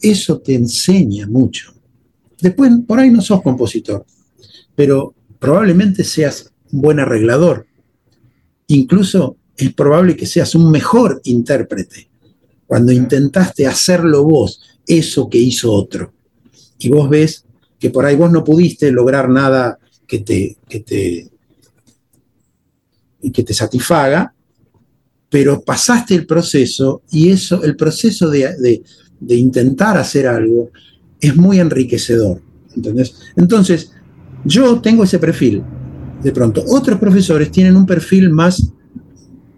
eso 0.00 0.38
te 0.38 0.54
enseña 0.54 1.26
mucho. 1.26 1.74
Después, 2.40 2.70
por 2.86 3.00
ahí 3.00 3.10
no 3.10 3.22
sos 3.22 3.42
compositor, 3.42 4.06
pero 4.76 5.12
probablemente 5.40 6.04
seas 6.04 6.52
un 6.70 6.80
buen 6.80 7.00
arreglador. 7.00 7.66
Incluso 8.68 9.36
es 9.56 9.74
probable 9.74 10.14
que 10.14 10.26
seas 10.26 10.54
un 10.54 10.70
mejor 10.70 11.20
intérprete 11.24 12.08
cuando 12.68 12.92
intentaste 12.92 13.66
hacerlo 13.66 14.22
vos, 14.22 14.60
eso 14.86 15.28
que 15.28 15.38
hizo 15.38 15.72
otro. 15.72 16.12
Y 16.78 16.88
vos 16.88 17.10
ves 17.10 17.44
que 17.80 17.90
por 17.90 18.06
ahí 18.06 18.14
vos 18.14 18.30
no 18.30 18.44
pudiste 18.44 18.92
lograr 18.92 19.28
nada 19.28 19.76
que 20.06 20.20
te, 20.20 20.56
que 20.68 20.78
te, 20.78 21.30
que 23.32 23.42
te 23.42 23.54
satisfaga, 23.54 24.32
pero 25.28 25.60
pasaste 25.60 26.14
el 26.14 26.26
proceso 26.26 27.02
y 27.10 27.30
eso, 27.30 27.62
el 27.62 27.76
proceso 27.76 28.28
de, 28.28 28.82
de 29.20 29.34
intentar 29.34 29.96
hacer 29.96 30.26
algo, 30.26 30.70
es 31.20 31.36
muy 31.36 31.60
enriquecedor. 31.60 32.40
Entonces, 33.36 33.92
yo 34.44 34.80
tengo 34.80 35.04
ese 35.04 35.18
perfil. 35.18 35.62
De 36.22 36.32
pronto, 36.32 36.64
otros 36.68 36.98
profesores 36.98 37.50
tienen 37.50 37.76
un 37.76 37.86
perfil 37.86 38.30
más 38.30 38.72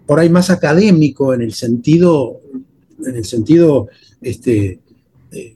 por 0.05 0.19
ahí 0.19 0.29
más 0.29 0.49
académico 0.49 1.33
en 1.33 1.41
el 1.41 1.53
sentido, 1.53 2.41
en 3.05 3.15
el 3.15 3.25
sentido 3.25 3.87
este, 4.21 4.79
eh, 5.31 5.55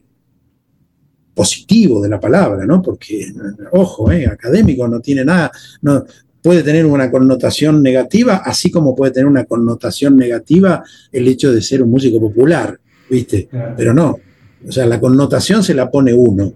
positivo 1.34 2.00
de 2.00 2.08
la 2.08 2.18
palabra, 2.18 2.64
¿no? 2.66 2.80
Porque, 2.80 3.32
ojo, 3.72 4.10
eh, 4.10 4.26
académico 4.26 4.88
no 4.88 5.00
tiene 5.00 5.24
nada, 5.24 5.50
no, 5.82 6.04
puede 6.42 6.62
tener 6.62 6.86
una 6.86 7.10
connotación 7.10 7.82
negativa, 7.82 8.42
así 8.44 8.70
como 8.70 8.94
puede 8.94 9.12
tener 9.12 9.26
una 9.26 9.44
connotación 9.44 10.16
negativa 10.16 10.82
el 11.12 11.26
hecho 11.28 11.52
de 11.52 11.62
ser 11.62 11.82
un 11.82 11.90
músico 11.90 12.20
popular, 12.20 12.78
¿viste? 13.10 13.48
Pero 13.76 13.92
no, 13.92 14.18
o 14.66 14.72
sea, 14.72 14.86
la 14.86 15.00
connotación 15.00 15.62
se 15.62 15.74
la 15.74 15.90
pone 15.90 16.12
uno, 16.12 16.52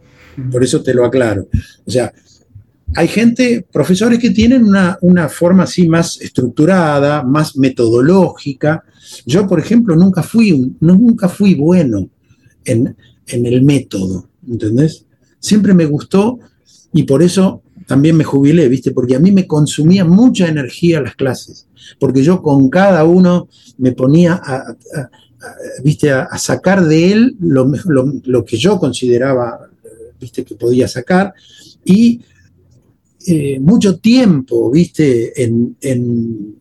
por 0.50 0.62
eso 0.62 0.82
te 0.82 0.94
lo 0.94 1.04
aclaro. 1.04 1.48
O 1.84 1.90
sea, 1.90 2.12
hay 2.94 3.08
gente, 3.08 3.66
profesores 3.72 4.18
que 4.18 4.30
tienen 4.30 4.64
una, 4.64 5.28
forma 5.28 5.64
así 5.64 5.88
más 5.88 6.20
estructurada, 6.20 7.22
más 7.22 7.56
metodológica. 7.56 8.84
Yo, 9.24 9.46
por 9.46 9.60
ejemplo, 9.60 9.96
nunca 9.96 10.22
fui, 10.22 10.74
nunca 10.80 11.28
fui 11.28 11.54
bueno 11.54 12.08
en, 12.64 12.94
en 13.26 13.46
el 13.46 13.62
método, 13.62 14.28
¿entendés? 14.46 15.06
Siempre 15.38 15.74
me 15.74 15.86
gustó 15.86 16.38
y 16.92 17.04
por 17.04 17.22
eso 17.22 17.61
también 17.86 18.16
me 18.16 18.24
jubilé, 18.24 18.68
¿viste? 18.68 18.90
Porque 18.90 19.16
a 19.16 19.20
mí 19.20 19.32
me 19.32 19.46
consumía 19.46 20.04
mucha 20.04 20.48
energía 20.48 21.00
las 21.00 21.14
clases, 21.14 21.66
porque 21.98 22.22
yo 22.22 22.42
con 22.42 22.68
cada 22.68 23.04
uno 23.04 23.48
me 23.78 23.92
ponía 23.92 24.40
a, 24.42 24.76
¿viste? 25.82 26.10
A, 26.10 26.36
sacar 26.38 26.84
de 26.84 27.12
él 27.12 27.36
lo, 27.40 27.70
lo, 28.24 28.44
que 28.44 28.56
yo 28.56 28.78
consideraba, 28.78 29.68
¿viste? 30.20 30.44
Que 30.44 30.54
podía 30.54 30.88
sacar 30.88 31.34
y 31.84 32.20
eh, 33.26 33.58
mucho 33.60 33.98
tiempo, 33.98 34.70
¿viste? 34.70 35.42
En, 35.42 35.76
en, 35.80 36.60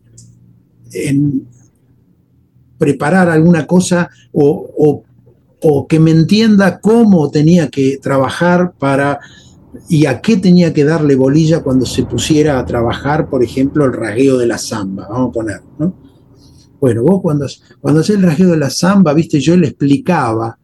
preparar 2.76 3.30
alguna 3.30 3.66
cosa 3.66 4.10
o, 4.32 5.04
o 5.62 5.86
que 5.86 6.00
me 6.00 6.10
entienda 6.10 6.80
cómo 6.80 7.30
tenía 7.30 7.68
que 7.68 7.98
trabajar 8.02 8.72
para 8.78 9.20
y 9.88 10.06
a 10.06 10.20
qué 10.20 10.36
tenía 10.36 10.72
que 10.72 10.84
darle 10.84 11.14
bolilla 11.16 11.62
cuando 11.62 11.86
se 11.86 12.04
pusiera 12.04 12.58
a 12.58 12.64
trabajar, 12.64 13.28
por 13.28 13.42
ejemplo, 13.42 13.84
el 13.84 13.92
rasgueo 13.92 14.38
de 14.38 14.46
la 14.46 14.58
samba, 14.58 15.08
vamos 15.08 15.30
a 15.30 15.32
poner, 15.32 15.60
¿no? 15.78 15.94
Bueno, 16.80 17.02
vos 17.02 17.20
cuando, 17.22 17.46
cuando 17.80 18.00
hacés 18.00 18.16
el 18.16 18.22
rasgueo 18.22 18.50
de 18.50 18.56
la 18.56 18.70
samba, 18.70 19.12
viste, 19.12 19.38
yo 19.40 19.56
le 19.56 19.68
explicaba 19.68 20.58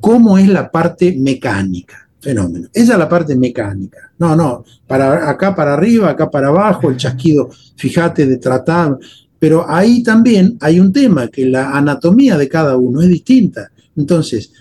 cómo 0.00 0.38
es 0.38 0.48
la 0.48 0.70
parte 0.70 1.14
mecánica, 1.18 2.08
fenómeno. 2.20 2.68
Esa 2.72 2.92
es 2.94 2.98
la 2.98 3.08
parte 3.08 3.36
mecánica. 3.36 4.12
No, 4.18 4.34
no, 4.34 4.64
para 4.86 5.28
acá 5.28 5.54
para 5.54 5.74
arriba, 5.74 6.10
acá 6.10 6.30
para 6.30 6.48
abajo, 6.48 6.88
el 6.88 6.96
chasquido, 6.96 7.50
fíjate, 7.76 8.26
de 8.26 8.38
tratar. 8.38 8.96
Pero 9.38 9.68
ahí 9.68 10.02
también 10.02 10.56
hay 10.60 10.80
un 10.80 10.92
tema, 10.92 11.28
que 11.28 11.44
la 11.44 11.70
anatomía 11.76 12.38
de 12.38 12.48
cada 12.48 12.76
uno 12.76 13.02
es 13.02 13.08
distinta. 13.08 13.70
Entonces, 13.96 14.52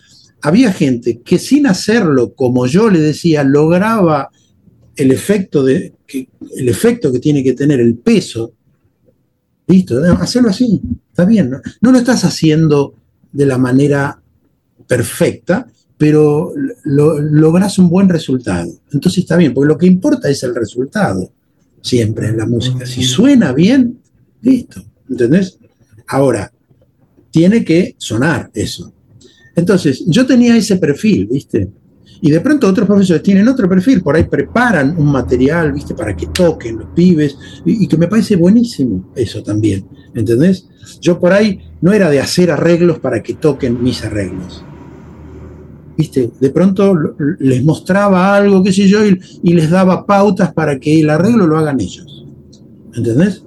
había 0.47 0.71
gente 0.71 1.19
que 1.19 1.39
sin 1.39 1.67
hacerlo, 1.67 2.33
como 2.33 2.67
yo 2.67 2.89
le 2.89 2.99
decía, 2.99 3.43
lograba 3.43 4.29
el 4.95 5.11
efecto, 5.11 5.63
de, 5.63 5.93
que, 6.05 6.29
el 6.55 6.69
efecto 6.69 7.11
que 7.11 7.19
tiene 7.19 7.43
que 7.43 7.53
tener 7.53 7.81
el 7.81 7.95
peso. 7.95 8.53
Listo, 9.67 10.01
hacerlo 10.21 10.49
así, 10.49 10.81
está 11.09 11.25
bien. 11.25 11.49
¿no? 11.81 11.91
lo 11.91 11.97
estás 11.97 12.23
haciendo 12.23 12.95
de 13.33 13.45
la 13.45 13.57
manera 13.57 14.21
perfecta, 14.87 15.67
pero 15.97 16.53
logras 16.85 17.77
un 17.77 17.89
buen 17.89 18.07
resultado. 18.07 18.71
Entonces 18.93 19.19
está 19.23 19.35
bien, 19.35 19.53
porque 19.53 19.67
lo 19.67 19.77
que 19.77 19.87
importa 19.87 20.29
es 20.29 20.41
el 20.43 20.55
resultado, 20.55 21.29
siempre 21.81 22.29
en 22.29 22.37
la 22.37 22.45
música. 22.45 22.85
Si 22.85 23.03
suena 23.03 23.51
bien, 23.51 23.99
listo, 24.41 24.81
¿entendés? 25.09 25.59
Ahora, 26.07 26.53
tiene 27.31 27.65
que 27.65 27.95
sonar 27.97 28.49
eso. 28.53 28.93
Entonces, 29.57 30.03
yo 30.05 30.25
tenía 30.25 30.55
ese 30.55 30.77
perfil, 30.77 31.27
¿viste? 31.31 31.71
Y 32.21 32.29
de 32.29 32.39
pronto 32.41 32.67
otros 32.67 32.87
profesores 32.87 33.23
tienen 33.23 33.47
otro 33.47 33.67
perfil, 33.67 34.01
por 34.01 34.15
ahí 34.15 34.23
preparan 34.23 34.95
un 34.95 35.11
material, 35.11 35.73
¿viste? 35.73 35.95
Para 35.95 36.15
que 36.15 36.27
toquen 36.27 36.77
los 36.77 36.89
pibes, 36.89 37.35
y, 37.65 37.87
que 37.87 37.97
me 37.97 38.07
parece 38.07 38.35
buenísimo 38.35 39.11
eso 39.15 39.41
también, 39.41 39.83
¿entendés? 40.13 40.67
Yo 41.01 41.19
por 41.19 41.33
ahí 41.33 41.59
no 41.81 41.91
era 41.91 42.11
de 42.11 42.19
hacer 42.19 42.51
arreglos 42.51 42.99
para 42.99 43.23
que 43.23 43.33
toquen 43.33 43.81
mis 43.83 44.05
arreglos. 44.05 44.63
¿Viste? 45.97 46.29
De 46.39 46.51
pronto 46.51 46.95
les 47.39 47.63
mostraba 47.63 48.35
algo, 48.35 48.61
qué 48.61 48.71
sé 48.71 48.87
yo, 48.87 48.99
y, 49.03 49.53
les 49.53 49.71
daba 49.71 50.05
pautas 50.05 50.53
para 50.53 50.79
que 50.79 50.99
el 50.99 51.09
arreglo 51.09 51.47
lo 51.47 51.57
hagan 51.57 51.81
ellos. 51.81 52.27
¿Entendés? 52.93 53.43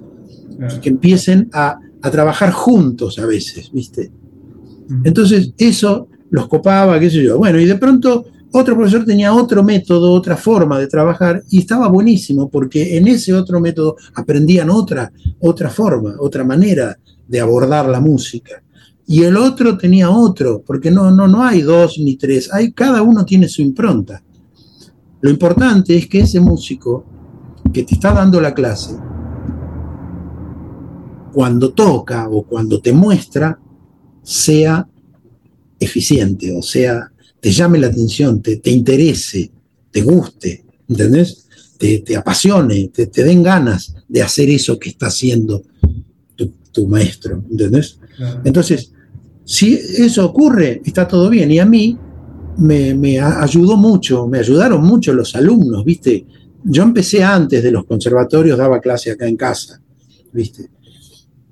Que 0.81 0.89
empiecen 0.89 1.49
a, 1.53 1.79
a 2.01 2.11
trabajar 2.11 2.51
juntos 2.51 3.17
a 3.17 3.25
veces, 3.25 3.71
¿viste? 3.71 4.11
Entonces, 5.03 5.53
eso 5.57 6.07
los 6.29 6.47
copaba, 6.47 6.99
qué 6.99 7.09
sé 7.09 7.23
yo. 7.23 7.37
Bueno, 7.37 7.59
y 7.59 7.65
de 7.65 7.75
pronto 7.75 8.25
otro 8.53 8.75
profesor 8.75 9.05
tenía 9.05 9.33
otro 9.33 9.63
método, 9.63 10.11
otra 10.11 10.35
forma 10.35 10.77
de 10.77 10.87
trabajar, 10.87 11.41
y 11.49 11.59
estaba 11.59 11.87
buenísimo, 11.87 12.49
porque 12.49 12.97
en 12.97 13.07
ese 13.07 13.33
otro 13.33 13.61
método 13.61 13.95
aprendían 14.15 14.69
otra, 14.69 15.11
otra 15.39 15.69
forma, 15.69 16.15
otra 16.19 16.43
manera 16.43 16.97
de 17.27 17.39
abordar 17.39 17.87
la 17.87 18.01
música. 18.01 18.61
Y 19.07 19.23
el 19.23 19.37
otro 19.37 19.77
tenía 19.77 20.09
otro, 20.09 20.63
porque 20.65 20.91
no, 20.91 21.11
no, 21.11 21.27
no 21.27 21.43
hay 21.43 21.61
dos 21.61 21.97
ni 21.97 22.17
tres, 22.17 22.53
hay, 22.53 22.73
cada 22.73 23.01
uno 23.01 23.23
tiene 23.23 23.47
su 23.47 23.61
impronta. 23.61 24.21
Lo 25.21 25.29
importante 25.29 25.95
es 25.95 26.07
que 26.07 26.21
ese 26.21 26.41
músico 26.41 27.05
que 27.71 27.83
te 27.83 27.95
está 27.95 28.11
dando 28.11 28.41
la 28.41 28.53
clase, 28.53 28.97
cuando 31.31 31.71
toca 31.71 32.27
o 32.29 32.43
cuando 32.43 32.81
te 32.81 32.91
muestra, 32.91 33.57
sea 34.23 34.87
eficiente, 35.79 36.55
o 36.55 36.61
sea, 36.61 37.11
te 37.39 37.51
llame 37.51 37.79
la 37.79 37.87
atención, 37.87 38.41
te, 38.41 38.59
interese, 38.65 39.51
te 39.89 40.01
guste, 40.01 40.63
¿entendés? 40.87 41.47
Te, 41.77 42.15
apasione, 42.15 42.89
te, 42.89 43.07
den 43.07 43.41
ganas 43.41 43.95
de 44.07 44.21
hacer 44.21 44.49
eso 44.49 44.77
que 44.77 44.89
está 44.89 45.07
haciendo 45.07 45.63
tu, 46.71 46.87
maestro, 46.87 47.43
¿entendés? 47.49 47.99
Entonces, 48.45 48.93
si 49.43 49.73
eso 49.73 50.25
ocurre, 50.25 50.81
está 50.85 51.07
todo 51.07 51.29
bien. 51.29 51.51
Y 51.51 51.59
a 51.59 51.65
mí 51.65 51.97
me, 52.59 52.93
me, 52.93 53.19
ayudó 53.19 53.75
mucho, 53.75 54.27
me 54.27 54.39
ayudaron 54.39 54.83
mucho 54.83 55.11
los 55.13 55.35
alumnos, 55.35 55.83
¿viste? 55.83 56.25
Yo 56.63 56.83
empecé 56.83 57.23
antes 57.23 57.63
de 57.63 57.71
los 57.71 57.85
conservatorios, 57.85 58.57
daba 58.57 58.79
clase 58.79 59.11
acá 59.11 59.27
en 59.27 59.35
casa, 59.35 59.81
¿viste? 60.31 60.69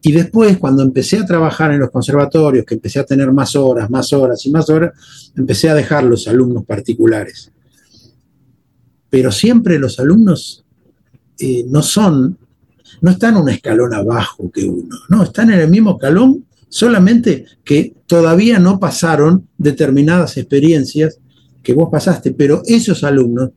Y 0.01 0.11
después, 0.11 0.57
cuando 0.57 0.81
empecé 0.81 1.17
a 1.17 1.25
trabajar 1.25 1.71
en 1.71 1.79
los 1.79 1.91
conservatorios, 1.91 2.65
que 2.65 2.75
empecé 2.75 2.99
a 2.99 3.05
tener 3.05 3.31
más 3.33 3.55
horas, 3.55 3.89
más 3.89 4.13
horas 4.13 4.45
y 4.45 4.51
más 4.51 4.69
horas, 4.69 4.93
empecé 5.35 5.69
a 5.69 5.75
dejar 5.75 6.03
los 6.05 6.27
alumnos 6.27 6.63
particulares. 6.65 7.51
Pero 9.09 9.31
siempre 9.31 9.77
los 9.77 9.99
alumnos 9.99 10.63
eh, 11.37 11.65
no 11.67 11.81
son, 11.81 12.37
no 13.01 13.11
están 13.11 13.35
un 13.37 13.49
escalón 13.49 13.93
abajo 13.93 14.49
que 14.51 14.65
uno, 14.65 14.95
no, 15.09 15.23
están 15.23 15.51
en 15.51 15.59
el 15.59 15.69
mismo 15.69 15.91
escalón, 15.91 16.45
solamente 16.69 17.45
que 17.63 17.95
todavía 18.05 18.59
no 18.59 18.79
pasaron 18.79 19.47
determinadas 19.57 20.37
experiencias 20.37 21.19
que 21.61 21.73
vos 21.73 21.89
pasaste, 21.91 22.31
pero 22.31 22.61
esos 22.65 23.03
alumnos 23.03 23.51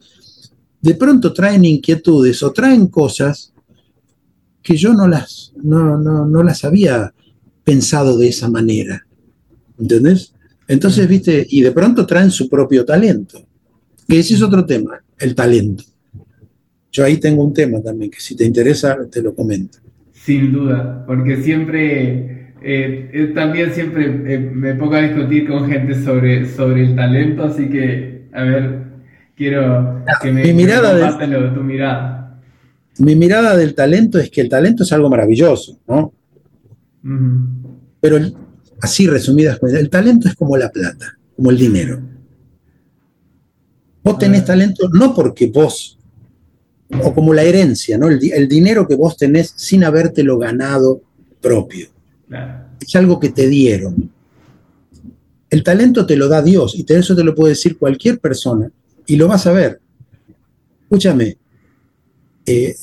de 0.81 0.95
pronto 0.97 1.33
traen 1.33 1.65
inquietudes 1.65 2.43
o 2.43 2.53
traen 2.53 2.89
cosas 2.89 3.52
que 4.63 4.77
yo 4.77 4.93
no 4.93 5.09
las, 5.09 5.53
no, 5.63 5.99
no, 5.99 6.43
las 6.43 6.65
había 6.65 7.13
pensado 7.65 8.17
de 8.17 8.29
esa 8.29 8.49
manera. 8.49 9.07
¿Entendés? 9.79 10.35
Entonces, 10.69 11.09
viste, 11.09 11.47
y 11.49 11.63
de 11.63 11.73
pronto 11.73 12.07
traen 12.07 12.31
su 12.31 12.49
propio 12.49 12.85
talento. 12.85 13.45
Que 14.09 14.19
ese 14.19 14.35
es 14.35 14.43
otro 14.43 14.65
tema, 14.65 15.03
el 15.19 15.35
talento. 15.35 15.85
Yo 16.91 17.05
ahí 17.05 17.17
tengo 17.17 17.43
un 17.43 17.55
tema 17.55 17.81
también, 17.83 18.11
que 18.11 18.21
si 18.21 18.37
te 18.37 18.45
interesa, 18.45 18.97
te 19.11 19.23
lo 19.23 19.35
comento. 19.35 19.79
Sin 20.13 20.53
duda, 20.53 21.05
porque 21.07 21.43
siempre, 21.43 22.55
eh, 22.63 23.33
también 23.35 23.73
siempre 23.73 24.05
eh, 24.05 24.39
me 24.39 24.75
pongo 24.75 24.95
a 24.95 25.03
discutir 25.03 25.49
con 25.49 25.69
gente 25.69 26.01
sobre, 26.05 26.49
sobre 26.49 26.85
el 26.85 26.95
talento, 26.95 27.45
así 27.45 27.69
que, 27.69 28.29
a 28.33 28.43
ver, 28.43 28.83
quiero 29.35 30.05
que 30.21 30.31
me, 30.31 30.43
mi 30.45 30.53
mirada 30.53 30.95
de, 30.95 31.49
tu 31.51 31.63
mirada 31.63 32.22
mi 33.03 33.17
mirada 33.17 33.57
del 33.57 33.75
talento 33.75 34.19
es 34.21 34.31
que 34.31 34.41
el 34.41 34.49
talento 34.49 34.85
es 34.85 34.93
algo 34.93 35.11
maravilloso, 35.11 35.77
¿no? 35.89 36.13
Pero 38.01 38.19
así 38.81 39.09
resumidas, 39.09 39.59
el 39.63 39.91
talento 39.91 40.29
es 40.29 40.37
como 40.37 40.57
la 40.57 40.71
plata, 40.71 41.19
como 41.35 41.51
el 41.51 41.59
dinero. 41.59 42.01
Vos 44.05 44.19
tenés 44.19 44.45
talento 44.45 44.89
no 44.89 45.15
porque 45.15 45.49
vos, 45.49 45.99
o 47.03 47.13
como 47.13 47.35
la 47.35 47.43
herencia, 47.43 47.99
¿no? 47.99 48.09
El, 48.09 48.49
dinero 48.49 48.87
que 48.87 48.95
vos 48.95 49.17
tenés 49.17 49.53
sin 49.57 49.83
habértelo 49.83 50.39
ganado 50.39 51.03
propio. 51.41 51.89
Es 52.81 52.95
algo 52.95 53.19
que 53.19 53.31
te 53.31 53.49
dieron. 53.49 54.13
El 55.51 55.65
talento 55.65 56.07
te 56.07 56.17
lo 56.17 56.29
da 56.29 56.41
Dios 56.41 56.77
y 56.77 56.87
eso 56.89 57.17
te 57.17 57.25
lo 57.25 57.35
puede 57.35 57.55
decir 57.55 57.77
cualquier 57.79 58.21
persona 58.21 58.71
y 59.07 59.17
lo 59.17 59.27
vas 59.27 59.47
a 59.49 59.53
ver. 59.53 59.81
Escúchame, 60.83 61.37
eh, 62.47 62.75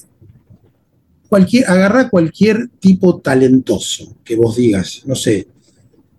cualquier, 1.29 1.69
agarrá 1.69 2.09
cualquier 2.09 2.69
tipo 2.79 3.19
talentoso 3.19 4.17
que 4.23 4.35
vos 4.35 4.57
digas, 4.57 5.03
no 5.05 5.15
sé, 5.15 5.47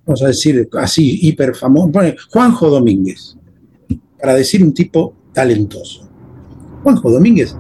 vamos 0.07 0.23
a 0.23 0.29
decir 0.29 0.69
así, 0.79 1.19
hiper 1.23 1.55
famoso, 1.55 1.91
Juanjo 2.31 2.71
Domínguez, 2.71 3.37
para 4.19 4.35
decir 4.35 4.63
un 4.63 4.73
tipo 4.73 5.15
talentoso. 5.35 6.09
Juanjo 6.83 7.11
Domínguez 7.11 7.55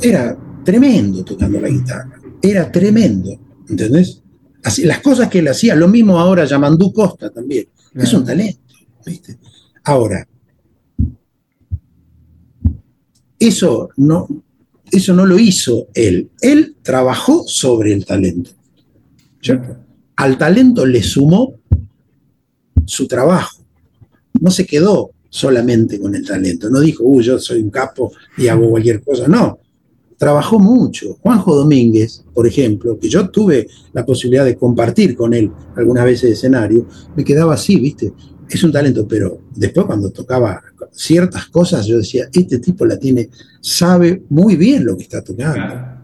era 0.00 0.36
tremendo 0.64 1.24
tocando 1.24 1.60
la 1.60 1.68
guitarra, 1.68 2.20
era 2.42 2.72
tremendo, 2.72 3.38
¿entendés? 3.68 4.22
Así, 4.64 4.84
las 4.84 5.00
cosas 5.00 5.28
que 5.28 5.38
él 5.38 5.48
hacía, 5.48 5.76
lo 5.76 5.86
mismo 5.86 6.18
ahora 6.18 6.44
Yamandú 6.44 6.92
Costa 6.92 7.30
también, 7.30 7.68
es 7.94 8.12
un 8.12 8.24
talento, 8.24 8.74
¿viste? 9.04 9.38
Ahora, 9.84 10.26
eso 13.38 13.90
no, 13.96 14.26
eso 14.90 15.14
no 15.14 15.26
lo 15.26 15.38
hizo 15.38 15.88
él. 15.94 16.30
Él 16.40 16.76
trabajó 16.82 17.44
sobre 17.46 17.92
el 17.92 18.04
talento. 18.04 18.50
Al 20.16 20.38
talento 20.38 20.86
le 20.86 21.02
sumó 21.02 21.54
su 22.84 23.06
trabajo. 23.06 23.64
No 24.40 24.50
se 24.50 24.66
quedó 24.66 25.10
solamente 25.28 26.00
con 26.00 26.14
el 26.14 26.26
talento. 26.26 26.70
No 26.70 26.80
dijo, 26.80 27.04
uy, 27.04 27.22
yo 27.22 27.38
soy 27.38 27.60
un 27.60 27.70
capo 27.70 28.12
y 28.36 28.48
hago 28.48 28.70
cualquier 28.70 29.02
cosa. 29.02 29.28
No, 29.28 29.58
trabajó 30.16 30.58
mucho. 30.58 31.14
Juanjo 31.20 31.54
Domínguez, 31.54 32.24
por 32.32 32.46
ejemplo, 32.46 32.98
que 32.98 33.08
yo 33.08 33.28
tuve 33.28 33.66
la 33.92 34.04
posibilidad 34.04 34.44
de 34.44 34.56
compartir 34.56 35.16
con 35.16 35.34
él 35.34 35.50
algunas 35.76 36.04
veces 36.04 36.22
de 36.22 36.32
escenario, 36.32 36.86
me 37.14 37.24
quedaba 37.24 37.54
así, 37.54 37.78
¿viste? 37.78 38.12
Es 38.48 38.62
un 38.62 38.72
talento, 38.72 39.06
pero 39.08 39.40
después 39.54 39.86
cuando 39.86 40.10
tocaba 40.10 40.62
ciertas 40.92 41.46
cosas, 41.46 41.86
yo 41.86 41.98
decía, 41.98 42.28
este 42.32 42.58
tipo 42.58 42.84
la 42.84 42.98
tiene, 42.98 43.28
sabe 43.60 44.22
muy 44.28 44.56
bien 44.56 44.84
lo 44.84 44.96
que 44.96 45.02
está 45.02 45.22
tocando. 45.22 45.96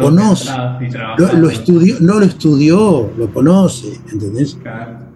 Conoce, 0.00 0.48
lo, 1.18 1.50
estudió, 1.50 1.96
no 1.98 2.20
lo 2.20 2.24
estudió, 2.24 3.10
lo 3.18 3.32
conoce, 3.32 4.00
¿entendés? 4.12 4.56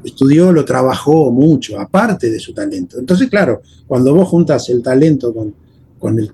Estudió, 0.02 0.50
lo 0.50 0.64
trabajó 0.64 1.30
mucho, 1.30 1.78
aparte 1.78 2.28
de 2.30 2.40
su 2.40 2.52
talento. 2.52 2.98
Entonces, 2.98 3.30
claro, 3.30 3.62
cuando 3.86 4.12
vos 4.12 4.26
juntas 4.26 4.68
el 4.70 4.82
talento 4.82 5.32
con, 5.32 5.54
con, 6.00 6.18
el, 6.18 6.32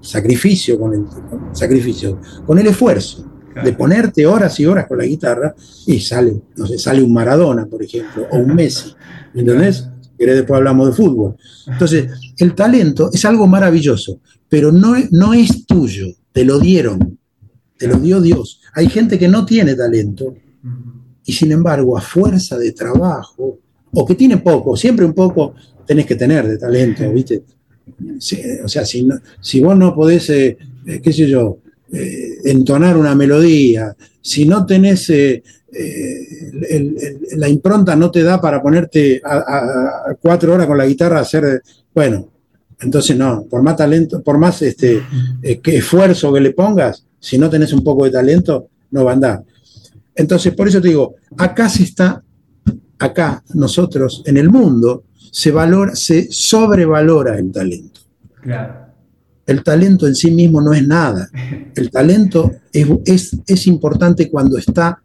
sacrificio, 0.00 0.76
con 0.80 0.92
el, 0.92 1.04
sacrificio, 1.52 2.20
con 2.44 2.58
el 2.58 2.66
esfuerzo 2.66 3.29
de 3.62 3.72
ponerte 3.72 4.26
horas 4.26 4.58
y 4.60 4.66
horas 4.66 4.86
con 4.86 4.98
la 4.98 5.04
guitarra, 5.04 5.54
y 5.86 6.00
sale, 6.00 6.34
no 6.56 6.66
sé, 6.66 6.78
sale 6.78 7.02
un 7.02 7.12
Maradona, 7.12 7.66
por 7.66 7.82
ejemplo, 7.82 8.26
o 8.30 8.38
un 8.38 8.54
Messi, 8.54 8.94
¿entendés? 9.34 9.86
después 10.18 10.58
hablamos 10.58 10.88
de 10.88 10.92
fútbol. 10.92 11.36
Entonces, 11.66 12.10
el 12.36 12.54
talento 12.54 13.10
es 13.12 13.24
algo 13.24 13.46
maravilloso, 13.46 14.20
pero 14.48 14.70
no, 14.70 14.94
no 15.10 15.32
es 15.32 15.64
tuyo, 15.66 16.06
te 16.32 16.44
lo 16.44 16.58
dieron, 16.58 17.18
te 17.78 17.88
lo 17.88 17.96
dio 17.96 18.20
Dios. 18.20 18.60
Hay 18.74 18.88
gente 18.88 19.18
que 19.18 19.28
no 19.28 19.46
tiene 19.46 19.74
talento 19.74 20.34
y 21.24 21.32
sin 21.32 21.52
embargo, 21.52 21.96
a 21.96 22.00
fuerza 22.00 22.58
de 22.58 22.72
trabajo, 22.72 23.58
o 23.92 24.06
que 24.06 24.14
tiene 24.14 24.38
poco, 24.38 24.76
siempre 24.76 25.04
un 25.04 25.12
poco 25.12 25.54
tenés 25.86 26.06
que 26.06 26.16
tener 26.16 26.46
de 26.46 26.58
talento, 26.58 27.10
¿viste? 27.12 27.44
o 28.64 28.68
sea, 28.68 28.84
si, 28.84 29.08
si 29.40 29.60
vos 29.60 29.76
no 29.76 29.94
podés, 29.94 30.30
eh, 30.30 30.56
eh, 30.86 31.00
qué 31.00 31.12
sé 31.12 31.28
yo, 31.28 31.58
eh, 31.92 32.38
entonar 32.44 32.96
una 32.96 33.14
melodía, 33.14 33.94
si 34.20 34.44
no 34.44 34.64
tenés 34.66 35.10
eh, 35.10 35.42
la 37.36 37.48
impronta 37.48 37.94
no 37.94 38.10
te 38.10 38.22
da 38.22 38.40
para 38.40 38.60
ponerte 38.60 39.20
a, 39.24 40.14
cuatro 40.20 40.54
horas 40.54 40.66
con 40.66 40.78
la 40.78 40.86
guitarra 40.86 41.18
a 41.18 41.22
hacer, 41.22 41.62
bueno, 41.94 42.28
entonces 42.80 43.16
no, 43.16 43.44
por 43.44 43.62
más 43.62 43.76
talento, 43.76 44.22
por 44.22 44.38
más 44.38 44.62
este, 44.62 45.02
eh, 45.42 45.60
esfuerzo 45.64 46.32
que 46.32 46.40
le 46.40 46.52
pongas, 46.52 47.04
si 47.18 47.38
no 47.38 47.50
tenés 47.50 47.72
un 47.72 47.84
poco 47.84 48.04
de 48.04 48.10
talento, 48.10 48.68
no 48.90 49.04
va 49.04 49.12
a 49.12 49.14
andar. 49.14 49.44
Entonces, 50.14 50.54
por 50.54 50.66
eso 50.66 50.80
te 50.80 50.88
digo, 50.88 51.14
acá 51.36 51.68
se 51.68 51.84
está, 51.84 52.22
acá 52.98 53.42
nosotros, 53.54 54.22
en 54.26 54.38
el 54.38 54.48
mundo, 54.48 55.04
se 55.30 55.50
valora, 55.50 55.94
se 55.94 56.28
sobrevalora 56.30 57.38
el 57.38 57.52
talento. 57.52 58.00
El 59.50 59.64
talento 59.64 60.06
en 60.06 60.14
sí 60.14 60.30
mismo 60.30 60.60
no 60.60 60.72
es 60.72 60.86
nada. 60.86 61.28
El 61.74 61.90
talento 61.90 62.52
es, 62.72 62.86
es, 63.04 63.36
es 63.44 63.66
importante 63.66 64.30
cuando 64.30 64.56
está 64.56 65.02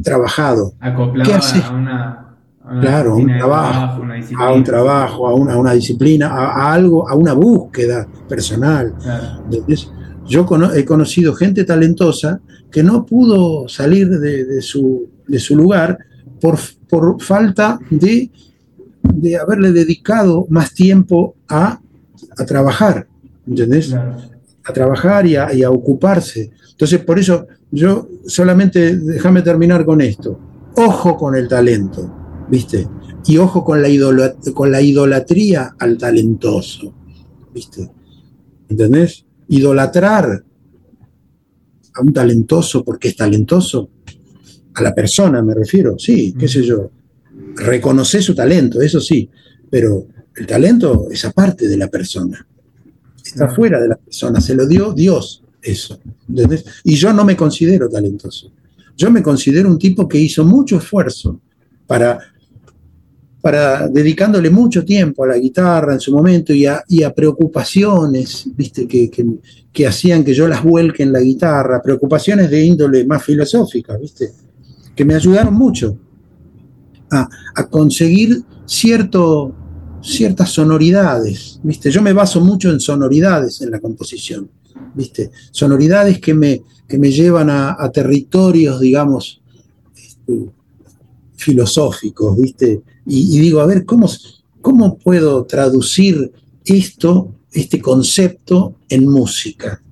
trabajado. 0.00 0.74
Acoplado 0.78 1.32
a 1.34 1.70
una, 1.72 2.36
claro, 2.80 3.16
un 3.16 3.26
trabajo, 3.26 4.04
a 4.38 4.52
un 4.52 4.62
trabajo, 4.62 5.26
a 5.26 5.34
una, 5.34 5.54
a 5.54 5.58
una 5.58 5.72
disciplina, 5.72 6.28
a, 6.28 6.72
algo, 6.72 7.08
a 7.08 7.16
una 7.16 7.32
búsqueda 7.32 8.06
personal. 8.28 8.94
yo 10.24 10.46
he 10.72 10.84
conocido 10.84 11.34
gente 11.34 11.64
talentosa 11.64 12.40
que 12.70 12.84
no 12.84 13.04
pudo 13.04 13.68
salir 13.68 14.08
de, 14.08 14.62
su, 14.62 15.08
de 15.26 15.40
su, 15.40 15.56
lugar 15.56 15.98
por, 16.40 16.56
por 16.88 17.20
falta 17.20 17.80
de, 17.90 18.30
de, 19.02 19.36
haberle 19.36 19.72
dedicado 19.72 20.46
más 20.48 20.72
tiempo 20.72 21.34
a, 21.48 21.80
a 22.36 22.44
trabajar, 22.44 23.06
¿entendés? 23.46 23.92
A 23.92 24.72
trabajar 24.72 25.26
y 25.26 25.36
a, 25.36 25.52
y 25.54 25.62
a 25.62 25.70
ocuparse. 25.70 26.50
Entonces, 26.70 27.00
por 27.00 27.18
eso 27.18 27.46
yo 27.70 28.08
solamente, 28.26 28.96
déjame 28.96 29.42
terminar 29.42 29.84
con 29.84 30.00
esto. 30.00 30.38
Ojo 30.76 31.16
con 31.16 31.36
el 31.36 31.48
talento, 31.48 32.46
¿viste? 32.48 32.88
Y 33.26 33.36
ojo 33.38 33.64
con 33.64 33.82
la, 33.82 33.88
con 34.54 34.72
la 34.72 34.80
idolatría 34.80 35.74
al 35.78 35.98
talentoso, 35.98 36.94
¿viste? 37.52 37.90
¿Entendés? 38.68 39.24
Idolatrar 39.48 40.44
a 41.94 42.02
un 42.02 42.12
talentoso 42.12 42.84
porque 42.84 43.08
es 43.08 43.16
talentoso, 43.16 43.90
a 44.74 44.82
la 44.82 44.94
persona 44.94 45.42
me 45.42 45.54
refiero, 45.54 45.98
sí, 45.98 46.34
qué 46.38 46.48
sé 46.48 46.62
yo. 46.62 46.90
Reconocer 47.56 48.22
su 48.22 48.34
talento, 48.34 48.80
eso 48.80 49.00
sí, 49.00 49.28
pero 49.68 50.06
el 50.36 50.46
talento 50.46 51.08
es 51.10 51.24
aparte 51.24 51.68
de 51.68 51.76
la 51.76 51.88
persona, 51.88 52.46
está 53.24 53.48
fuera 53.48 53.80
de 53.80 53.88
la 53.88 53.96
persona, 53.96 54.40
se 54.40 54.54
lo 54.54 54.66
dio 54.66 54.92
Dios 54.92 55.42
eso. 55.62 55.98
Y 56.84 56.94
yo 56.94 57.12
no 57.12 57.24
me 57.24 57.36
considero 57.36 57.88
talentoso. 57.88 58.50
Yo 58.96 59.10
me 59.10 59.22
considero 59.22 59.68
un 59.68 59.78
tipo 59.78 60.08
que 60.08 60.18
hizo 60.18 60.44
mucho 60.44 60.76
esfuerzo 60.76 61.40
para, 61.86 62.18
para 63.40 63.88
dedicándole 63.88 64.50
mucho 64.50 64.84
tiempo 64.84 65.24
a 65.24 65.28
la 65.28 65.38
guitarra 65.38 65.94
en 65.94 66.00
su 66.00 66.12
momento 66.12 66.52
y 66.52 66.66
a, 66.66 66.84
preocupaciones, 67.14 68.48
¿viste? 68.54 68.86
Que, 68.86 69.10
que, 69.72 69.86
hacían 69.86 70.24
que 70.24 70.34
yo 70.34 70.46
las 70.46 70.62
vuelque 70.62 71.02
en 71.02 71.12
la 71.12 71.20
guitarra, 71.20 71.82
preocupaciones 71.82 72.50
de 72.50 72.64
índole 72.64 73.04
más 73.04 73.24
filosófica, 73.24 73.96
¿viste? 73.96 74.32
Que 74.94 75.04
me 75.04 75.14
ayudaron 75.14 75.54
mucho 75.54 75.96
a, 77.10 77.28
a 77.54 77.66
conseguir 77.68 78.42
cierto, 78.66 79.54
ciertas 80.02 80.50
sonoridades, 80.50 81.60
¿viste? 81.62 81.90
Yo 81.90 82.02
me 82.02 82.12
baso 82.12 82.40
mucho 82.40 82.70
en 82.70 82.80
sonoridades 82.80 83.60
en 83.60 83.70
la 83.70 83.80
composición. 83.80 84.48
¿viste? 84.94 85.30
Sonoridades 85.50 86.20
que 86.20 86.34
me, 86.34 86.62
que 86.88 86.98
me 86.98 87.10
llevan 87.10 87.50
a, 87.50 87.90
territorios, 87.92 88.80
digamos, 88.80 89.40
este, 89.96 90.50
filosóficos, 91.36 92.38
¿viste? 92.40 92.82
Y, 93.06 93.38
digo, 93.38 93.60
a 93.60 93.66
ver, 93.66 93.84
¿cómo, 93.84 94.08
¿cómo 94.60 94.98
puedo 94.98 95.44
traducir 95.44 96.32
esto, 96.64 97.34
este 97.52 97.80
concepto, 97.80 98.76
en 98.88 99.08
música? 99.08 99.82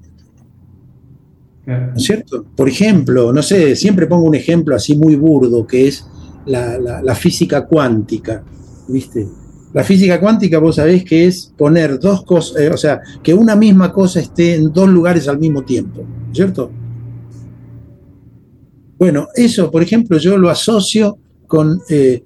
¿No 1.66 1.96
es 1.96 2.02
cierto? 2.02 2.46
Por 2.56 2.68
ejemplo, 2.68 3.32
no 3.32 3.42
sé, 3.42 3.76
siempre 3.76 4.06
pongo 4.06 4.26
un 4.26 4.34
ejemplo 4.34 4.74
así 4.74 4.96
muy 4.96 5.16
burdo, 5.16 5.66
que 5.66 5.88
es 5.88 6.06
la, 6.46 6.78
la 6.78 7.14
física 7.14 7.66
cuántica, 7.66 8.42
¿viste? 8.88 9.28
La 9.74 9.84
física 9.84 10.18
cuántica, 10.18 10.58
vos 10.58 10.76
sabés 10.76 11.04
que 11.04 11.26
es 11.26 11.52
poner 11.56 11.98
dos 11.98 12.24
cosas, 12.24 12.60
eh, 12.60 12.70
o 12.70 12.76
sea, 12.76 13.00
que 13.22 13.34
una 13.34 13.54
misma 13.54 13.92
cosa 13.92 14.20
esté 14.20 14.54
en 14.54 14.72
dos 14.72 14.88
lugares 14.88 15.28
al 15.28 15.38
mismo 15.38 15.62
tiempo, 15.62 16.04
¿cierto? 16.32 16.70
Bueno, 18.98 19.28
eso, 19.34 19.70
por 19.70 19.82
ejemplo, 19.82 20.18
yo 20.18 20.38
lo 20.38 20.48
asocio 20.48 21.18
con 21.46 21.80
eh, 21.88 22.22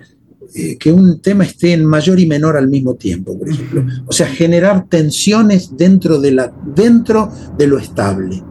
eh, 0.54 0.76
que 0.78 0.92
un 0.92 1.20
tema 1.20 1.44
esté 1.44 1.72
en 1.72 1.84
mayor 1.84 2.20
y 2.20 2.26
menor 2.26 2.56
al 2.56 2.68
mismo 2.68 2.94
tiempo, 2.94 3.38
por 3.38 3.48
ejemplo. 3.48 3.84
O 4.06 4.12
sea, 4.12 4.26
generar 4.26 4.86
tensiones 4.88 5.76
dentro 5.76 6.20
de, 6.20 6.32
la, 6.32 6.52
dentro 6.74 7.30
de 7.58 7.66
lo 7.66 7.78
estable. 7.78 8.42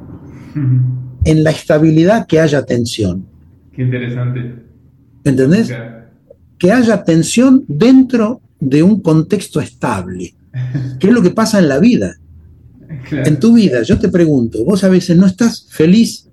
En 1.24 1.44
la 1.44 1.52
estabilidad 1.52 2.28
que 2.28 2.40
haya 2.40 2.66
tensión. 2.66 3.26
Qué 3.74 3.84
interesante. 3.84 4.56
¿Entendés? 5.24 5.74
Que 6.58 6.72
haya 6.72 7.04
tensión 7.04 7.64
dentro 7.68 8.42
de 8.62 8.84
un 8.84 9.02
contexto 9.02 9.60
estable, 9.60 10.36
que 11.00 11.08
es 11.08 11.14
lo 11.14 11.22
que 11.22 11.32
pasa 11.32 11.60
en 11.60 11.68
la 11.68 11.80
vida. 11.80 12.16
En 13.12 13.40
tu 13.40 13.54
vida, 13.54 13.82
yo 13.84 13.98
te 14.00 14.10
pregunto, 14.10 14.64
vos 14.64 14.84
a 14.84 14.90
veces 14.90 15.18
no 15.18 15.26
estás 15.26 15.66
feliz 15.70 16.28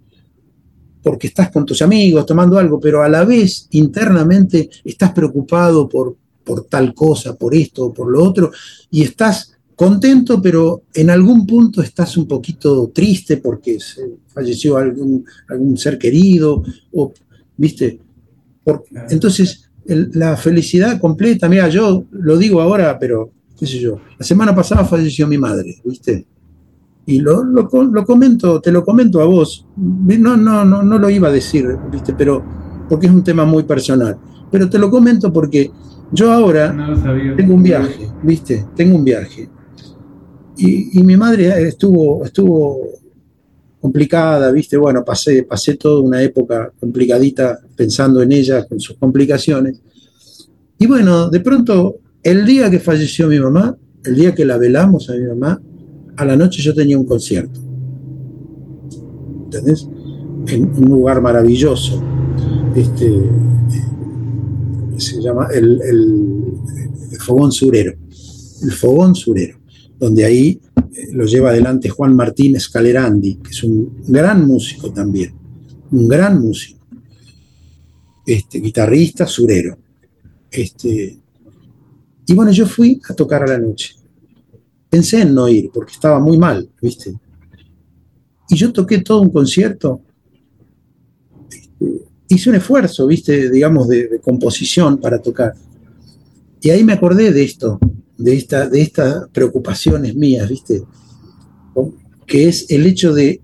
porque 1.02 1.28
estás 1.28 1.50
con 1.50 1.64
tus 1.64 1.80
amigos 1.80 2.26
tomando 2.26 2.58
algo, 2.58 2.78
pero 2.78 3.02
a 3.02 3.08
la 3.08 3.24
vez 3.24 3.66
internamente 3.70 4.68
estás 4.84 5.12
preocupado 5.12 5.88
por, 5.88 6.16
por 6.44 6.66
tal 6.66 6.92
cosa, 6.92 7.34
por 7.34 7.54
esto 7.54 7.86
o 7.86 7.94
por 7.94 8.10
lo 8.10 8.22
otro, 8.22 8.52
y 8.90 9.02
estás 9.02 9.52
contento, 9.74 10.42
pero 10.42 10.82
en 10.92 11.08
algún 11.08 11.46
punto 11.46 11.80
estás 11.80 12.16
un 12.16 12.26
poquito 12.26 12.90
triste 12.92 13.38
porque 13.38 13.78
falleció 14.26 14.76
algún, 14.76 15.24
algún 15.48 15.78
ser 15.78 15.96
querido, 15.96 16.62
o, 16.92 17.12
¿viste? 17.56 18.00
entonces, 19.08 19.67
la 19.88 20.36
felicidad 20.36 21.00
completa, 21.00 21.48
mira, 21.48 21.68
yo 21.68 22.04
lo 22.10 22.36
digo 22.36 22.60
ahora, 22.60 22.98
pero 22.98 23.30
qué 23.58 23.66
sé 23.66 23.78
yo, 23.78 23.98
la 24.18 24.24
semana 24.24 24.54
pasada 24.54 24.84
falleció 24.84 25.26
mi 25.26 25.38
madre, 25.38 25.76
¿viste? 25.84 26.26
Y 27.06 27.20
lo, 27.20 27.42
lo, 27.42 27.68
comento, 27.68 28.60
te 28.60 28.70
lo 28.70 28.84
comento 28.84 29.22
a 29.22 29.24
vos, 29.24 29.66
no, 29.76 30.36
no, 30.36 30.64
no, 30.64 30.82
no 30.82 30.98
lo 30.98 31.08
iba 31.08 31.28
a 31.28 31.32
decir, 31.32 31.66
¿viste? 31.90 32.12
Pero 32.12 32.44
porque 32.88 33.06
es 33.06 33.12
un 33.12 33.24
tema 33.24 33.46
muy 33.46 33.62
personal, 33.62 34.18
pero 34.50 34.68
te 34.68 34.78
lo 34.78 34.90
comento 34.90 35.32
porque 35.32 35.70
yo 36.12 36.32
ahora 36.32 36.74
tengo 37.36 37.54
un 37.54 37.62
viaje, 37.62 38.10
¿viste? 38.22 38.66
Tengo 38.76 38.96
un 38.96 39.04
viaje. 39.04 39.48
Y, 40.56 41.02
mi 41.02 41.16
madre 41.16 41.68
estuvo, 41.68 42.24
estuvo 42.24 42.80
complicada, 43.80 44.50
¿viste? 44.52 44.76
Bueno, 44.76 45.04
pasé, 45.04 45.44
pasé 45.44 45.76
toda 45.76 46.00
una 46.00 46.22
época 46.22 46.72
complicadita 46.78 47.58
pensando 47.76 48.22
en 48.22 48.32
ella, 48.32 48.66
con 48.66 48.80
sus 48.80 48.96
complicaciones. 48.96 49.80
Y 50.78 50.86
bueno, 50.86 51.28
de 51.28 51.40
pronto, 51.40 51.98
el 52.22 52.44
día 52.44 52.70
que 52.70 52.80
falleció 52.80 53.28
mi 53.28 53.38
mamá, 53.38 53.76
el 54.04 54.14
día 54.14 54.34
que 54.34 54.44
la 54.44 54.58
velamos 54.58 55.10
a 55.10 55.14
mi 55.14 55.24
mamá, 55.26 55.60
a 56.16 56.24
la 56.24 56.36
noche 56.36 56.62
yo 56.62 56.74
tenía 56.74 56.98
un 56.98 57.06
concierto. 57.06 57.60
¿Entendés? 59.44 59.88
En 60.48 60.64
un 60.64 60.84
lugar 60.88 61.20
maravilloso. 61.20 62.02
Este, 62.74 63.10
se 64.96 65.22
llama 65.22 65.48
el, 65.52 65.80
Fogón 67.20 67.52
Surero, 67.52 67.94
el 68.62 68.72
Fogón 68.72 69.14
Surero, 69.14 69.58
donde 69.98 70.24
ahí 70.24 70.60
lo 71.12 71.26
lleva 71.26 71.50
adelante 71.50 71.88
Juan 71.88 72.14
Martínez 72.14 72.68
Calerandi, 72.68 73.36
que 73.36 73.50
es 73.50 73.62
un 73.62 74.02
gran 74.06 74.46
músico 74.46 74.92
también, 74.92 75.34
un 75.90 76.08
gran 76.08 76.40
músico, 76.40 76.80
este, 78.26 78.60
guitarrista 78.60 79.26
surero. 79.26 79.78
Este, 80.50 81.18
y 82.26 82.34
bueno, 82.34 82.50
yo 82.52 82.66
fui 82.66 83.00
a 83.08 83.14
tocar 83.14 83.42
a 83.42 83.46
la 83.46 83.58
noche. 83.58 83.94
Pensé 84.90 85.22
en 85.22 85.34
no 85.34 85.48
ir 85.48 85.70
porque 85.72 85.92
estaba 85.92 86.18
muy 86.18 86.38
mal, 86.38 86.68
¿viste? 86.80 87.14
Y 88.48 88.56
yo 88.56 88.72
toqué 88.72 88.98
todo 88.98 89.20
un 89.20 89.30
concierto 89.30 90.02
hice 92.28 92.50
un 92.50 92.56
esfuerzo, 92.56 93.06
viste, 93.06 93.50
digamos, 93.50 93.88
de, 93.88 94.20
composición 94.22 94.98
para 94.98 95.20
tocar. 95.20 95.54
Y 96.60 96.70
ahí 96.70 96.84
me 96.84 96.92
acordé 96.92 97.32
de 97.32 97.42
esto, 97.42 97.78
de, 98.18 98.34
esta, 98.34 98.68
de 98.68 98.82
estas 98.82 99.28
preocupaciones 99.32 100.14
mías, 100.14 100.48
viste, 100.48 100.82
que 102.26 102.48
es 102.48 102.70
el 102.70 102.86
hecho 102.86 103.14
de 103.14 103.40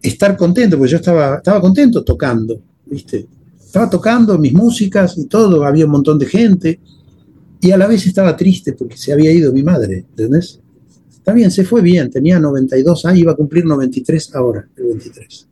estar 0.00 0.36
contento, 0.36 0.76
porque 0.76 0.92
yo 0.92 0.98
estaba, 0.98 1.36
estaba 1.36 1.60
contento 1.60 2.04
tocando, 2.04 2.60
viste. 2.86 3.26
Estaba 3.58 3.90
tocando 3.90 4.38
mis 4.38 4.54
músicas 4.54 5.18
y 5.18 5.26
todo, 5.26 5.64
había 5.64 5.84
un 5.84 5.90
montón 5.90 6.18
de 6.18 6.26
gente, 6.26 6.80
y 7.60 7.70
a 7.70 7.76
la 7.76 7.86
vez 7.86 8.06
estaba 8.06 8.36
triste 8.36 8.72
porque 8.74 8.96
se 8.96 9.12
había 9.12 9.32
ido 9.32 9.52
mi 9.52 9.62
madre, 9.62 10.06
¿entendés? 10.10 10.60
Está 11.10 11.32
bien, 11.32 11.50
se 11.50 11.64
fue 11.64 11.82
bien, 11.82 12.10
tenía 12.10 12.38
92 12.38 13.04
años, 13.04 13.20
iba 13.20 13.32
a 13.32 13.36
cumplir 13.36 13.64
93 13.64 14.34
ahora, 14.34 14.66
el 14.76 14.84
23. 14.84 15.48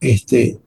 Este, 0.00 0.58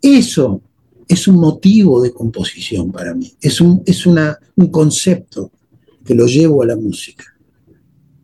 eso 0.00 0.62
es 1.10 1.26
un 1.26 1.40
motivo 1.40 2.00
de 2.00 2.12
composición 2.12 2.92
para 2.92 3.12
mí, 3.14 3.34
es, 3.40 3.60
un, 3.60 3.82
es 3.84 4.06
una, 4.06 4.38
un 4.54 4.68
concepto 4.68 5.50
que 6.04 6.14
lo 6.14 6.24
llevo 6.26 6.62
a 6.62 6.66
la 6.66 6.76
música. 6.76 7.24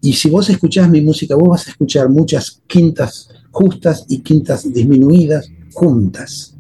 Y 0.01 0.13
si 0.13 0.31
vos 0.31 0.49
escuchás 0.51 0.89
mi 0.89 1.01
música, 1.01 1.35
vos 1.35 1.49
vas 1.49 1.67
a 1.67 1.71
escuchar 1.71 2.09
muchas 2.09 2.63
quintas 2.69 3.29
justas 3.51 4.07
y 4.09 4.21
quintas 4.21 4.73
disminuidas 4.73 5.51
juntas. 5.73 6.55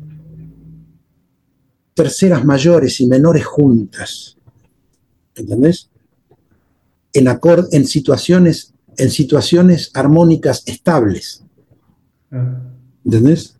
Terceras 1.94 2.44
mayores 2.44 3.00
y 3.00 3.06
menores 3.06 3.46
juntas. 3.46 4.36
¿Entendés? 5.36 5.90
En, 7.12 7.28
en, 7.70 7.86
situaciones, 7.86 8.74
en 8.96 9.10
situaciones 9.10 9.92
armónicas 9.94 10.64
estables. 10.66 11.44
Ah. 12.32 12.62
¿Entendés? 13.04 13.55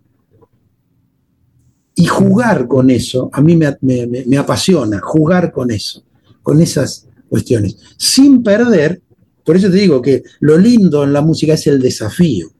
Y 1.98 2.04
jugar 2.04 2.68
con 2.68 2.90
eso, 2.90 3.30
a 3.32 3.40
mí 3.40 3.56
me, 3.56 4.36
apasiona, 4.38 5.00
jugar 5.00 5.50
con 5.50 5.70
eso, 5.70 6.04
con 6.42 6.60
esas 6.60 7.08
cuestiones, 7.28 7.78
sin 7.96 8.42
perder, 8.42 9.00
por 9.42 9.56
eso 9.56 9.70
te 9.70 9.78
digo 9.78 10.02
que 10.02 10.22
lo 10.40 10.58
lindo 10.58 11.04
en 11.04 11.14
la 11.14 11.22
música 11.22 11.54
es 11.54 11.66
el 11.66 11.80
desafío, 11.80 12.50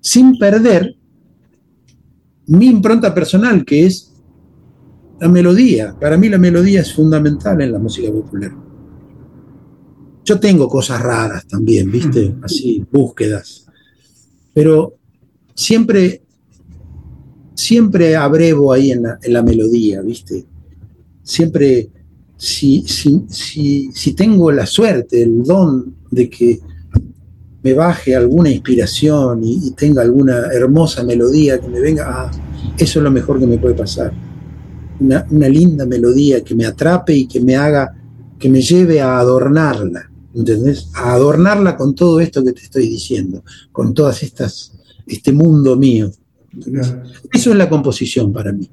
sin 0.00 0.38
perder 0.38 0.96
mi 2.46 2.66
impronta 2.66 3.14
personal, 3.14 3.66
que 3.66 3.84
es 3.84 4.12
la 5.20 5.28
melodía. 5.28 5.94
Para 6.00 6.16
mí 6.16 6.28
la 6.28 6.38
melodía 6.38 6.80
es 6.80 6.94
fundamental 6.94 7.60
en 7.60 7.70
la 7.70 7.78
música 7.78 8.10
popular. 8.10 8.52
Yo 10.24 10.40
tengo 10.40 10.68
cosas 10.68 11.02
raras 11.02 11.46
también, 11.46 11.90
¿viste? 11.90 12.34
Así, 12.42 12.84
búsquedas. 12.90 13.66
Pero 14.54 14.94
siempre, 15.54 16.21
siempre 17.54 18.16
abrevo 18.16 18.72
ahí 18.72 18.92
en 18.92 19.02
la, 19.02 19.42
melodía, 19.42 20.00
¿viste? 20.02 20.44
Siempre, 21.22 21.90
si, 22.36 22.84
si, 22.86 24.12
tengo 24.14 24.50
la 24.50 24.66
suerte, 24.66 25.22
el 25.22 25.42
don 25.42 25.94
de 26.10 26.28
que 26.28 26.60
me 27.62 27.74
baje 27.74 28.16
alguna 28.16 28.50
inspiración 28.50 29.42
y, 29.44 29.70
tenga 29.72 30.02
alguna 30.02 30.46
hermosa 30.52 31.04
melodía 31.04 31.60
que 31.60 31.68
me 31.68 31.80
venga, 31.80 32.06
ah, 32.08 32.30
eso 32.76 32.98
es 32.98 33.02
lo 33.02 33.10
mejor 33.10 33.38
que 33.38 33.46
me 33.46 33.58
puede 33.58 33.74
pasar. 33.74 34.12
Una, 35.00 35.26
una, 35.30 35.48
linda 35.48 35.86
melodía 35.86 36.42
que 36.42 36.54
me 36.54 36.66
atrape 36.66 37.14
y 37.14 37.26
que 37.26 37.40
me 37.40 37.56
haga, 37.56 37.94
que 38.38 38.48
me 38.48 38.60
lleve 38.60 39.00
a 39.00 39.18
adornarla, 39.18 40.10
¿entendés? 40.34 40.88
A 40.94 41.14
adornarla 41.14 41.76
con 41.76 41.94
todo 41.94 42.20
esto 42.20 42.44
que 42.44 42.52
te 42.52 42.62
estoy 42.62 42.88
diciendo, 42.88 43.44
con 43.70 43.94
todas 43.94 44.22
estas 44.22 44.72
este 45.06 45.32
mundo 45.32 45.76
mío. 45.76 46.10
Eso 47.32 47.50
es 47.50 47.56
la 47.56 47.68
composición 47.68 48.32
para 48.32 48.52
mí. 48.52 48.68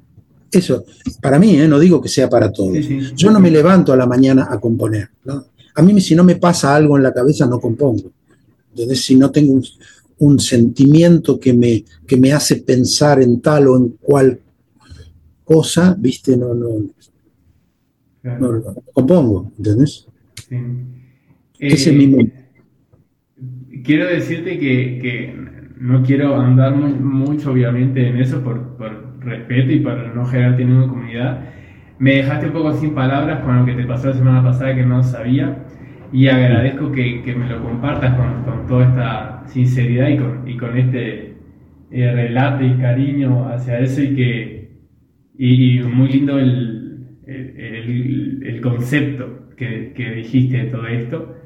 Eso, 0.50 0.84
para 1.22 1.38
mí, 1.38 1.60
¿eh? 1.60 1.68
no 1.68 1.78
digo 1.78 2.00
que 2.00 2.08
sea 2.08 2.28
para 2.28 2.50
todos. 2.50 2.76
Yo 3.14 3.30
no 3.30 3.40
me 3.40 3.50
levanto 3.50 3.92
a 3.92 3.96
la 3.96 4.06
mañana 4.06 4.48
a 4.50 4.58
componer. 4.58 5.08
A 5.74 5.82
mí, 5.82 6.00
si 6.00 6.14
no 6.14 6.24
me 6.24 6.36
pasa 6.36 6.74
algo 6.74 6.96
en 6.96 7.02
la 7.02 7.12
cabeza, 7.12 7.46
no 7.46 7.60
compongo. 7.60 8.10
Entonces, 8.70 9.04
si 9.04 9.14
no 9.14 9.30
tengo 9.30 9.60
un, 10.18 10.40
sentimiento 10.40 11.38
que 11.38 11.52
me, 11.52 11.84
que 12.06 12.16
me 12.16 12.32
hace 12.32 12.56
pensar 12.56 13.22
en 13.22 13.40
tal 13.40 13.68
o 13.68 13.76
en 13.76 13.88
cual 14.00 14.40
cosa, 15.44 15.96
¿viste? 15.98 16.36
No, 16.36 16.54
no, 16.54 16.90
no, 18.22 18.62
compongo, 18.92 19.52
¿entendés? 19.56 20.06
Ese 21.58 21.92
mismo. 21.92 22.20
Eh, 22.20 22.32
quiero 23.84 24.06
decirte 24.06 24.58
que 24.58 25.49
no 25.80 26.02
quiero 26.02 26.38
andar 26.38 26.74
mucho, 26.74 27.52
obviamente, 27.52 28.06
en 28.06 28.18
eso 28.18 28.44
por, 28.44 28.78
respeto 29.20 29.72
y 29.72 29.80
para 29.80 30.12
no 30.14 30.24
generarte 30.26 30.64
ninguna 30.64 30.88
comunidad. 30.88 31.40
Me 31.98 32.16
dejaste 32.16 32.46
un 32.46 32.52
poco 32.52 32.72
sin 32.74 32.94
palabras 32.94 33.40
con 33.40 33.58
lo 33.58 33.64
que 33.64 33.74
te 33.74 33.84
pasó 33.84 34.08
la 34.08 34.14
semana 34.14 34.42
pasada 34.42 34.74
que 34.74 34.84
no 34.84 35.02
sabía 35.02 35.64
y 36.12 36.28
agradezco 36.28 36.92
que, 36.92 37.34
me 37.36 37.48
lo 37.48 37.62
compartas 37.62 38.14
con, 38.16 38.66
toda 38.66 38.84
esta 38.84 39.42
sinceridad 39.46 40.08
y 40.08 40.16
con, 40.16 40.48
y 40.48 40.56
con 40.56 40.76
este 40.76 41.34
eh, 41.90 42.12
relato 42.12 42.64
y 42.64 42.74
cariño 42.74 43.48
hacia 43.48 43.78
eso 43.80 44.02
y 44.02 44.14
que 44.14 44.70
y, 45.36 45.80
muy 45.80 46.08
lindo 46.08 46.38
el, 46.38 47.06
el, 47.26 48.60
concepto 48.62 49.48
que, 49.56 49.92
que, 49.94 50.10
dijiste 50.12 50.58
de 50.58 50.64
todo 50.64 50.86
esto. 50.86 51.36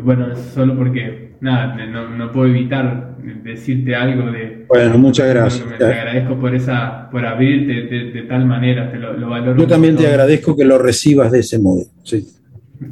Bueno, 0.00 0.34
solo 0.34 0.76
porque, 0.76 1.34
nada, 1.40 1.86
no, 1.86 2.10
no 2.10 2.30
puedo 2.32 2.48
evitar 2.48 3.13
decirte 3.42 3.94
algo 3.94 4.30
de... 4.30 4.64
Bueno, 4.68 4.98
muchas 4.98 5.28
gracias. 5.28 5.66
te 5.78 5.84
agradezco 5.84 6.38
por, 6.38 6.54
esa, 6.54 7.08
por 7.10 7.24
abrirte 7.24 7.72
de, 7.72 8.22
tal 8.22 8.46
manera, 8.46 8.90
te 8.90 8.98
lo, 8.98 9.28
valoro. 9.28 9.56
Yo 9.60 9.66
también 9.66 9.96
te 9.96 10.06
agradezco 10.06 10.56
que 10.56 10.64
lo 10.64 10.78
recibas 10.78 11.32
de 11.32 11.40
ese 11.40 11.58
modo, 11.58 11.84
sí. 12.02 12.26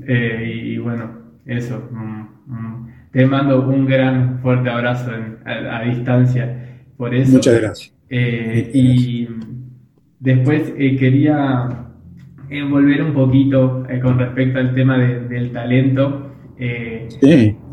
Eh, 0.06 0.62
y, 0.66 0.78
bueno, 0.78 1.18
eso. 1.46 1.88
Mm, 1.90 2.28
mm. 2.46 2.88
te 3.12 3.26
mando 3.26 3.68
un 3.68 3.86
gran 3.86 4.40
fuerte 4.40 4.70
abrazo 4.70 5.10
a, 5.44 5.82
distancia 5.82 6.80
por 6.96 7.14
eso. 7.14 7.32
Muchas 7.32 7.60
gracias. 7.60 7.94
Eh, 8.08 8.70
y 8.74 9.28
después 10.20 10.72
eh, 10.78 10.96
quería 10.96 11.68
volver 12.68 13.02
un 13.02 13.14
poquito 13.14 13.86
con 14.02 14.18
respecto 14.18 14.58
al 14.58 14.74
tema 14.74 14.98
del 14.98 15.50
talento. 15.52 16.32
Eh, 16.58 17.08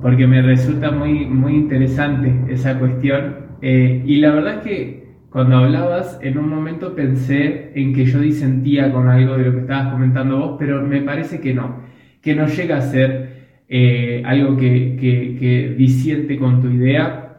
porque 0.01 0.27
me 0.27 0.41
resulta 0.41 0.91
muy, 0.91 1.25
muy 1.25 1.55
interesante 1.55 2.53
esa 2.53 2.77
cuestión. 2.79 3.49
Eh, 3.61 4.03
y 4.05 4.17
la 4.17 4.31
verdad 4.31 4.55
es 4.55 4.59
que 4.61 5.09
cuando 5.29 5.57
hablabas, 5.57 6.19
en 6.21 6.37
un 6.37 6.49
momento 6.49 6.95
pensé 6.95 7.71
en 7.75 7.93
que 7.93 8.05
yo 8.05 8.19
disentía 8.19 8.91
con 8.91 9.09
algo 9.09 9.37
de 9.37 9.45
lo 9.45 9.51
que 9.53 9.59
estabas 9.59 9.93
comentando 9.93 10.37
vos, 10.39 10.55
pero 10.57 10.81
me 10.81 11.01
parece 11.01 11.39
que 11.39 11.53
no. 11.53 11.83
que 12.21 12.35
no 12.35 12.47
llega 12.47 12.77
a 12.77 12.81
ser 12.81 13.39
eh, 13.69 14.23
algo 14.25 14.57
que, 14.57 14.97
que, 14.99 15.75
disiente 15.77 16.37
con 16.37 16.61
tu 16.61 16.69
idea, 16.69 17.37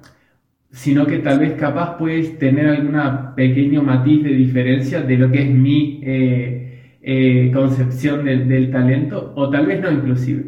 sino 0.71 1.07
que 1.07 1.19
tal 1.19 1.41
vez 1.41 1.55
capaz 1.55 1.99
puedes 1.99 2.39
tener 2.39 2.69
algún 2.69 3.35
pequeño 3.35 3.83
matiz 3.83 4.23
de 4.23 4.31
diferencia 4.31 5.03
de 5.03 5.19
lo 5.19 5.31
que 5.33 5.43
es 5.43 5.51
mi 5.51 6.01
eh, 6.05 7.51
concepción 7.53 8.25
del, 8.25 8.71
talento, 8.71 9.33
o 9.35 9.51
tal 9.51 9.67
vez 9.67 9.81
no 9.81 9.91
inclusive. 9.91 10.45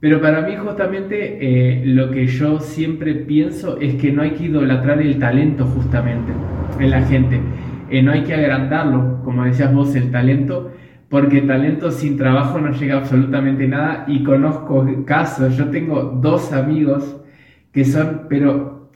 Pero 0.00 0.20
para 0.20 0.42
mí 0.42 0.54
justamente 0.56 1.82
lo 1.84 2.10
que 2.10 2.26
yo 2.26 2.60
siempre 2.60 3.14
pienso 3.14 3.80
es 3.80 3.94
que 3.94 4.12
no 4.12 4.22
hay 4.22 4.30
que 4.32 4.44
idolatrar 4.44 5.02
el 5.02 5.18
talento 5.18 5.64
justamente 5.66 6.32
en 6.78 6.90
la 6.90 7.02
gente. 7.02 7.40
no 8.02 8.12
hay 8.12 8.22
que 8.22 8.34
agrandarlo, 8.34 9.20
como 9.24 9.44
decías 9.44 9.74
vos, 9.74 9.94
el 9.96 10.12
talento, 10.12 10.72
porque 11.08 11.40
talento 11.40 11.90
sin 11.90 12.16
trabajo 12.16 12.60
no 12.60 12.72
llega 12.72 12.98
absolutamente 12.98 13.66
nada. 13.66 14.04
Y 14.06 14.22
conozco 14.22 14.86
casos, 15.04 15.56
yo 15.56 15.68
tengo 15.70 16.02
dos 16.22 16.52
amigos 16.52 17.16
que 17.72 17.84
son, 17.84 18.26
pero 18.28 18.90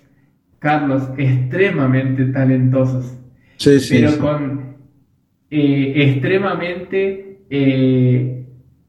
Carlos, 0.59 1.11
extremadamente 1.17 2.27
talentosos, 2.27 3.19
sí, 3.57 3.81
sí, 3.81 3.97
pero 4.01 4.19
con 4.19 4.77
eh, 5.51 5.93
extremadamente 5.97 7.41
eh, 7.51 8.42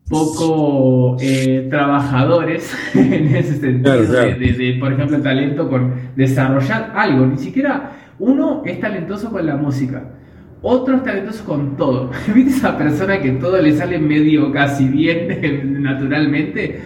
poco 0.10 1.18
eh, 1.22 1.68
trabajadores 1.70 2.74
en 2.94 3.36
ese 3.36 3.60
sentido, 3.60 4.02
De, 4.02 4.78
por 4.80 4.94
ejemplo, 4.94 5.22
talento 5.22 5.70
con 5.70 5.94
desarrollar 6.16 6.92
algo, 6.96 7.26
ni 7.26 7.38
siquiera 7.38 7.92
uno 8.20 8.62
es 8.66 8.80
talentoso 8.80 9.32
con 9.32 9.46
la 9.46 9.56
música 9.56 10.04
otros 10.64 11.04
talentos 11.04 11.42
con 11.42 11.78
todo. 11.78 12.10
¿Viste 12.34 12.58
esa 12.58 12.76
persona 12.78 13.20
que 13.20 13.32
todo 13.34 13.62
le 13.62 13.74
sale 13.74 14.00
medio 14.00 14.52
casi 14.52 14.88
bien 14.88 15.84
naturalmente? 15.84 16.80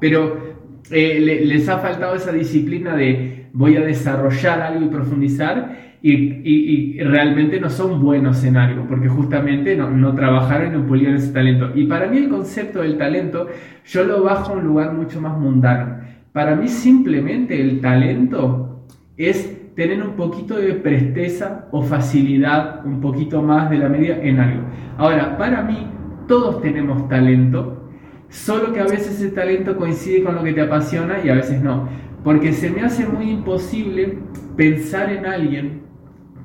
Pero 0.00 0.56
eh, 0.90 1.44
les 1.44 1.68
ha 1.68 1.78
faltado 1.78 2.16
esa 2.16 2.32
disciplina 2.32 2.96
de 2.96 3.50
voy 3.52 3.76
a 3.76 3.82
desarrollar 3.82 4.62
algo 4.62 4.86
y 4.86 4.88
profundizar 4.88 5.87
y, 6.02 6.98
realmente 7.00 7.60
no 7.60 7.70
son 7.70 8.02
buenos 8.02 8.44
en 8.44 8.56
algo 8.56 8.86
porque 8.88 9.08
justamente 9.08 9.76
no, 9.76 9.90
no 9.90 10.14
trabajaron 10.14 10.74
y 10.74 10.78
no 10.78 10.86
pulieron 10.86 11.16
ese 11.16 11.32
talento. 11.32 11.70
Y 11.74 11.84
para 11.84 12.06
mí 12.06 12.18
el 12.18 12.28
concepto 12.28 12.82
del 12.82 12.98
talento 12.98 13.46
yo 13.86 14.04
lo 14.04 14.22
bajo 14.22 14.52
a 14.52 14.56
un 14.56 14.64
lugar 14.64 14.92
mucho 14.92 15.20
más 15.20 15.38
mundano. 15.38 15.98
Para 16.32 16.54
mí 16.54 16.68
simplemente 16.68 17.60
el 17.60 17.80
talento 17.80 18.86
es 19.16 19.74
tener 19.74 20.02
un 20.02 20.14
poquito 20.14 20.56
de 20.56 20.74
presteza 20.74 21.68
o 21.70 21.82
facilidad, 21.82 22.84
un 22.84 23.00
poquito 23.00 23.42
más 23.42 23.70
de 23.70 23.78
la 23.78 23.88
media 23.88 24.20
en 24.22 24.40
algo. 24.40 24.62
Ahora, 24.96 25.38
para 25.38 25.62
mí, 25.62 25.86
todos 26.26 26.60
tenemos 26.60 27.08
talento, 27.08 27.88
solo 28.28 28.72
que 28.72 28.80
a 28.80 28.84
veces 28.84 29.20
ese 29.20 29.30
talento 29.30 29.76
coincide 29.76 30.24
con 30.24 30.34
lo 30.34 30.42
que 30.42 30.52
te 30.52 30.62
apasiona 30.62 31.18
y 31.24 31.28
a 31.28 31.34
veces 31.34 31.62
no. 31.62 31.88
Porque 32.24 32.52
se 32.52 32.70
me 32.70 32.82
hace 32.82 33.06
muy 33.06 33.30
imposible 33.30 34.18
pensar 34.56 35.10
en 35.12 35.26
alguien 35.26 35.87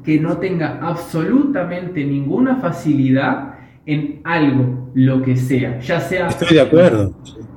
que 0.04 0.20
no 0.20 0.38
tenga 0.38 0.80
absolutamente 0.82 2.04
ninguna 2.04 2.58
facilidad 2.58 3.56
en 3.86 4.22
algo, 4.24 4.92
lo 4.94 5.22
que 5.22 5.36
sea, 5.36 5.80
ya 5.80 6.00
sea... 6.00 6.28
Estoy 6.28 6.56
de 6.56 6.62
acuerdo. 6.62 7.14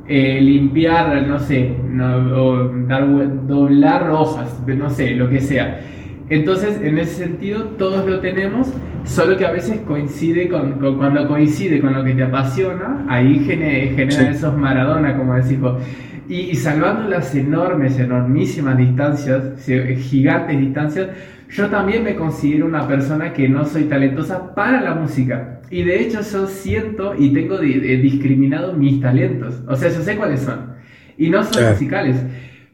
Eh, 0.09 0.40
limpiar, 0.40 1.27
no 1.27 1.39
sé, 1.39 1.74
o 2.01 2.68
dar, 2.86 3.47
doblar 3.47 4.10
hojas, 4.10 4.62
no 4.66 4.89
sé, 4.89 5.16
lo 5.16 5.28
que 5.28 5.40
sea. 5.40 5.81
Entonces, 6.28 6.81
en 6.82 6.98
ese 6.98 7.24
sentido, 7.24 7.64
todos 7.78 8.06
lo 8.06 8.20
tenemos, 8.20 8.68
solo 9.05 9.36
que 9.36 9.47
a 9.47 9.52
veces 9.52 9.81
coincide 9.81 10.48
con, 10.48 10.73
cuando 10.97 11.27
coincide 11.28 11.81
con 11.81 11.93
lo 11.93 12.02
que 12.02 12.14
te 12.14 12.24
apasiona, 12.24 13.05
ahí 13.09 13.40
genera, 13.44 14.31
esos 14.31 14.56
Maradona, 14.56 15.16
como 15.16 15.35
decís 15.35 15.60
vos. 15.60 15.81
Y, 16.28 16.55
salvando 16.56 17.09
las 17.09 17.32
enormes, 17.36 17.98
enormísimas 18.01 18.77
distancias, 18.77 19.64
gigantes 19.64 20.59
distancias, 20.59 21.09
yo 21.51 21.68
también 21.68 22.05
me 22.05 22.16
considero 22.16 22.66
una 22.66 22.86
persona 22.86 23.32
que 23.32 23.48
no 23.48 23.64
soy 23.64 23.85
talentosa 23.85 24.55
para 24.55 24.81
la 24.81 24.94
música. 24.94 25.60
Y 25.70 25.82
de 25.82 26.02
hecho 26.02 26.20
yo 26.20 26.47
siento 26.47 27.14
y 27.16 27.32
tengo 27.32 27.59
discriminado 27.59 28.73
mis 28.73 29.01
talentos. 29.01 29.62
O 29.66 29.77
sea, 29.77 29.90
yo 29.90 30.02
sé 30.02 30.16
cuáles 30.16 30.40
son. 30.40 30.74
Y 31.18 31.31
no 31.31 31.43
son 31.44 31.70
musicales. 31.70 32.16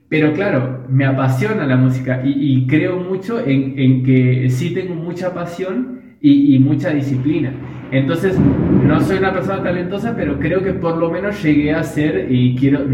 Pero 0.08 0.34
claro, 0.34 0.84
me 0.90 1.06
apasiona 1.06 1.66
la 1.66 1.76
música 1.76 2.20
y, 2.22 2.66
creo 2.66 2.98
mucho 2.98 3.40
en, 3.40 4.04
que 4.04 4.50
sí 4.50 4.74
tengo 4.74 4.94
mucha 4.94 5.32
pasión 5.32 6.01
y, 6.22 6.58
mucha 6.60 6.90
disciplina. 6.90 7.52
Entonces, 7.90 8.38
no 8.38 9.00
soy 9.00 9.18
una 9.18 9.32
persona 9.32 9.62
talentosa, 9.62 10.14
pero 10.16 10.38
creo 10.38 10.62
que 10.62 10.72
por 10.72 10.96
lo 10.96 11.10
menos 11.10 11.42
llegué 11.42 11.72
a 11.72 11.82
ser 11.82 12.28
y 12.30 12.54
quiero, 12.56 12.86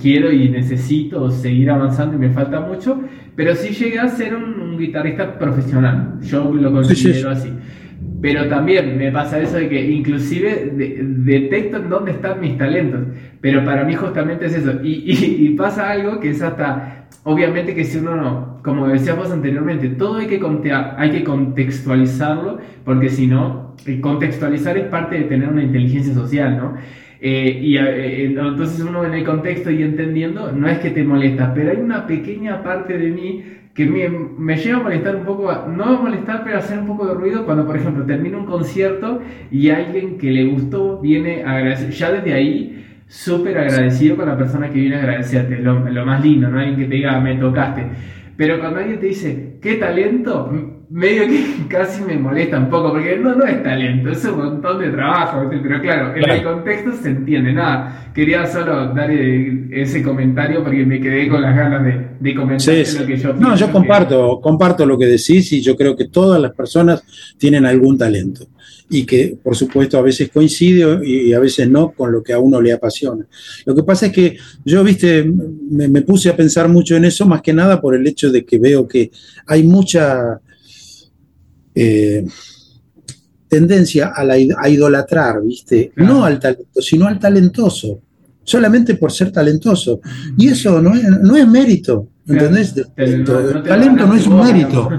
quiero 0.00 0.32
y 0.32 0.48
necesito 0.48 1.30
seguir 1.30 1.70
avanzando 1.70 2.16
y 2.16 2.18
me 2.18 2.30
falta 2.30 2.60
mucho, 2.60 3.00
pero 3.36 3.54
sí 3.54 3.72
llegué 3.72 4.00
a 4.00 4.08
ser 4.08 4.34
un, 4.34 4.78
guitarrista 4.78 5.38
profesional. 5.38 6.18
Yo 6.22 6.54
lo 6.54 6.72
considero 6.72 7.30
así. 7.30 7.50
Pero 8.22 8.48
también 8.48 8.96
me 8.98 9.12
pasa 9.12 9.38
eso 9.38 9.56
de 9.56 9.68
que 9.68 9.90
inclusive 9.90 10.72
detecto 10.74 11.76
en 11.76 11.88
dónde 11.90 12.12
están 12.12 12.40
mis 12.40 12.56
talentos. 12.56 13.00
Pero 13.40 13.64
para 13.64 13.84
mí 13.84 13.94
justamente 13.94 14.46
es 14.46 14.56
eso. 14.56 14.72
Y, 14.82 15.50
pasa 15.50 15.90
algo 15.90 16.18
que 16.20 16.30
es 16.30 16.40
hasta, 16.40 16.99
obviamente 17.24 17.74
que 17.74 17.84
si 17.84 17.98
uno 17.98 18.16
no, 18.16 18.58
como 18.62 18.88
decíamos 18.88 19.30
anteriormente, 19.30 19.88
todo 19.90 20.18
hay 20.18 20.26
que, 20.26 20.40
hay 20.96 21.10
que 21.10 21.24
contextualizarlo, 21.24 22.58
porque 22.84 23.08
si 23.08 23.26
no, 23.26 23.74
contextualizar 24.00 24.76
es 24.76 24.86
parte 24.86 25.18
de 25.18 25.24
tener 25.24 25.48
una 25.48 25.62
inteligencia 25.62 26.14
social, 26.14 26.56
¿no? 26.56 26.74
Eh, 27.22 27.60
y 27.62 27.76
eh, 27.76 28.24
entonces 28.24 28.80
uno 28.80 29.04
en 29.04 29.12
el 29.12 29.24
contexto 29.24 29.70
y 29.70 29.82
entendiendo, 29.82 30.52
no 30.52 30.68
es 30.68 30.78
que 30.78 30.90
te 30.90 31.04
molesta, 31.04 31.52
pero 31.52 31.70
hay 31.70 31.76
una 31.76 32.06
pequeña 32.06 32.62
parte 32.62 32.96
de 32.96 33.10
mí 33.10 33.44
que 33.74 33.84
me, 33.84 34.08
me 34.08 34.56
llega 34.56 34.78
a 34.78 34.82
molestar 34.82 35.16
un 35.16 35.24
poco, 35.24 35.52
no 35.68 35.84
a 35.84 36.00
molestar, 36.00 36.42
pero 36.44 36.56
a 36.56 36.58
hacer 36.60 36.78
un 36.78 36.86
poco 36.86 37.06
de 37.06 37.14
ruido 37.14 37.44
cuando, 37.44 37.66
por 37.66 37.76
ejemplo, 37.76 38.04
termina 38.04 38.38
un 38.38 38.46
concierto 38.46 39.20
y 39.50 39.68
alguien 39.68 40.16
que 40.16 40.30
le 40.30 40.46
gustó 40.46 40.98
viene 40.98 41.44
a 41.44 41.56
agradecer, 41.56 41.90
ya 41.90 42.10
desde 42.10 42.32
ahí, 42.32 42.89
súper 43.10 43.58
agradecido 43.58 44.16
con 44.16 44.28
la 44.28 44.38
persona 44.38 44.70
que 44.70 44.78
viene 44.78 44.94
a 44.94 45.00
agradecerte, 45.00 45.58
lo, 45.58 45.80
lo 45.90 46.06
más 46.06 46.22
lindo, 46.22 46.48
¿no? 46.48 46.60
Alguien 46.60 46.78
que 46.78 46.84
te 46.84 46.94
diga, 46.94 47.20
me 47.20 47.34
tocaste. 47.34 47.84
Pero 48.36 48.60
cuando 48.60 48.78
alguien 48.78 49.00
te 49.00 49.06
dice, 49.06 49.58
qué 49.60 49.74
talento, 49.74 50.79
medio 50.90 51.26
que 51.28 51.68
casi 51.68 52.02
me 52.02 52.16
molesta 52.16 52.58
un 52.58 52.68
poco, 52.68 52.90
porque 52.90 53.16
no, 53.16 53.34
no 53.34 53.46
es 53.46 53.62
talento, 53.62 54.10
es 54.10 54.24
un 54.24 54.38
montón 54.38 54.80
de 54.80 54.90
trabajo, 54.90 55.48
pero 55.48 55.80
claro, 55.80 56.16
en 56.16 56.28
el 56.28 56.42
contexto 56.42 56.92
se 57.00 57.10
entiende, 57.10 57.52
nada. 57.52 58.10
Quería 58.14 58.44
solo 58.46 58.92
dar 58.92 59.10
eh, 59.10 59.68
ese 59.70 60.02
comentario 60.02 60.64
porque 60.64 60.84
me 60.84 61.00
quedé 61.00 61.28
con 61.28 61.40
las 61.40 61.56
ganas 61.56 61.84
de, 61.84 62.08
de 62.18 62.34
comentar 62.34 62.74
lo 62.74 63.06
que 63.06 63.16
yo 63.16 63.32
No, 63.34 63.56
yo 63.56 63.70
comparto, 63.70 64.40
comparto 64.40 64.84
lo 64.84 64.98
que 64.98 65.06
decís 65.06 65.52
y 65.52 65.60
yo 65.60 65.76
creo 65.76 65.96
que 65.96 66.08
todas 66.08 66.40
las 66.40 66.52
personas 66.52 67.04
tienen 67.38 67.64
algún 67.66 67.96
talento 67.96 68.48
y 68.92 69.06
que 69.06 69.38
por 69.40 69.56
supuesto 69.56 69.96
a 69.96 70.02
veces 70.02 70.30
coincide 70.30 70.98
y 71.06 71.32
a 71.32 71.38
veces 71.38 71.70
no 71.70 71.92
con 71.92 72.10
lo 72.10 72.22
que 72.24 72.32
a 72.32 72.40
uno 72.40 72.60
le 72.60 72.72
apasiona. 72.72 73.24
Lo 73.64 73.74
que 73.74 73.84
pasa 73.84 74.06
es 74.06 74.12
que 74.12 74.36
yo, 74.64 74.82
viste, 74.82 75.24
me, 75.24 76.02
puse 76.02 76.28
a 76.28 76.36
pensar 76.36 76.68
mucho 76.68 76.96
en 76.96 77.04
eso, 77.04 77.24
más 77.24 77.40
que 77.40 77.52
nada 77.52 77.80
por 77.80 77.94
el 77.94 78.04
hecho 78.04 78.32
de 78.32 78.44
que 78.44 78.58
veo 78.58 78.88
que 78.88 79.12
hay 79.46 79.62
mucha 79.62 80.40
eh, 81.82 82.26
tendencia 83.48 84.12
a, 84.14 84.22
la, 84.22 84.34
a, 84.34 84.68
idolatrar, 84.68 85.42
viste, 85.42 85.92
no 85.96 86.24
al 86.24 86.38
talento, 86.38 86.82
sino 86.82 87.06
al 87.06 87.18
talentoso, 87.18 88.00
solamente 88.44 88.96
por 88.96 89.10
ser 89.10 89.32
talentoso. 89.32 90.00
Y 90.36 90.48
eso 90.48 90.80
no 90.82 90.94
es, 90.94 91.02
no 91.02 91.36
es 91.36 91.48
mérito, 91.48 92.08
¿entendés? 92.28 92.74
talento 92.94 94.06
no 94.06 94.14
es 94.14 94.26
un 94.26 94.40
mérito. 94.40 94.88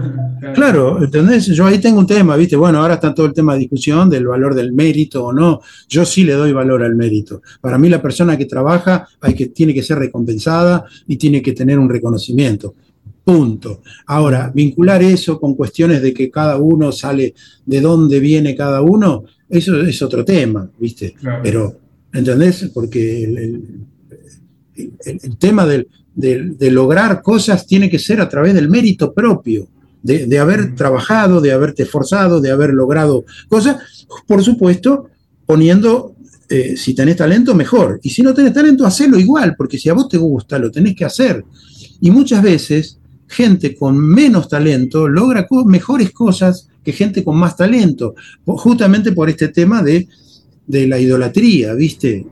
Claro, 0.56 1.04
¿entendés? 1.04 1.46
Yo 1.46 1.68
ahí 1.68 1.78
tengo 1.78 2.00
un 2.00 2.08
tema, 2.08 2.36
¿viste? 2.36 2.56
Bueno, 2.56 2.80
ahora 2.80 2.96
está 2.96 3.14
todo 3.14 3.28
el 3.28 3.34
tema 3.34 3.54
de 3.54 3.60
discusión 3.60 4.10
del 4.10 4.26
valor 4.26 4.56
del 4.56 4.74
mérito 4.74 5.24
o 5.24 5.32
no. 5.32 5.62
Yo 5.88 6.04
sí 6.04 6.24
le 6.24 6.34
doy 6.34 6.52
valor 6.52 6.82
al 6.82 6.96
mérito. 6.96 7.44
Para 7.62 7.78
mí 7.78 7.90
la 7.90 8.02
persona 8.02 8.36
que 8.36 8.46
trabaja 8.48 9.08
hay 9.22 9.36
que, 9.36 9.50
tiene 9.50 9.72
que 9.72 9.84
ser 9.84 10.00
recompensada 10.00 10.84
y 11.08 11.18
tiene 11.18 11.44
que 11.44 11.54
tener 11.54 11.78
un 11.78 11.88
reconocimiento. 11.88 12.74
Punto. 13.34 13.82
Ahora, 14.08 14.52
vincular 14.54 15.02
eso 15.04 15.40
con 15.40 15.56
cuestiones 15.56 16.02
de 16.02 16.14
que 16.14 16.30
cada 16.30 16.58
uno 16.58 16.92
sale, 16.92 17.34
de 17.66 17.82
dónde 17.82 18.20
viene 18.20 18.56
cada 18.56 18.82
uno, 18.82 19.24
eso 19.50 19.82
es 19.82 20.02
otro 20.02 20.26
tema, 20.26 20.70
¿viste? 20.80 21.16
Pero, 21.44 21.78
¿entendés? 22.14 22.70
Porque 22.74 23.24
el, 23.24 23.88
tema 25.38 25.66
de 25.66 26.72
lograr 26.72 27.22
cosas 27.22 27.66
tiene 27.66 27.90
que 27.90 28.00
ser 28.00 28.22
a 28.22 28.30
través 28.30 28.54
del 28.54 28.70
mérito 28.70 29.14
propio 29.14 29.68
de, 30.04 30.40
haber 30.40 30.76
trabajado, 30.76 31.42
de 31.42 31.52
haberte 31.52 31.84
esforzado, 31.84 32.42
de 32.42 32.52
haber 32.52 32.72
logrado 32.72 33.26
cosas, 33.48 34.08
por 34.28 34.44
supuesto, 34.44 35.10
poniendo, 35.46 36.16
eh, 36.50 36.76
si 36.76 36.94
tenés 36.94 37.18
talento, 37.18 37.54
mejor. 37.54 38.00
Y 38.04 38.10
si 38.10 38.24
no 38.24 38.34
tenés 38.34 38.54
talento, 38.54 38.86
hacelo 38.86 39.20
igual, 39.20 39.56
porque 39.56 39.78
si 39.78 39.90
a 39.90 39.94
vos 39.94 40.10
te 40.10 40.18
gusta, 40.18 40.58
lo 40.58 40.72
tenés 40.72 40.96
que 40.96 41.06
hacer. 41.06 41.46
Y 42.00 42.10
muchas 42.10 42.42
veces, 42.42 42.98
gente 43.32 43.76
con 43.76 43.98
menos 43.98 44.48
talento 44.48 45.08
logra 45.08 45.48
mejores 45.66 46.12
cosas 46.12 46.68
que 46.84 46.92
gente 46.92 47.24
con 47.24 47.38
más 47.38 47.56
talento, 47.56 48.16
justamente 48.46 49.12
por 49.12 49.30
este 49.30 49.50
tema 49.50 49.82
de, 49.84 50.08
de 50.68 50.88
la 50.88 51.00
idolatría, 51.00 51.74
¿viste? 51.74 52.26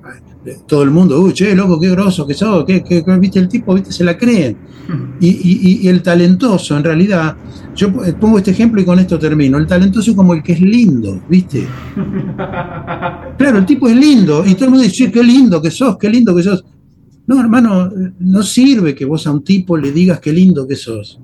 todo 0.67 0.83
el 0.83 0.91
mundo, 0.91 1.19
uy, 1.19 1.33
che, 1.33 1.53
loco, 1.53 1.79
qué 1.79 1.89
groso 1.89 2.25
que 2.25 2.33
sos, 2.33 2.65
¿Qué, 2.65 3.03
viste 3.19 3.39
el 3.39 3.47
tipo, 3.47 3.73
viste, 3.73 3.91
se 3.91 4.03
la 4.03 4.17
creen. 4.17 4.57
Hmm. 4.87 5.17
Y, 5.19 5.87
el 5.87 6.01
talentoso, 6.01 6.77
en 6.77 6.83
realidad, 6.83 7.35
yo 7.75 7.91
pongo 8.19 8.37
este 8.37 8.51
ejemplo 8.51 8.81
y 8.81 8.85
con 8.85 8.99
esto 8.99 9.19
termino, 9.19 9.57
el 9.57 9.67
talentoso 9.67 10.11
es 10.11 10.17
como 10.17 10.33
el 10.33 10.41
que 10.41 10.53
es 10.53 10.61
lindo, 10.61 11.21
viste. 11.29 11.67
Claro, 13.37 13.59
el 13.59 13.65
tipo 13.65 13.87
es 13.87 13.95
lindo 13.95 14.43
y 14.45 14.53
todo 14.53 14.65
el 14.65 14.71
mundo 14.71 14.83
dice, 14.83 15.09
qué 15.09 15.23
lindo 15.23 15.61
que 15.61 15.71
sos, 15.71 15.97
qué 15.97 16.09
lindo 16.09 16.35
que 16.35 16.43
sos. 16.43 16.63
No, 17.29 17.39
hermano, 17.39 17.91
no 18.17 18.41
sirve 18.41 18.95
que 18.95 19.05
vos 19.05 19.27
a 19.27 19.31
un 19.31 19.43
tipo 19.43 19.77
le 19.77 19.91
digas 19.91 20.19
qué 20.19 20.33
lindo 20.33 20.67
que 20.67 20.75
sos. 20.75 21.19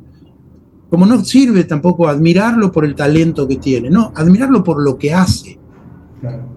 Como 0.88 1.04
no 1.04 1.26
sirve 1.26 1.64
tampoco 1.64 2.08
admirarlo 2.08 2.72
por 2.72 2.86
el 2.86 2.94
talento 2.94 3.48
que 3.48 3.56
tiene, 3.56 3.90
no, 3.90 4.14
admirarlo 4.16 4.64
por 4.64 4.84
lo 4.84 5.00
que 5.00 5.12
hace. 5.12 5.58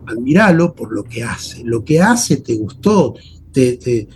Admiralo 0.06 0.74
por 0.74 0.92
lo 0.92 1.02
que 1.02 1.22
hace. 1.22 1.64
Lo 1.64 1.82
que 1.82 1.98
hace 1.98 2.42
te 2.42 2.56
gustó, 2.56 3.14
te, 3.50 4.06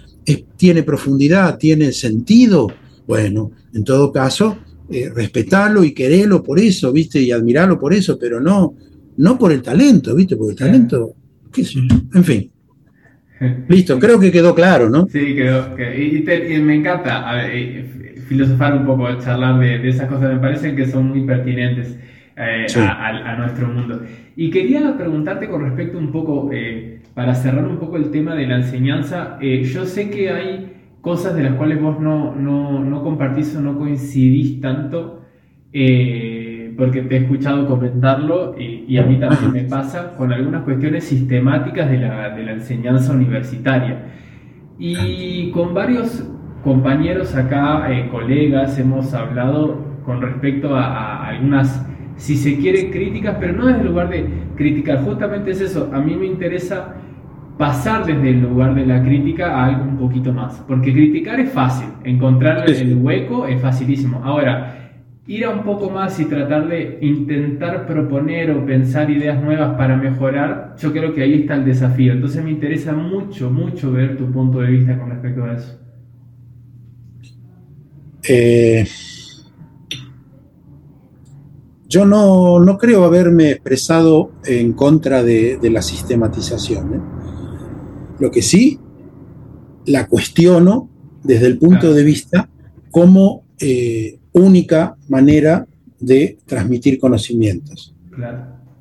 tiene 0.59 0.83
profundidad, 0.83 1.57
tiene 1.57 1.93
sentido. 1.93 2.69
Bueno, 3.07 3.53
en 3.73 3.85
todo 3.85 4.13
caso, 4.13 4.59
eh, 4.91 5.11
respetarlo 5.15 5.83
y 5.83 5.95
quererlo 5.95 6.43
por 6.43 6.59
eso, 6.59 6.93
¿viste? 6.93 7.23
Y 7.23 7.33
admirarlo 7.33 7.81
por 7.81 7.95
eso, 7.95 8.19
pero 8.19 8.39
no, 8.39 8.75
no 9.17 9.39
por 9.39 9.51
el 9.51 9.63
talento, 9.63 10.15
¿viste? 10.15 10.37
Porque 10.37 10.53
el 10.53 10.59
talento, 10.59 11.15
qué 11.51 11.65
sé 11.65 11.79
en 12.13 12.23
fin. 12.23 12.52
Listo, 13.69 13.99
creo 13.99 14.19
que 14.19 14.31
quedó 14.31 14.55
claro, 14.55 14.89
¿no? 14.91 15.07
Sí, 15.07 15.35
quedó. 15.35 15.77
Y, 15.79 16.61
me 16.61 16.75
encanta 16.75 17.47
eh, 17.47 18.17
filosofar 18.29 18.75
un 18.77 18.87
poco, 18.87 19.13
charlar 19.19 19.59
de, 19.59 19.79
de, 19.79 19.89
esas 19.89 20.09
cosas, 20.09 20.33
me 20.33 20.41
parecen 20.41 20.77
que 20.77 20.87
son 20.87 21.09
muy 21.09 21.23
pertinentes. 21.23 21.97
Eh, 22.35 22.67
a, 22.79 23.37
nuestro 23.37 23.69
mundo. 23.69 24.01
Y 24.37 24.51
quería 24.51 24.97
preguntarte 24.97 25.49
con 25.49 25.63
respecto 25.63 25.99
un 25.99 26.11
poco, 26.11 26.51
eh, 26.51 27.03
para 27.15 27.35
cerrar 27.35 27.67
un 27.67 27.77
poco 27.77 27.99
el 27.99 28.11
tema 28.11 28.35
de 28.35 28.47
la 28.47 28.57
enseñanza, 28.57 29.37
eh, 29.41 29.63
yo 29.65 29.85
sé 29.85 30.09
que 30.09 30.31
hay 30.31 30.73
cosas 31.03 31.35
de 31.37 31.43
las 31.43 31.55
cuales 31.57 31.81
vos 31.81 32.01
no, 32.01 32.35
no, 32.35 33.03
compartís 33.03 33.55
o 33.57 33.61
no 33.61 33.79
coincidís 33.79 34.61
tanto, 34.63 35.27
porque 36.77 37.03
te 37.03 37.17
he 37.17 37.19
escuchado 37.21 37.67
comentarlo 37.67 38.55
y, 38.59 38.97
a 38.99 39.05
mí 39.05 39.19
también 39.19 39.53
me 39.53 39.63
pasa 39.65 40.15
con 40.17 40.33
algunas 40.33 40.63
cuestiones 40.63 41.05
sistemáticas 41.05 41.91
de 41.91 41.99
la, 41.99 42.31
de 42.31 42.45
la 42.45 42.53
enseñanza 42.53 43.13
universitaria. 43.13 44.05
Y 44.79 45.51
con 45.51 45.75
varios 45.75 46.29
compañeros 46.65 47.35
acá, 47.35 47.87
colegas, 48.11 48.79
hemos 48.79 49.13
hablado 49.15 49.79
con 50.05 50.21
respecto 50.21 50.75
a, 50.77 50.85
a 50.85 51.29
algunas 51.29 51.87
si 52.17 52.37
se 52.37 52.57
quiere, 52.59 52.91
críticas, 52.91 53.37
pero 53.41 53.53
no 53.53 53.67
desde 53.67 53.81
el 53.81 53.87
lugar 53.87 54.09
de 54.09 54.27
criticar. 54.57 55.03
Justamente 55.03 55.51
es 55.51 55.61
eso. 55.61 55.91
A 55.93 56.01
mí 56.01 56.15
me 56.15 56.27
interesa 56.27 56.95
pasar 57.59 58.05
desde 58.05 58.31
el 58.31 58.43
lugar 58.43 58.75
de 58.75 58.87
la 58.87 59.03
crítica 59.03 59.57
a 59.57 59.67
algo 59.67 59.85
un 59.85 59.97
poquito 59.99 60.33
más. 60.33 60.63
Porque 60.67 60.93
criticar 60.93 61.41
es 61.41 61.53
fácil, 61.53 61.89
encontrar 62.05 62.69
el 62.69 62.97
hueco 62.97 63.47
es 63.47 63.61
facilísimo. 63.61 64.21
Ahora, 64.25 64.82
ir 65.27 65.45
a 65.45 65.51
un 65.51 65.63
poco 65.65 65.89
más 65.89 66.19
y 66.19 66.25
tratar 66.25 66.69
de 66.69 66.99
intentar 67.01 67.87
proponer 67.87 68.51
o 68.51 68.67
pensar 68.67 69.11
ideas 69.11 69.43
nuevas 69.43 69.77
para 69.77 69.97
mejorar, 69.97 70.75
yo 70.79 70.93
creo 70.93 71.15
que 71.15 71.23
ahí 71.23 71.43
está 71.43 71.55
el 71.55 71.65
desafío. 71.65 72.13
Entonces 72.13 72.43
me 72.43 72.51
interesa 72.51 72.93
mucho, 72.93 73.51
mucho 73.51 73.93
ver 73.93 74.17
tu 74.17 74.31
punto 74.31 74.61
de 74.61 74.71
vista 74.71 74.99
con 74.99 75.11
respecto 75.11 75.45
a 75.45 75.55
eso. 75.55 75.79
Eh, 78.29 78.87
yo 81.89 82.07
no, 82.07 82.79
creo 82.79 83.05
haberme 83.05 83.51
expresado 83.51 84.33
en 84.45 84.73
contra 84.73 85.23
de, 85.23 85.59
la 85.63 85.83
sistematización. 85.83 86.95
¿eh? 86.95 87.01
Lo 88.19 88.31
que 88.31 88.43
sí, 88.43 88.81
la 89.87 90.07
cuestiono 90.09 90.89
desde 91.23 91.47
el 91.47 91.59
punto 91.59 91.93
de 91.93 92.03
vista 92.03 92.49
como 92.91 93.45
eh, 93.61 94.19
única 94.33 94.97
manera 95.09 95.67
de 95.99 96.39
transmitir 96.47 96.99
conocimientos. 96.99 97.95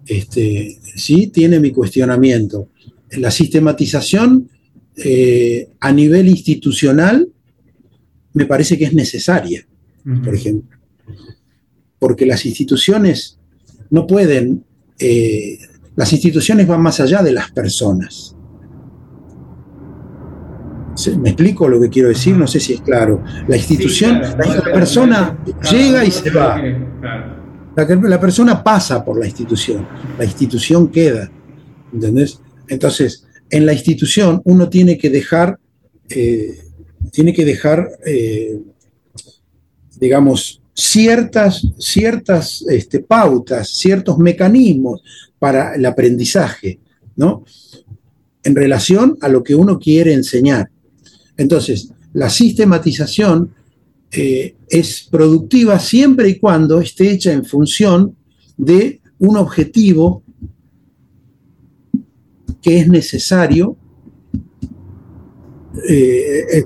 Este, 0.06 0.80
sí, 0.96 1.28
tiene 1.28 1.60
mi 1.60 1.72
cuestionamiento. 1.72 2.70
La 3.12 3.32
sistematización 3.32 4.50
eh, 4.96 5.70
a 5.80 5.92
nivel 5.92 6.28
institucional 6.28 7.28
me 8.34 8.46
parece 8.46 8.78
que 8.78 8.86
es 8.86 8.94
necesaria, 8.94 9.66
por 10.24 10.34
ejemplo 10.34 10.82
porque 12.02 12.26
las 12.26 12.48
instituciones 12.48 13.38
no 13.92 14.08
pueden, 14.08 14.66
eh, 14.98 15.60
las 15.96 16.12
instituciones 16.12 16.66
van 16.66 16.82
más 16.82 17.00
allá 17.00 17.22
de 17.22 17.32
las 17.32 17.52
personas. 17.52 18.36
¿Me 21.20 21.30
explico 21.30 21.68
lo 21.68 21.80
que 21.80 21.90
quiero 21.90 22.10
decir? 22.10 22.38
No 22.38 22.48
sé 22.48 22.60
si 22.60 22.74
es 22.74 22.82
claro. 22.82 23.24
La 23.48 23.58
institución, 23.58 24.22
la, 24.22 24.64
persona 24.74 25.44
llega 25.72 26.06
y 26.06 26.12
se 26.12 26.30
va. 26.30 26.62
La, 27.76 28.20
persona 28.20 28.64
pasa 28.64 29.04
por 29.04 29.18
la 29.18 29.26
institución, 29.26 29.88
la 30.18 30.26
institución 30.26 30.90
queda. 30.90 31.32
¿Entendés? 31.94 32.40
Entonces, 32.68 33.26
en 33.50 33.66
la 33.66 33.74
institución 33.74 34.42
uno 34.46 34.70
tiene 34.70 34.98
que 34.98 35.10
dejar, 35.10 35.58
eh, 36.10 36.60
tiene 37.12 37.34
que 37.34 37.46
dejar, 37.46 37.90
eh, 38.06 38.60
digamos, 40.00 40.62
ciertas, 40.74 41.68
ciertas 41.78 42.64
este, 42.70 43.00
pautas, 43.00 43.70
ciertos 43.70 44.18
mecanismos 44.18 45.02
para 45.40 45.76
el 45.76 45.86
aprendizaje, 45.86 46.80
¿no? 47.16 47.44
En 48.44 48.56
relación 48.56 49.18
a 49.22 49.28
lo 49.28 49.44
que 49.44 49.56
uno 49.56 49.80
quiere 49.80 50.14
enseñar. 50.14 50.70
Entonces, 51.42 51.92
la 52.14 52.30
sistematización 52.30 53.54
eh, 54.12 54.56
es 54.70 55.08
productiva 55.10 55.80
siempre 55.80 56.30
y 56.30 56.40
cuando 56.40 56.80
esté 56.80 57.12
hecha 57.12 57.32
en 57.32 57.46
función 57.46 58.16
de 58.58 59.02
un 59.20 59.38
objetivo 59.38 60.24
que 62.62 62.80
es 62.80 62.88
necesario 62.88 63.78
eh, 65.88 66.46
eh, 66.52 66.66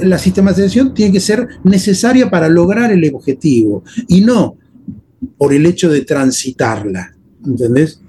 la 0.00 0.18
sistematización 0.18 0.92
tiene 0.92 1.12
que 1.12 1.20
ser 1.20 1.46
necesaria 1.62 2.28
para 2.28 2.48
lograr 2.48 2.90
el 2.92 3.14
objetivo 3.14 3.84
y 4.08 4.20
no 4.20 4.56
por 5.38 5.52
el 5.52 5.64
hecho 5.64 5.90
de 5.90 6.02
transitarla. 6.02 7.14
¿Entendés? 7.46 8.00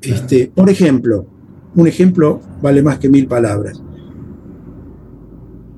Este, 0.00 0.50
por 0.54 0.70
ejemplo, 0.70 1.26
un 1.74 1.88
ejemplo 1.88 2.40
vale 2.62 2.82
más 2.82 2.98
que 2.98 3.08
mil 3.08 3.26
palabras. 3.26 3.82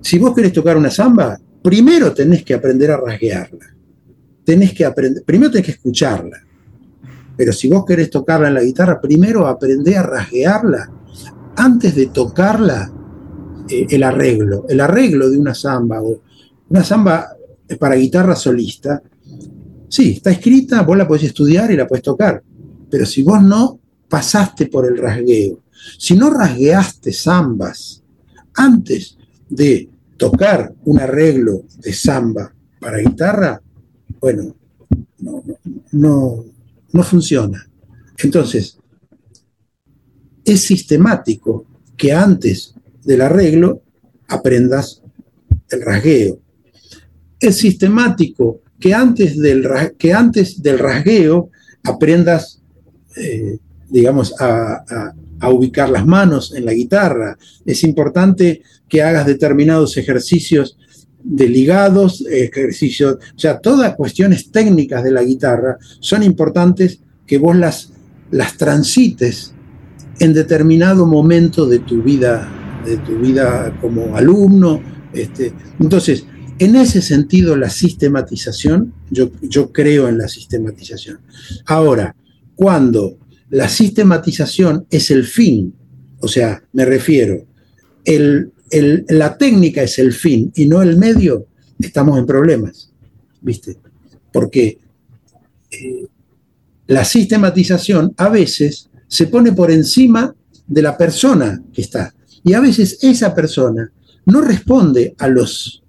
Si 0.00 0.18
vos 0.18 0.34
querés 0.34 0.52
tocar 0.52 0.76
una 0.76 0.90
samba, 0.90 1.38
primero 1.62 2.12
tenés 2.12 2.44
que 2.44 2.54
aprender 2.54 2.90
a 2.90 2.96
rasguearla. 2.96 3.74
Tenés 4.44 4.72
que 4.72 4.84
aprender, 4.84 5.22
primero 5.24 5.50
tenés 5.50 5.66
que 5.66 5.72
escucharla. 5.72 6.38
Pero 7.36 7.52
si 7.52 7.68
vos 7.68 7.84
querés 7.84 8.10
tocarla 8.10 8.48
en 8.48 8.54
la 8.54 8.62
guitarra, 8.62 9.00
primero 9.00 9.46
aprende 9.46 9.96
a 9.96 10.02
rasguearla. 10.02 10.90
Antes 11.56 11.94
de 11.94 12.06
tocarla, 12.06 12.90
eh, 13.68 13.86
el 13.90 14.02
arreglo, 14.02 14.66
el 14.68 14.80
arreglo 14.80 15.28
de 15.28 15.38
una 15.38 15.54
samba 15.54 16.00
una 16.70 16.84
samba 16.84 17.28
para 17.78 17.96
guitarra 17.96 18.36
solista, 18.36 19.02
sí, 19.88 20.12
está 20.16 20.30
escrita, 20.30 20.82
vos 20.82 20.96
la 20.96 21.08
podés 21.08 21.24
estudiar 21.24 21.70
y 21.70 21.76
la 21.76 21.86
podés 21.86 22.02
tocar, 22.02 22.42
pero 22.90 23.04
si 23.04 23.22
vos 23.22 23.42
no 23.42 23.78
pasaste 24.08 24.66
por 24.66 24.86
el 24.86 24.96
rasgueo, 24.98 25.60
si 25.98 26.14
no 26.14 26.30
rasgueaste 26.30 27.12
zambas 27.12 28.02
antes 28.54 29.17
de 29.48 29.88
tocar 30.16 30.74
un 30.84 31.00
arreglo 31.00 31.62
de 31.78 31.92
samba 31.92 32.52
para 32.80 32.98
guitarra, 32.98 33.60
bueno, 34.20 34.56
no, 35.18 35.42
no, 35.92 36.44
no 36.92 37.02
funciona. 37.02 37.68
Entonces, 38.18 38.78
es 40.44 40.60
sistemático 40.62 41.66
que 41.96 42.12
antes 42.12 42.74
del 43.04 43.20
arreglo 43.20 43.82
aprendas 44.28 45.02
el 45.70 45.82
rasgueo. 45.82 46.40
Es 47.40 47.56
sistemático 47.56 48.60
que 48.80 48.94
antes 48.94 49.38
del, 49.38 49.66
que 49.98 50.12
antes 50.12 50.62
del 50.62 50.78
rasgueo 50.78 51.50
aprendas, 51.84 52.62
eh, 53.16 53.58
digamos, 53.88 54.34
a, 54.40 55.12
ubicar 55.40 55.90
las 55.90 56.06
manos 56.06 56.54
en 56.54 56.64
la 56.64 56.72
guitarra. 56.72 57.38
Es 57.64 57.84
importante 57.84 58.62
que 58.88 59.02
hagas 59.02 59.26
determinados 59.26 59.96
ejercicios 59.96 60.76
de 61.22 61.48
ligados, 61.48 62.24
ejercicios, 62.30 63.14
o 63.14 63.38
sea, 63.38 63.58
todas 63.58 63.94
cuestiones 63.96 64.50
técnicas 64.50 65.04
de 65.04 65.10
la 65.10 65.22
guitarra 65.22 65.76
son 66.00 66.22
importantes 66.22 67.00
que 67.26 67.38
vos 67.38 67.56
las, 67.56 67.92
las 68.30 68.56
transites 68.56 69.52
en 70.20 70.32
determinado 70.32 71.06
momento 71.06 71.66
de 71.66 71.80
tu 71.80 72.02
vida 72.02 72.54
de 72.84 72.96
tu 72.98 73.18
vida 73.18 73.76
como 73.80 74.16
alumno. 74.16 74.80
Este, 75.12 75.52
entonces, 75.78 76.26
en 76.58 76.76
ese 76.76 77.02
sentido, 77.02 77.56
la 77.56 77.70
sistematización, 77.70 78.92
yo, 79.10 79.30
yo 79.42 79.72
creo 79.72 80.08
en 80.08 80.18
la 80.18 80.28
sistematización. 80.28 81.20
Ahora, 81.66 82.16
cuando 82.56 83.18
la 83.50 83.68
sistematización 83.68 84.86
es 84.90 85.10
el 85.10 85.24
fin 85.24 85.74
o 86.20 86.28
sea, 86.28 86.62
me 86.72 86.84
refiero, 86.84 87.46
la 89.08 89.38
técnica 89.38 89.82
es 89.82 89.98
el 89.98 90.12
fin 90.12 90.52
y 90.54 90.66
no 90.66 90.82
el 90.82 90.96
medio, 90.96 91.46
estamos 91.78 92.18
en 92.18 92.26
problemas, 92.26 92.92
¿viste? 93.40 93.76
Porque 94.32 94.78
eh, 95.70 96.06
la 96.86 97.04
sistematización 97.04 98.14
a 98.16 98.28
veces 98.28 98.90
se 99.06 99.26
pone 99.26 99.52
por 99.52 99.70
encima 99.70 100.34
de 100.66 100.82
la 100.82 100.96
persona 100.96 101.62
que 101.72 101.82
está. 101.82 102.12
Y 102.42 102.54
a 102.54 102.60
veces 102.60 102.98
esa 103.02 103.34
persona 103.34 103.90
no 104.26 104.40
responde 104.40 105.14
a 105.18 105.28
los, 105.28 105.82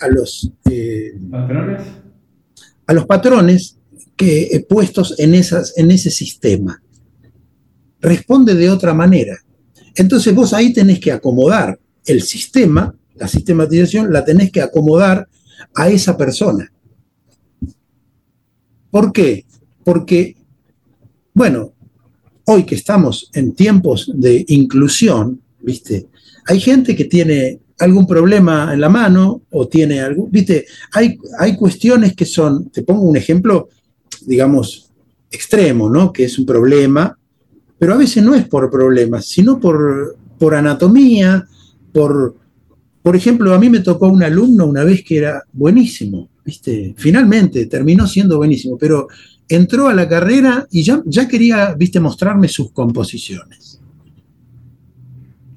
a 0.00 0.08
los, 0.08 0.50
eh, 0.70 1.14
¿Patrones? 1.30 1.82
A 2.86 2.92
los 2.92 3.06
patrones 3.06 3.73
que, 4.16 4.42
eh, 4.42 4.60
puestos 4.68 5.18
en, 5.18 5.34
esas, 5.34 5.76
en 5.76 5.90
ese 5.90 6.10
sistema. 6.10 6.82
Responde 8.00 8.54
de 8.54 8.70
otra 8.70 8.94
manera. 8.94 9.38
Entonces 9.94 10.34
vos 10.34 10.52
ahí 10.52 10.72
tenés 10.72 11.00
que 11.00 11.12
acomodar 11.12 11.78
el 12.06 12.22
sistema, 12.22 12.94
la 13.14 13.28
sistematización, 13.28 14.12
la 14.12 14.24
tenés 14.24 14.50
que 14.50 14.60
acomodar 14.60 15.28
a 15.74 15.88
esa 15.88 16.16
persona. 16.16 16.70
¿Por 18.90 19.12
qué? 19.12 19.44
Porque, 19.82 20.36
bueno, 21.32 21.72
hoy 22.44 22.64
que 22.64 22.74
estamos 22.74 23.30
en 23.32 23.54
tiempos 23.54 24.10
de 24.14 24.44
inclusión, 24.48 25.40
¿viste? 25.60 26.06
Hay 26.46 26.60
gente 26.60 26.94
que 26.94 27.06
tiene 27.06 27.60
algún 27.78 28.06
problema 28.06 28.72
en 28.72 28.80
la 28.80 28.88
mano 28.88 29.42
o 29.50 29.66
tiene 29.66 30.00
algo, 30.00 30.28
¿viste? 30.30 30.66
Hay, 30.92 31.18
hay 31.38 31.56
cuestiones 31.56 32.14
que 32.14 32.24
son, 32.24 32.70
te 32.70 32.82
pongo 32.82 33.02
un 33.02 33.16
ejemplo, 33.16 33.68
digamos, 34.26 34.90
extremo, 35.30 35.90
¿no? 35.90 36.12
Que 36.12 36.24
es 36.24 36.38
un 36.38 36.46
problema, 36.46 37.18
pero 37.78 37.94
a 37.94 37.98
veces 37.98 38.22
no 38.22 38.34
es 38.34 38.46
por 38.48 38.70
problemas, 38.70 39.26
sino 39.26 39.58
por, 39.58 40.16
por 40.38 40.54
anatomía, 40.54 41.46
por, 41.92 42.36
por 43.02 43.16
ejemplo, 43.16 43.52
a 43.52 43.58
mí 43.58 43.68
me 43.68 43.80
tocó 43.80 44.08
un 44.08 44.22
alumno 44.22 44.66
una 44.66 44.84
vez 44.84 45.04
que 45.04 45.18
era 45.18 45.42
buenísimo, 45.52 46.28
¿viste? 46.44 46.94
Finalmente 46.96 47.66
terminó 47.66 48.06
siendo 48.06 48.38
buenísimo, 48.38 48.78
pero 48.78 49.08
entró 49.48 49.88
a 49.88 49.94
la 49.94 50.08
carrera 50.08 50.66
y 50.70 50.82
ya, 50.82 51.02
ya 51.04 51.28
quería, 51.28 51.74
¿viste? 51.74 52.00
Mostrarme 52.00 52.48
sus 52.48 52.70
composiciones. 52.72 53.80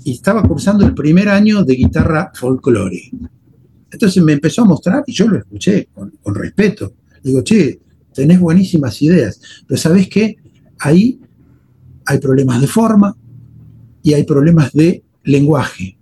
Y 0.03 0.14
estaba 0.14 0.44
cursando 0.44 0.85
el 0.85 0.94
primer 0.94 1.30
año 1.30 1.64
de 1.64 1.76
guitarra 1.76 2.31
folclore. 2.34 3.11
Entonces 3.91 4.23
me 4.23 4.34
empezó 4.34 4.64
a 4.64 4.65
mostrar 4.65 5.03
y 5.07 5.14
yo 5.14 5.27
lo 5.27 5.38
escuché 5.38 5.89
con, 5.94 6.11
con 6.22 6.35
respeto. 6.35 6.94
Digo, 7.23 7.41
che, 7.41 7.80
tenés 8.18 8.39
buenísimas 8.39 9.02
ideas, 9.02 9.39
pero 9.65 9.80
¿sabés 9.80 10.10
qué? 10.10 10.35
Ahí 10.80 11.22
hay 12.06 12.19
problemas 12.19 12.60
de 12.60 12.68
forma 12.68 13.15
y 14.03 14.14
hay 14.14 14.23
problemas 14.23 14.73
de 14.73 15.03
lenguaje 15.23 15.98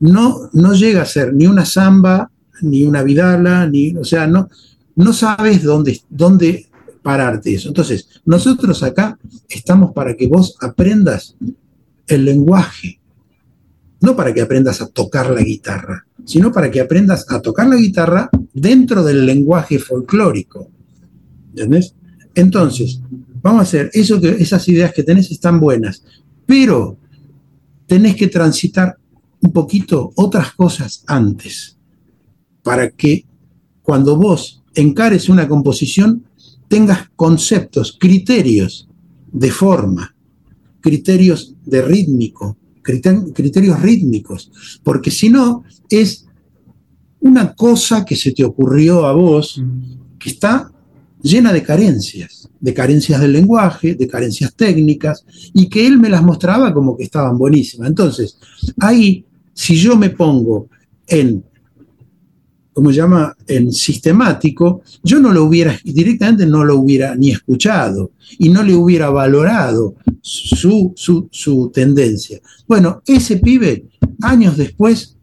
no, 0.00 0.48
no 0.52 0.74
llega 0.74 1.02
a 1.02 1.06
ser 1.06 1.34
ni 1.34 1.46
una 1.46 1.64
samba, 1.64 2.30
ni 2.62 2.84
una 2.84 3.02
vidala, 3.02 3.66
ni, 3.66 3.96
o 3.96 4.04
sea, 4.04 4.26
no, 4.26 4.48
no 4.96 5.12
sabes 5.12 5.62
dónde, 5.62 6.00
dónde 6.08 6.66
pararte 7.02 7.54
eso. 7.54 7.68
Entonces, 7.68 8.08
nosotros 8.24 8.82
acá 8.82 9.18
estamos 9.48 9.92
para 9.92 10.14
que 10.14 10.26
vos 10.26 10.56
aprendas 10.60 11.36
el 12.06 12.24
lenguaje, 12.24 13.00
no 14.00 14.16
para 14.16 14.32
que 14.32 14.42
aprendas 14.42 14.80
a 14.80 14.88
tocar 14.88 15.30
la 15.30 15.42
guitarra, 15.42 16.06
sino 16.24 16.52
para 16.52 16.70
que 16.70 16.80
aprendas 16.80 17.26
a 17.30 17.40
tocar 17.40 17.66
la 17.66 17.76
guitarra 17.76 18.28
dentro 18.52 19.02
del 19.02 19.26
lenguaje 19.26 19.78
folclórico. 19.78 20.70
¿Entendés? 21.58 21.94
Entonces, 22.34 23.00
vamos 23.42 23.60
a 23.60 23.62
hacer 23.62 23.90
eso 23.92 24.20
que 24.20 24.28
esas 24.28 24.68
ideas 24.68 24.92
que 24.92 25.02
tenés 25.02 25.30
están 25.30 25.58
buenas, 25.58 26.04
pero 26.46 26.96
tenés 27.86 28.14
que 28.14 28.28
transitar 28.28 28.96
un 29.40 29.52
poquito 29.52 30.12
otras 30.14 30.52
cosas 30.52 31.02
antes, 31.06 31.76
para 32.62 32.90
que 32.90 33.24
cuando 33.82 34.16
vos 34.16 34.62
encares 34.74 35.28
una 35.28 35.48
composición 35.48 36.24
tengas 36.68 37.08
conceptos, 37.16 37.96
criterios 37.98 38.88
de 39.32 39.50
forma, 39.50 40.14
criterios 40.80 41.54
de 41.64 41.82
rítmico, 41.82 42.56
criterios 42.82 43.82
rítmicos, 43.82 44.50
porque 44.84 45.10
si 45.10 45.28
no 45.28 45.64
es 45.90 46.26
una 47.20 47.54
cosa 47.54 48.04
que 48.04 48.16
se 48.16 48.32
te 48.32 48.44
ocurrió 48.44 49.06
a 49.06 49.12
vos 49.12 49.60
que 50.18 50.30
está 50.30 50.70
llena 51.22 51.52
de 51.52 51.62
carencias, 51.62 52.48
de 52.60 52.74
carencias 52.74 53.20
del 53.20 53.32
lenguaje, 53.32 53.94
de 53.94 54.06
carencias 54.06 54.54
técnicas, 54.54 55.24
y 55.52 55.68
que 55.68 55.86
él 55.86 55.98
me 55.98 56.08
las 56.08 56.22
mostraba 56.22 56.72
como 56.72 56.96
que 56.96 57.04
estaban 57.04 57.36
buenísimas. 57.38 57.88
Entonces, 57.88 58.38
ahí 58.80 59.24
si 59.58 59.74
yo 59.74 59.96
me 59.96 60.10
pongo 60.10 60.68
en, 61.04 61.42
¿cómo 62.72 62.90
se 62.90 62.96
llama?, 62.96 63.36
en 63.48 63.72
sistemático, 63.72 64.82
yo 65.02 65.18
no 65.18 65.32
lo 65.32 65.42
hubiera, 65.44 65.76
directamente 65.82 66.46
no 66.46 66.64
lo 66.64 66.76
hubiera 66.76 67.16
ni 67.16 67.32
escuchado 67.32 68.12
y 68.38 68.50
no 68.50 68.62
le 68.62 68.74
hubiera 68.74 69.10
valorado 69.10 69.96
su, 70.20 70.92
su 70.94 71.70
tendencia. 71.74 72.38
Bueno, 72.68 73.02
ese 73.04 73.38
pibe, 73.38 73.86
años 74.22 74.56
después, 74.56 75.16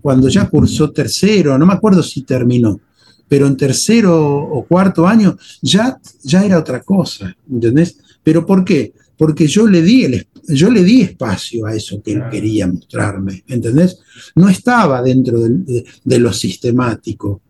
cuando 0.00 0.28
ya 0.28 0.48
cursó 0.48 0.90
tercero, 0.90 1.56
no 1.56 1.64
me 1.64 1.74
acuerdo 1.74 2.02
si 2.02 2.22
terminó, 2.22 2.80
pero 3.28 3.46
en 3.46 3.56
tercero 3.56 4.14
o 4.16 4.64
cuarto 4.66 5.06
año 5.06 5.36
ya, 5.62 5.98
ya 6.22 6.44
era 6.44 6.58
otra 6.58 6.82
cosa, 6.82 7.34
¿entendés? 7.50 7.98
¿Pero 8.22 8.46
por 8.46 8.64
qué? 8.64 8.92
Porque 9.16 9.46
yo 9.46 9.66
le 9.66 9.82
di 9.82 10.04
el, 10.04 10.26
yo 10.48 10.70
le 10.70 10.84
di 10.84 11.02
espacio 11.02 11.66
a 11.66 11.74
eso 11.74 12.02
que 12.02 12.12
él 12.12 12.22
quería 12.30 12.66
mostrarme, 12.66 13.44
¿entendés? 13.48 13.98
No 14.34 14.48
estaba 14.48 15.02
dentro 15.02 15.40
de, 15.40 16.18
lo 16.18 16.32
sistemático, 16.32 17.40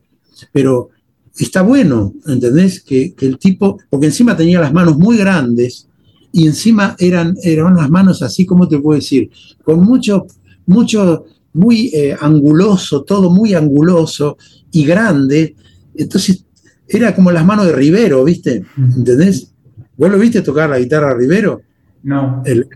pero 0.52 0.90
está 1.36 1.62
bueno, 1.62 2.14
¿entendés? 2.26 2.80
Que, 2.80 3.14
el 3.20 3.38
tipo, 3.38 3.78
porque 3.90 4.06
encima 4.06 4.36
tenía 4.36 4.60
las 4.60 4.72
manos 4.72 4.96
muy 4.98 5.16
grandes 5.16 5.88
y 6.32 6.46
encima 6.46 6.96
eran, 6.98 7.36
eran 7.42 7.72
unas 7.72 7.90
manos 7.90 8.22
así, 8.22 8.46
¿cómo 8.46 8.68
te 8.68 8.78
puedo 8.78 8.98
decir? 8.98 9.30
Con 9.62 9.80
mucho, 9.80 10.26
mucho, 10.66 11.24
muy 11.52 11.90
eh, 11.94 12.14
anguloso, 12.18 13.02
todo 13.02 13.30
muy 13.30 13.54
anguloso 13.54 14.36
y 14.70 14.84
grande. 14.84 15.56
Entonces 15.98 16.44
era 16.88 17.14
como 17.14 17.32
las 17.32 17.44
manos 17.44 17.66
de 17.66 17.72
Rivero, 17.72 18.24
¿viste? 18.24 18.64
¿Entendés? 18.76 19.52
¿Vos 19.96 20.10
lo 20.10 20.18
viste 20.18 20.42
tocar 20.42 20.70
la 20.70 20.78
guitarra 20.78 21.14
Rivero? 21.14 21.62
No. 22.02 22.42
El, 22.44 22.68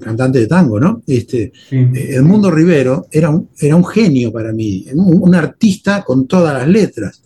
cantante 0.00 0.38
de 0.38 0.46
tango, 0.46 0.80
¿no? 0.80 1.02
Este, 1.06 1.52
eh, 1.70 2.14
Edmundo 2.14 2.50
Rivero 2.50 3.06
era 3.10 3.28
un, 3.28 3.50
era 3.58 3.76
un 3.76 3.84
genio 3.84 4.32
para 4.32 4.52
mí, 4.52 4.86
un, 4.94 5.34
artista 5.34 6.02
con 6.02 6.26
todas 6.26 6.54
las 6.54 6.66
letras. 6.66 7.22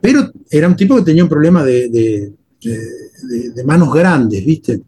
Pero 0.00 0.30
era 0.50 0.68
un 0.68 0.76
tipo 0.76 0.96
que 0.96 1.02
tenía 1.02 1.24
un 1.24 1.28
problema 1.28 1.64
de, 1.64 2.32
manos 3.64 3.92
grandes, 3.92 4.44
¿viste? 4.44 4.82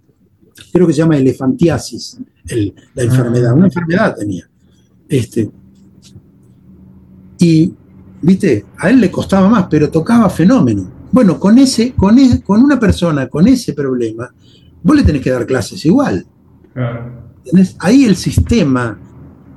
Creo 0.73 0.87
que 0.87 0.93
se 0.93 0.99
llama 0.99 1.17
elefantiasis, 1.17 2.19
la 2.45 3.03
ah. 3.03 3.05
enfermedad. 3.05 3.55
Una 3.55 3.67
enfermedad 3.67 4.15
tenía. 4.17 4.49
Este, 5.09 5.51
y, 7.41 7.73
¿viste? 8.25 8.65
A 8.79 8.91
él 8.91 9.01
le 9.01 9.11
costaba 9.11 9.49
más, 9.49 9.67
pero 9.71 9.91
tocaba 9.91 10.29
fenómeno. 10.31 10.91
Bueno, 11.13 11.39
con, 11.39 11.59
ese, 11.59 11.93
con, 11.93 12.17
con 12.39 12.63
una 12.63 12.81
persona 12.81 13.29
con 13.29 13.47
ese 13.47 13.73
problema, 13.73 14.29
vos 14.83 14.97
le 14.97 15.03
tenés 15.03 15.23
que 15.23 15.31
dar 15.31 15.47
clases 15.47 15.85
igual. 15.85 16.27
Ahí 17.79 18.05
el 18.05 18.17
sistema 18.17 18.99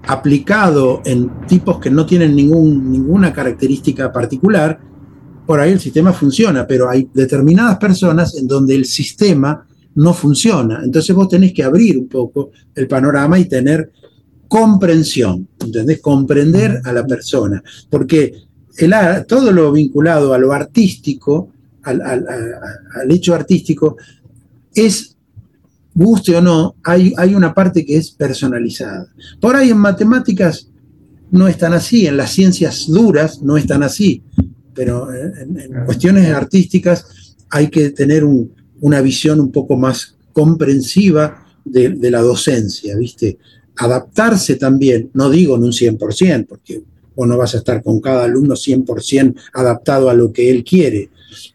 aplicado 0.06 1.02
en 1.06 1.30
tipos 1.48 1.80
que 1.80 1.90
no 1.90 2.06
tienen 2.06 2.36
ningún, 2.36 2.92
ninguna 2.92 3.34
característica 3.34 4.12
particular, 4.12 4.80
por 5.46 5.60
ahí 5.60 5.72
el 5.72 5.80
sistema 5.80 6.14
funciona, 6.14 6.68
pero 6.68 6.90
hay 6.90 7.10
determinadas 7.14 7.78
personas 7.78 8.36
en 8.36 8.48
donde 8.48 8.76
el 8.76 8.86
sistema 8.86 9.66
no 9.96 10.14
funciona. 10.14 10.82
Entonces 10.84 11.16
vos 11.16 11.30
tenés 11.30 11.54
que 11.54 11.64
abrir 11.64 11.98
un 11.98 12.08
poco 12.08 12.52
el 12.76 12.88
panorama 12.88 13.40
y 13.40 13.46
tener 13.46 13.92
comprensión, 14.48 15.48
¿entendés? 15.60 16.02
Comprender 16.02 16.82
a 16.84 16.92
la 16.94 17.06
persona. 17.06 17.64
Porque 17.90 18.47
el, 18.78 18.94
todo 19.28 19.52
lo 19.52 19.72
vinculado 19.72 20.34
a 20.34 20.38
lo 20.38 20.54
artístico, 20.54 21.50
al, 21.84 22.02
al 22.02 23.12
hecho 23.12 23.34
artístico, 23.34 23.98
es 24.74 25.18
guste 25.98 26.36
o 26.36 26.42
no, 26.42 26.76
hay, 26.84 27.12
hay 27.18 27.34
una 27.34 27.56
parte 27.56 27.84
que 27.84 27.98
es 27.98 28.12
personalizada. 28.12 29.08
Por 29.42 29.56
ahí 29.56 29.72
en 29.72 29.80
matemáticas 29.80 30.70
no 31.32 31.48
están 31.48 31.74
así, 31.74 32.06
en 32.06 32.18
las 32.18 32.32
ciencias 32.32 32.86
duras 32.88 33.42
no 33.42 33.58
están 33.58 33.82
así, 33.82 34.22
pero 34.76 35.12
en, 35.12 35.86
cuestiones 35.88 36.32
artísticas 36.32 37.36
hay 37.50 37.70
que 37.70 37.90
tener 37.90 38.24
una 38.80 39.02
visión 39.02 39.40
un 39.40 39.52
poco 39.52 39.76
más 39.76 40.16
comprensiva 40.34 41.48
de, 41.66 42.12
la 42.12 42.22
docencia, 42.22 42.96
¿viste? 42.96 43.40
Adaptarse 43.78 44.56
también, 44.56 45.10
no 45.16 45.32
digo 45.32 45.56
en 45.56 45.64
un 45.64 45.72
100%, 45.72 46.46
porque 46.48 46.84
vos 47.18 47.28
no 47.28 47.38
vas 47.38 47.54
a 47.56 47.58
estar 47.58 47.84
con 47.84 48.00
cada 48.00 48.24
alumno 48.24 48.56
100% 48.56 49.36
adaptado 49.54 50.10
a 50.10 50.14
lo 50.14 50.32
que 50.32 50.50
él 50.50 50.64
quiere, 50.64 51.10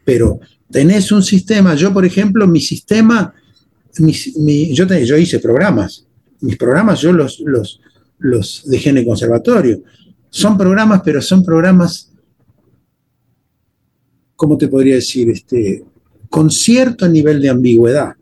pero 0.04 0.40
tenés 0.70 1.10
un 1.10 1.22
sistema, 1.22 1.74
yo 1.74 1.90
por 1.90 2.04
ejemplo, 2.04 2.46
mi 2.46 2.60
sistema 2.60 3.32
yo, 3.96 4.86
yo 4.86 5.16
hice 5.16 5.38
programas 5.38 6.06
mis 6.42 6.56
programas 6.56 7.00
yo 7.00 7.12
los, 7.12 7.40
los, 7.40 7.80
los 8.18 8.64
dejé 8.66 8.90
en 8.90 8.98
el 8.98 9.06
conservatorio. 9.06 9.82
Son 10.28 10.58
programas, 10.58 11.02
pero 11.04 11.22
son 11.22 11.44
programas, 11.44 12.12
¿cómo 14.36 14.58
te 14.58 14.68
podría 14.68 14.96
decir? 14.96 15.30
Este, 15.30 15.84
con 16.28 16.50
cierto 16.50 17.08
nivel 17.08 17.40
de 17.40 17.48
ambigüedad, 17.48 18.14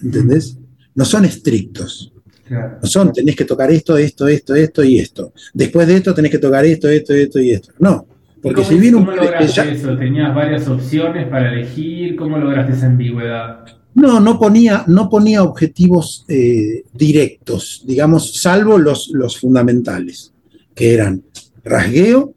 ¿entendés? 0.00 0.56
No 0.94 1.04
son 1.04 1.24
estrictos. 1.24 2.12
No 2.50 2.88
son, 2.88 3.12
tenés 3.12 3.36
que 3.36 3.44
tocar 3.44 3.70
esto, 3.70 3.96
esto, 3.96 4.26
esto, 4.26 4.54
esto 4.54 4.82
y 4.82 4.98
esto. 4.98 5.32
Después 5.54 5.86
de 5.86 5.96
esto 5.96 6.12
tenés 6.12 6.32
que 6.32 6.38
tocar 6.38 6.64
esto, 6.64 6.88
esto, 6.88 7.14
esto 7.14 7.40
y 7.40 7.50
esto. 7.50 7.72
No. 7.78 8.06
Porque 8.42 8.64
si 8.64 8.76
viene 8.76 8.96
un... 8.96 9.04
¿Cómo 9.04 9.16
lograste 9.16 9.72
eso? 9.72 9.96
¿Tenías 9.96 10.34
varias 10.34 10.66
opciones 10.66 11.28
para 11.28 11.52
elegir? 11.52 12.16
¿Cómo 12.16 12.38
lograste 12.38 12.72
esa 12.72 12.86
ambigüedad? 12.86 13.64
No, 13.94 14.20
no 14.20 14.38
ponía, 14.38 14.84
no 14.86 15.08
ponía 15.08 15.42
objetivos 15.42 16.24
eh, 16.28 16.84
directos, 16.92 17.82
digamos, 17.86 18.40
salvo 18.40 18.78
los, 18.78 19.10
los 19.12 19.38
fundamentales, 19.38 20.32
que 20.74 20.94
eran 20.94 21.22
rasgueo, 21.64 22.34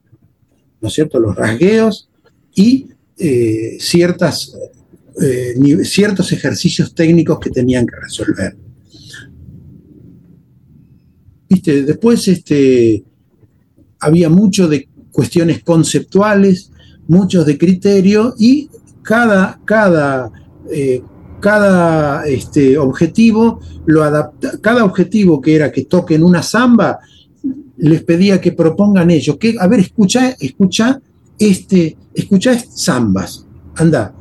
¿no 0.82 0.88
es 0.88 0.94
cierto? 0.94 1.20
Los 1.20 1.36
rasgueos 1.36 2.10
y 2.56 2.88
eh, 3.18 3.78
ciertas, 3.80 4.58
eh, 5.22 5.54
ciertos 5.84 6.32
ejercicios 6.34 6.94
técnicos 6.94 7.40
que 7.40 7.52
tenían 7.52 7.86
que 7.86 7.96
resolver. 7.96 8.56
Después 11.62 12.28
este, 12.28 13.04
había 14.00 14.30
mucho 14.30 14.68
de 14.68 14.88
cuestiones 15.12 15.64
conceptuales, 15.64 16.72
muchos 17.08 17.46
de 17.46 17.58
criterio 17.58 18.34
y 18.38 18.70
cada, 19.02 19.60
cada, 19.66 20.32
eh, 20.72 21.02
cada 21.40 22.26
este, 22.26 22.78
objetivo 22.78 23.60
lo 23.86 24.04
cada 24.62 24.86
objetivo 24.86 25.42
que 25.42 25.56
era 25.56 25.72
que 25.72 25.86
toquen 25.86 26.24
una 26.24 26.42
samba, 26.42 27.00
les 27.78 28.04
pedía 28.04 28.40
que 28.40 28.54
propongan 28.54 29.12
ellos, 29.12 29.38
que, 29.38 29.56
a 29.60 29.68
ver, 29.68 29.82
escucha, 29.82 30.36
escucha, 30.40 31.02
este, 31.38 31.98
escucha 32.14 32.58
zambas, 32.58 33.46
anda, 33.76 34.14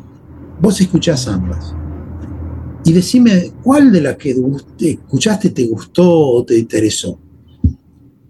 vos 0.61 0.81
escuchás 0.81 1.25
zambas. 1.25 1.75
Y 2.85 2.93
decime 2.93 3.53
cuál 3.63 3.93
de 3.93 4.01
las 4.01 4.17
que 4.17 4.35
escuchaste 4.81 5.51
te 5.51 5.67
gustó 5.67 6.09
o 6.11 6.45
te 6.45 6.59
interesó. 6.59 7.19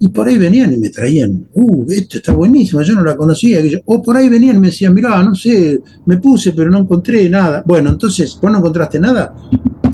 Y 0.05 0.09
por 0.09 0.27
ahí 0.27 0.37
venían 0.37 0.73
y 0.73 0.79
me 0.79 0.91
traían, 0.91 1.47
uh, 1.53 1.87
esto 1.91 2.19
está 2.19 2.33
buenísimo, 2.33 2.83
yo 2.83 2.95
no 2.95 3.05
la 3.05 3.17
conocía. 3.17 3.61
O 3.85 4.03
por 4.03 4.17
ahí 4.17 4.29
venían 4.29 4.57
y 4.57 4.61
me 4.61 4.67
decían, 4.67 4.93
mirá, 4.93 5.23
no 5.23 5.35
sé, 5.35 5.81
me 6.07 6.17
puse, 6.17 6.53
pero 6.53 6.71
no 6.71 6.79
encontré 6.79 7.29
nada. 7.29 7.63
Bueno, 7.65 7.91
entonces, 7.91 8.37
vos 8.43 8.51
no 8.51 8.59
encontraste 8.59 8.99
nada, 8.99 9.35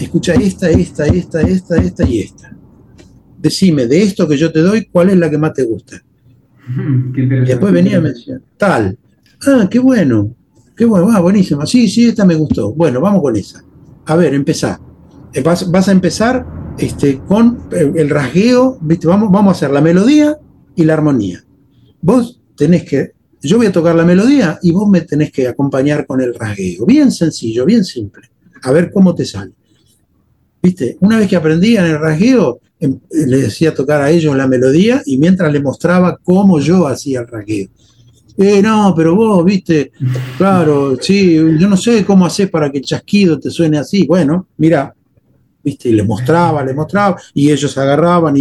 escucha 0.00 0.34
esta, 0.34 0.70
esta, 0.70 1.06
esta, 1.06 1.42
esta, 1.42 1.76
esta 1.76 2.08
y 2.08 2.20
esta 2.20 2.58
decime, 3.38 3.86
de 3.86 4.02
esto 4.02 4.26
que 4.28 4.36
yo 4.36 4.52
te 4.52 4.60
doy, 4.60 4.86
¿cuál 4.86 5.10
es 5.10 5.16
la 5.16 5.30
que 5.30 5.38
más 5.38 5.52
te 5.52 5.64
gusta? 5.64 6.02
y 7.16 7.26
después 7.26 7.72
venía 7.72 7.98
y 7.98 8.02
me 8.02 8.08
decía, 8.10 8.40
tal. 8.56 8.98
Ah, 9.46 9.68
qué 9.70 9.78
bueno, 9.78 10.34
qué 10.76 10.84
bueno, 10.84 11.08
ah, 11.10 11.20
buenísima. 11.20 11.64
Sí, 11.64 11.88
sí, 11.88 12.08
esta 12.08 12.24
me 12.24 12.34
gustó. 12.34 12.72
Bueno, 12.72 13.00
vamos 13.00 13.22
con 13.22 13.36
esa. 13.36 13.62
A 14.06 14.16
ver, 14.16 14.34
empezá. 14.34 14.80
Eh, 15.32 15.42
vas, 15.42 15.88
a 15.88 15.92
empezar 15.92 16.44
este, 16.78 17.18
con 17.18 17.68
el 17.72 18.08
rasgueo, 18.10 18.78
¿viste? 18.80 19.06
Vamos, 19.06 19.30
vamos 19.30 19.54
a 19.54 19.56
hacer 19.56 19.70
la 19.70 19.80
melodía 19.80 20.36
y 20.74 20.84
la 20.84 20.94
armonía. 20.94 21.44
Vos 22.00 22.40
tenés 22.56 22.84
que, 22.84 23.12
yo 23.42 23.58
voy 23.58 23.66
a 23.66 23.72
tocar 23.72 23.94
la 23.94 24.04
melodía 24.04 24.58
y 24.62 24.70
vos 24.72 24.88
me 24.88 25.00
tenés 25.02 25.32
que 25.32 25.48
acompañar 25.48 26.06
con 26.06 26.20
el 26.20 26.34
rasgueo. 26.34 26.86
Bien 26.86 27.10
sencillo, 27.10 27.64
bien 27.64 27.84
simple. 27.84 28.28
A 28.62 28.72
ver 28.72 28.90
cómo 28.92 29.14
te 29.14 29.24
sale. 29.24 29.52
¿Viste? 30.62 30.96
Una 31.00 31.18
vez 31.18 31.28
que 31.28 31.36
aprendían 31.36 31.86
el 31.86 31.98
rasgueo, 31.98 32.60
Em, 32.80 33.00
le 33.10 33.38
decía 33.38 33.74
tocar 33.74 34.00
a 34.00 34.10
ellos 34.10 34.36
la 34.36 34.46
melodía 34.46 35.02
y 35.04 35.18
mientras 35.18 35.52
le 35.52 35.60
mostraba 35.60 36.16
cómo 36.22 36.60
yo 36.60 36.86
hacía 36.86 37.20
el 37.20 37.26
rasgueo. 37.26 37.68
Eh, 38.36 38.62
no, 38.62 38.94
pero 38.96 39.16
vos, 39.16 39.44
viste, 39.44 39.90
claro, 40.38 40.96
sí, 41.00 41.34
yo 41.34 41.68
no 41.68 41.76
sé 41.76 42.04
cómo 42.04 42.24
haces 42.24 42.48
para 42.48 42.70
que 42.70 42.78
el 42.78 42.84
chasquido 42.84 43.40
te 43.40 43.50
suene 43.50 43.78
así. 43.78 44.06
Bueno, 44.06 44.46
mira, 44.58 44.94
y 45.68 45.92
le 45.92 46.02
mostraba, 46.02 46.64
le 46.64 46.74
mostraba, 46.74 47.20
y 47.34 47.50
ellos 47.50 47.76
agarraban, 47.76 48.34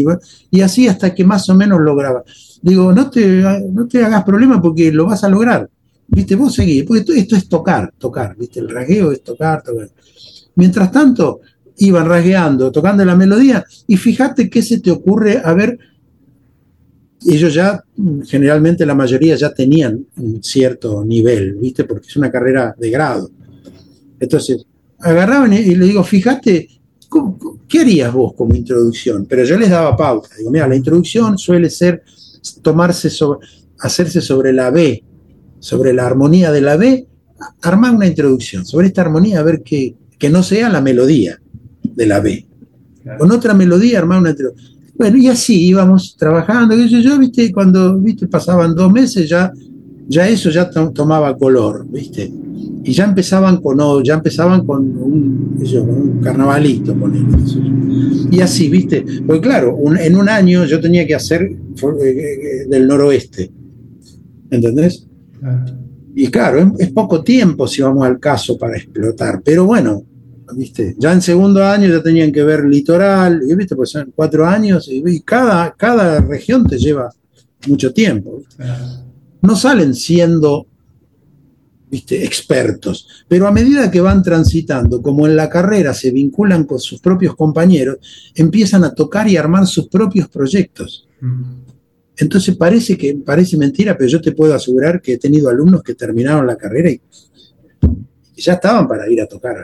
y, 0.51 0.61
así 0.61 0.87
hasta 0.87 1.13
que 1.13 1.23
más 1.23 1.49
o 1.49 1.55
menos 1.55 1.79
lograba. 1.81 2.23
Digo, 2.61 2.93
no 2.93 3.09
te, 3.09 3.43
no 3.71 3.87
te 3.87 4.03
hagas 4.03 4.23
problema 4.23 4.61
porque 4.61 4.91
lo 4.91 5.05
vas 5.05 5.23
a 5.23 5.29
lograr. 5.29 5.69
Viste, 6.07 6.35
vos 6.35 6.53
seguís, 6.53 6.83
porque 6.83 6.99
esto, 7.01 7.13
esto 7.13 7.35
es 7.35 7.49
tocar, 7.49 7.93
tocar, 7.97 8.35
viste, 8.37 8.59
el 8.59 8.69
rasgueo 8.69 9.11
es 9.11 9.23
tocar, 9.23 9.61
tocar. 9.61 9.89
Mientras 10.55 10.91
tanto, 10.91 11.41
iban 11.77 12.07
rasgueando, 12.07 12.71
tocando 12.71 13.03
la 13.05 13.15
melodía, 13.15 13.63
y 13.85 13.97
fíjate 13.97 14.49
qué 14.49 14.61
se 14.61 14.79
te 14.79 14.91
ocurre, 14.91 15.41
a 15.43 15.53
ver, 15.53 15.77
ellos 17.25 17.53
ya, 17.53 17.83
generalmente 18.25 18.85
la 18.85 18.95
mayoría 18.95 19.35
ya 19.35 19.53
tenían 19.53 20.05
un 20.17 20.43
cierto 20.43 21.03
nivel, 21.03 21.55
¿viste? 21.55 21.83
Porque 21.83 22.07
es 22.07 22.15
una 22.15 22.31
carrera 22.31 22.75
de 22.77 22.89
grado. 22.89 23.29
Entonces, 24.19 24.65
agarraban 24.99 25.53
y, 25.53 25.75
le 25.75 25.85
digo, 25.85 26.03
fíjate, 26.03 26.67
¿qué 27.67 27.79
harías 27.81 28.13
vos 28.13 28.33
como 28.33 28.55
introducción? 28.55 29.25
Pero 29.27 29.43
yo 29.43 29.57
les 29.57 29.69
daba 29.69 29.95
pauta. 29.95 30.29
Digo, 30.37 30.51
mira, 30.51 30.67
la 30.67 30.75
introducción 30.75 31.37
suele 31.37 31.69
ser 31.69 32.03
tomarse 32.61 33.09
sobre, 33.09 33.47
hacerse 33.79 34.21
sobre 34.21 34.53
la 34.53 34.69
B, 34.71 35.03
sobre 35.59 35.93
la 35.93 36.05
armonía 36.05 36.51
de 36.51 36.61
la 36.61 36.77
B, 36.77 37.07
armar 37.61 37.95
una 37.95 38.07
introducción 38.07 38.65
sobre 38.65 38.87
esta 38.87 39.01
armonía, 39.01 39.39
a 39.39 39.43
ver 39.43 39.61
que, 39.63 39.95
que 40.17 40.29
no 40.29 40.43
sea 40.43 40.69
la 40.69 40.81
melodía, 40.81 41.39
de 41.83 42.05
la 42.05 42.19
B. 42.19 42.47
Con 43.17 43.31
otra 43.31 43.53
melodía 43.53 43.99
armar 43.99 44.19
una... 44.19 44.35
Bueno, 44.95 45.17
y 45.17 45.27
así 45.27 45.67
íbamos 45.67 46.15
trabajando. 46.17 46.75
Yo, 46.75 46.99
yo, 46.99 47.17
viste, 47.19 47.51
cuando 47.51 47.97
viste, 47.99 48.27
pasaban 48.27 48.75
dos 48.75 48.91
meses, 48.91 49.29
ya, 49.29 49.51
ya 50.07 50.27
eso 50.27 50.49
ya 50.49 50.69
tomaba 50.69 51.37
color, 51.37 51.85
viste. 51.89 52.31
Y 52.83 52.93
ya 52.93 53.03
empezaban 53.03 53.57
con, 53.57 54.03
ya 54.03 54.13
empezaban 54.13 54.65
con 54.65 54.79
un, 54.97 56.21
carnavalito, 56.23 56.97
con 56.97 57.13
Y 58.31 58.39
así, 58.39 58.69
viste. 58.69 59.05
Pues 59.25 59.41
claro, 59.41 59.77
en 59.99 60.15
un 60.15 60.29
año 60.29 60.65
yo 60.65 60.79
tenía 60.79 61.05
que 61.05 61.15
hacer 61.15 61.41
eh, 61.41 61.55
eh, 62.03 62.65
del 62.69 62.87
noroeste. 62.87 63.51
¿Entendés? 64.49 65.05
Y 66.15 66.27
claro, 66.27 66.73
es 66.79 66.91
poco 66.91 67.23
tiempo 67.23 67.67
si 67.67 67.81
vamos 67.81 68.05
al 68.05 68.19
caso 68.19 68.57
para 68.57 68.77
explotar. 68.77 69.41
Pero 69.43 69.65
bueno, 69.65 70.03
ya 70.97 71.11
en 71.11 71.21
segundo 71.21 71.63
año 71.63 71.89
ya 71.89 72.01
tenían 72.01 72.31
que 72.31 72.43
ver 72.43 72.63
litoral, 72.65 73.41
y 73.47 73.53
¿viste? 73.55 73.75
Pues 73.75 73.89
son 73.89 74.13
cuatro 74.15 74.45
años 74.45 74.87
y, 74.89 75.19
cada, 75.21 75.75
cada 75.75 76.21
región 76.21 76.65
te 76.65 76.77
lleva 76.77 77.09
mucho 77.67 77.93
tiempo. 77.93 78.41
No 79.41 79.55
salen 79.55 79.93
siendo 79.93 80.67
¿viste? 81.89 82.25
expertos, 82.25 83.07
pero 83.27 83.47
a 83.47 83.51
medida 83.51 83.89
que 83.89 84.01
van 84.01 84.23
transitando, 84.23 85.01
como 85.01 85.27
en 85.27 85.35
la 85.35 85.49
carrera 85.49 85.93
se 85.93 86.11
vinculan 86.11 86.65
con 86.65 86.79
sus 86.79 86.99
propios 86.99 87.35
compañeros, 87.35 87.97
empiezan 88.35 88.83
a 88.83 88.93
tocar 88.93 89.27
y 89.27 89.37
armar 89.37 89.67
sus 89.67 89.87
propios 89.87 90.27
proyectos. 90.27 91.07
Entonces 92.17 92.55
parece 92.55 92.97
que 92.97 93.15
parece 93.15 93.57
mentira, 93.57 93.97
pero 93.97 94.09
yo 94.09 94.21
te 94.21 94.31
puedo 94.31 94.53
asegurar 94.53 95.01
que 95.01 95.13
he 95.13 95.17
tenido 95.17 95.49
alumnos 95.49 95.83
que 95.83 95.93
terminaron 95.93 96.47
la 96.47 96.55
carrera 96.55 96.89
y 96.89 97.01
ya 98.35 98.53
estaban 98.53 98.87
para 98.87 99.09
ir 99.09 99.21
a 99.21 99.27
tocar 99.27 99.55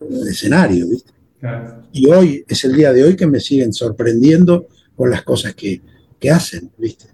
el 0.00 0.28
escenario, 0.28 0.88
¿viste? 0.88 1.12
Y 1.92 2.08
hoy 2.08 2.44
es 2.46 2.64
el 2.64 2.74
día 2.74 2.92
de 2.92 3.02
hoy 3.02 3.16
que 3.16 3.26
me 3.26 3.40
siguen 3.40 3.72
sorprendiendo 3.72 4.68
con 4.94 5.10
las 5.10 5.22
cosas 5.22 5.54
que, 5.54 5.80
hacen, 6.30 6.70
¿viste? 6.78 7.06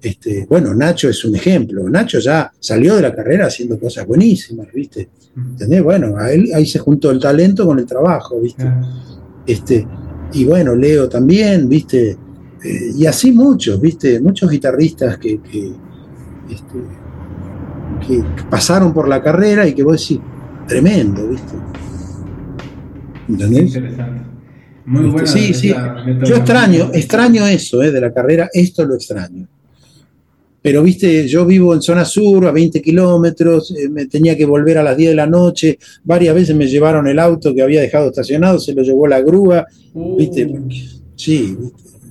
Este, 0.00 0.46
bueno, 0.48 0.74
Nacho 0.74 1.08
es 1.08 1.24
un 1.24 1.36
ejemplo. 1.36 1.88
Nacho 1.88 2.18
ya 2.18 2.52
salió 2.58 2.96
de 2.96 3.02
la 3.02 3.14
carrera 3.14 3.46
haciendo 3.46 3.78
cosas 3.78 4.06
buenísimas, 4.06 4.68
¿viste? 4.72 5.08
¿Entendés? 5.36 5.82
Bueno, 5.82 6.16
ahí 6.18 6.66
se 6.66 6.78
juntó 6.78 7.10
el 7.10 7.20
talento 7.20 7.66
con 7.66 7.78
el 7.78 7.86
trabajo, 7.86 8.40
¿viste? 8.40 8.70
Este, 9.46 9.86
y 10.32 10.44
bueno, 10.44 10.74
Leo 10.74 11.08
también, 11.08 11.68
¿viste? 11.68 12.16
Eh, 12.64 12.92
y 12.96 13.06
así 13.06 13.32
muchos, 13.32 13.80
¿viste? 13.80 14.20
Muchos 14.20 14.50
guitarristas 14.50 15.18
que, 15.18 15.40
que, 15.40 15.72
este, 16.50 16.78
que 18.06 18.24
pasaron 18.48 18.92
por 18.92 19.08
la 19.08 19.22
carrera 19.22 19.66
y 19.66 19.74
que 19.74 19.82
vos 19.82 20.00
decís, 20.00 20.20
tremendo, 20.66 21.28
¿viste? 21.28 21.54
¿Entendés? 23.28 23.74
Interesante. 23.74 24.31
Muy 24.84 25.10
bueno. 25.10 25.26
Sí, 25.26 25.54
sí. 25.54 25.72
Yo 26.24 26.36
extraño, 26.36 26.90
extraño 26.92 27.46
eso 27.46 27.82
eh, 27.82 27.90
de 27.90 28.00
la 28.00 28.12
carrera, 28.12 28.50
esto 28.52 28.84
lo 28.84 28.94
extraño. 28.94 29.46
Pero, 30.60 30.82
viste, 30.82 31.26
yo 31.26 31.44
vivo 31.44 31.74
en 31.74 31.82
zona 31.82 32.04
sur, 32.04 32.46
a 32.46 32.52
20 32.52 32.80
kilómetros, 32.80 33.74
eh, 33.76 33.88
me 33.88 34.06
tenía 34.06 34.36
que 34.36 34.46
volver 34.46 34.78
a 34.78 34.82
las 34.82 34.96
10 34.96 35.10
de 35.10 35.16
la 35.16 35.26
noche, 35.26 35.78
varias 36.04 36.34
veces 36.34 36.54
me 36.54 36.66
llevaron 36.66 37.06
el 37.08 37.18
auto 37.18 37.52
que 37.52 37.62
había 37.62 37.80
dejado 37.80 38.08
estacionado, 38.08 38.60
se 38.60 38.72
lo 38.72 38.82
llevó 38.82 39.08
la 39.08 39.20
grúa, 39.20 39.66
viste, 40.16 40.46
uh. 40.46 40.68
sí, 41.16 41.56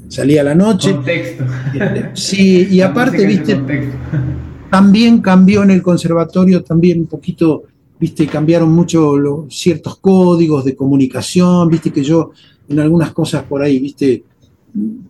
salía 0.10 0.42
a 0.42 0.46
la 0.46 0.56
noche. 0.56 0.92
Contexto. 0.92 1.46
Sí, 2.14 2.68
y 2.70 2.82
aparte, 2.82 3.26
viste, 3.26 3.58
también 4.70 5.22
cambió 5.22 5.64
en 5.64 5.72
el 5.72 5.82
conservatorio 5.82 6.62
también 6.62 7.00
un 7.00 7.08
poquito 7.08 7.64
viste, 8.02 8.26
cambiaron 8.26 8.72
mucho 8.72 9.16
los, 9.16 9.56
ciertos 9.56 9.98
códigos 10.00 10.66
de 10.66 10.76
comunicación, 10.76 11.70
viste 11.70 11.92
que 11.92 12.04
yo 12.04 12.32
en 12.72 12.80
algunas 12.80 13.12
cosas 13.12 13.44
por 13.44 13.62
ahí, 13.62 13.80
viste, 13.80 14.24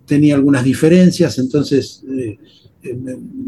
tenía 0.06 0.36
algunas 0.36 0.64
diferencias, 0.64 1.38
entonces, 1.40 2.04
eh, 2.10 2.38
eh, 2.84 2.98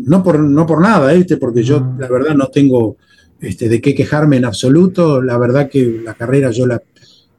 no, 0.05 0.23
por, 0.23 0.39
no 0.39 0.65
por 0.65 0.81
nada, 0.81 1.11
¿viste? 1.13 1.37
porque 1.37 1.63
yo 1.63 1.95
la 1.97 2.07
verdad 2.07 2.35
no 2.35 2.47
tengo 2.47 2.97
este, 3.39 3.67
de 3.67 3.81
qué 3.81 3.93
quejarme 3.93 4.37
en 4.37 4.45
absoluto, 4.45 5.21
la 5.21 5.37
verdad 5.37 5.69
que 5.69 6.01
la 6.03 6.13
carrera 6.13 6.51
yo 6.51 6.65
la, 6.65 6.81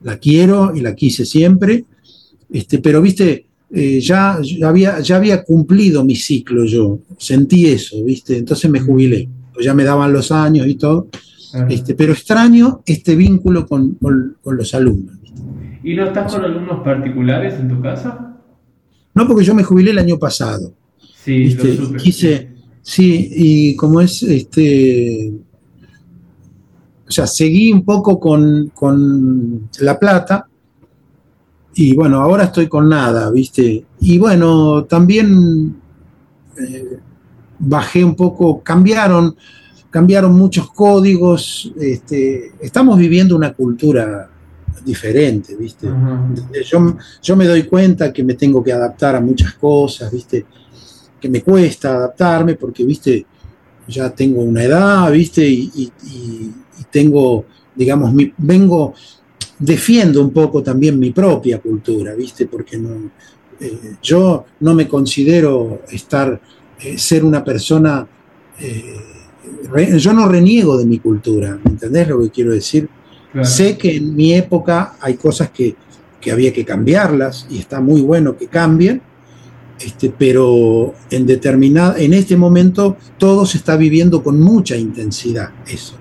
la 0.03 0.19
quiero 0.19 0.75
y 0.75 0.81
la 0.81 0.95
quise 0.95 1.25
siempre, 1.25 1.85
este, 2.53 2.79
pero 2.79 3.01
viste, 3.01 3.47
eh, 3.73 4.01
ya, 4.01 4.39
había, 4.63 5.01
ya 5.01 5.17
había 5.17 5.43
cumplido 5.43 6.05
mi 6.05 6.15
ciclo 6.15 6.65
yo, 6.65 7.01
sentí 7.19 7.67
eso, 7.67 8.05
viste, 8.05 8.37
entonces 8.37 8.71
me 8.71 8.81
jubilé, 8.81 9.29
pues 9.53 9.65
ya 9.65 9.75
me 9.75 9.85
daban 9.85 10.13
los 10.13 10.31
años 10.31 10.67
y 10.67 10.75
todo, 10.75 11.09
este, 11.69 11.95
pero 11.95 12.13
extraño 12.13 12.83
este 12.85 13.15
vínculo 13.15 13.67
con, 13.67 13.97
los 14.45 14.75
alumnos. 14.75 15.17
¿Y 15.85 15.95
no 15.95 16.07
estás 16.07 16.33
con 16.33 16.43
alumnos 16.43 16.83
particulares 16.83 17.55
en 17.61 17.69
tu 17.69 17.81
casa? 17.83 18.39
No, 19.13 19.27
porque 19.29 19.45
yo 19.45 19.55
me 19.55 19.63
jubilé 19.63 19.91
el 19.91 19.99
año 19.99 20.19
pasado. 20.19 20.73
Sí, 21.23 21.55
quise, 22.03 22.53
sí, 22.81 23.31
y 23.31 23.77
como 23.77 24.01
es, 24.01 24.23
este, 24.23 25.33
o 27.07 27.11
sea, 27.11 27.27
seguí 27.27 27.71
un 27.71 27.85
poco 27.85 28.19
con, 28.19 28.73
con 28.75 29.69
La 29.81 29.99
Plata, 29.99 30.49
y 31.75 31.95
bueno, 31.95 32.21
ahora 32.21 32.45
estoy 32.45 32.67
con 32.67 32.89
nada, 32.89 33.31
¿viste? 33.31 33.85
Y 34.01 34.19
bueno, 34.19 34.85
también 34.85 35.77
eh, 36.59 36.99
bajé 37.59 38.03
un 38.03 38.15
poco, 38.15 38.63
cambiaron, 38.63 39.37
cambiaron 39.91 40.33
muchos 40.35 40.71
códigos, 40.73 41.73
este, 41.79 42.53
estamos 42.61 42.99
viviendo 42.99 43.37
una 43.37 43.53
cultura 43.53 44.31
diferente, 44.85 45.57
¿viste? 45.57 45.89
yo, 46.65 46.97
yo, 47.23 47.37
me 47.37 47.47
doy 47.47 47.65
cuenta 47.65 48.13
que 48.13 48.23
me 48.23 48.35
tengo 48.35 48.63
que 48.63 48.73
adaptar 48.73 49.17
a 49.17 49.21
muchas 49.21 49.55
cosas, 49.55 50.13
¿viste? 50.13 50.45
Que 51.21 51.29
me 51.29 51.43
cuesta 51.43 51.95
adaptarme 51.95 52.55
porque, 52.55 52.85
¿viste? 52.85 53.25
Ya 53.89 54.11
tengo 54.11 54.43
una 54.43 54.63
edad, 54.65 55.11
¿viste? 55.13 55.47
Y, 55.47 55.93
tengo, 56.91 57.45
digamos, 57.75 58.13
mi, 58.13 58.33
vengo 58.37 58.95
defiendo 59.59 60.21
un 60.21 60.31
poco 60.31 60.63
también 60.63 60.99
mi 60.99 61.11
propia 61.11 61.59
cultura, 61.59 62.15
¿viste? 62.15 62.47
Porque 62.47 62.77
no, 62.77 63.11
eh, 63.61 63.97
yo 64.03 64.45
no 64.61 64.75
me 64.75 64.87
considero 64.89 65.83
estar, 65.91 66.41
eh, 66.81 66.99
ser 66.99 67.25
una 67.25 67.43
persona, 67.43 68.07
eh, 68.61 68.97
yo 69.97 70.13
no 70.13 70.29
reniego 70.29 70.77
de 70.77 70.87
mi 70.87 70.99
cultura, 70.99 71.59
¿me 71.65 71.71
entendés 71.71 72.09
lo 72.09 72.21
que 72.21 72.31
quiero 72.31 72.53
decir? 72.53 72.89
Sé 73.43 73.77
que 73.77 73.97
en 73.97 74.15
mi 74.15 74.33
época 74.35 74.95
hay 75.01 75.15
cosas 75.15 75.51
que, 75.51 75.75
que, 76.21 76.31
había 76.31 76.53
que 76.53 76.65
cambiarlas 76.65 77.47
y 77.51 77.59
está 77.59 77.81
muy 77.81 78.01
bueno 78.01 78.37
que 78.37 78.47
cambien, 78.47 79.03
este, 79.81 80.13
pero 80.17 80.95
en 81.11 81.27
determinada, 81.27 81.99
en 81.99 82.15
este 82.15 82.37
momento 82.37 82.97
todo 83.19 83.45
se 83.45 83.59
está 83.59 83.77
viviendo 83.77 84.23
con 84.23 84.41
mucha 84.41 84.77
intensidad, 84.77 85.51
eso, 85.67 85.97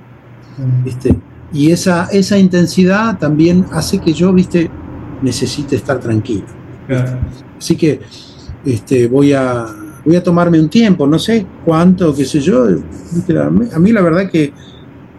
¿viste? 0.83 1.15
Y 1.51 1.71
esa, 1.71 2.07
esa 2.11 2.37
intensidad 2.37 3.17
también 3.17 3.65
hace 3.71 3.99
que 3.99 4.13
yo, 4.13 4.31
viste, 4.33 4.69
necesite 5.21 5.75
estar 5.75 5.99
tranquilo. 5.99 6.45
Así 7.57 7.75
que 7.75 8.01
este, 8.65 9.07
voy, 9.07 9.33
a, 9.33 9.65
voy 10.05 10.15
a 10.15 10.23
tomarme 10.23 10.59
un 10.59 10.69
tiempo, 10.69 11.07
no 11.07 11.19
sé 11.19 11.45
cuánto, 11.63 12.13
qué 12.15 12.25
sé 12.25 12.39
yo. 12.39 12.65
A 13.73 13.79
mí, 13.79 13.91
la 13.91 14.01
verdad 14.01 14.29
que 14.29 14.51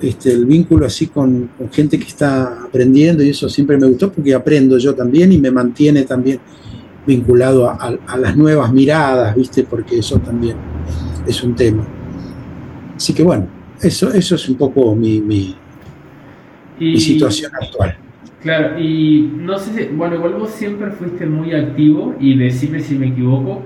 este, 0.09 0.32
el 0.32 0.47
vínculo 0.47 0.86
así 0.86 1.06
con, 1.09 1.51
gente 1.72 1.98
que 1.98 2.06
está 2.06 2.64
aprendiendo 2.64 3.22
y 3.22 3.31
eso 3.31 3.48
siempre 3.48 3.76
me 3.76 3.86
gustó 3.86 4.12
porque 4.12 4.35
aprendo 4.35 4.78
yo 4.78 4.94
también 4.94 5.32
y 5.32 5.39
me 5.39 5.51
mantiene 5.51 6.02
también 6.02 6.40
vinculado 7.06 7.68
a, 7.68 8.16
las 8.16 8.36
nuevas 8.36 8.72
miradas, 8.72 9.35
¿viste? 9.35 9.64
Porque 9.64 9.98
eso 9.98 10.18
también 10.18 10.56
es 11.26 11.43
un 11.43 11.55
tema. 11.55 11.86
Así 12.97 13.12
que 13.12 13.22
bueno, 13.22 13.48
eso, 13.81 14.12
eso 14.12 14.35
es 14.35 14.48
un 14.48 14.56
poco 14.56 14.94
mi, 14.94 15.56
y, 16.78 16.98
situación 16.98 17.52
actual. 17.60 17.97
Claro, 18.40 18.78
y 18.78 19.32
no 19.39 19.59
sé 19.59 19.72
si, 19.72 19.94
bueno, 19.94 20.16
igual 20.16 20.35
vos 20.35 20.51
siempre 20.51 20.90
fuiste 20.90 21.26
muy 21.26 21.55
activo 21.55 22.14
y 22.20 22.36
decime 22.36 22.81
si 22.81 22.94
me 22.94 23.09
equivoco, 23.09 23.62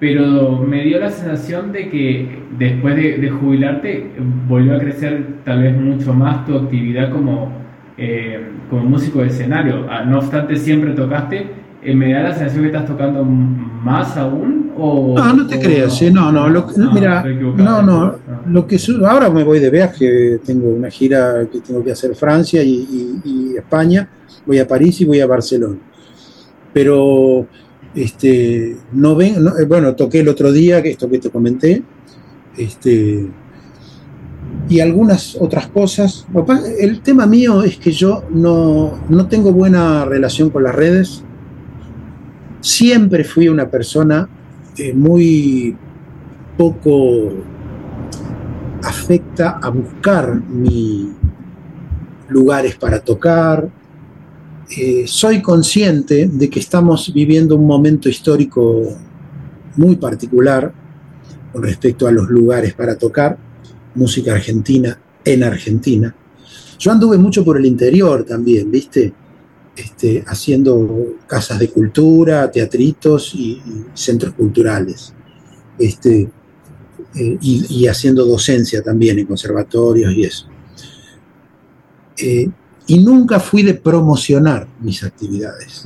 pero 0.00 0.58
me 0.58 0.82
dio 0.82 0.98
la 0.98 1.10
sensación 1.10 1.72
de 1.72 1.90
que 1.90 2.42
después 2.58 2.96
de, 2.96 3.28
jubilarte 3.28 4.10
volvió 4.48 4.74
a 4.74 4.78
crecer 4.78 5.42
tal 5.44 5.62
vez 5.62 5.78
mucho 5.78 6.14
más 6.14 6.46
tu 6.46 6.56
actividad 6.56 7.12
como, 7.12 7.52
eh, 7.98 8.40
como 8.70 8.84
músico 8.84 9.20
de 9.20 9.26
escenario. 9.26 9.86
Ah, 9.90 10.02
no 10.04 10.18
obstante, 10.18 10.56
siempre 10.56 10.92
tocaste. 10.92 11.50
Eh, 11.82 11.94
¿Me 11.94 12.12
da 12.14 12.22
la 12.22 12.34
sensación 12.34 12.62
que 12.62 12.68
estás 12.68 12.86
tocando 12.86 13.22
más 13.24 14.16
aún? 14.16 14.72
O, 14.76 15.14
no, 15.18 15.34
no 15.34 15.46
te 15.46 15.60
creas, 15.60 16.00
no, 16.10 16.32
no, 16.32 16.48
lo, 16.48 16.66
no, 16.74 16.92
mira, 16.92 17.22
no, 17.22 17.82
no, 17.82 18.14
lo 18.46 18.66
que 18.66 18.78
ahora 19.06 19.28
me 19.28 19.44
voy 19.44 19.58
de 19.58 19.68
viaje, 19.68 20.38
tengo 20.38 20.70
una 20.70 20.88
gira 20.88 21.46
que 21.52 21.60
tengo 21.60 21.84
que 21.84 21.92
hacer 21.92 22.14
Francia 22.14 22.62
y, 22.62 23.54
España, 23.58 24.08
voy 24.46 24.58
a 24.58 24.66
París 24.66 25.02
y 25.02 25.04
voy 25.04 25.20
a 25.20 25.26
Barcelona. 25.26 25.76
Pero 26.72 27.46
este, 27.94 28.76
no 28.92 29.16
ven, 29.16 29.34
eh, 29.34 29.64
bueno, 29.66 29.94
toqué 29.94 30.20
el 30.20 30.28
otro 30.28 30.52
día, 30.52 30.78
esto 30.78 31.08
que 31.08 31.18
te 31.18 31.30
comenté, 31.30 31.82
este, 32.56 33.28
y 34.68 34.80
algunas 34.80 35.36
otras 35.40 35.68
cosas. 35.68 36.26
El 36.78 37.00
tema 37.00 37.26
mío 37.26 37.62
es 37.62 37.76
que 37.76 37.92
yo 37.92 38.24
no, 38.30 39.00
no 39.08 39.26
tengo 39.26 39.52
buena 39.52 40.04
relación 40.04 40.50
con 40.50 40.62
las 40.64 40.74
redes. 40.74 41.22
Siempre 42.60 43.24
fui 43.24 43.48
una 43.48 43.68
persona 43.68 44.28
eh, 44.76 44.92
muy 44.92 45.76
poco 46.56 47.32
afecta 48.82 49.58
a 49.62 49.68
buscar 49.70 50.40
mi 50.48 51.12
lugares 52.28 52.76
para 52.76 53.00
tocar. 53.00 53.68
Eh, 54.76 55.04
soy 55.08 55.42
consciente 55.42 56.28
de 56.28 56.48
que 56.48 56.60
estamos 56.60 57.12
viviendo 57.12 57.56
un 57.56 57.66
momento 57.66 58.08
histórico 58.08 58.96
muy 59.76 59.96
particular 59.96 60.72
con 61.52 61.64
respecto 61.64 62.06
a 62.06 62.12
los 62.12 62.28
lugares 62.28 62.74
para 62.74 62.96
tocar 62.96 63.36
música 63.96 64.32
argentina 64.32 64.96
en 65.24 65.42
Argentina. 65.42 66.14
Yo 66.78 66.92
anduve 66.92 67.18
mucho 67.18 67.44
por 67.44 67.56
el 67.56 67.66
interior 67.66 68.24
también, 68.24 68.70
¿viste? 68.70 69.12
Este, 69.74 70.22
haciendo 70.26 71.16
casas 71.26 71.58
de 71.58 71.68
cultura, 71.68 72.48
teatritos 72.50 73.34
y, 73.34 73.60
centros 73.92 74.34
culturales. 74.34 75.12
Este, 75.78 76.30
eh, 77.16 77.38
y, 77.40 77.86
haciendo 77.88 78.24
docencia 78.24 78.82
también 78.82 79.18
en 79.18 79.26
conservatorios 79.26 80.14
y 80.14 80.22
eso. 80.22 80.46
Eh, 82.18 82.50
y 82.90 82.98
nunca 82.98 83.38
fui 83.38 83.62
de 83.62 83.74
promocionar 83.74 84.66
mis 84.80 85.04
actividades. 85.04 85.84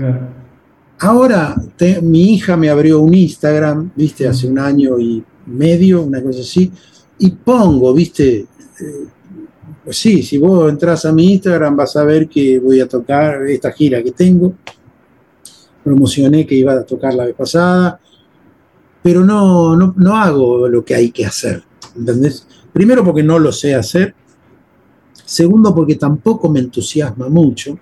Ahora 1.00 1.54
mi 2.00 2.32
hija 2.32 2.56
me 2.56 2.70
abrió 2.70 3.00
un 3.00 3.12
Instagram, 3.12 3.90
viste, 3.94 4.26
hace 4.26 4.46
un 4.46 4.58
año 4.58 4.98
y 4.98 5.22
medio, 5.44 6.00
una 6.00 6.22
cosa 6.22 6.40
así, 6.40 6.72
y 7.18 7.30
pongo, 7.30 7.92
viste, 7.92 8.38
eh, 8.38 8.46
pues 9.84 9.98
sí, 9.98 10.22
si 10.22 10.38
vos 10.38 10.70
entras 10.70 11.04
a 11.04 11.12
mi 11.12 11.34
Instagram 11.34 11.76
vas 11.76 11.94
a 11.96 12.04
ver 12.04 12.26
que 12.26 12.58
voy 12.58 12.80
a 12.80 12.88
tocar 12.88 13.46
esta 13.48 13.70
gira 13.70 14.02
que 14.02 14.12
tengo. 14.12 14.54
Promocioné 15.84 16.46
que 16.46 16.54
iba 16.54 16.72
a 16.72 16.84
tocar 16.84 17.12
la 17.12 17.26
vez 17.26 17.34
pasada, 17.34 18.00
pero 19.02 19.22
no, 19.22 19.76
no, 19.76 20.16
hago 20.16 20.66
lo 20.68 20.82
que 20.82 20.94
hay 20.94 21.10
que 21.10 21.26
hacer. 21.26 21.62
¿Entendés? 21.94 22.46
Primero 22.72 23.04
porque 23.04 23.22
no 23.22 23.38
lo 23.38 23.52
sé 23.52 23.74
hacer. 23.74 24.14
Segundo 25.34 25.74
porque 25.74 25.96
tampoco 25.96 26.48
me 26.48 26.60
entusiasma 26.60 27.28
mucho. 27.28 27.76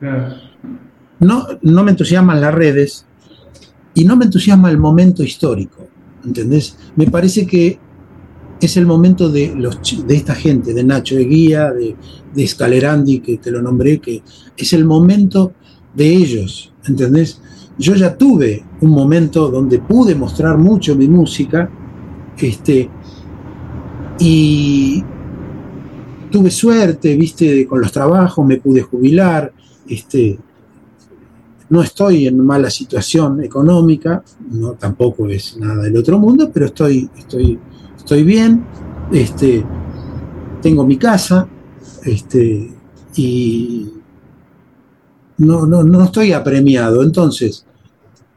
No, 1.21 1.47
no 1.61 1.85
me 1.85 1.91
entusiasman 1.91 2.41
las 2.41 2.55
redes 2.55 3.05
y 3.93 4.07
no 4.07 4.17
me 4.17 4.25
entusiasma 4.25 4.71
el 4.71 4.79
momento 4.79 5.23
histórico. 5.23 5.87
¿Entendés? 6.25 6.79
Me 6.97 7.07
parece 7.09 7.47
que 7.47 7.79
es 8.59 8.77
el 8.79 8.87
momento 8.87 9.29
de, 9.29 9.55
los, 9.55 9.79
de 10.07 10.17
esta 10.17 10.35
gente, 10.35 10.73
de 10.73 10.83
Nacho 10.83 11.19
Eguía, 11.19 11.71
de, 11.73 11.95
de 12.35 12.47
Scalerandi, 12.47 13.21
que 13.21 13.37
te 13.37 13.51
lo 13.51 13.61
nombré, 13.61 14.01
que 14.01 14.23
es 14.57 14.73
el 14.73 14.87
momento 14.87 15.53
de 15.95 16.09
ellos, 16.09 16.73
¿entendés? 16.87 17.39
yo 17.77 17.95
ya 17.95 18.17
tuve 18.17 18.65
un 18.81 18.91
momento 18.91 19.51
donde 19.51 19.79
pude 19.79 20.15
mostrar 20.15 20.57
mucho 20.57 20.95
mi 20.95 21.09
música, 21.09 21.71
este, 22.39 22.89
y 24.19 25.05
tuve 26.33 26.51
suerte, 26.51 27.15
viste, 27.17 27.65
con 27.69 27.81
los 27.81 27.93
trabajos, 27.93 28.45
me 28.45 28.57
pude 28.57 28.83
jubilar, 28.83 29.53
este, 29.87 30.37
no 31.69 31.83
estoy 31.83 32.27
en 32.27 32.45
mala 32.45 32.71
situación 32.71 33.45
económica, 33.45 34.25
no 34.51 34.73
tampoco 34.73 35.29
es 35.29 35.57
nada 35.57 35.85
del 35.85 35.97
otro 35.97 36.19
mundo, 36.19 36.51
pero 36.53 36.67
estoy, 36.67 37.09
estoy, 37.17 37.59
estoy 37.97 38.25
bien, 38.25 38.65
este, 39.13 39.65
tengo 40.61 40.85
mi 40.85 40.97
casa, 40.97 41.47
este, 42.05 42.73
y 43.15 43.93
no, 45.39 45.67
no, 45.67 45.83
no 45.83 46.05
estoy 46.05 46.33
apremiado. 46.33 47.03
Entonces, 47.03 47.65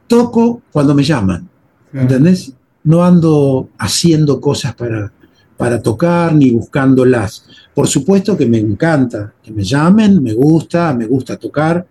toco 0.08 0.62
cuando 0.72 0.94
me 0.94 1.04
llaman. 1.04 1.50
¿Entendés? 1.94 2.54
No 2.84 3.04
ando 3.04 3.70
haciendo 3.78 4.42
cosas 4.42 4.76
para, 4.76 5.12
para 5.58 5.82
tocar 5.82 6.36
ni 6.36 6.52
buscándolas. 6.52 7.46
Por 7.76 7.88
supuesto 7.88 8.38
que 8.38 8.46
me 8.46 8.58
encanta 8.58 9.34
que 9.44 9.52
me 9.52 9.64
llamen, 9.64 10.24
me 10.24 10.34
gusta, 10.34 10.94
me 10.94 11.06
gusta 11.06 11.36
tocar. 11.36 11.86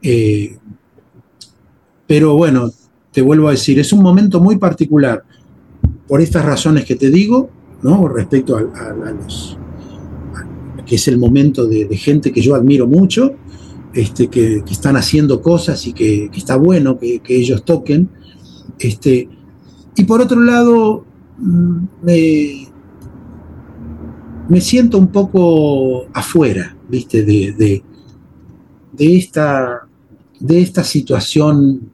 Eh, 0.00 0.56
pero 2.06 2.36
bueno, 2.36 2.70
te 3.10 3.20
vuelvo 3.20 3.48
a 3.48 3.50
decir, 3.50 3.80
es 3.80 3.92
un 3.92 4.00
momento 4.00 4.40
muy 4.40 4.58
particular 4.58 5.24
por 6.06 6.20
estas 6.20 6.44
razones 6.44 6.84
que 6.84 6.94
te 6.94 7.10
digo, 7.10 7.50
¿no? 7.82 8.06
Respecto 8.06 8.56
a, 8.56 9.12
los 9.12 9.58
que 10.86 10.94
es 10.94 11.08
el 11.08 11.18
momento 11.18 11.66
de, 11.66 11.96
gente 11.96 12.32
que 12.32 12.40
yo 12.40 12.54
admiro 12.54 12.86
mucho, 12.86 13.34
este, 13.94 14.28
que, 14.28 14.62
están 14.70 14.96
haciendo 14.96 15.42
cosas 15.42 15.84
y 15.86 15.92
que, 15.92 16.30
está 16.34 16.56
bueno 16.56 16.96
que, 16.98 17.20
ellos 17.26 17.64
toquen. 17.64 18.08
Este, 18.78 19.28
y 19.96 20.04
por 20.04 20.20
otro 20.20 20.40
lado, 20.40 21.04
mm, 21.38 21.86
me, 24.48 24.60
siento 24.60 24.98
un 24.98 25.08
poco 25.08 26.06
afuera, 26.12 26.76
¿viste? 26.88 27.24
De, 27.24 27.82
de, 28.92 29.16
esta, 29.16 29.86
de 30.38 30.60
esta 30.60 30.84
situación 30.84 31.90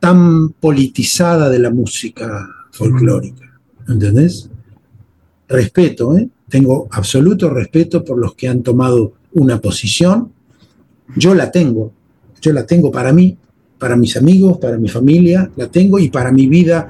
tan 0.00 0.50
politizada 0.50 1.48
de 1.48 1.58
la 1.58 1.70
música 1.70 2.48
folclórica. 2.72 3.60
¿Entendés? 3.88 4.50
Respeto, 5.48 6.16
¿eh? 6.16 6.28
Tengo 6.48 6.88
absoluto 6.90 7.50
respeto 7.50 8.04
por 8.04 8.18
los 8.18 8.34
que 8.34 8.48
han 8.48 8.62
tomado 8.62 9.14
una 9.32 9.60
posición. 9.60 10.32
Yo 11.16 11.34
la 11.34 11.50
tengo. 11.50 11.92
Yo 12.40 12.52
la 12.52 12.66
tengo 12.66 12.90
para 12.90 13.12
mí, 13.12 13.36
para 13.78 13.96
mis 13.96 14.16
amigos, 14.16 14.58
para 14.58 14.76
mi 14.76 14.88
familia, 14.88 15.50
la 15.56 15.68
tengo 15.68 15.98
y 15.98 16.10
para 16.10 16.30
mi 16.30 16.46
vida, 16.46 16.88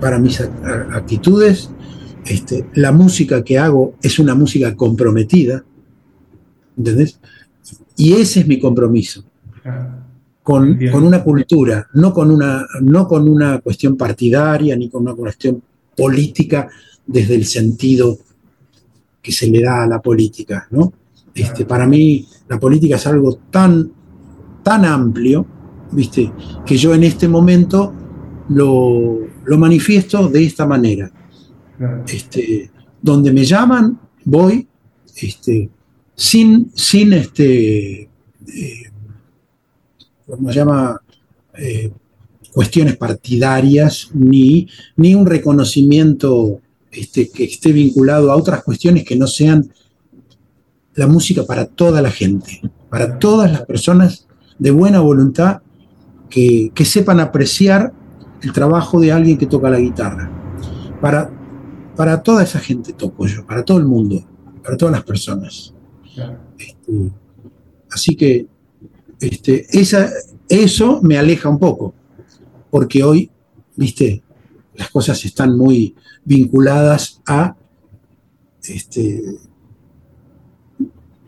para 0.00 0.18
mis 0.18 0.40
actitudes. 0.40 1.70
Este, 2.26 2.66
la 2.74 2.92
música 2.92 3.42
que 3.44 3.58
hago 3.58 3.94
es 4.02 4.18
una 4.18 4.34
música 4.34 4.74
comprometida. 4.74 5.64
¿Entendés? 6.76 7.18
Y 7.96 8.14
ese 8.14 8.40
es 8.40 8.46
mi 8.46 8.58
compromiso. 8.58 9.24
Con, 10.42 10.78
con, 10.92 11.02
una 11.02 11.24
cultura, 11.24 11.88
no 11.94 12.12
con 12.12 12.30
una, 12.30 12.64
no 12.80 13.08
con 13.08 13.28
una 13.28 13.58
cuestión 13.58 13.96
partidaria 13.96 14.76
ni 14.76 14.88
con 14.88 15.02
una 15.02 15.14
cuestión 15.14 15.60
política 15.96 16.68
desde 17.04 17.34
el 17.34 17.44
sentido 17.46 18.18
que 19.20 19.32
se 19.32 19.48
le 19.48 19.60
da 19.60 19.82
a 19.82 19.86
la 19.88 20.00
política, 20.00 20.68
¿no? 20.70 20.92
Este, 21.34 21.64
para 21.64 21.86
mí 21.86 22.26
la 22.48 22.60
política 22.60 22.96
es 22.96 23.06
algo 23.06 23.38
tan, 23.50 23.90
tan 24.62 24.84
amplio, 24.84 25.44
¿viste? 25.90 26.32
Que 26.64 26.76
yo 26.76 26.94
en 26.94 27.02
este 27.02 27.28
momento 27.28 27.92
lo, 28.48 29.18
manifiesto 29.58 30.28
de 30.28 30.44
esta 30.44 30.66
manera. 30.66 31.10
Este, 32.08 32.70
donde 33.02 33.32
me 33.32 33.44
llaman, 33.44 33.98
voy, 34.24 34.66
este, 35.16 35.68
sin, 36.14 36.70
sin 36.74 37.12
este, 37.12 38.02
eh, 38.02 38.82
¿cómo 40.26 40.50
se 40.50 40.58
llama? 40.58 41.00
Eh, 41.58 41.92
cuestiones 42.52 42.96
partidarias, 42.96 44.08
ni, 44.14 44.66
ni 44.96 45.14
un 45.14 45.26
reconocimiento 45.26 46.62
este, 46.90 47.28
que 47.28 47.44
esté 47.44 47.70
vinculado 47.70 48.32
a 48.32 48.36
otras 48.36 48.62
cuestiones 48.64 49.04
que 49.04 49.14
no 49.14 49.26
sean 49.26 49.70
la 50.94 51.06
música 51.06 51.44
para 51.44 51.66
toda 51.66 52.00
la 52.00 52.10
gente, 52.10 52.62
para 52.88 53.18
todas 53.18 53.52
las 53.52 53.66
personas 53.66 54.26
de 54.58 54.70
buena 54.70 55.00
voluntad 55.00 55.60
que, 56.30 56.72
sepan 56.84 57.20
apreciar 57.20 57.92
el 58.42 58.52
trabajo 58.52 59.00
de 59.00 59.12
alguien 59.12 59.36
que 59.36 59.46
toca 59.46 59.68
la 59.68 59.78
guitarra. 59.78 60.30
Para, 61.00 61.30
para 61.96 62.22
toda 62.22 62.44
esa 62.44 62.60
gente 62.60 62.92
toco 62.92 63.26
yo, 63.26 63.44
para 63.46 63.64
todo 63.64 63.78
el 63.78 63.86
mundo, 63.86 64.22
para 64.62 64.76
todas 64.76 64.92
las 64.92 65.04
personas. 65.04 65.72
Este, 66.58 67.10
así 67.90 68.14
que 68.14 68.46
este, 69.18 69.66
esa, 69.78 70.10
eso 70.48 71.00
me 71.02 71.18
aleja 71.18 71.48
un 71.48 71.58
poco, 71.58 71.94
porque 72.70 73.02
hoy, 73.02 73.30
viste, 73.74 74.22
las 74.74 74.90
cosas 74.90 75.24
están 75.24 75.56
muy 75.56 75.94
vinculadas 76.24 77.22
a 77.26 77.56
este, 78.62 79.38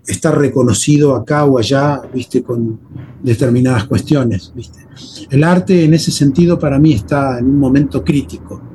estar 0.07 0.37
reconocido 0.37 1.15
acá 1.17 1.47
o 1.47 1.59
allá, 1.59 2.03
viste, 2.13 2.43
con 2.43 2.79
determinadas 3.23 3.85
cuestiones, 3.85 4.53
viste. 4.55 4.87
El 5.31 5.45
arte 5.45 5.85
en 5.85 5.95
ese 5.95 6.11
sentido 6.11 6.59
para 6.59 6.79
mí 6.79 6.93
está 6.93 7.39
en 7.39 7.47
un 7.47 7.59
momento 7.59 8.05
crítico 8.05 8.68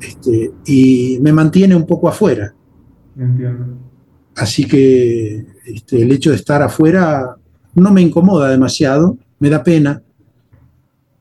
este, 0.00 0.52
y 0.66 1.18
me 1.20 1.32
mantiene 1.32 1.74
un 1.74 1.86
poco 1.86 2.08
afuera. 2.08 2.54
Así 4.34 4.66
que 4.66 5.46
este, 5.64 6.02
el 6.02 6.12
hecho 6.12 6.30
de 6.30 6.36
estar 6.36 6.62
afuera 6.62 7.36
no 7.74 7.92
me 7.92 8.02
incomoda 8.02 8.50
demasiado, 8.50 9.18
me 9.38 9.48
da 9.48 9.62
pena, 9.62 10.02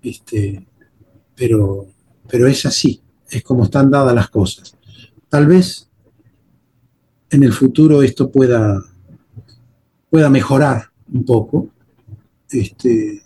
este, 0.01 0.67
pero 1.35 1.87
pero 2.27 2.47
es 2.47 2.65
así, 2.65 3.01
es 3.29 3.43
como 3.43 3.65
están 3.65 3.89
dadas 3.89 4.15
las 4.15 4.29
cosas. 4.29 4.75
Tal 5.29 5.47
vez 5.47 5.89
en 7.29 7.43
el 7.43 7.53
futuro 7.53 8.01
esto 8.01 8.31
pueda, 8.31 8.81
pueda 10.09 10.29
mejorar 10.29 10.89
un 11.11 11.25
poco. 11.25 11.69
Este, 12.49 13.21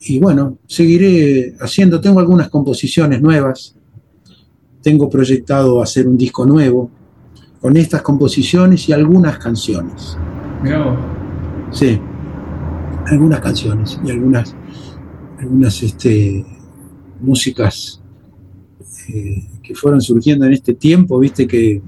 y 0.00 0.18
bueno, 0.20 0.58
seguiré 0.66 1.54
haciendo, 1.60 2.00
tengo 2.00 2.20
algunas 2.20 2.48
composiciones 2.48 3.20
nuevas, 3.20 3.74
tengo 4.82 5.10
proyectado 5.10 5.82
hacer 5.82 6.06
un 6.06 6.16
disco 6.16 6.46
nuevo 6.46 6.90
con 7.60 7.76
estas 7.76 8.02
composiciones 8.02 8.88
y 8.88 8.92
algunas 8.92 9.38
canciones. 9.38 10.16
Sí, 11.70 12.00
algunas 13.06 13.40
canciones 13.40 14.00
y 14.04 14.10
algunas, 14.10 14.54
algunas 15.38 15.82
este, 15.82 16.44
músicas 17.20 18.00
eh, 19.08 19.46
que 19.62 19.74
fueron 19.74 20.00
surgiendo 20.00 20.46
en 20.46 20.52
este 20.52 20.74
tiempo, 20.74 21.18
viste 21.18 21.46
que... 21.46 21.82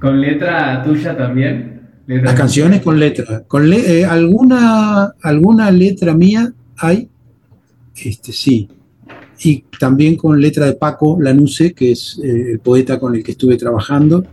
¿Con 0.00 0.20
letra 0.20 0.82
tuya 0.82 1.16
también? 1.16 1.76
Las 2.06 2.34
canciones 2.34 2.82
con 2.82 3.00
letra. 3.00 3.42
Con 3.48 3.72
eh, 3.72 4.04
alguna, 4.04 5.14
alguna 5.22 5.70
letra 5.70 6.14
mía 6.14 6.52
hay, 6.76 7.08
este 8.04 8.32
sí. 8.32 8.68
Y 9.40 9.64
también 9.78 10.16
con 10.16 10.40
letra 10.40 10.66
de 10.66 10.74
Paco 10.74 11.18
Lanuse, 11.20 11.72
que 11.72 11.92
es 11.92 12.18
eh, 12.22 12.52
el 12.52 12.58
poeta 12.60 12.98
con 12.98 13.14
el 13.14 13.22
que 13.22 13.32
estuve 13.32 13.56
trabajando. 13.56 14.24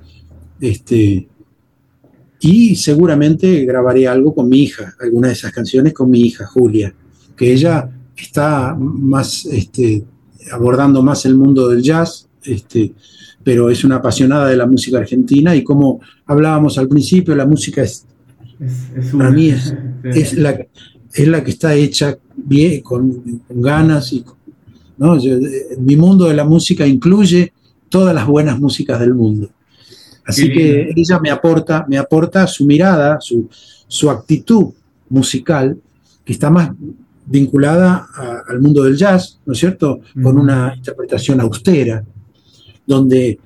Este, 0.60 1.28
y 2.40 2.76
seguramente 2.76 3.64
grabaré 3.66 4.08
algo 4.08 4.34
con 4.36 4.50
mi 4.50 4.60
hija, 4.60 4.96
alguna 5.00 5.28
de 5.30 5.34
esas 5.34 5.52
canciones 5.52 5.94
con 5.94 6.10
mi 6.10 6.22
hija, 6.22 6.46
Julia, 6.46 6.94
que 7.38 7.54
ella 7.54 7.90
está 8.16 8.76
más 8.78 9.46
este, 9.46 10.04
abordando 10.52 11.02
más 11.02 11.26
el 11.26 11.36
mundo 11.36 11.70
del 11.70 11.82
jazz, 11.82 12.28
este, 12.44 12.94
pero 13.44 13.70
es 13.70 13.84
una 13.84 13.96
apasionada 13.98 14.48
de 14.48 14.58
la 14.58 14.68
música 14.68 14.98
argentina 14.98 15.56
y 15.56 15.64
como 15.64 16.02
hablábamos 16.26 16.78
al 16.78 16.88
principio, 16.88 17.36
la 17.36 17.46
música 17.46 17.82
es, 17.82 18.06
para 19.18 19.32
mí 19.32 19.50
es, 20.04 20.34
la, 20.34 20.66
es 21.14 21.28
la 21.28 21.44
que 21.44 21.52
está 21.52 21.74
hecha 21.76 22.18
bien, 22.44 22.82
con, 22.82 23.42
ganas. 23.50 24.14
Y, 24.14 24.24
¿no? 24.98 25.18
mi 25.80 25.96
mundo 25.96 26.26
de 26.26 26.34
la 26.34 26.44
música 26.44 26.86
incluye 26.86 27.54
todas 27.90 28.14
las 28.14 28.26
buenas 28.28 28.60
músicas 28.60 29.00
del 29.00 29.14
mundo. 29.14 29.50
Así 30.26 30.52
que 30.52 30.94
ella 30.96 31.20
me 31.20 31.30
aporta, 31.30 31.86
me 31.88 31.98
aporta 31.98 32.48
su 32.48 32.66
mirada, 32.66 33.20
su, 33.20 33.50
su 33.88 34.10
actitud 34.10 34.68
musical, 35.10 35.78
que 36.24 36.34
está 36.34 36.50
más 36.50 36.72
vinculada 37.26 38.08
al 38.48 38.60
mundo 38.62 38.84
del 38.84 38.98
jazz, 38.98 39.40
¿no 39.46 39.54
es 39.54 39.60
cierto? 39.60 40.02
Con 40.22 40.38
una 40.38 40.74
interpretación 40.76 41.42
austera, 41.42 42.04
donde, 42.86 43.40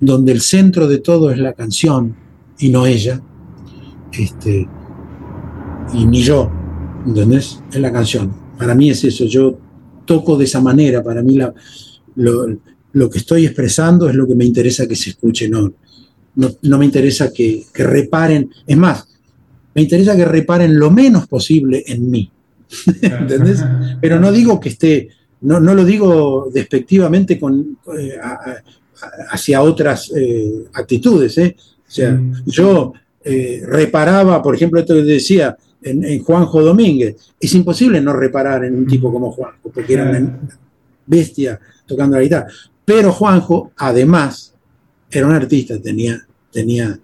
donde 0.00 0.32
el 0.32 0.40
centro 0.40 0.86
de 0.86 0.98
todo 0.98 1.30
es 1.30 1.38
la 1.38 1.52
canción 1.52 2.14
y 2.58 2.70
no 2.70 2.86
ella, 2.86 3.20
este, 4.12 4.68
y 5.92 6.06
ni 6.06 6.22
yo, 6.22 6.50
¿entendés? 7.06 7.60
Es 7.72 7.80
la 7.80 7.92
canción. 7.92 8.32
Para 8.58 8.74
mí 8.74 8.90
es 8.90 9.04
eso, 9.04 9.24
yo 9.24 9.58
toco 10.04 10.36
de 10.36 10.44
esa 10.44 10.60
manera, 10.60 11.02
para 11.02 11.22
mí 11.22 11.36
la, 11.36 11.52
lo, 12.16 13.10
que 13.10 13.18
estoy 13.18 13.46
expresando 13.46 14.08
es 14.08 14.14
lo 14.14 14.26
que 14.26 14.34
me 14.34 14.44
interesa 14.44 14.86
que 14.86 14.96
se 14.96 15.10
escuche, 15.10 15.48
no, 15.48 15.72
no, 16.34 16.78
me 16.78 16.84
interesa 16.84 17.32
que, 17.32 17.64
que 17.72 17.84
reparen, 17.84 18.50
es 18.66 18.76
más, 18.76 19.06
me 19.74 19.82
interesa 19.82 20.16
que 20.16 20.24
reparen 20.24 20.78
lo 20.78 20.90
menos 20.90 21.26
posible 21.26 21.84
en 21.86 22.10
mí. 22.10 22.30
¿Entendés? 23.02 23.64
Pero 24.00 24.18
no 24.18 24.32
digo 24.32 24.58
que 24.58 24.70
esté, 24.70 25.08
no, 25.42 25.60
no 25.60 25.74
lo 25.74 25.84
digo 25.84 26.50
despectivamente 26.52 27.38
con, 27.38 27.78
eh, 27.96 28.16
hacia 29.30 29.62
otras 29.62 30.10
eh, 30.14 30.64
actitudes. 30.72 31.38
¿eh? 31.38 31.56
O 31.58 31.90
sea, 31.90 32.12
mm. 32.12 32.44
yo 32.46 32.92
eh, 33.24 33.62
reparaba, 33.64 34.42
por 34.42 34.54
ejemplo, 34.54 34.80
esto 34.80 34.94
que 34.94 35.02
decía 35.02 35.56
en, 35.82 36.22
Juanjo 36.22 36.62
Domínguez. 36.62 37.16
Es 37.38 37.54
imposible 37.54 38.00
no 38.00 38.12
reparar 38.12 38.64
en 38.64 38.74
un 38.74 38.86
tipo 38.86 39.12
como 39.12 39.30
Juanjo, 39.32 39.70
porque 39.72 39.94
era 39.94 40.08
una 40.08 40.40
bestia 41.06 41.58
tocando 41.86 42.16
la 42.16 42.22
guitarra. 42.22 42.48
Pero 42.84 43.12
Juanjo, 43.12 43.72
además, 43.76 44.54
era 45.10 45.26
un 45.26 45.32
artista, 45.32 45.80
tenía, 45.80 46.26
tenía, 46.50 46.98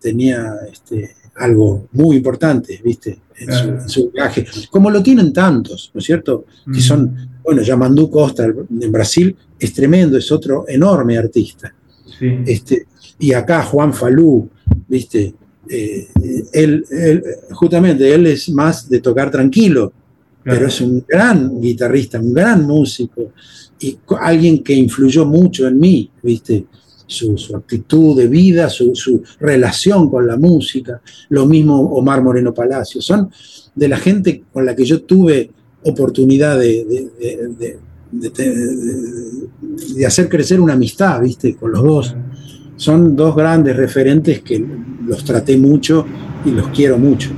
tenía 0.00 0.54
este, 0.70 1.16
algo 1.36 1.88
muy 1.92 2.16
importante, 2.16 2.80
¿viste? 2.84 3.20
En, 3.36 3.88
su, 3.88 4.10
viaje. 4.10 4.46
Como 4.70 4.90
lo 4.90 5.02
tienen 5.02 5.32
tantos, 5.32 5.90
¿no 5.94 5.98
es 5.98 6.04
cierto? 6.04 6.44
Que 6.72 6.80
son, 6.80 7.38
bueno, 7.42 7.62
Yamandú 7.62 8.10
Costa 8.10 8.44
en 8.44 8.92
Brasil 8.92 9.34
es 9.58 9.72
tremendo, 9.72 10.18
es 10.18 10.30
otro 10.30 10.66
enorme 10.68 11.16
artista. 11.16 11.72
Este, 12.20 12.86
y 13.18 13.32
acá 13.32 13.62
Juan 13.62 13.94
Falú, 13.94 14.50
¿viste? 14.86 15.34
Eh, 15.68 16.08
él, 16.52 16.84
justamente, 17.52 18.12
él 18.12 18.26
es 18.26 18.48
más 18.50 18.88
de 18.88 19.00
tocar 19.00 19.30
tranquilo, 19.30 19.92
pero 20.42 20.66
es 20.66 20.80
un 20.80 21.04
gran 21.06 21.60
guitarrista, 21.60 22.18
un 22.18 22.32
gran 22.32 22.66
músico 22.66 23.32
y 23.78 23.98
alguien 24.20 24.62
que 24.62 24.74
influyó 24.74 25.24
mucho 25.26 25.66
en 25.68 25.78
mí, 25.78 26.10
¿viste? 26.22 26.66
Su, 27.06 27.34
actitud 27.56 28.16
de 28.16 28.28
vida, 28.28 28.68
su, 28.70 29.22
relación 29.40 30.08
con 30.08 30.26
la 30.26 30.36
música, 30.36 31.02
lo 31.30 31.44
mismo 31.44 31.80
Omar 31.80 32.22
Moreno 32.22 32.54
Palacio, 32.54 33.02
son 33.02 33.30
de 33.74 33.88
la 33.88 33.96
gente 33.96 34.44
con 34.52 34.64
la 34.64 34.76
que 34.76 34.84
yo 34.84 35.02
tuve 35.02 35.50
oportunidad 35.82 36.58
de, 36.58 37.08
de 38.12 40.06
hacer 40.06 40.28
crecer 40.28 40.60
una 40.60 40.74
amistad, 40.74 41.20
¿viste? 41.20 41.56
Con 41.56 41.72
los 41.72 41.82
dos 41.82 42.14
son 42.80 43.14
dos 43.14 43.36
grandes 43.36 43.76
referentes 43.76 44.40
que 44.40 44.64
los 45.06 45.22
traté 45.22 45.58
mucho 45.58 46.06
y 46.46 46.50
los 46.50 46.68
quiero 46.68 46.96
mucho. 46.96 47.28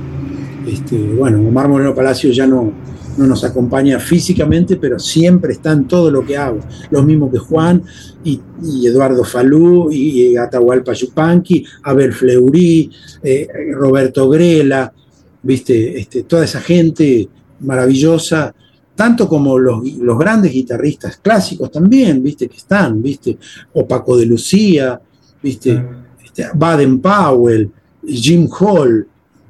Este, 0.65 0.97
bueno, 0.97 1.45
Omar 1.45 1.67
Moreno 1.67 1.93
Palacio 1.93 2.31
ya 2.31 2.47
no, 2.47 2.71
no 3.17 3.27
nos 3.27 3.43
acompaña 3.43 3.99
físicamente, 3.99 4.77
pero 4.77 4.97
siempre 4.99 5.51
está 5.51 5.73
en 5.73 5.85
todo 5.85 6.09
lo 6.09 6.25
que 6.25 6.37
hago. 6.37 6.61
Lo 6.91 7.03
mismo 7.03 7.29
que 7.29 7.39
Juan 7.39 7.83
y, 8.23 8.39
Eduardo 8.85 9.25
Falú 9.25 9.91
y, 9.91 10.37
Atahualpa 10.37 10.93
Yupanqui, 10.93 11.65
Abel 11.83 12.13
Fleury, 12.13 12.89
eh, 13.21 13.45
Roberto 13.73 14.29
Grela, 14.29 14.93
viste, 15.41 15.99
este, 15.99 16.23
toda 16.23 16.45
esa 16.45 16.61
gente 16.61 17.27
maravillosa, 17.59 18.55
tanto 18.95 19.27
como 19.27 19.59
los, 19.59 19.83
los, 19.97 20.17
grandes 20.17 20.53
guitarristas 20.53 21.17
clásicos 21.17 21.69
también, 21.69 22.23
viste, 22.23 22.47
que 22.47 22.55
están, 22.55 23.03
viste, 23.03 23.37
o 23.73 23.85
Paco 23.85 24.15
de 24.15 24.25
Lucía, 24.25 25.01
¿viste? 25.43 25.83
Este, 26.23 26.47
Baden 26.55 26.99
Powell, 26.99 27.69
Jim 28.05 28.49
Hall, 28.59 29.07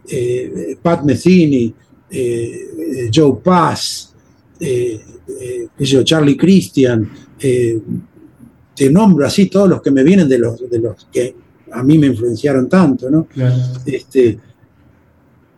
eh, 0.10 0.78
Pat 0.82 1.04
Metheny, 1.04 1.74
eh, 2.10 3.10
Joe 3.14 3.40
Pass, 3.42 4.14
eh, 4.60 5.00
Charlie 6.04 6.36
Christian, 6.36 7.10
te 7.38 8.90
nombro 8.90 9.26
así 9.26 9.48
todos 9.48 9.70
los 9.70 9.82
que 9.82 9.92
me 9.92 10.04
vienen 10.04 10.28
de 10.28 10.40
los, 10.40 10.70
de 10.70 10.80
los 10.80 11.08
que 11.12 11.36
a 11.72 11.84
mí 11.84 11.98
me 11.98 12.08
influenciaron 12.08 12.70
tanto, 12.70 13.10
¿no? 13.10 13.28
Este, 13.86 14.40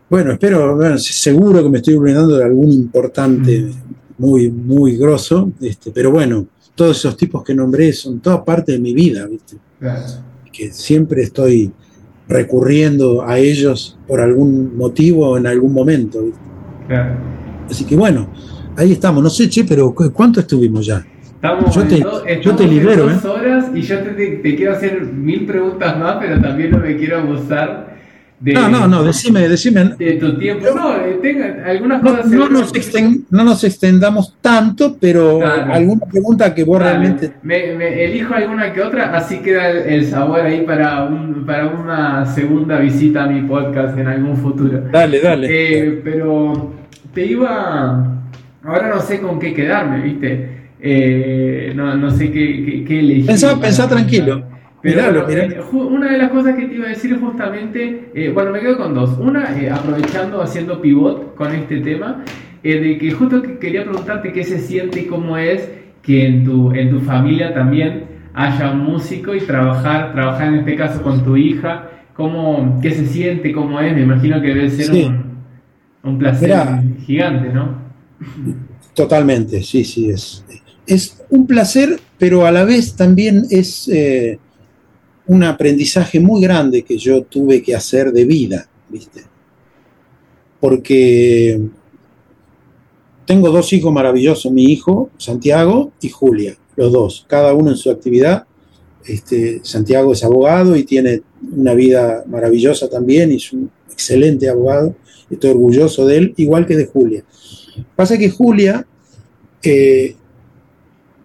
bueno, 0.10 0.32
espero, 0.32 0.98
seguro 0.98 1.64
que 1.64 1.70
me 1.70 1.78
estoy 1.78 1.96
olvidando 1.96 2.38
de 2.38 2.44
algún 2.44 2.72
importante 2.72 3.62
mm. 3.62 3.74
muy, 4.18 4.50
muy 4.50 4.98
grosso, 4.98 5.52
este, 5.62 5.92
pero 5.92 6.12
bueno, 6.12 6.48
todos 6.74 6.98
esos 6.98 7.18
tipos 7.18 7.44
que 7.44 7.54
nombré 7.54 7.94
son 7.94 8.20
toda 8.20 8.44
parte 8.44 8.74
de 8.74 8.80
mi 8.80 8.94
vida, 8.94 9.26
¿viste? 9.28 9.58
Que 10.52 10.72
siempre 10.72 11.24
estoy 11.24 11.72
recurriendo 12.28 13.26
a 13.26 13.38
ellos 13.38 13.98
por 14.08 14.22
algún 14.22 14.76
motivo 14.78 15.30
o 15.30 15.38
en 15.38 15.48
algún 15.48 15.74
momento. 15.74 16.26
Así 17.70 17.86
que 17.86 17.96
bueno, 17.96 18.30
ahí 18.76 18.92
estamos. 18.94 19.24
No 19.24 19.30
sé, 19.30 19.50
che, 19.50 19.64
pero 19.64 19.94
¿cuánto 19.94 20.40
estuvimos 20.40 20.86
ya? 20.86 21.06
Estamos 21.36 21.76
yo 21.76 21.84
te, 21.84 22.42
yo 22.42 22.56
te 22.56 22.68
libero, 22.68 23.08
dos 23.08 23.24
¿eh? 23.24 23.28
horas 23.28 23.66
y 23.76 23.82
yo 23.82 24.00
te, 24.00 24.12
te, 24.14 24.56
quiero 24.56 24.74
hacer 24.74 25.02
mil 25.02 25.46
preguntas 25.46 26.00
más, 26.00 26.18
pero 26.20 26.42
también 26.42 26.72
no 26.72 26.80
me 26.80 26.98
quiero 26.98 27.20
abusar 27.20 27.95
no, 28.42 28.70
no, 28.70 28.88
no, 28.88 29.04
decime, 29.04 29.48
decime. 29.48 29.96
De 29.98 30.14
tu 30.14 30.38
tiempo. 30.38 30.66
No, 30.76 30.96
eh, 30.98 31.20
tenga 31.22 31.64
algunas 31.66 32.02
cosas. 32.02 32.26
No, 32.28 33.44
nos 33.44 33.64
extendamos 33.64 34.36
tanto, 34.42 34.98
pero 35.00 35.46
alguna 35.46 36.06
pregunta 36.06 36.54
que 36.54 36.64
vos 36.64 36.82
realmente. 36.82 37.32
Me, 37.44 38.04
elijo 38.04 38.34
alguna 38.34 38.74
que 38.74 38.82
otra, 38.82 39.16
así 39.16 39.40
queda 39.40 39.70
el, 39.70 40.06
sabor 40.06 40.42
ahí 40.42 40.62
para, 40.62 41.06
un, 41.06 41.46
para 41.46 41.68
una 41.68 42.26
segunda 42.26 42.80
visita 42.80 43.24
a 43.24 43.28
mi 43.28 43.42
podcast 43.48 43.98
en 43.98 44.08
algún 44.08 44.38
futuro. 44.38 44.82
Dale, 44.92 45.22
dale. 45.22 45.48
Eh, 45.50 46.02
pero 46.04 46.74
te 47.14 47.26
iba. 47.26 48.12
Ahora 48.64 48.90
no 48.90 49.02
sé 49.02 49.22
con 49.22 49.40
qué 49.40 49.54
quedarme, 49.54 50.02
¿viste? 50.02 50.56
Eh, 50.80 51.74
no, 51.76 51.96
no 51.96 52.12
sé 52.12 52.32
qué, 52.32 52.84
qué, 52.88 53.00
elegir. 53.00 53.26
Pensá, 53.26 53.88
tranquilo. 53.88 54.55
Pero 54.86 55.28
eh, 55.28 55.60
una 55.74 56.12
de 56.12 56.18
las 56.20 56.30
cosas 56.30 56.56
que 56.56 56.68
te 56.68 56.76
iba 56.76 56.86
a 56.86 56.90
decir 56.90 57.20
justamente, 57.20 58.12
eh, 58.14 58.30
bueno, 58.30 58.52
me 58.52 58.60
quedo 58.60 58.78
con 58.78 58.94
dos. 58.94 59.18
Una, 59.18 59.60
eh, 59.60 59.68
aprovechando, 59.72 60.44
haciendo 60.44 60.80
pivot 60.80 61.34
con 61.34 61.52
este 61.56 61.80
tema, 61.80 62.24
de 62.62 62.98
que 63.00 63.12
justo 63.12 63.42
quería 63.60 63.84
preguntarte 63.84 64.32
qué 64.32 64.44
se 64.44 64.60
siente 64.60 65.00
y 65.00 65.06
cómo 65.06 65.38
es 65.38 65.68
que 66.04 66.28
en 66.28 66.46
tu, 66.46 66.72
en 66.72 66.92
tu 66.92 67.00
familia 67.00 67.52
también 67.52 68.04
haya 68.36 68.72
un 68.72 68.82
músico 68.82 69.34
y 69.34 69.40
trabajar, 69.40 70.14
trabajar 70.14 70.50
en 70.50 70.60
este 70.60 70.76
caso 70.76 71.02
con 71.02 71.24
tu 71.24 71.36
hija, 71.36 71.90
cómo, 72.14 72.80
qué 72.80 72.92
se 72.92 73.08
siente, 73.08 73.52
cómo 73.54 73.80
es, 73.80 73.92
me 73.92 74.02
imagino 74.02 74.40
que 74.40 74.48
debe 74.50 74.70
ser 74.70 75.12
un, 76.04 76.20
placer 76.20 76.56
gigante, 77.06 77.52
¿no? 77.52 77.76
Totalmente, 78.94 79.64
sí, 79.64 79.84
sí, 79.84 80.12
es, 80.12 80.46
es 80.86 81.24
un 81.30 81.48
placer, 81.48 82.00
pero 82.20 82.46
a 82.46 82.52
la 82.52 82.66
vez 82.66 82.96
también 82.96 83.46
es 83.50 83.90
un 85.28 85.44
aprendizaje 85.44 86.20
muy 86.20 86.42
grande 86.42 86.84
que 86.84 86.98
yo 86.98 87.24
tuve 87.24 87.62
que 87.64 87.76
hacer 87.76 88.12
de 88.12 88.26
vida, 88.26 88.68
¿viste? 88.90 89.24
Porque 90.60 91.60
tengo 93.26 93.50
dos 93.50 93.74
hijos 93.74 93.92
maravillosos, 93.92 94.52
mi 94.52 94.66
hijo 94.66 95.10
Santiago 95.18 95.92
y 96.02 96.10
Julia, 96.10 96.58
los 96.76 96.92
dos, 96.92 97.26
cada 97.28 97.54
uno 97.54 97.72
en 97.72 97.78
su 97.78 97.90
actividad. 97.90 98.46
Este, 99.06 99.62
Santiago 99.64 100.14
es 100.14 100.24
abogado 100.24 100.76
y 100.76 100.84
tiene 100.84 101.22
una 101.56 101.74
vida 101.74 102.24
maravillosa 102.28 102.90
también, 102.90 103.32
y 103.32 103.36
es 103.36 103.54
un 103.54 103.70
excelente 103.92 104.50
abogado, 104.50 104.96
estoy 105.30 105.52
orgulloso 105.52 106.06
de 106.06 106.18
él, 106.18 106.34
igual 106.38 106.66
que 106.66 106.76
de 106.76 106.86
Julia. 106.86 107.24
Pasa 107.96 108.18
que 108.18 108.30
Julia 108.30 108.86
eh, 109.62 110.16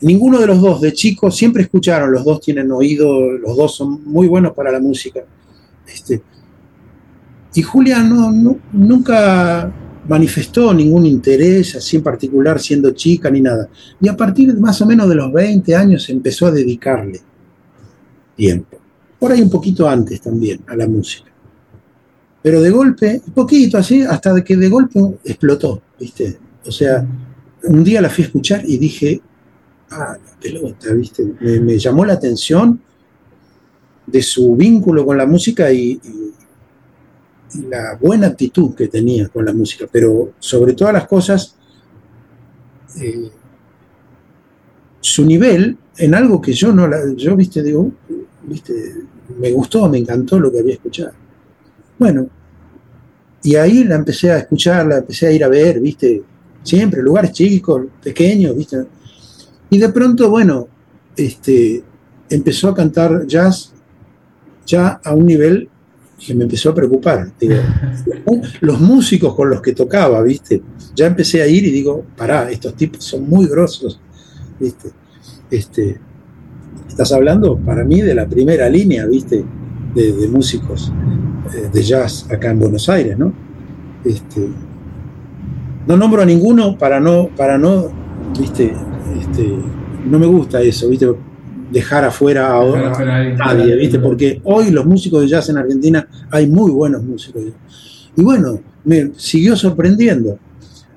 ninguno 0.02 0.38
de 0.38 0.46
los 0.46 0.60
dos 0.60 0.80
de 0.80 0.92
chicos 0.92 1.36
siempre 1.36 1.62
escucharon, 1.62 2.12
los 2.12 2.24
dos 2.24 2.40
tienen 2.40 2.70
oído, 2.72 3.32
los 3.32 3.56
dos 3.56 3.74
son 3.74 4.04
muy 4.04 4.28
buenos 4.28 4.52
para 4.52 4.70
la 4.70 4.80
música. 4.80 5.20
Este, 5.86 6.22
y 7.54 7.62
Julia 7.62 8.02
no, 8.02 8.58
nunca 8.72 9.72
manifestó 10.08 10.72
ningún 10.72 11.06
interés 11.06 11.76
así 11.76 11.96
en 11.96 12.02
particular 12.02 12.60
siendo 12.60 12.92
chica 12.92 13.30
ni 13.30 13.40
nada. 13.40 13.68
Y 14.00 14.08
a 14.08 14.16
partir 14.16 14.54
de 14.54 14.60
más 14.60 14.80
o 14.80 14.86
menos 14.86 15.08
de 15.08 15.14
los 15.14 15.32
20 15.32 15.74
años 15.74 16.08
empezó 16.08 16.46
a 16.46 16.52
dedicarle 16.52 17.20
tiempo. 18.36 18.78
Por 19.18 19.32
ahí 19.32 19.42
un 19.42 19.50
poquito 19.50 19.88
antes 19.88 20.20
también 20.20 20.60
a 20.66 20.76
la 20.76 20.88
música. 20.88 21.30
Pero 22.42 22.62
de 22.62 22.70
golpe, 22.70 23.20
poquito 23.34 23.76
así, 23.76 24.02
hasta 24.02 24.42
que 24.42 24.56
de 24.56 24.68
golpe 24.68 24.98
explotó, 25.24 25.82
¿viste? 25.98 26.38
O 26.66 26.72
sea, 26.72 27.06
un 27.64 27.84
día 27.84 28.00
la 28.00 28.08
fui 28.08 28.24
a 28.24 28.26
escuchar 28.28 28.62
y 28.66 28.78
dije, 28.78 29.20
ah, 29.90 30.16
la 30.24 30.40
pelota, 30.40 30.92
¿viste? 30.92 31.24
Me, 31.40 31.78
llamó 31.78 32.04
la 32.04 32.14
atención 32.14 32.80
de 34.06 34.22
su 34.22 34.56
vínculo 34.56 35.04
con 35.04 35.16
la 35.16 35.26
música 35.26 35.72
y, 35.72 36.00
la 37.68 37.96
buena 38.00 38.28
actitud 38.28 38.76
que 38.76 38.86
tenía 38.86 39.28
con 39.28 39.44
la 39.44 39.52
música, 39.52 39.88
pero 39.90 40.34
sobre 40.38 40.72
todas 40.72 40.94
las 40.94 41.08
cosas, 41.08 41.56
eh, 43.00 43.28
su 45.00 45.24
nivel 45.24 45.76
en 45.96 46.14
algo 46.14 46.40
que 46.40 46.52
yo 46.52 46.72
no 46.72 46.86
la, 46.86 47.00
yo 47.16 47.34
viste, 47.34 47.62
digo, 47.62 47.90
viste, 48.44 48.94
me 49.38 49.50
gustó, 49.50 49.88
me 49.88 49.98
encantó 49.98 50.38
lo 50.38 50.52
que 50.52 50.60
había 50.60 50.74
escuchado. 50.74 51.12
Bueno, 51.98 52.28
y 53.42 53.56
ahí 53.56 53.84
la 53.84 53.96
empecé 53.96 54.30
a 54.30 54.38
escuchar, 54.38 54.86
la 54.86 54.98
empecé 54.98 55.26
a 55.26 55.32
ir 55.32 55.44
a 55.44 55.48
ver, 55.48 55.80
viste, 55.80 56.22
siempre, 56.62 57.02
lugares 57.02 57.32
chicos, 57.32 57.82
pequeños, 58.02 58.56
viste, 58.56 58.84
y 59.70 59.78
de 59.78 59.88
pronto, 59.88 60.28
bueno, 60.28 60.66
este, 61.16 61.82
empezó 62.28 62.68
a 62.68 62.74
cantar 62.74 63.26
jazz 63.26 63.72
ya 64.66 65.00
a 65.04 65.14
un 65.14 65.26
nivel 65.26 65.68
que 66.24 66.34
me 66.34 66.44
empezó 66.44 66.70
a 66.70 66.74
preocupar. 66.74 67.32
los 68.60 68.80
músicos 68.80 69.34
con 69.34 69.50
los 69.50 69.62
que 69.62 69.72
tocaba, 69.72 70.22
¿viste? 70.22 70.62
Ya 70.94 71.06
empecé 71.06 71.42
a 71.42 71.46
ir 71.46 71.64
y 71.64 71.70
digo, 71.70 72.04
pará, 72.16 72.50
estos 72.50 72.74
tipos 72.74 73.04
son 73.04 73.28
muy 73.28 73.46
grosos, 73.46 74.00
¿viste? 74.58 74.90
Este, 75.50 75.98
estás 76.88 77.12
hablando 77.12 77.56
para 77.56 77.84
mí 77.84 78.02
de 78.02 78.14
la 78.14 78.28
primera 78.28 78.68
línea, 78.68 79.06
¿viste? 79.06 79.44
De, 79.94 80.28
músicos 80.28 80.92
eh, 81.52 81.68
de 81.72 81.82
jazz 81.82 82.26
acá 82.30 82.50
en 82.50 82.60
Buenos 82.60 82.88
Aires, 82.88 83.18
¿no? 83.18 83.32
Este, 84.04 84.48
no 85.86 85.96
nombro 85.96 86.22
a 86.22 86.26
ninguno 86.26 86.78
para 86.78 87.00
no, 87.00 87.28
para 87.36 87.58
no, 87.58 87.90
viste, 88.38 88.72
este, 89.18 89.56
no 90.06 90.18
me 90.18 90.26
gusta 90.26 90.60
eso, 90.60 90.88
viste, 90.88 91.06
dejar 91.70 92.04
afuera 92.04 92.58
a, 92.58 93.34
nadie, 93.36 93.76
viste, 93.76 93.98
porque 93.98 94.40
hoy 94.44 94.70
los 94.70 94.84
músicos 94.84 95.22
de 95.22 95.28
jazz 95.28 95.48
en 95.48 95.58
Argentina 95.58 96.06
hay 96.30 96.46
muy 96.46 96.70
buenos 96.70 97.02
músicos. 97.02 97.42
Y 98.16 98.22
bueno, 98.22 98.60
me 98.84 99.12
siguió 99.16 99.56
sorprendiendo. 99.56 100.38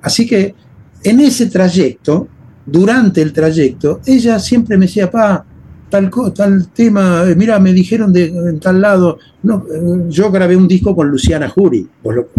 Así 0.02 0.27
que 0.27 0.56
en 1.03 1.19
ese 1.19 1.48
trayecto, 1.48 2.27
durante 2.65 3.22
el 3.22 3.34
trayecto, 3.34 4.02
ella 4.06 4.40
siempre 4.40 4.77
me 4.77 4.88
decía, 4.88 5.11
pa, 5.11 5.45
tal, 5.90 6.10
tal 6.34 6.69
tema, 6.69 7.23
eh, 7.27 7.35
mira, 7.35 7.60
me 7.60 7.72
dijeron 7.72 8.11
de 8.11 8.26
en 8.26 8.60
tal 8.60 8.81
lado. 8.81 9.19
No, 9.44 9.65
eh, 9.72 10.06
yo 10.10 10.31
grabé 10.31 10.56
un 10.56 10.68
disco 10.68 10.95
con 10.95 11.07
Luciana 11.10 11.49
Jury, 11.49 11.88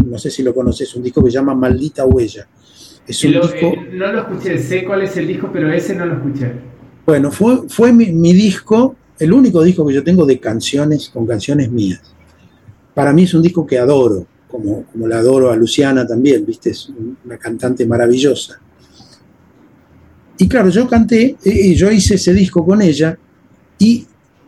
no 0.07 0.19
sé 0.19 0.31
si 0.31 0.43
lo 0.43 0.55
conoces, 0.55 0.95
un 0.97 1.03
disco 1.03 1.23
que 1.23 1.31
se 1.31 1.37
llama 1.37 1.55
Maldita 1.55 2.05
Huella. 2.05 2.47
Es 3.07 3.23
un 3.25 3.33
disco, 3.33 3.67
eh, 3.67 3.91
no 3.93 4.13
lo 4.13 4.21
escuché, 4.21 4.59
sé 4.59 4.85
cuál 4.85 5.03
es 5.03 5.17
el 5.17 5.27
disco, 5.27 5.51
pero 5.53 5.71
ese 5.71 5.95
no 5.95 6.07
lo 6.07 6.15
escuché. 6.15 6.53
Bueno, 7.05 7.31
fue, 7.31 7.69
fue 7.69 7.93
mi, 7.93 8.33
disco, 8.33 8.97
el 9.19 9.33
único 9.33 9.63
disco 9.63 9.87
que 9.87 9.95
yo 9.95 10.03
tengo 10.03 10.25
de 10.25 10.41
canciones, 10.41 11.11
con 11.11 11.27
canciones 11.27 11.71
mías. 11.71 12.01
Para 12.95 13.13
mí 13.13 13.25
es 13.25 13.35
un 13.35 13.43
disco 13.43 13.67
que 13.67 13.79
adoro, 13.79 14.27
como, 14.49 14.85
como 14.85 15.07
la 15.07 15.19
adoro 15.19 15.51
a 15.51 15.57
Luciana 15.57 16.07
también, 16.07 16.47
¿viste? 16.47 16.71
Es 16.71 16.91
una 17.25 17.37
cantante 17.37 17.85
maravillosa. 17.85 18.59
Y 20.39 20.49
claro, 20.49 20.71
yo 20.71 20.89
canté, 20.89 21.37
yo 21.77 21.91
hice 21.91 22.15
ese 22.15 22.33
disco 22.33 22.65
con 22.65 22.81
ella, 22.81 23.19
y 23.79 24.07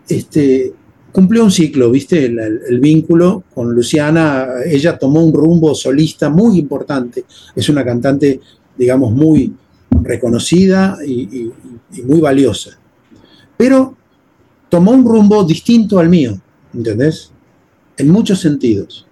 este, 0.08 0.72
cumplió 1.16 1.44
un 1.44 1.50
ciclo, 1.50 1.90
¿viste? 1.90 2.26
El, 2.26 2.78
vínculo 2.78 3.44
con 3.54 3.74
Luciana, 3.74 4.48
ella 4.66 4.98
tomó 4.98 5.24
un 5.24 5.32
rumbo 5.32 5.74
solista 5.74 6.28
muy 6.28 6.58
importante, 6.58 7.24
es 7.54 7.70
una 7.70 7.82
cantante, 7.86 8.38
digamos, 8.76 9.12
muy 9.12 9.50
reconocida 10.02 10.98
y, 11.06 11.50
muy 12.04 12.20
valiosa, 12.20 12.78
pero 13.56 13.96
tomó 14.68 14.90
un 14.90 15.06
rumbo 15.06 15.42
distinto 15.42 15.98
al 15.98 16.10
mío, 16.10 16.38
¿entendés? 16.74 17.30
En 17.96 18.10
muchos 18.10 18.38
sentidos. 18.38 19.06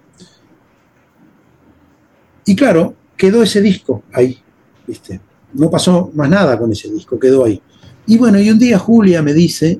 Y 2.45 2.55
claro, 2.55 2.93
quedó 3.17 3.41
ese 3.41 3.63
disco 3.63 4.03
ahí, 4.13 4.37
¿viste? 4.85 5.21
No 5.53 5.71
pasó 5.71 6.11
más 6.13 6.29
nada 6.29 6.59
con 6.59 6.71
ese 6.71 6.87
disco, 6.91 7.17
quedó 7.17 7.45
ahí. 7.45 7.59
Y 8.05 8.19
bueno, 8.19 8.39
y 8.39 8.51
un 8.51 8.59
día 8.59 8.77
Julia 8.77 9.23
me 9.23 9.33
dice, 9.33 9.79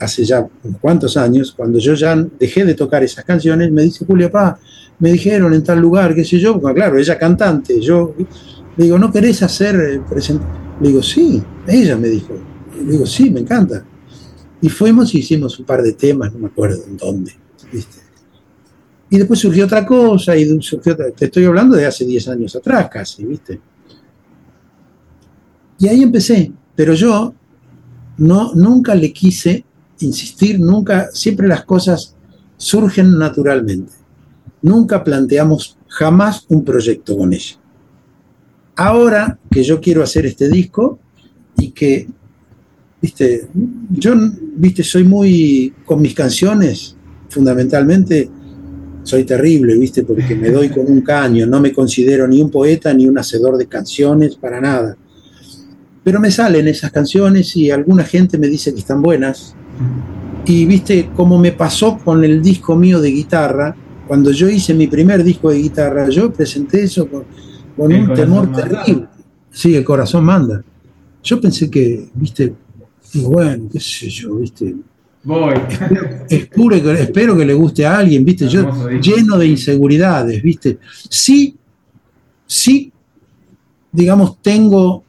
hace 0.00 0.24
ya 0.24 0.46
unos 0.64 0.80
cuantos 0.80 1.16
años, 1.16 1.52
cuando 1.52 1.78
yo 1.78 1.94
ya 1.94 2.16
dejé 2.38 2.64
de 2.64 2.74
tocar 2.74 3.04
esas 3.04 3.24
canciones, 3.24 3.70
me 3.70 3.82
dice 3.82 4.04
Julia, 4.04 4.30
pa, 4.30 4.58
me 4.98 5.12
dijeron 5.12 5.52
en 5.52 5.62
tal 5.62 5.78
lugar, 5.78 6.14
qué 6.14 6.24
sé 6.24 6.38
yo, 6.38 6.58
porque 6.58 6.74
claro, 6.74 6.98
ella 6.98 7.18
cantante, 7.18 7.80
yo 7.80 8.14
le 8.76 8.84
digo, 8.84 8.98
¿no 8.98 9.12
querés 9.12 9.42
hacer 9.42 9.76
eh, 9.76 10.00
Le 10.80 10.88
digo, 10.88 11.02
sí, 11.02 11.42
ella 11.66 11.96
me 11.96 12.08
dijo, 12.08 12.34
le 12.82 12.92
digo, 12.92 13.06
sí, 13.06 13.30
me 13.30 13.40
encanta. 13.40 13.84
Y 14.62 14.68
fuimos 14.68 15.14
y 15.14 15.18
hicimos 15.18 15.58
un 15.58 15.66
par 15.66 15.82
de 15.82 15.92
temas, 15.92 16.32
no 16.32 16.38
me 16.38 16.46
acuerdo 16.46 16.82
en 16.86 16.96
dónde, 16.96 17.32
¿viste? 17.70 17.98
Y 19.10 19.18
después 19.18 19.40
surgió 19.40 19.66
otra 19.66 19.84
cosa, 19.84 20.36
y 20.36 20.62
surgió 20.62 20.94
otra, 20.94 21.10
te 21.10 21.26
estoy 21.26 21.44
hablando 21.44 21.76
de 21.76 21.84
hace 21.84 22.06
10 22.06 22.28
años 22.28 22.56
atrás 22.56 22.88
casi, 22.90 23.24
¿viste? 23.24 23.60
Y 25.78 25.88
ahí 25.88 26.02
empecé, 26.02 26.52
pero 26.74 26.94
yo 26.94 27.34
no, 28.18 28.54
nunca 28.54 28.94
le 28.94 29.12
quise 29.12 29.64
insistir, 30.00 30.58
nunca, 30.60 31.08
siempre 31.12 31.48
las 31.48 31.64
cosas 31.64 32.14
surgen 32.56 33.18
naturalmente. 33.18 33.92
Nunca 34.62 35.02
planteamos 35.02 35.78
jamás 35.88 36.44
un 36.48 36.64
proyecto 36.64 37.16
con 37.16 37.32
ella. 37.32 37.56
Ahora 38.76 39.38
que 39.50 39.62
yo 39.62 39.80
quiero 39.80 40.02
hacer 40.02 40.26
este 40.26 40.48
disco 40.48 40.98
y 41.56 41.70
que, 41.70 42.08
viste, 43.00 43.48
yo, 43.90 44.14
viste, 44.56 44.82
soy 44.82 45.04
muy, 45.04 45.74
con 45.84 46.00
mis 46.00 46.14
canciones, 46.14 46.96
fundamentalmente, 47.28 48.30
soy 49.02 49.24
terrible, 49.24 49.76
viste, 49.78 50.02
porque 50.02 50.34
me 50.34 50.50
doy 50.50 50.68
con 50.68 50.90
un 50.90 51.00
caño, 51.00 51.46
no 51.46 51.60
me 51.60 51.72
considero 51.72 52.28
ni 52.28 52.40
un 52.42 52.50
poeta 52.50 52.92
ni 52.92 53.08
un 53.08 53.18
hacedor 53.18 53.56
de 53.56 53.66
canciones, 53.66 54.36
para 54.36 54.60
nada. 54.60 54.96
Pero 56.02 56.20
me 56.20 56.30
salen 56.30 56.68
esas 56.68 56.90
canciones 56.90 57.56
y 57.56 57.70
alguna 57.70 58.04
gente 58.04 58.38
me 58.38 58.48
dice 58.48 58.72
que 58.72 58.80
están 58.80 59.02
buenas, 59.02 59.54
y 60.46 60.64
viste, 60.64 61.10
como 61.14 61.38
me 61.38 61.52
pasó 61.52 61.98
con 61.98 62.24
el 62.24 62.42
disco 62.42 62.74
mío 62.76 63.00
de 63.00 63.10
guitarra, 63.10 63.76
cuando 64.06 64.32
yo 64.32 64.48
hice 64.48 64.74
mi 64.74 64.86
primer 64.86 65.22
disco 65.22 65.50
de 65.50 65.58
guitarra, 65.58 66.08
yo 66.08 66.32
presenté 66.32 66.82
eso 66.82 67.08
con, 67.08 67.24
un 67.76 68.14
temor 68.14 68.50
terrible. 68.52 69.06
Sí, 69.50 69.74
el 69.74 69.84
corazón 69.84 70.24
manda. 70.24 70.62
Yo 71.22 71.40
pensé 71.40 71.70
que, 71.70 72.08
viste, 72.14 72.54
bueno, 73.14 73.68
qué 73.70 73.80
sé 73.80 74.08
yo, 74.08 74.36
viste. 74.36 74.74
Voy. 75.22 75.54
Espero, 76.28 76.92
espero 76.92 77.36
que 77.36 77.44
le 77.44 77.54
guste 77.54 77.84
a 77.84 77.98
alguien, 77.98 78.24
viste. 78.24 78.48
Yo 78.48 78.70
lleno 79.00 79.36
de 79.36 79.46
inseguridades, 79.46 80.42
viste. 80.42 80.78
Sí, 81.08 81.56
sí, 82.46 82.92
digamos, 83.92 84.40
tengo. 84.40 85.04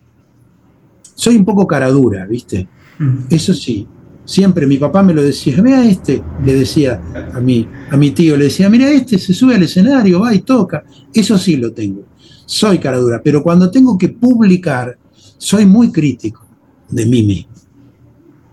Soy 1.15 1.37
un 1.37 1.45
poco 1.45 1.65
cara 1.65 1.89
dura, 1.89 2.25
viste. 2.25 2.67
Mm. 2.99 3.17
Eso 3.29 3.53
sí, 3.53 3.87
Siempre 4.25 4.67
mi 4.67 4.77
papá 4.77 5.03
me 5.03 5.13
lo 5.13 5.23
decía, 5.23 5.61
mira 5.61 5.83
este, 5.83 6.21
le 6.45 6.53
decía 6.53 7.01
a 7.33 7.39
mi, 7.39 7.67
a 7.89 7.97
mi 7.97 8.11
tío, 8.11 8.37
le 8.37 8.45
decía, 8.45 8.69
mira 8.69 8.89
este, 8.89 9.17
se 9.17 9.33
sube 9.33 9.55
al 9.55 9.63
escenario, 9.63 10.21
va 10.21 10.33
y 10.33 10.39
toca. 10.39 10.83
Eso 11.13 11.37
sí 11.37 11.57
lo 11.57 11.73
tengo. 11.73 12.03
Soy 12.45 12.79
cara 12.79 12.97
dura, 12.97 13.21
pero 13.23 13.41
cuando 13.41 13.71
tengo 13.71 13.97
que 13.97 14.09
publicar, 14.09 14.97
soy 15.37 15.65
muy 15.65 15.91
crítico 15.91 16.45
de 16.89 17.05
mí 17.05 17.23
mismo. 17.23 17.51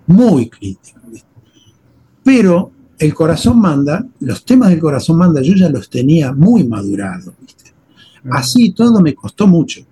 Muy 0.06 0.48
crítico. 0.48 1.00
Pero 2.24 2.72
el 2.98 3.14
corazón 3.14 3.60
manda, 3.60 4.04
los 4.20 4.44
temas 4.44 4.70
del 4.70 4.80
corazón 4.80 5.18
manda, 5.18 5.40
yo 5.40 5.54
ya 5.54 5.68
los 5.68 5.88
tenía 5.88 6.32
muy 6.32 6.64
madurados. 6.64 7.34
Así 8.30 8.72
todo 8.72 9.00
me 9.00 9.14
costó 9.14 9.46
mucho. 9.46 9.82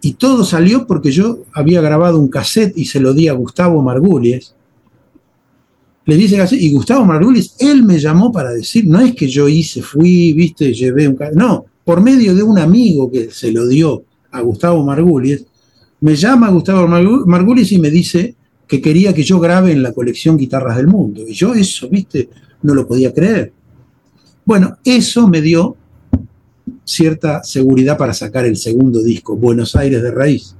Y 0.00 0.14
todo 0.14 0.44
salió 0.44 0.86
porque 0.86 1.10
yo 1.12 1.44
había 1.52 1.80
grabado 1.80 2.18
un 2.18 2.28
cassette 2.28 2.76
y 2.76 2.86
se 2.86 3.00
lo 3.00 3.14
di 3.14 3.28
a 3.28 3.32
Gustavo 3.32 3.82
Margulies, 3.82 4.53
le 6.06 6.16
dice 6.16 6.40
así, 6.40 6.56
y 6.58 6.72
Gustavo 6.72 7.04
Margulis, 7.04 7.54
él 7.58 7.82
me 7.82 7.98
llamó 7.98 8.30
para 8.30 8.50
decir, 8.50 8.86
no 8.86 9.00
es 9.00 9.14
que 9.14 9.26
yo 9.26 9.48
hice, 9.48 9.82
fui, 9.82 10.32
viste, 10.34 10.72
llevé 10.74 11.08
un... 11.08 11.16
No, 11.34 11.64
por 11.84 12.02
medio 12.02 12.34
de 12.34 12.42
un 12.42 12.58
amigo 12.58 13.10
que 13.10 13.30
se 13.30 13.50
lo 13.50 13.66
dio 13.66 14.04
a 14.30 14.40
Gustavo 14.42 14.84
Margulis, 14.84 15.46
me 16.00 16.14
llama 16.14 16.50
Gustavo 16.50 16.86
Margulis 16.86 17.72
y 17.72 17.78
me 17.78 17.90
dice 17.90 18.34
que 18.66 18.82
quería 18.82 19.14
que 19.14 19.22
yo 19.22 19.40
grabe 19.40 19.72
en 19.72 19.82
la 19.82 19.92
colección 19.92 20.36
Guitarras 20.36 20.76
del 20.76 20.88
Mundo. 20.88 21.22
Y 21.26 21.32
yo 21.32 21.54
eso, 21.54 21.88
viste, 21.88 22.28
no 22.62 22.74
lo 22.74 22.86
podía 22.86 23.12
creer. 23.12 23.52
Bueno, 24.44 24.76
eso 24.84 25.26
me 25.26 25.40
dio 25.40 25.76
cierta 26.84 27.42
seguridad 27.42 27.96
para 27.96 28.12
sacar 28.12 28.44
el 28.44 28.56
segundo 28.56 29.02
disco, 29.02 29.36
Buenos 29.36 29.74
Aires 29.74 30.02
de 30.02 30.10
Raíz. 30.10 30.54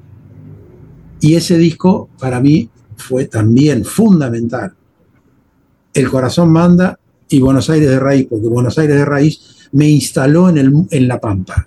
Y 1.20 1.34
ese 1.34 1.58
disco 1.58 2.08
para 2.18 2.40
mí 2.40 2.70
fue 2.96 3.26
también 3.26 3.84
fundamental 3.84 4.74
el 5.94 6.10
corazón 6.10 6.50
manda 6.50 6.98
y 7.28 7.40
Buenos 7.40 7.70
Aires 7.70 7.88
de 7.88 7.98
raíz, 7.98 8.26
porque 8.28 8.46
Buenos 8.48 8.78
Aires 8.78 8.96
de 8.96 9.04
raíz 9.04 9.68
me 9.72 9.88
instaló 9.88 10.48
en, 10.48 10.58
el, 10.58 10.72
en 10.90 11.08
La 11.08 11.20
Pampa. 11.20 11.66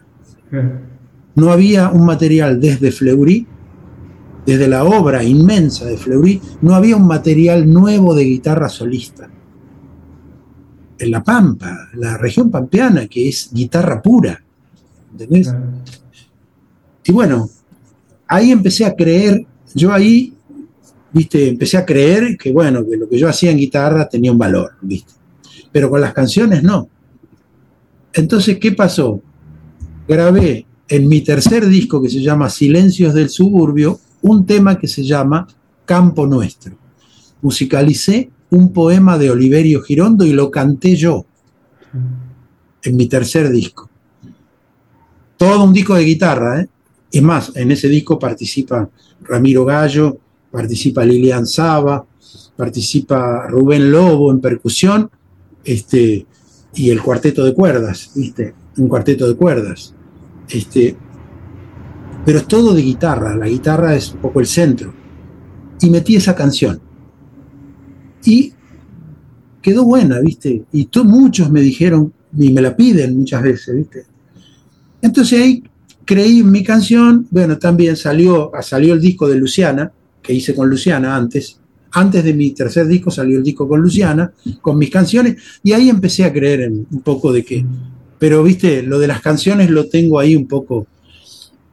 No 1.35 1.51
había 1.51 1.89
un 1.89 2.05
material 2.05 2.59
desde 2.59 2.91
Fleury, 2.91 3.47
desde 4.45 4.67
la 4.67 4.85
obra 4.85 5.23
inmensa 5.23 5.85
de 5.85 5.97
Fleury, 5.97 6.41
no 6.61 6.73
había 6.73 6.95
un 6.95 7.05
material 7.05 7.71
nuevo 7.71 8.15
de 8.15 8.23
guitarra 8.23 8.69
solista. 8.69 9.29
En 10.99 11.11
La 11.11 11.21
Pampa, 11.21 11.89
la 11.95 12.17
región 12.17 12.49
pampeana, 12.49 13.07
que 13.07 13.27
es 13.27 13.49
guitarra 13.53 14.01
pura. 14.01 14.41
¿Entendés? 15.11 15.53
Y 17.03 17.11
bueno, 17.11 17.49
ahí 18.27 18.51
empecé 18.51 18.85
a 18.85 18.95
creer, 18.95 19.45
yo 19.75 19.91
ahí 19.91 20.36
empecé 21.31 21.77
a 21.77 21.85
creer 21.85 22.37
que, 22.37 22.51
bueno, 22.51 22.85
que 22.87 22.97
lo 22.97 23.07
que 23.07 23.17
yo 23.17 23.27
hacía 23.27 23.51
en 23.51 23.57
guitarra 23.57 24.07
tenía 24.07 24.31
un 24.31 24.37
valor, 24.37 24.73
viste. 24.81 25.13
Pero 25.71 25.89
con 25.89 26.01
las 26.01 26.13
canciones 26.13 26.63
no. 26.63 26.89
Entonces, 28.13 28.57
¿qué 28.59 28.71
pasó? 28.71 29.21
Grabé 30.07 30.65
en 30.87 31.07
mi 31.07 31.21
tercer 31.21 31.67
disco 31.67 32.01
que 32.01 32.09
se 32.09 32.21
llama 32.21 32.49
Silencios 32.49 33.13
del 33.13 33.29
Suburbio 33.29 33.99
un 34.21 34.45
tema 34.45 34.77
que 34.79 34.87
se 34.87 35.03
llama 35.03 35.47
Campo 35.85 36.25
Nuestro. 36.25 36.75
Musicalicé 37.41 38.29
un 38.49 38.73
poema 38.73 39.17
de 39.17 39.29
Oliverio 39.29 39.81
Girondo 39.81 40.25
y 40.25 40.31
lo 40.31 40.49
canté 40.49 40.95
yo 40.95 41.25
en 42.81 42.95
mi 42.95 43.07
tercer 43.07 43.49
disco. 43.49 43.89
Todo 45.35 45.63
un 45.63 45.73
disco 45.73 45.95
de 45.95 46.03
guitarra, 46.03 46.61
¿eh? 46.61 46.69
Es 47.11 47.21
más, 47.21 47.55
en 47.55 47.71
ese 47.71 47.87
disco 47.87 48.19
participa 48.19 48.89
Ramiro 49.21 49.63
Gallo, 49.65 50.17
participa 50.51 51.05
Lilian 51.05 51.45
Saba, 51.45 52.05
participa 52.55 53.47
Rubén 53.47 53.91
Lobo 53.91 54.31
en 54.31 54.39
percusión, 54.39 55.09
este, 55.63 56.25
y 56.73 56.89
el 56.89 57.01
cuarteto 57.01 57.43
de 57.43 57.53
cuerdas, 57.53 58.11
¿viste? 58.15 58.53
Un 58.77 58.87
cuarteto 58.87 59.27
de 59.27 59.35
cuerdas. 59.35 59.93
Este, 60.49 60.95
pero 62.25 62.39
es 62.39 62.47
todo 62.47 62.73
de 62.73 62.81
guitarra, 62.81 63.35
la 63.35 63.47
guitarra 63.47 63.95
es 63.95 64.11
un 64.13 64.19
poco 64.19 64.39
el 64.39 64.47
centro. 64.47 64.93
Y 65.81 65.89
metí 65.89 66.15
esa 66.15 66.35
canción. 66.35 66.81
Y 68.25 68.53
quedó 69.61 69.83
buena, 69.83 70.19
¿viste? 70.19 70.65
Y 70.71 70.89
muchos 71.03 71.51
me 71.51 71.61
dijeron, 71.61 72.13
y 72.37 72.51
me 72.51 72.61
la 72.61 72.75
piden 72.75 73.17
muchas 73.17 73.41
veces, 73.41 73.75
¿viste? 73.75 74.05
Entonces 75.01 75.39
ahí 75.39 75.63
creí 76.05 76.43
mi 76.43 76.63
canción, 76.63 77.27
bueno, 77.29 77.57
también 77.57 77.95
salió, 77.95 78.51
salió 78.61 78.93
el 78.93 79.01
disco 79.01 79.27
de 79.27 79.37
Luciana, 79.37 79.91
que 80.27 80.33
hice 80.33 80.53
con 80.53 80.69
Luciana 80.69 81.15
antes, 81.15 81.57
antes 81.93 82.21
de 82.21 82.33
mi 82.33 82.51
tercer 82.51 82.85
disco 82.85 83.09
salió 83.09 83.37
el 83.37 83.43
disco 83.43 83.65
con 83.65 83.79
Luciana, 83.79 84.33
con 84.61 84.77
mis 84.77 84.89
canciones, 84.89 85.41
y 85.63 85.71
ahí 85.71 85.89
empecé 85.89 86.25
a 86.25 86.33
creer 86.33 86.61
en 86.61 86.85
un 86.91 87.01
poco 87.01 87.31
de 87.31 87.45
que, 87.45 87.65
pero 88.19 88.43
viste, 88.43 88.83
lo 88.83 88.99
de 88.99 89.07
las 89.07 89.21
canciones 89.21 89.69
lo 89.69 89.87
tengo 89.87 90.19
ahí 90.19 90.35
un 90.35 90.47
poco. 90.47 90.85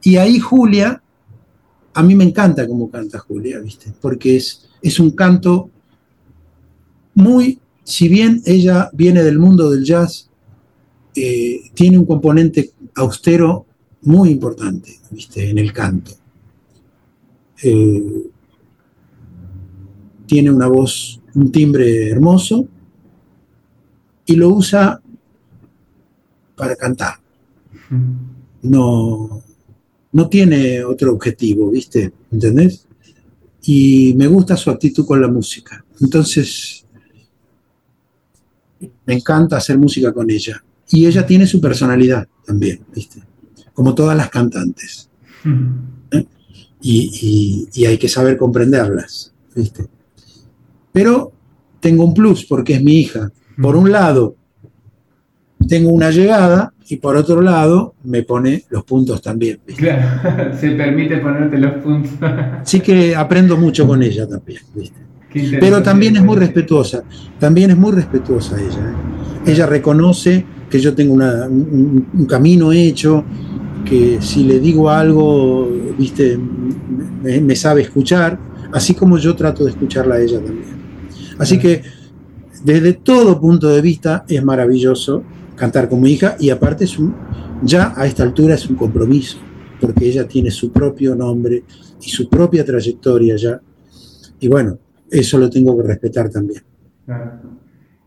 Y 0.01 0.15
ahí 0.15 0.39
Julia, 0.39 1.01
a 1.93 2.01
mí 2.01 2.15
me 2.15 2.23
encanta 2.23 2.65
cómo 2.65 2.89
canta 2.89 3.19
Julia, 3.19 3.59
viste, 3.59 3.91
porque 3.99 4.37
es, 4.37 4.69
es 4.81 5.01
un 5.01 5.11
canto 5.11 5.69
muy, 7.13 7.59
si 7.83 8.07
bien 8.07 8.41
ella 8.45 8.89
viene 8.93 9.21
del 9.21 9.37
mundo 9.37 9.69
del 9.69 9.83
jazz, 9.83 10.29
eh, 11.13 11.71
tiene 11.73 11.97
un 11.97 12.05
componente 12.05 12.71
austero 12.95 13.65
muy 14.03 14.29
importante, 14.29 14.97
viste, 15.11 15.49
en 15.49 15.57
el 15.57 15.73
canto. 15.73 16.11
Eh, 17.61 18.29
tiene 20.25 20.51
una 20.51 20.67
voz, 20.67 21.21
un 21.33 21.51
timbre 21.51 22.09
hermoso 22.09 22.67
y 24.25 24.35
lo 24.35 24.49
usa 24.49 25.01
para 26.55 26.75
cantar. 26.75 27.15
No, 28.61 29.43
no 30.11 30.29
tiene 30.29 30.83
otro 30.83 31.13
objetivo, 31.13 31.69
¿viste? 31.69 32.11
¿Entendés? 32.31 32.87
Y 33.63 34.13
me 34.15 34.27
gusta 34.27 34.55
su 34.55 34.69
actitud 34.69 35.05
con 35.05 35.21
la 35.21 35.27
música. 35.27 35.83
Entonces, 35.99 36.85
me 39.05 39.13
encanta 39.13 39.57
hacer 39.57 39.77
música 39.77 40.13
con 40.13 40.29
ella. 40.29 40.63
Y 40.89 41.05
ella 41.05 41.25
tiene 41.25 41.47
su 41.47 41.59
personalidad 41.59 42.27
también, 42.45 42.81
¿viste? 42.93 43.21
Como 43.73 43.95
todas 43.95 44.15
las 44.15 44.29
cantantes. 44.29 45.09
¿Eh? 46.11 46.25
Y, 46.81 47.67
y, 47.73 47.85
hay 47.85 47.97
que 47.97 48.07
saber 48.07 48.37
comprenderlas, 48.37 49.33
¿viste? 49.55 49.87
Pero 50.95 51.33
tengo 51.81 52.05
un 52.05 52.13
plus 52.13 52.45
porque 52.45 52.75
es 52.75 52.81
mi 52.81 53.01
hija. 53.01 53.29
Por 53.61 53.75
un 53.75 53.91
lado, 53.91 54.37
tengo 55.67 55.89
una 55.89 56.09
llegada 56.09 56.71
y 56.87 56.95
por 56.95 57.17
otro 57.17 57.41
lado, 57.41 57.95
me 58.05 58.23
pone 58.23 58.63
los 58.69 58.85
puntos 58.85 59.21
también. 59.21 59.59
Claro, 59.75 60.55
se 60.59 60.71
permite 60.71 61.17
ponerte 61.17 61.57
los 61.57 61.83
puntos. 61.83 62.11
Así 62.61 62.79
que 62.79 63.13
aprendo 63.13 63.57
mucho 63.57 63.85
con 63.85 64.01
ella 64.03 64.25
también. 64.25 64.61
Pero 65.59 65.83
también 65.83 66.15
es 66.15 66.23
muy 66.23 66.37
respetuosa, 66.37 67.03
también 67.41 67.71
es 67.71 67.77
muy 67.77 67.91
respetuosa 67.91 68.55
ella. 68.57 68.93
¿eh? 69.45 69.51
Ella 69.51 69.65
reconoce 69.65 70.45
que 70.69 70.79
yo 70.79 70.95
tengo 70.95 71.15
un, 71.15 72.25
camino 72.25 72.71
hecho, 72.71 73.25
que 73.83 74.19
si 74.21 74.45
le 74.45 74.61
digo 74.61 74.89
algo, 74.89 75.69
viste, 75.97 76.39
me 77.21 77.55
sabe 77.57 77.81
escuchar, 77.81 78.39
así 78.71 78.93
como 78.93 79.17
yo 79.17 79.35
trato 79.35 79.65
de 79.65 79.71
escucharla 79.71 80.15
a 80.15 80.21
ella 80.21 80.39
también. 80.39 80.74
Así 81.37 81.59
que 81.59 81.81
desde 82.63 82.93
todo 82.93 83.39
punto 83.39 83.69
de 83.69 83.81
vista 83.81 84.25
es 84.27 84.43
maravilloso 84.43 85.23
cantar 85.55 85.89
como 85.89 86.07
hija 86.07 86.35
y 86.39 86.49
aparte 86.49 86.85
es 86.85 86.97
ya 87.63 87.93
a 87.95 88.05
esta 88.05 88.23
altura 88.23 88.55
es 88.55 88.69
un 88.69 88.75
compromiso, 88.75 89.37
porque 89.79 90.05
ella 90.05 90.27
tiene 90.27 90.51
su 90.51 90.71
propio 90.71 91.15
nombre 91.15 91.63
y 92.01 92.09
su 92.09 92.29
propia 92.29 92.65
trayectoria 92.65 93.35
ya. 93.35 93.59
Y 94.39 94.47
bueno, 94.47 94.77
eso 95.09 95.37
lo 95.37 95.49
tengo 95.49 95.77
que 95.77 95.87
respetar 95.87 96.29
también. 96.29 96.61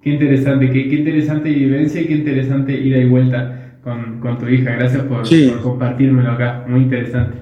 Qué 0.02 0.10
interesante, 0.10 0.70
qué, 0.70 0.80
interesante 0.80 1.50
vivencia 1.50 2.00
y 2.00 2.06
qué 2.06 2.14
interesante 2.14 2.72
ida 2.72 2.98
y 2.98 3.08
vuelta 3.08 3.78
con, 3.82 4.38
tu 4.38 4.48
hija. 4.48 4.72
Gracias 4.72 5.02
por, 5.04 5.22
compartírmelo 5.62 6.30
acá, 6.30 6.64
muy 6.68 6.82
interesante. 6.82 7.38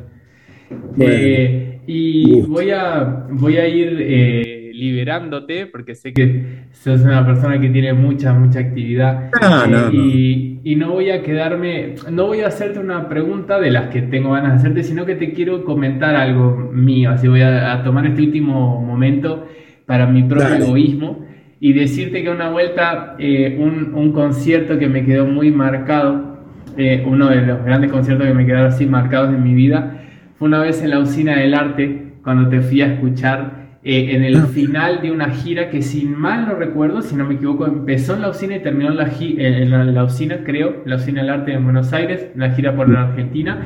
Eh, 0.99 1.81
y 1.87 2.41
voy 2.43 2.71
a, 2.71 3.27
voy 3.31 3.57
a 3.57 3.69
ir... 3.69 3.97
Eh, 4.01 4.56
liberándote, 4.77 5.67
porque 5.67 5.95
sé 5.95 6.13
que 6.13 6.67
sos 6.73 7.01
una 7.03 7.25
persona 7.25 7.61
que 7.61 7.69
tiene 7.71 7.93
mucha, 7.95 8.33
mucha 8.33 8.61
actividad. 8.61 9.31
Eh, 9.67 9.91
y, 9.93 10.61
y, 10.65 10.77
no 10.77 10.93
voy 10.93 11.11
a 11.11 11.23
quedarme, 11.23 11.95
no 12.11 12.27
voy 12.27 12.41
a 12.41 12.49
hacerte 12.49 12.79
una 12.79 13.09
pregunta 13.09 13.59
de 13.59 13.71
las 13.71 13.89
que 13.89 14.03
tengo 14.03 14.33
ganas 14.33 14.53
de 14.53 14.59
hacerte, 14.59 14.83
sino 14.83 15.07
que 15.07 15.15
te 15.15 15.33
quiero 15.33 15.65
comentar 15.65 16.15
algo 16.15 16.71
mío. 16.73 17.11
Así 17.11 17.29
voy 17.29 17.43
a, 17.43 17.83
tomar 17.83 18.07
este 18.07 18.23
último 18.23 18.81
momento 18.83 19.49
para 19.87 20.07
mi 20.07 20.23
propio 20.25 20.57
egoísmo 20.57 21.27
y 21.61 21.73
decirte 21.73 22.23
que 22.23 22.31
una 22.31 22.51
vuelta, 22.51 23.17
eh, 23.19 23.57
un, 23.59 23.95
un, 23.95 24.13
concierto 24.13 24.79
que 24.79 24.89
me 24.89 25.05
quedó 25.05 25.27
muy 25.27 25.51
marcado, 25.51 26.39
eh, 26.77 27.03
uno 27.07 27.29
de 27.29 27.43
los 27.43 27.65
grandes 27.65 27.91
conciertos 27.91 28.27
que 28.27 28.35
me 28.35 28.45
quedaron 28.45 28.67
así 28.67 28.87
marcados 28.87 29.35
en 29.35 29.43
mi 29.43 29.55
vida, 29.55 30.03
fue 30.39 30.49
una 30.49 30.61
vez 30.61 30.83
en 30.83 30.91
la 30.91 30.99
usina 30.99 31.39
del 31.39 31.55
arte, 31.55 32.13
cuando 32.23 32.49
te 32.49 32.61
fui 32.61 32.83
a 32.83 32.93
escuchar 32.93 33.66
eh, 33.89 34.17
en 34.17 34.25
el 34.25 34.49
final 34.49 35.01
de 35.01 35.13
una 35.13 35.31
gira 35.31 35.71
que, 35.71 35.81
sin 35.81 36.13
mal 36.19 36.45
no 36.49 36.57
recuerdo, 36.57 37.03
si 37.03 37.15
no 37.15 37.25
me 37.25 37.35
equivoco, 37.35 37.67
empezó 37.67 38.15
en 38.15 38.23
la 38.23 38.31
usina 38.31 38.57
y 38.57 38.61
terminó 38.61 38.91
en 38.91 38.97
la, 38.97 39.07
eh, 39.07 39.63
en 39.63 39.95
la, 39.95 40.03
usina, 40.03 40.41
creo, 40.43 40.83
la 40.85 40.97
usina 40.97 41.21
del 41.21 41.31
arte 41.31 41.53
en 41.53 41.63
Buenos 41.63 41.93
Aires, 41.93 42.33
la 42.35 42.51
gira 42.51 42.75
por 42.75 42.89
la 42.89 43.03
Argentina, 43.03 43.65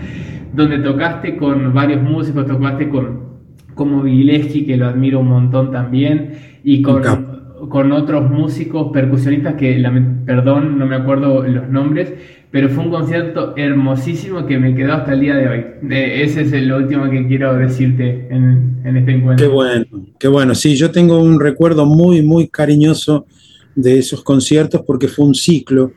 donde 0.52 0.80
tocaste 0.80 1.38
con 1.38 1.72
varios 1.72 2.02
músicos, 2.02 2.46
tocaste 2.46 2.90
con 2.90 3.30
como 3.74 4.02
Vileski, 4.02 4.66
que 4.66 4.76
lo 4.76 4.88
admiro 4.88 5.20
un 5.20 5.28
montón 5.28 5.72
también, 5.72 6.32
y 6.64 6.82
con, 6.82 7.02
con 7.70 7.92
otros 7.92 8.28
músicos 8.28 8.90
percusionistas 8.92 9.54
que, 9.54 9.80
perdón, 10.26 10.76
no 10.76 10.86
me 10.86 10.96
acuerdo 10.96 11.44
los 11.44 11.68
nombres, 11.68 12.12
pero 12.50 12.68
fue 12.68 12.84
un 12.84 12.90
concierto 12.90 13.54
hermosísimo 13.56 14.44
que 14.44 14.58
me 14.58 14.74
quedó 14.74 14.94
hasta 14.94 15.12
el 15.12 15.20
día 15.20 15.36
de 15.36 15.48
hoy. 15.48 15.64
ese 15.88 16.42
es 16.42 16.52
el 16.52 16.70
último 16.72 17.08
que 17.08 17.28
quiero 17.28 17.54
decirte 17.54 18.26
en, 18.28 18.82
este 18.84 19.12
encuentro. 19.12 19.46
Qué 19.46 19.54
bueno, 19.54 19.86
qué 20.18 20.28
bueno. 20.28 20.54
Sí, 20.56 20.74
yo 20.74 20.90
tengo 20.90 21.22
un 21.22 21.38
recuerdo 21.38 21.86
muy, 21.86 22.22
muy 22.22 22.48
cariñoso 22.48 23.26
de 23.76 24.00
esos 24.00 24.24
conciertos 24.24 24.82
porque 24.84 25.06
fue 25.06 25.26
un 25.26 25.36
ciclo 25.36 25.92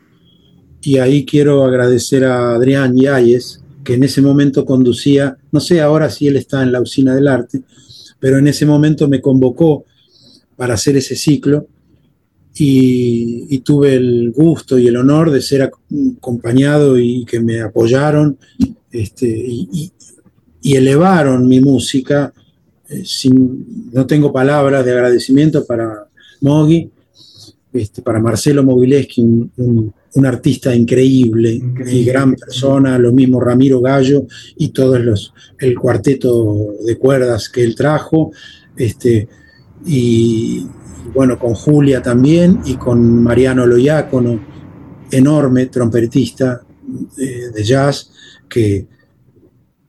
y 0.83 0.99
ahí 0.99 1.25
quiero 1.25 1.63
agradecer 1.63 2.23
a 2.23 2.53
Adrián 2.53 2.95
Yáñez, 2.95 3.63
que 3.83 3.95
en 3.95 4.03
ese 4.03 4.21
momento 4.21 4.63
conducía, 4.63 5.37
no 5.51 5.59
sé 5.59 5.81
ahora 5.81 6.11
si 6.11 6.27
él 6.27 6.35
está 6.35 6.61
en 6.61 6.71
la 6.71 6.81
usina 6.81 7.15
del 7.15 7.27
arte, 7.27 7.63
pero 8.19 8.37
en 8.37 8.47
ese 8.47 8.67
momento 8.67 9.07
me 9.07 9.21
convocó 9.21 9.85
para 10.63 10.75
hacer 10.75 10.95
ese 10.95 11.17
ciclo 11.17 11.67
y, 12.55 13.59
tuve 13.65 13.95
el 13.95 14.31
gusto 14.31 14.79
y 14.79 14.87
el 14.87 14.95
honor 14.95 15.29
de 15.29 15.41
ser 15.41 15.61
acompañado 15.63 16.97
y 16.97 17.25
que 17.25 17.41
me 17.41 17.59
apoyaron 17.59 18.37
este, 18.89 19.27
y, 19.27 19.91
elevaron 20.63 21.49
mi 21.49 21.59
música. 21.59 22.31
Eh, 22.87 23.03
sin, 23.03 23.91
no 23.91 24.07
tengo 24.07 24.31
palabras 24.31 24.85
de 24.85 24.93
agradecimiento 24.93 25.65
para 25.65 26.07
Mogi, 26.39 26.89
este, 27.73 28.01
para 28.01 28.21
Marcelo 28.21 28.63
Mogileski, 28.63 29.21
un, 29.21 29.93
artista 30.23 30.73
increíble, 30.73 31.59
y 31.91 32.05
gran 32.05 32.35
persona, 32.35 32.97
lo 32.97 33.11
mismo 33.11 33.41
Ramiro 33.41 33.81
Gallo 33.81 34.27
y 34.55 34.69
todos 34.69 35.01
los, 35.01 35.33
el 35.59 35.77
cuarteto 35.77 36.75
de 36.85 36.97
cuerdas 36.97 37.49
que 37.49 37.65
él 37.65 37.75
trajo. 37.75 38.31
Este, 38.77 39.27
y, 39.85 40.65
bueno, 41.13 41.37
con 41.37 41.53
Julia 41.53 42.01
también 42.01 42.61
y 42.65 42.75
con 42.75 43.23
Mariano 43.23 43.65
Loiácono, 43.65 44.39
enorme 45.11 45.67
trompetista 45.67 46.61
eh, 47.17 47.49
de 47.53 47.63
jazz 47.63 48.11
que, 48.49 48.87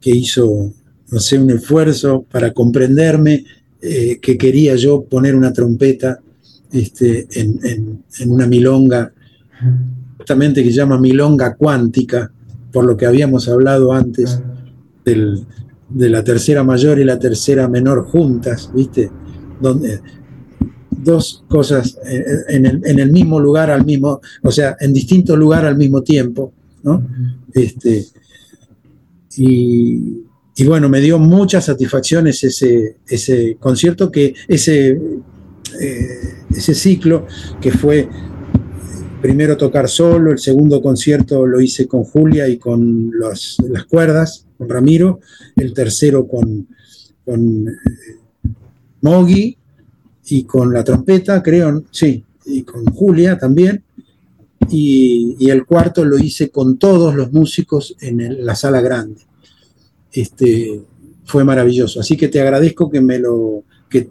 que, 0.01 0.11
hizo, 0.11 0.73
no 1.11 1.21
sé, 1.21 1.39
un 1.39 1.51
esfuerzo 1.51 2.25
para 2.31 2.53
comprenderme 2.53 3.45
eh, 3.81 4.19
que 4.21 4.37
quería 4.37 4.77
yo 4.77 5.05
poner 5.05 5.35
una 5.35 5.53
trompeta 5.53 6.21
este, 6.73 7.27
en, 7.33 8.03
una 8.27 8.47
milonga, 8.47 9.13
justamente 10.19 10.63
que 10.63 10.71
se 10.71 10.77
llama 10.77 10.99
milonga 10.99 11.55
cuántica, 11.55 12.31
por 12.73 12.85
lo 12.85 12.97
que 12.97 13.07
habíamos 13.07 13.49
hablado 13.49 13.93
antes 13.93 14.41
de 15.05 16.09
la 16.09 16.25
tercera 16.25 16.65
mayor 16.65 16.99
y 16.99 17.05
la 17.05 17.19
tercera 17.19 17.69
menor 17.69 18.05
juntas, 18.05 18.71
¿viste? 18.75 19.11
Donde 19.61 20.01
dos 20.91 21.45
cosas 21.49 21.99
en 22.49 22.67
el, 22.99 23.13
mismo 23.13 23.39
lugar 23.39 23.71
al 23.71 23.85
mismo, 23.85 24.21
o 24.43 24.51
sea, 24.51 24.77
en 24.81 24.93
distintos 24.93 25.37
lugares 25.39 25.69
al 25.69 25.77
mismo 25.77 26.03
tiempo, 26.03 26.53
¿no? 26.83 27.07
Este, 27.53 28.07
y, 29.37 30.23
bueno, 30.67 30.89
me 30.89 31.01
dio 31.01 31.19
muchas 31.19 31.65
satisfacciones 31.65 32.43
ese, 32.45 32.97
ese 33.07 33.57
concierto, 33.59 34.11
que 34.11 34.35
ese, 34.49 34.91
eh, 35.81 36.09
ese 36.51 36.75
ciclo 36.75 37.27
que 37.61 37.73
fue 37.73 38.09
primero 39.21 39.57
tocar 39.57 39.89
solo, 39.89 40.33
el 40.33 40.39
segundo 40.39 40.83
concierto 40.83 41.47
lo 41.47 41.61
hice 41.61 41.89
con 41.89 42.05
Julia 42.05 42.47
y 42.49 42.59
con 42.59 43.11
las 43.19 43.59
cuerdas, 43.89 44.47
con 44.59 44.69
Ramiro, 44.69 45.21
el 45.57 45.73
tercero 45.73 46.29
con, 46.29 46.69
con 47.25 47.69
eh, 47.69 47.73
Mogi 49.05 49.57
y 50.27 50.45
con 50.45 50.73
la 50.73 50.83
trompeta, 50.83 51.43
creo, 51.43 51.85
sí, 51.91 52.25
y 52.47 52.63
con 52.63 52.87
Julia 52.87 53.39
también. 53.39 53.85
Y, 54.71 55.51
el 55.51 55.67
cuarto 55.67 56.05
lo 56.07 56.19
hice 56.19 56.49
con 56.49 56.79
todos 56.79 57.15
los 57.15 57.31
músicos 57.31 57.95
en 58.01 58.45
la 58.47 58.57
sala 58.57 58.81
grande. 58.81 59.21
Este, 60.11 60.81
fue 61.25 61.45
maravilloso. 61.45 62.01
Así 62.01 62.17
que 62.17 62.29
te 62.29 62.41
agradezco 62.41 62.91
que 62.91 63.03
me 63.03 63.19
lo 63.19 63.65
que, 63.91 64.09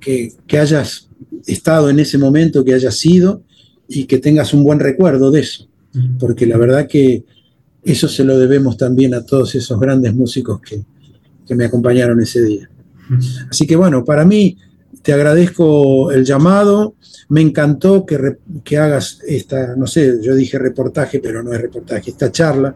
que, 0.00 0.58
hayas 0.58 1.08
estado 1.46 1.90
en 1.90 2.00
ese 2.00 2.16
momento, 2.16 2.64
que 2.64 2.74
hayas 2.74 2.96
sido 2.96 3.42
y 3.86 4.06
que 4.06 4.18
tengas 4.18 4.54
un 4.54 4.64
buen 4.64 4.80
recuerdo 4.80 5.30
de 5.30 5.40
eso. 5.40 5.68
Porque 6.18 6.46
la 6.46 6.56
verdad 6.56 6.88
que 6.88 7.24
eso 7.84 8.08
se 8.08 8.24
lo 8.24 8.38
debemos 8.38 8.78
también 8.78 9.12
a 9.12 9.26
todos 9.26 9.54
esos 9.54 9.78
grandes 9.78 10.14
músicos 10.14 10.60
que, 10.62 10.82
que 11.46 11.54
me 11.54 11.66
acompañaron 11.66 12.18
ese 12.20 12.42
día. 12.42 12.70
Así 13.50 13.66
que 13.66 13.76
bueno, 13.76 14.04
para 14.04 14.24
mí 14.24 14.56
te 15.02 15.12
agradezco 15.12 16.12
el 16.12 16.24
llamado, 16.24 16.94
me 17.28 17.40
encantó 17.40 18.06
que, 18.06 18.38
que, 18.62 18.78
hagas 18.78 19.20
esta, 19.26 19.74
no 19.76 19.86
sé, 19.86 20.18
yo 20.22 20.34
dije 20.34 20.58
reportaje, 20.58 21.18
pero 21.18 21.42
no 21.42 21.52
es 21.52 21.60
reportaje, 21.60 22.10
esta 22.10 22.30
charla, 22.30 22.74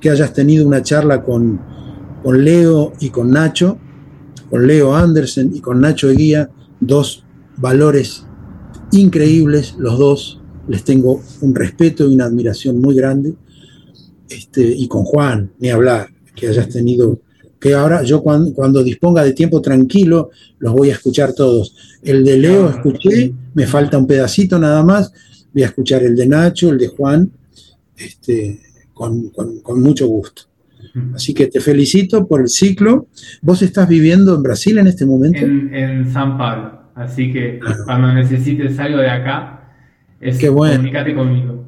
que 0.00 0.10
hayas 0.10 0.32
tenido 0.32 0.66
una 0.66 0.82
charla 0.82 1.22
con, 1.22 1.60
con 2.22 2.44
Leo 2.44 2.94
y 3.00 3.10
con 3.10 3.30
Nacho, 3.30 3.78
con 4.48 4.66
Leo 4.66 4.94
Andersen 4.94 5.54
y 5.54 5.60
con 5.60 5.80
Nacho 5.80 6.08
Eguía, 6.08 6.50
dos 6.80 7.24
valores 7.56 8.24
increíbles, 8.92 9.74
los 9.78 9.98
dos, 9.98 10.40
les 10.68 10.84
tengo 10.84 11.20
un 11.42 11.54
respeto 11.54 12.08
y 12.08 12.14
una 12.14 12.24
admiración 12.24 12.80
muy 12.80 12.94
grande, 12.94 13.34
este, 14.28 14.62
y 14.62 14.88
con 14.88 15.04
Juan, 15.04 15.52
ni 15.58 15.68
hablar, 15.70 16.08
que 16.34 16.48
hayas 16.48 16.68
tenido 16.68 17.20
que 17.60 17.74
ahora 17.74 18.02
yo 18.02 18.22
cuando, 18.22 18.82
disponga 18.82 19.22
de 19.22 19.34
tiempo 19.34 19.60
tranquilo 19.60 20.30
los 20.58 20.72
voy 20.72 20.90
a 20.90 20.94
escuchar 20.94 21.34
todos. 21.34 21.98
El 22.02 22.24
de 22.24 22.38
Leo 22.38 22.70
escuché, 22.70 23.32
me 23.54 23.66
falta 23.66 23.98
un 23.98 24.06
pedacito 24.06 24.58
nada 24.58 24.82
más, 24.82 25.12
voy 25.52 25.62
a 25.62 25.66
escuchar 25.66 26.02
el 26.02 26.16
de 26.16 26.26
Nacho, 26.26 26.70
el 26.70 26.78
de 26.78 26.88
Juan, 26.88 27.30
este, 27.96 28.60
con, 28.94 29.30
mucho 29.76 30.06
gusto. 30.06 30.42
Así 31.14 31.34
que 31.34 31.46
te 31.46 31.60
felicito 31.60 32.26
por 32.26 32.40
el 32.40 32.48
ciclo. 32.48 33.06
¿Vos 33.42 33.62
estás 33.62 33.88
viviendo 33.88 34.34
en 34.34 34.42
Brasil 34.42 34.78
en 34.78 34.88
este 34.88 35.06
momento? 35.06 35.38
En, 35.38 36.10
San 36.12 36.36
Pablo. 36.36 36.80
Así 36.94 37.32
que 37.32 37.60
cuando 37.84 38.12
necesites 38.12 38.78
algo 38.78 38.98
de 38.98 39.10
acá, 39.10 39.72
es, 40.20 40.38
Qué 40.38 40.48
bueno. 40.48 40.76
comunícate 40.76 41.14
conmigo. 41.14 41.59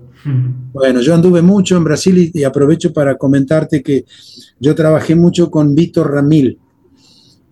Bueno, 0.73 1.01
yo 1.01 1.15
anduve 1.15 1.43
mucho 1.43 1.77
en 1.77 1.85
Brasil 1.85 2.31
y, 2.33 2.45
aprovecho 2.45 2.93
para 2.93 3.17
comentarte 3.17 3.83
que 3.83 4.05
yo 4.61 4.75
trabajé 4.75 5.15
mucho 5.15 5.51
con 5.51 5.75
Víctor 5.75 6.13
Ramil. 6.13 6.59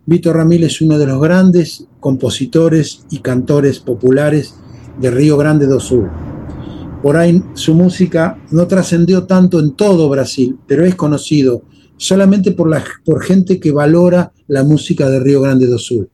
Víctor 0.06 0.36
Ramil 0.36 0.64
es 0.64 0.80
uno 0.80 0.98
de 0.98 1.06
los 1.06 1.20
grandes 1.20 1.86
compositores 1.98 3.04
y 3.10 3.18
cantores 3.18 3.80
populares 3.80 4.54
de 5.00 5.10
Río 5.10 5.36
Grande 5.36 5.66
do 5.66 5.80
Sul. 5.80 6.08
Por 7.02 7.16
ahí 7.16 7.42
su 7.54 7.74
música 7.74 8.38
no 8.50 8.66
trascendió 8.66 9.24
tanto 9.24 9.58
en 9.58 9.72
todo 9.72 10.08
Brasil, 10.08 10.58
pero 10.66 10.84
es 10.84 10.94
conocido 10.94 11.62
solamente 11.96 12.52
por, 12.52 12.68
la, 12.68 12.82
por 13.04 13.22
gente 13.22 13.58
que 13.58 13.72
valora 13.72 14.32
la 14.48 14.64
música 14.64 15.08
de 15.08 15.20
Río 15.20 15.40
Grande 15.40 15.66
do 15.66 15.78
Sul. 15.78 16.08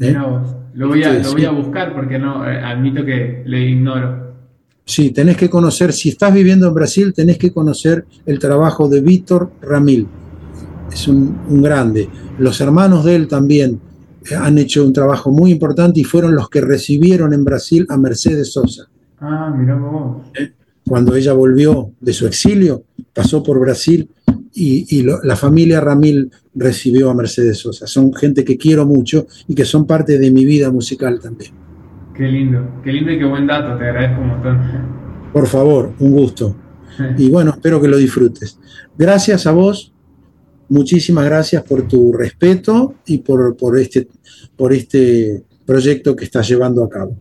¿Eh? 0.00 0.16
lo, 0.74 0.88
voy 0.88 1.04
a, 1.04 1.12
lo 1.12 1.32
voy 1.32 1.44
a 1.44 1.50
buscar 1.50 1.94
porque 1.94 2.18
no, 2.18 2.48
eh, 2.48 2.58
admito 2.58 3.04
que 3.04 3.42
le 3.44 3.60
ignoro. 3.66 4.29
Sí, 4.90 5.10
tenés 5.10 5.36
que 5.36 5.48
conocer, 5.48 5.92
si 5.92 6.08
estás 6.08 6.34
viviendo 6.34 6.66
en 6.66 6.74
Brasil, 6.74 7.14
tenés 7.14 7.38
que 7.38 7.52
conocer 7.52 8.06
el 8.26 8.40
trabajo 8.40 8.88
de 8.88 9.00
Víctor 9.00 9.52
Ramil. 9.62 10.08
Es 10.92 11.06
un, 11.06 11.62
grande. 11.62 12.08
Los 12.40 12.60
hermanos 12.60 13.04
de 13.04 13.14
él 13.14 13.28
también 13.28 13.78
eh, 14.28 14.34
han 14.34 14.58
hecho 14.58 14.84
un 14.84 14.92
trabajo 14.92 15.30
muy 15.30 15.52
importante 15.52 16.00
y 16.00 16.02
fueron 16.02 16.34
los 16.34 16.50
que 16.50 16.60
recibieron 16.60 17.32
en 17.32 17.44
Brasil 17.44 17.86
a 17.88 17.96
Mercedes 17.96 18.52
Sosa. 18.52 18.88
Ah, 19.20 19.54
mira 19.56 19.76
vos. 19.76 20.26
Eh, 20.36 20.54
cuando 20.84 21.14
ella 21.14 21.34
volvió 21.34 21.92
de 22.00 22.12
su 22.12 22.26
exilio, 22.26 22.82
pasó 23.14 23.44
por 23.44 23.60
Brasil 23.60 24.10
y, 24.52 25.04
la 25.22 25.36
familia 25.36 25.80
Ramil 25.80 26.32
recibió 26.52 27.10
a 27.10 27.14
Mercedes 27.14 27.58
Sosa. 27.58 27.86
Son 27.86 28.12
gente 28.12 28.44
que 28.44 28.56
quiero 28.56 28.84
mucho 28.86 29.28
y 29.46 29.54
que 29.54 29.64
son 29.64 29.86
parte 29.86 30.18
de 30.18 30.32
mi 30.32 30.44
vida 30.44 30.72
musical 30.72 31.20
también. 31.20 31.59
Qué 32.20 32.28
lindo, 32.28 32.82
qué 32.84 32.92
lindo 32.92 33.10
y 33.12 33.18
qué 33.18 33.24
buen 33.24 33.46
dato, 33.46 33.78
te 33.78 33.84
agradezco 33.88 34.20
un 34.20 34.28
montón. 34.28 34.60
Por 35.32 35.46
favor, 35.46 35.94
un 36.00 36.12
gusto. 36.12 36.54
Y 37.16 37.30
bueno, 37.30 37.52
espero 37.52 37.80
que 37.80 37.88
lo 37.88 37.96
disfrutes. 37.96 38.60
Gracias 38.98 39.46
a 39.46 39.52
vos, 39.52 39.94
muchísimas 40.68 41.24
gracias 41.24 41.62
por 41.62 41.88
tu 41.88 42.12
respeto 42.12 42.96
y 43.06 43.16
por, 43.16 43.56
por, 43.56 43.78
este, 43.78 44.06
por 44.54 44.74
este 44.74 45.44
proyecto 45.64 46.14
que 46.14 46.26
estás 46.26 46.46
llevando 46.46 46.84
a 46.84 46.90
cabo. 46.90 47.16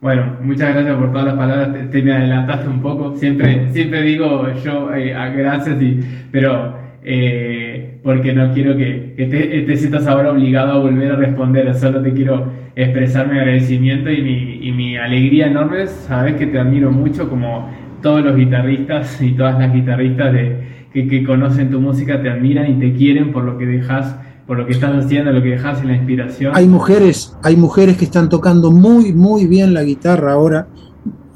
Bueno, 0.00 0.38
muchas 0.40 0.72
gracias 0.72 0.96
por 0.96 1.10
todas 1.10 1.26
las 1.26 1.36
palabras, 1.36 1.90
te, 1.90 2.02
me 2.02 2.14
adelantaste 2.14 2.66
un 2.66 2.80
poco, 2.80 3.14
siempre, 3.18 3.70
siempre 3.74 4.00
digo 4.00 4.50
yo 4.64 4.90
eh, 4.94 5.12
gracias, 5.36 5.82
y, 5.82 6.00
pero 6.32 6.78
eh, 7.02 8.00
porque 8.02 8.32
no 8.32 8.54
quiero 8.54 8.74
que, 8.74 9.64
te, 9.66 9.76
sientas 9.76 10.06
ahora 10.06 10.32
obligado 10.32 10.72
a 10.72 10.78
volver 10.78 11.12
a 11.12 11.16
responder, 11.16 11.74
solo 11.74 12.00
te 12.00 12.14
quiero 12.14 12.63
expresar 12.76 13.30
mi 13.30 13.38
agradecimiento 13.38 14.10
y 14.10 14.22
mi, 14.22 14.68
y 14.68 14.72
mi 14.72 14.96
alegría 14.96 15.46
enorme, 15.46 15.86
sabes 15.86 16.34
que 16.36 16.46
te 16.46 16.58
admiro 16.58 16.90
mucho 16.90 17.28
como 17.28 17.70
todos 18.02 18.22
los 18.22 18.36
guitarristas 18.36 19.20
y 19.22 19.32
todas 19.32 19.58
las 19.58 19.72
guitarristas 19.72 20.32
de, 20.32 20.74
que, 20.92 21.24
conocen 21.24 21.70
tu 21.70 21.80
música 21.80 22.20
te 22.22 22.30
admiran 22.30 22.70
y 22.70 22.78
te 22.78 22.96
quieren 22.96 23.32
por 23.32 23.44
lo 23.44 23.58
que 23.58 23.66
dejas 23.66 24.16
por 24.46 24.58
lo 24.58 24.66
que 24.66 24.72
estás 24.72 24.92
haciendo, 25.02 25.32
lo 25.32 25.42
que 25.42 25.50
dejas 25.50 25.80
en 25.80 25.88
la 25.88 25.96
inspiración. 25.96 26.52
Hay 26.54 26.66
mujeres, 26.66 27.34
hay 27.42 27.56
mujeres 27.56 27.96
que 27.96 28.04
están 28.04 28.28
tocando 28.28 28.70
muy, 28.70 29.14
muy 29.14 29.46
bien 29.46 29.72
la 29.72 29.82
guitarra 29.82 30.32
ahora 30.32 30.68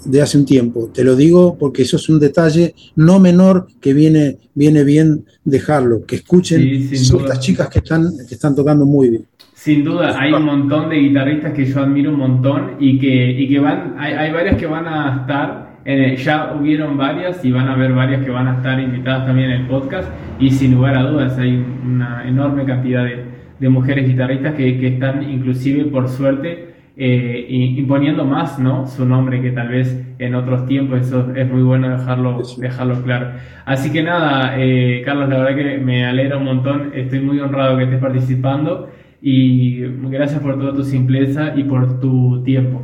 de 0.05 0.21
hace 0.21 0.37
un 0.37 0.45
tiempo. 0.45 0.91
Te 0.93 1.05
lo 1.05 1.17
digo 1.17 1.57
porque 1.59 1.83
eso 1.83 1.97
es 1.97 2.07
un 2.11 2.21
detalle 2.21 2.75
no 2.97 3.19
menor 3.19 3.67
que 3.81 3.95
viene, 3.95 4.37
viene 4.55 4.85
bien 4.85 5.25
dejarlo, 5.43 6.05
que 6.05 6.17
escuchen 6.17 6.61
estas 6.93 7.41
chicas 7.41 7.71
que 7.71 7.79
están, 7.79 8.11
que 8.29 8.35
están 8.35 8.55
tocando 8.55 8.85
muy 8.85 9.09
bien. 9.09 9.27
Sin 9.59 9.83
duda, 9.83 10.15
hay 10.17 10.33
un 10.33 10.45
montón 10.45 10.89
de 10.89 10.95
guitarristas 11.01 11.53
que 11.53 11.65
yo 11.67 11.81
admiro 11.81 12.13
un 12.13 12.19
montón 12.19 12.77
y 12.79 12.97
que, 12.97 13.33
y 13.33 13.49
que 13.49 13.59
van, 13.59 13.97
hay, 13.99 14.13
hay 14.13 14.33
varias 14.33 14.57
que 14.57 14.67
van 14.69 14.87
a 14.87 15.17
estar, 15.17 15.81
ya 16.17 16.55
hubieron 16.55 16.97
varias 16.97 17.45
y 17.45 17.51
van 17.51 17.67
a 17.67 17.73
haber 17.73 17.93
varias 17.93 18.25
que 18.25 18.31
van 18.31 18.47
a 18.47 18.59
estar 18.59 18.79
invitadas 18.79 19.27
también 19.27 19.51
en 19.51 19.63
el 19.63 19.67
podcast 19.67 20.09
y 20.39 20.53
sin 20.53 20.77
lugar 20.77 20.97
a 20.97 21.03
dudas 21.03 21.37
hay 21.39 21.61
una 21.85 22.23
enorme 22.29 22.65
cantidad 22.67 23.03
de, 23.03 23.25
de 23.59 23.69
mujeres 23.69 24.07
guitarristas 24.07 24.55
que, 24.55 24.79
que 24.79 24.87
están 24.87 25.29
inclusive 25.29 25.87
por 25.87 26.09
suerte 26.09 26.75
eh, 26.97 27.47
imponiendo 27.49 28.25
más 28.25 28.61
¿no? 28.61 28.87
su 28.87 29.05
nombre 29.07 29.43
que 29.43 29.51
tal 29.51 29.71
vez 29.71 30.07
en 30.21 30.37
otros 30.37 30.67
tiempos, 30.67 31.01
eso 31.01 31.33
es 31.35 31.51
muy 31.51 31.63
bueno 31.63 31.99
dejarlo, 31.99 32.43
dejarlo 32.59 33.03
claro. 33.03 33.33
Así 33.65 33.91
que 33.91 34.05
nada, 34.05 34.55
eh, 34.57 35.03
Carlos, 35.05 35.29
la 35.29 35.39
verdad 35.39 35.57
que 35.57 35.79
me 35.79 36.07
alegra 36.07 36.37
un 36.37 36.45
montón, 36.45 36.93
estoy 36.95 37.19
muy 37.19 37.41
honrado 37.41 37.77
que 37.77 37.85
estés 37.85 38.01
participando 38.01 38.89
y 39.21 39.81
gracias 40.11 40.41
por 40.41 40.59
toda 40.59 40.75
tu 40.75 40.85
simpleza 40.85 41.55
y 41.57 41.65
por 41.65 42.01
tu 42.01 42.43
tiempo. 42.45 42.83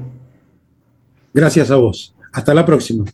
Gracias 1.32 1.70
a 1.70 1.76
vos. 1.76 2.14
Hasta 2.32 2.54
la 2.54 2.64
próxima. 2.64 3.04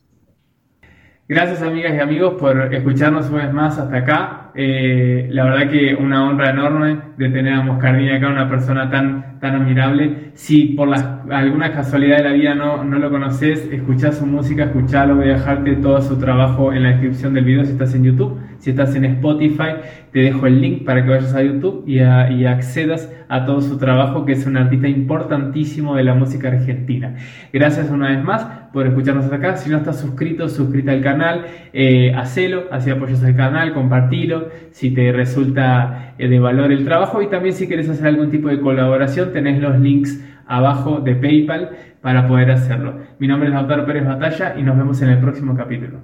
Gracias 1.28 1.62
amigas 1.62 1.94
y 1.94 2.00
amigos 2.00 2.34
por 2.40 2.74
escucharnos 2.74 3.28
una 3.31 3.44
vez 3.44 3.55
más 3.55 3.78
hasta 3.78 3.97
acá. 3.97 4.40
Eh, 4.55 5.29
la 5.31 5.45
verdad 5.45 5.70
que 5.70 5.95
una 5.95 6.29
honra 6.29 6.51
enorme 6.51 6.99
de 7.17 7.29
tener 7.29 7.53
a 7.55 7.62
Moscardini 7.62 8.11
acá, 8.11 8.29
una 8.29 8.49
persona 8.49 8.91
tan, 8.91 9.39
tan 9.41 9.57
admirable. 9.57 10.31
Si 10.35 10.67
por 10.69 10.89
alguna 11.31 11.73
casualidad 11.73 12.19
de 12.19 12.25
la 12.25 12.33
vida 12.33 12.55
no, 12.55 12.85
no 12.85 12.99
lo 12.99 13.11
conoces, 13.11 13.69
escuchá 13.73 14.12
su 14.12 14.27
música, 14.27 14.65
escuchalo, 14.65 15.17
voy 15.17 15.31
a 15.31 15.35
dejarte 15.35 15.77
todo 15.77 16.01
su 16.01 16.19
trabajo 16.19 16.73
en 16.73 16.83
la 16.83 16.91
descripción 16.91 17.35
del 17.35 17.45
video 17.45 17.65
si 17.65 17.73
estás 17.73 17.95
en 17.95 18.05
YouTube. 18.05 18.39
Si 18.61 18.70
estás 18.70 18.95
en 18.95 19.07
Spotify, 19.07 19.77
te 20.12 20.20
dejo 20.20 20.47
el 20.47 20.61
link 20.61 20.85
para 20.85 21.03
que 21.03 21.11
vayas 21.11 21.35
a 21.35 21.43
YouTube 21.43 21.83
y, 21.87 22.01
accedas 22.01 23.11
a 23.31 23.47
todo 23.47 23.62
su 23.62 23.79
trabajo, 23.79 24.27
que 24.27 24.33
es 24.33 24.47
un 24.47 24.59
artista 24.59 24.87
importantísimo 24.87 25.97
de 25.97 26.05
la 26.05 26.15
música 26.15 26.49
argentina. 26.49 27.17
Gracias 27.55 27.91
una 27.91 28.09
vez 28.11 28.23
más 28.23 28.45
por 28.73 28.87
escucharnos 28.87 29.25
hasta 29.25 29.37
acá. 29.37 29.57
Si 29.57 29.70
no 29.70 29.79
estás 29.79 29.99
suscrito, 29.99 30.47
suscríbete 30.49 30.91
al 30.91 31.01
canal, 31.01 31.47
eh, 31.73 32.12
hacelo, 32.15 32.65
así 32.70 32.91
apoyas 32.91 33.25
al 33.25 33.35
canal, 33.35 33.73
compartilo, 33.73 34.40
si 34.70 34.93
te 34.93 35.12
resulta 35.12 36.15
eh, 36.19 36.28
de 36.28 36.39
valor 36.39 36.73
el 36.73 36.85
trabajo 36.85 37.23
y 37.23 37.28
también 37.28 37.55
si 37.55 37.67
quieres 37.67 37.89
hacer 37.89 38.07
algún 38.07 38.31
tipo 38.31 38.49
de 38.49 38.60
colaboración, 38.60 39.33
tenés 39.33 39.60
los 39.60 39.78
links 39.78 40.25
abajo 40.47 41.01
de 41.01 41.15
PayPal 41.15 41.70
para 42.01 42.27
poder 42.27 42.51
hacerlo. 42.51 42.94
Mi 43.19 43.28
nombre 43.28 43.49
es 43.49 43.55
Lautaro 43.55 43.86
Pérez 43.86 44.05
Batalla 44.05 44.55
y 44.59 44.62
nos 44.62 44.77
vemos 44.77 45.01
en 45.02 45.10
el 45.10 45.19
próximo 45.19 45.57
capítulo. 45.57 46.01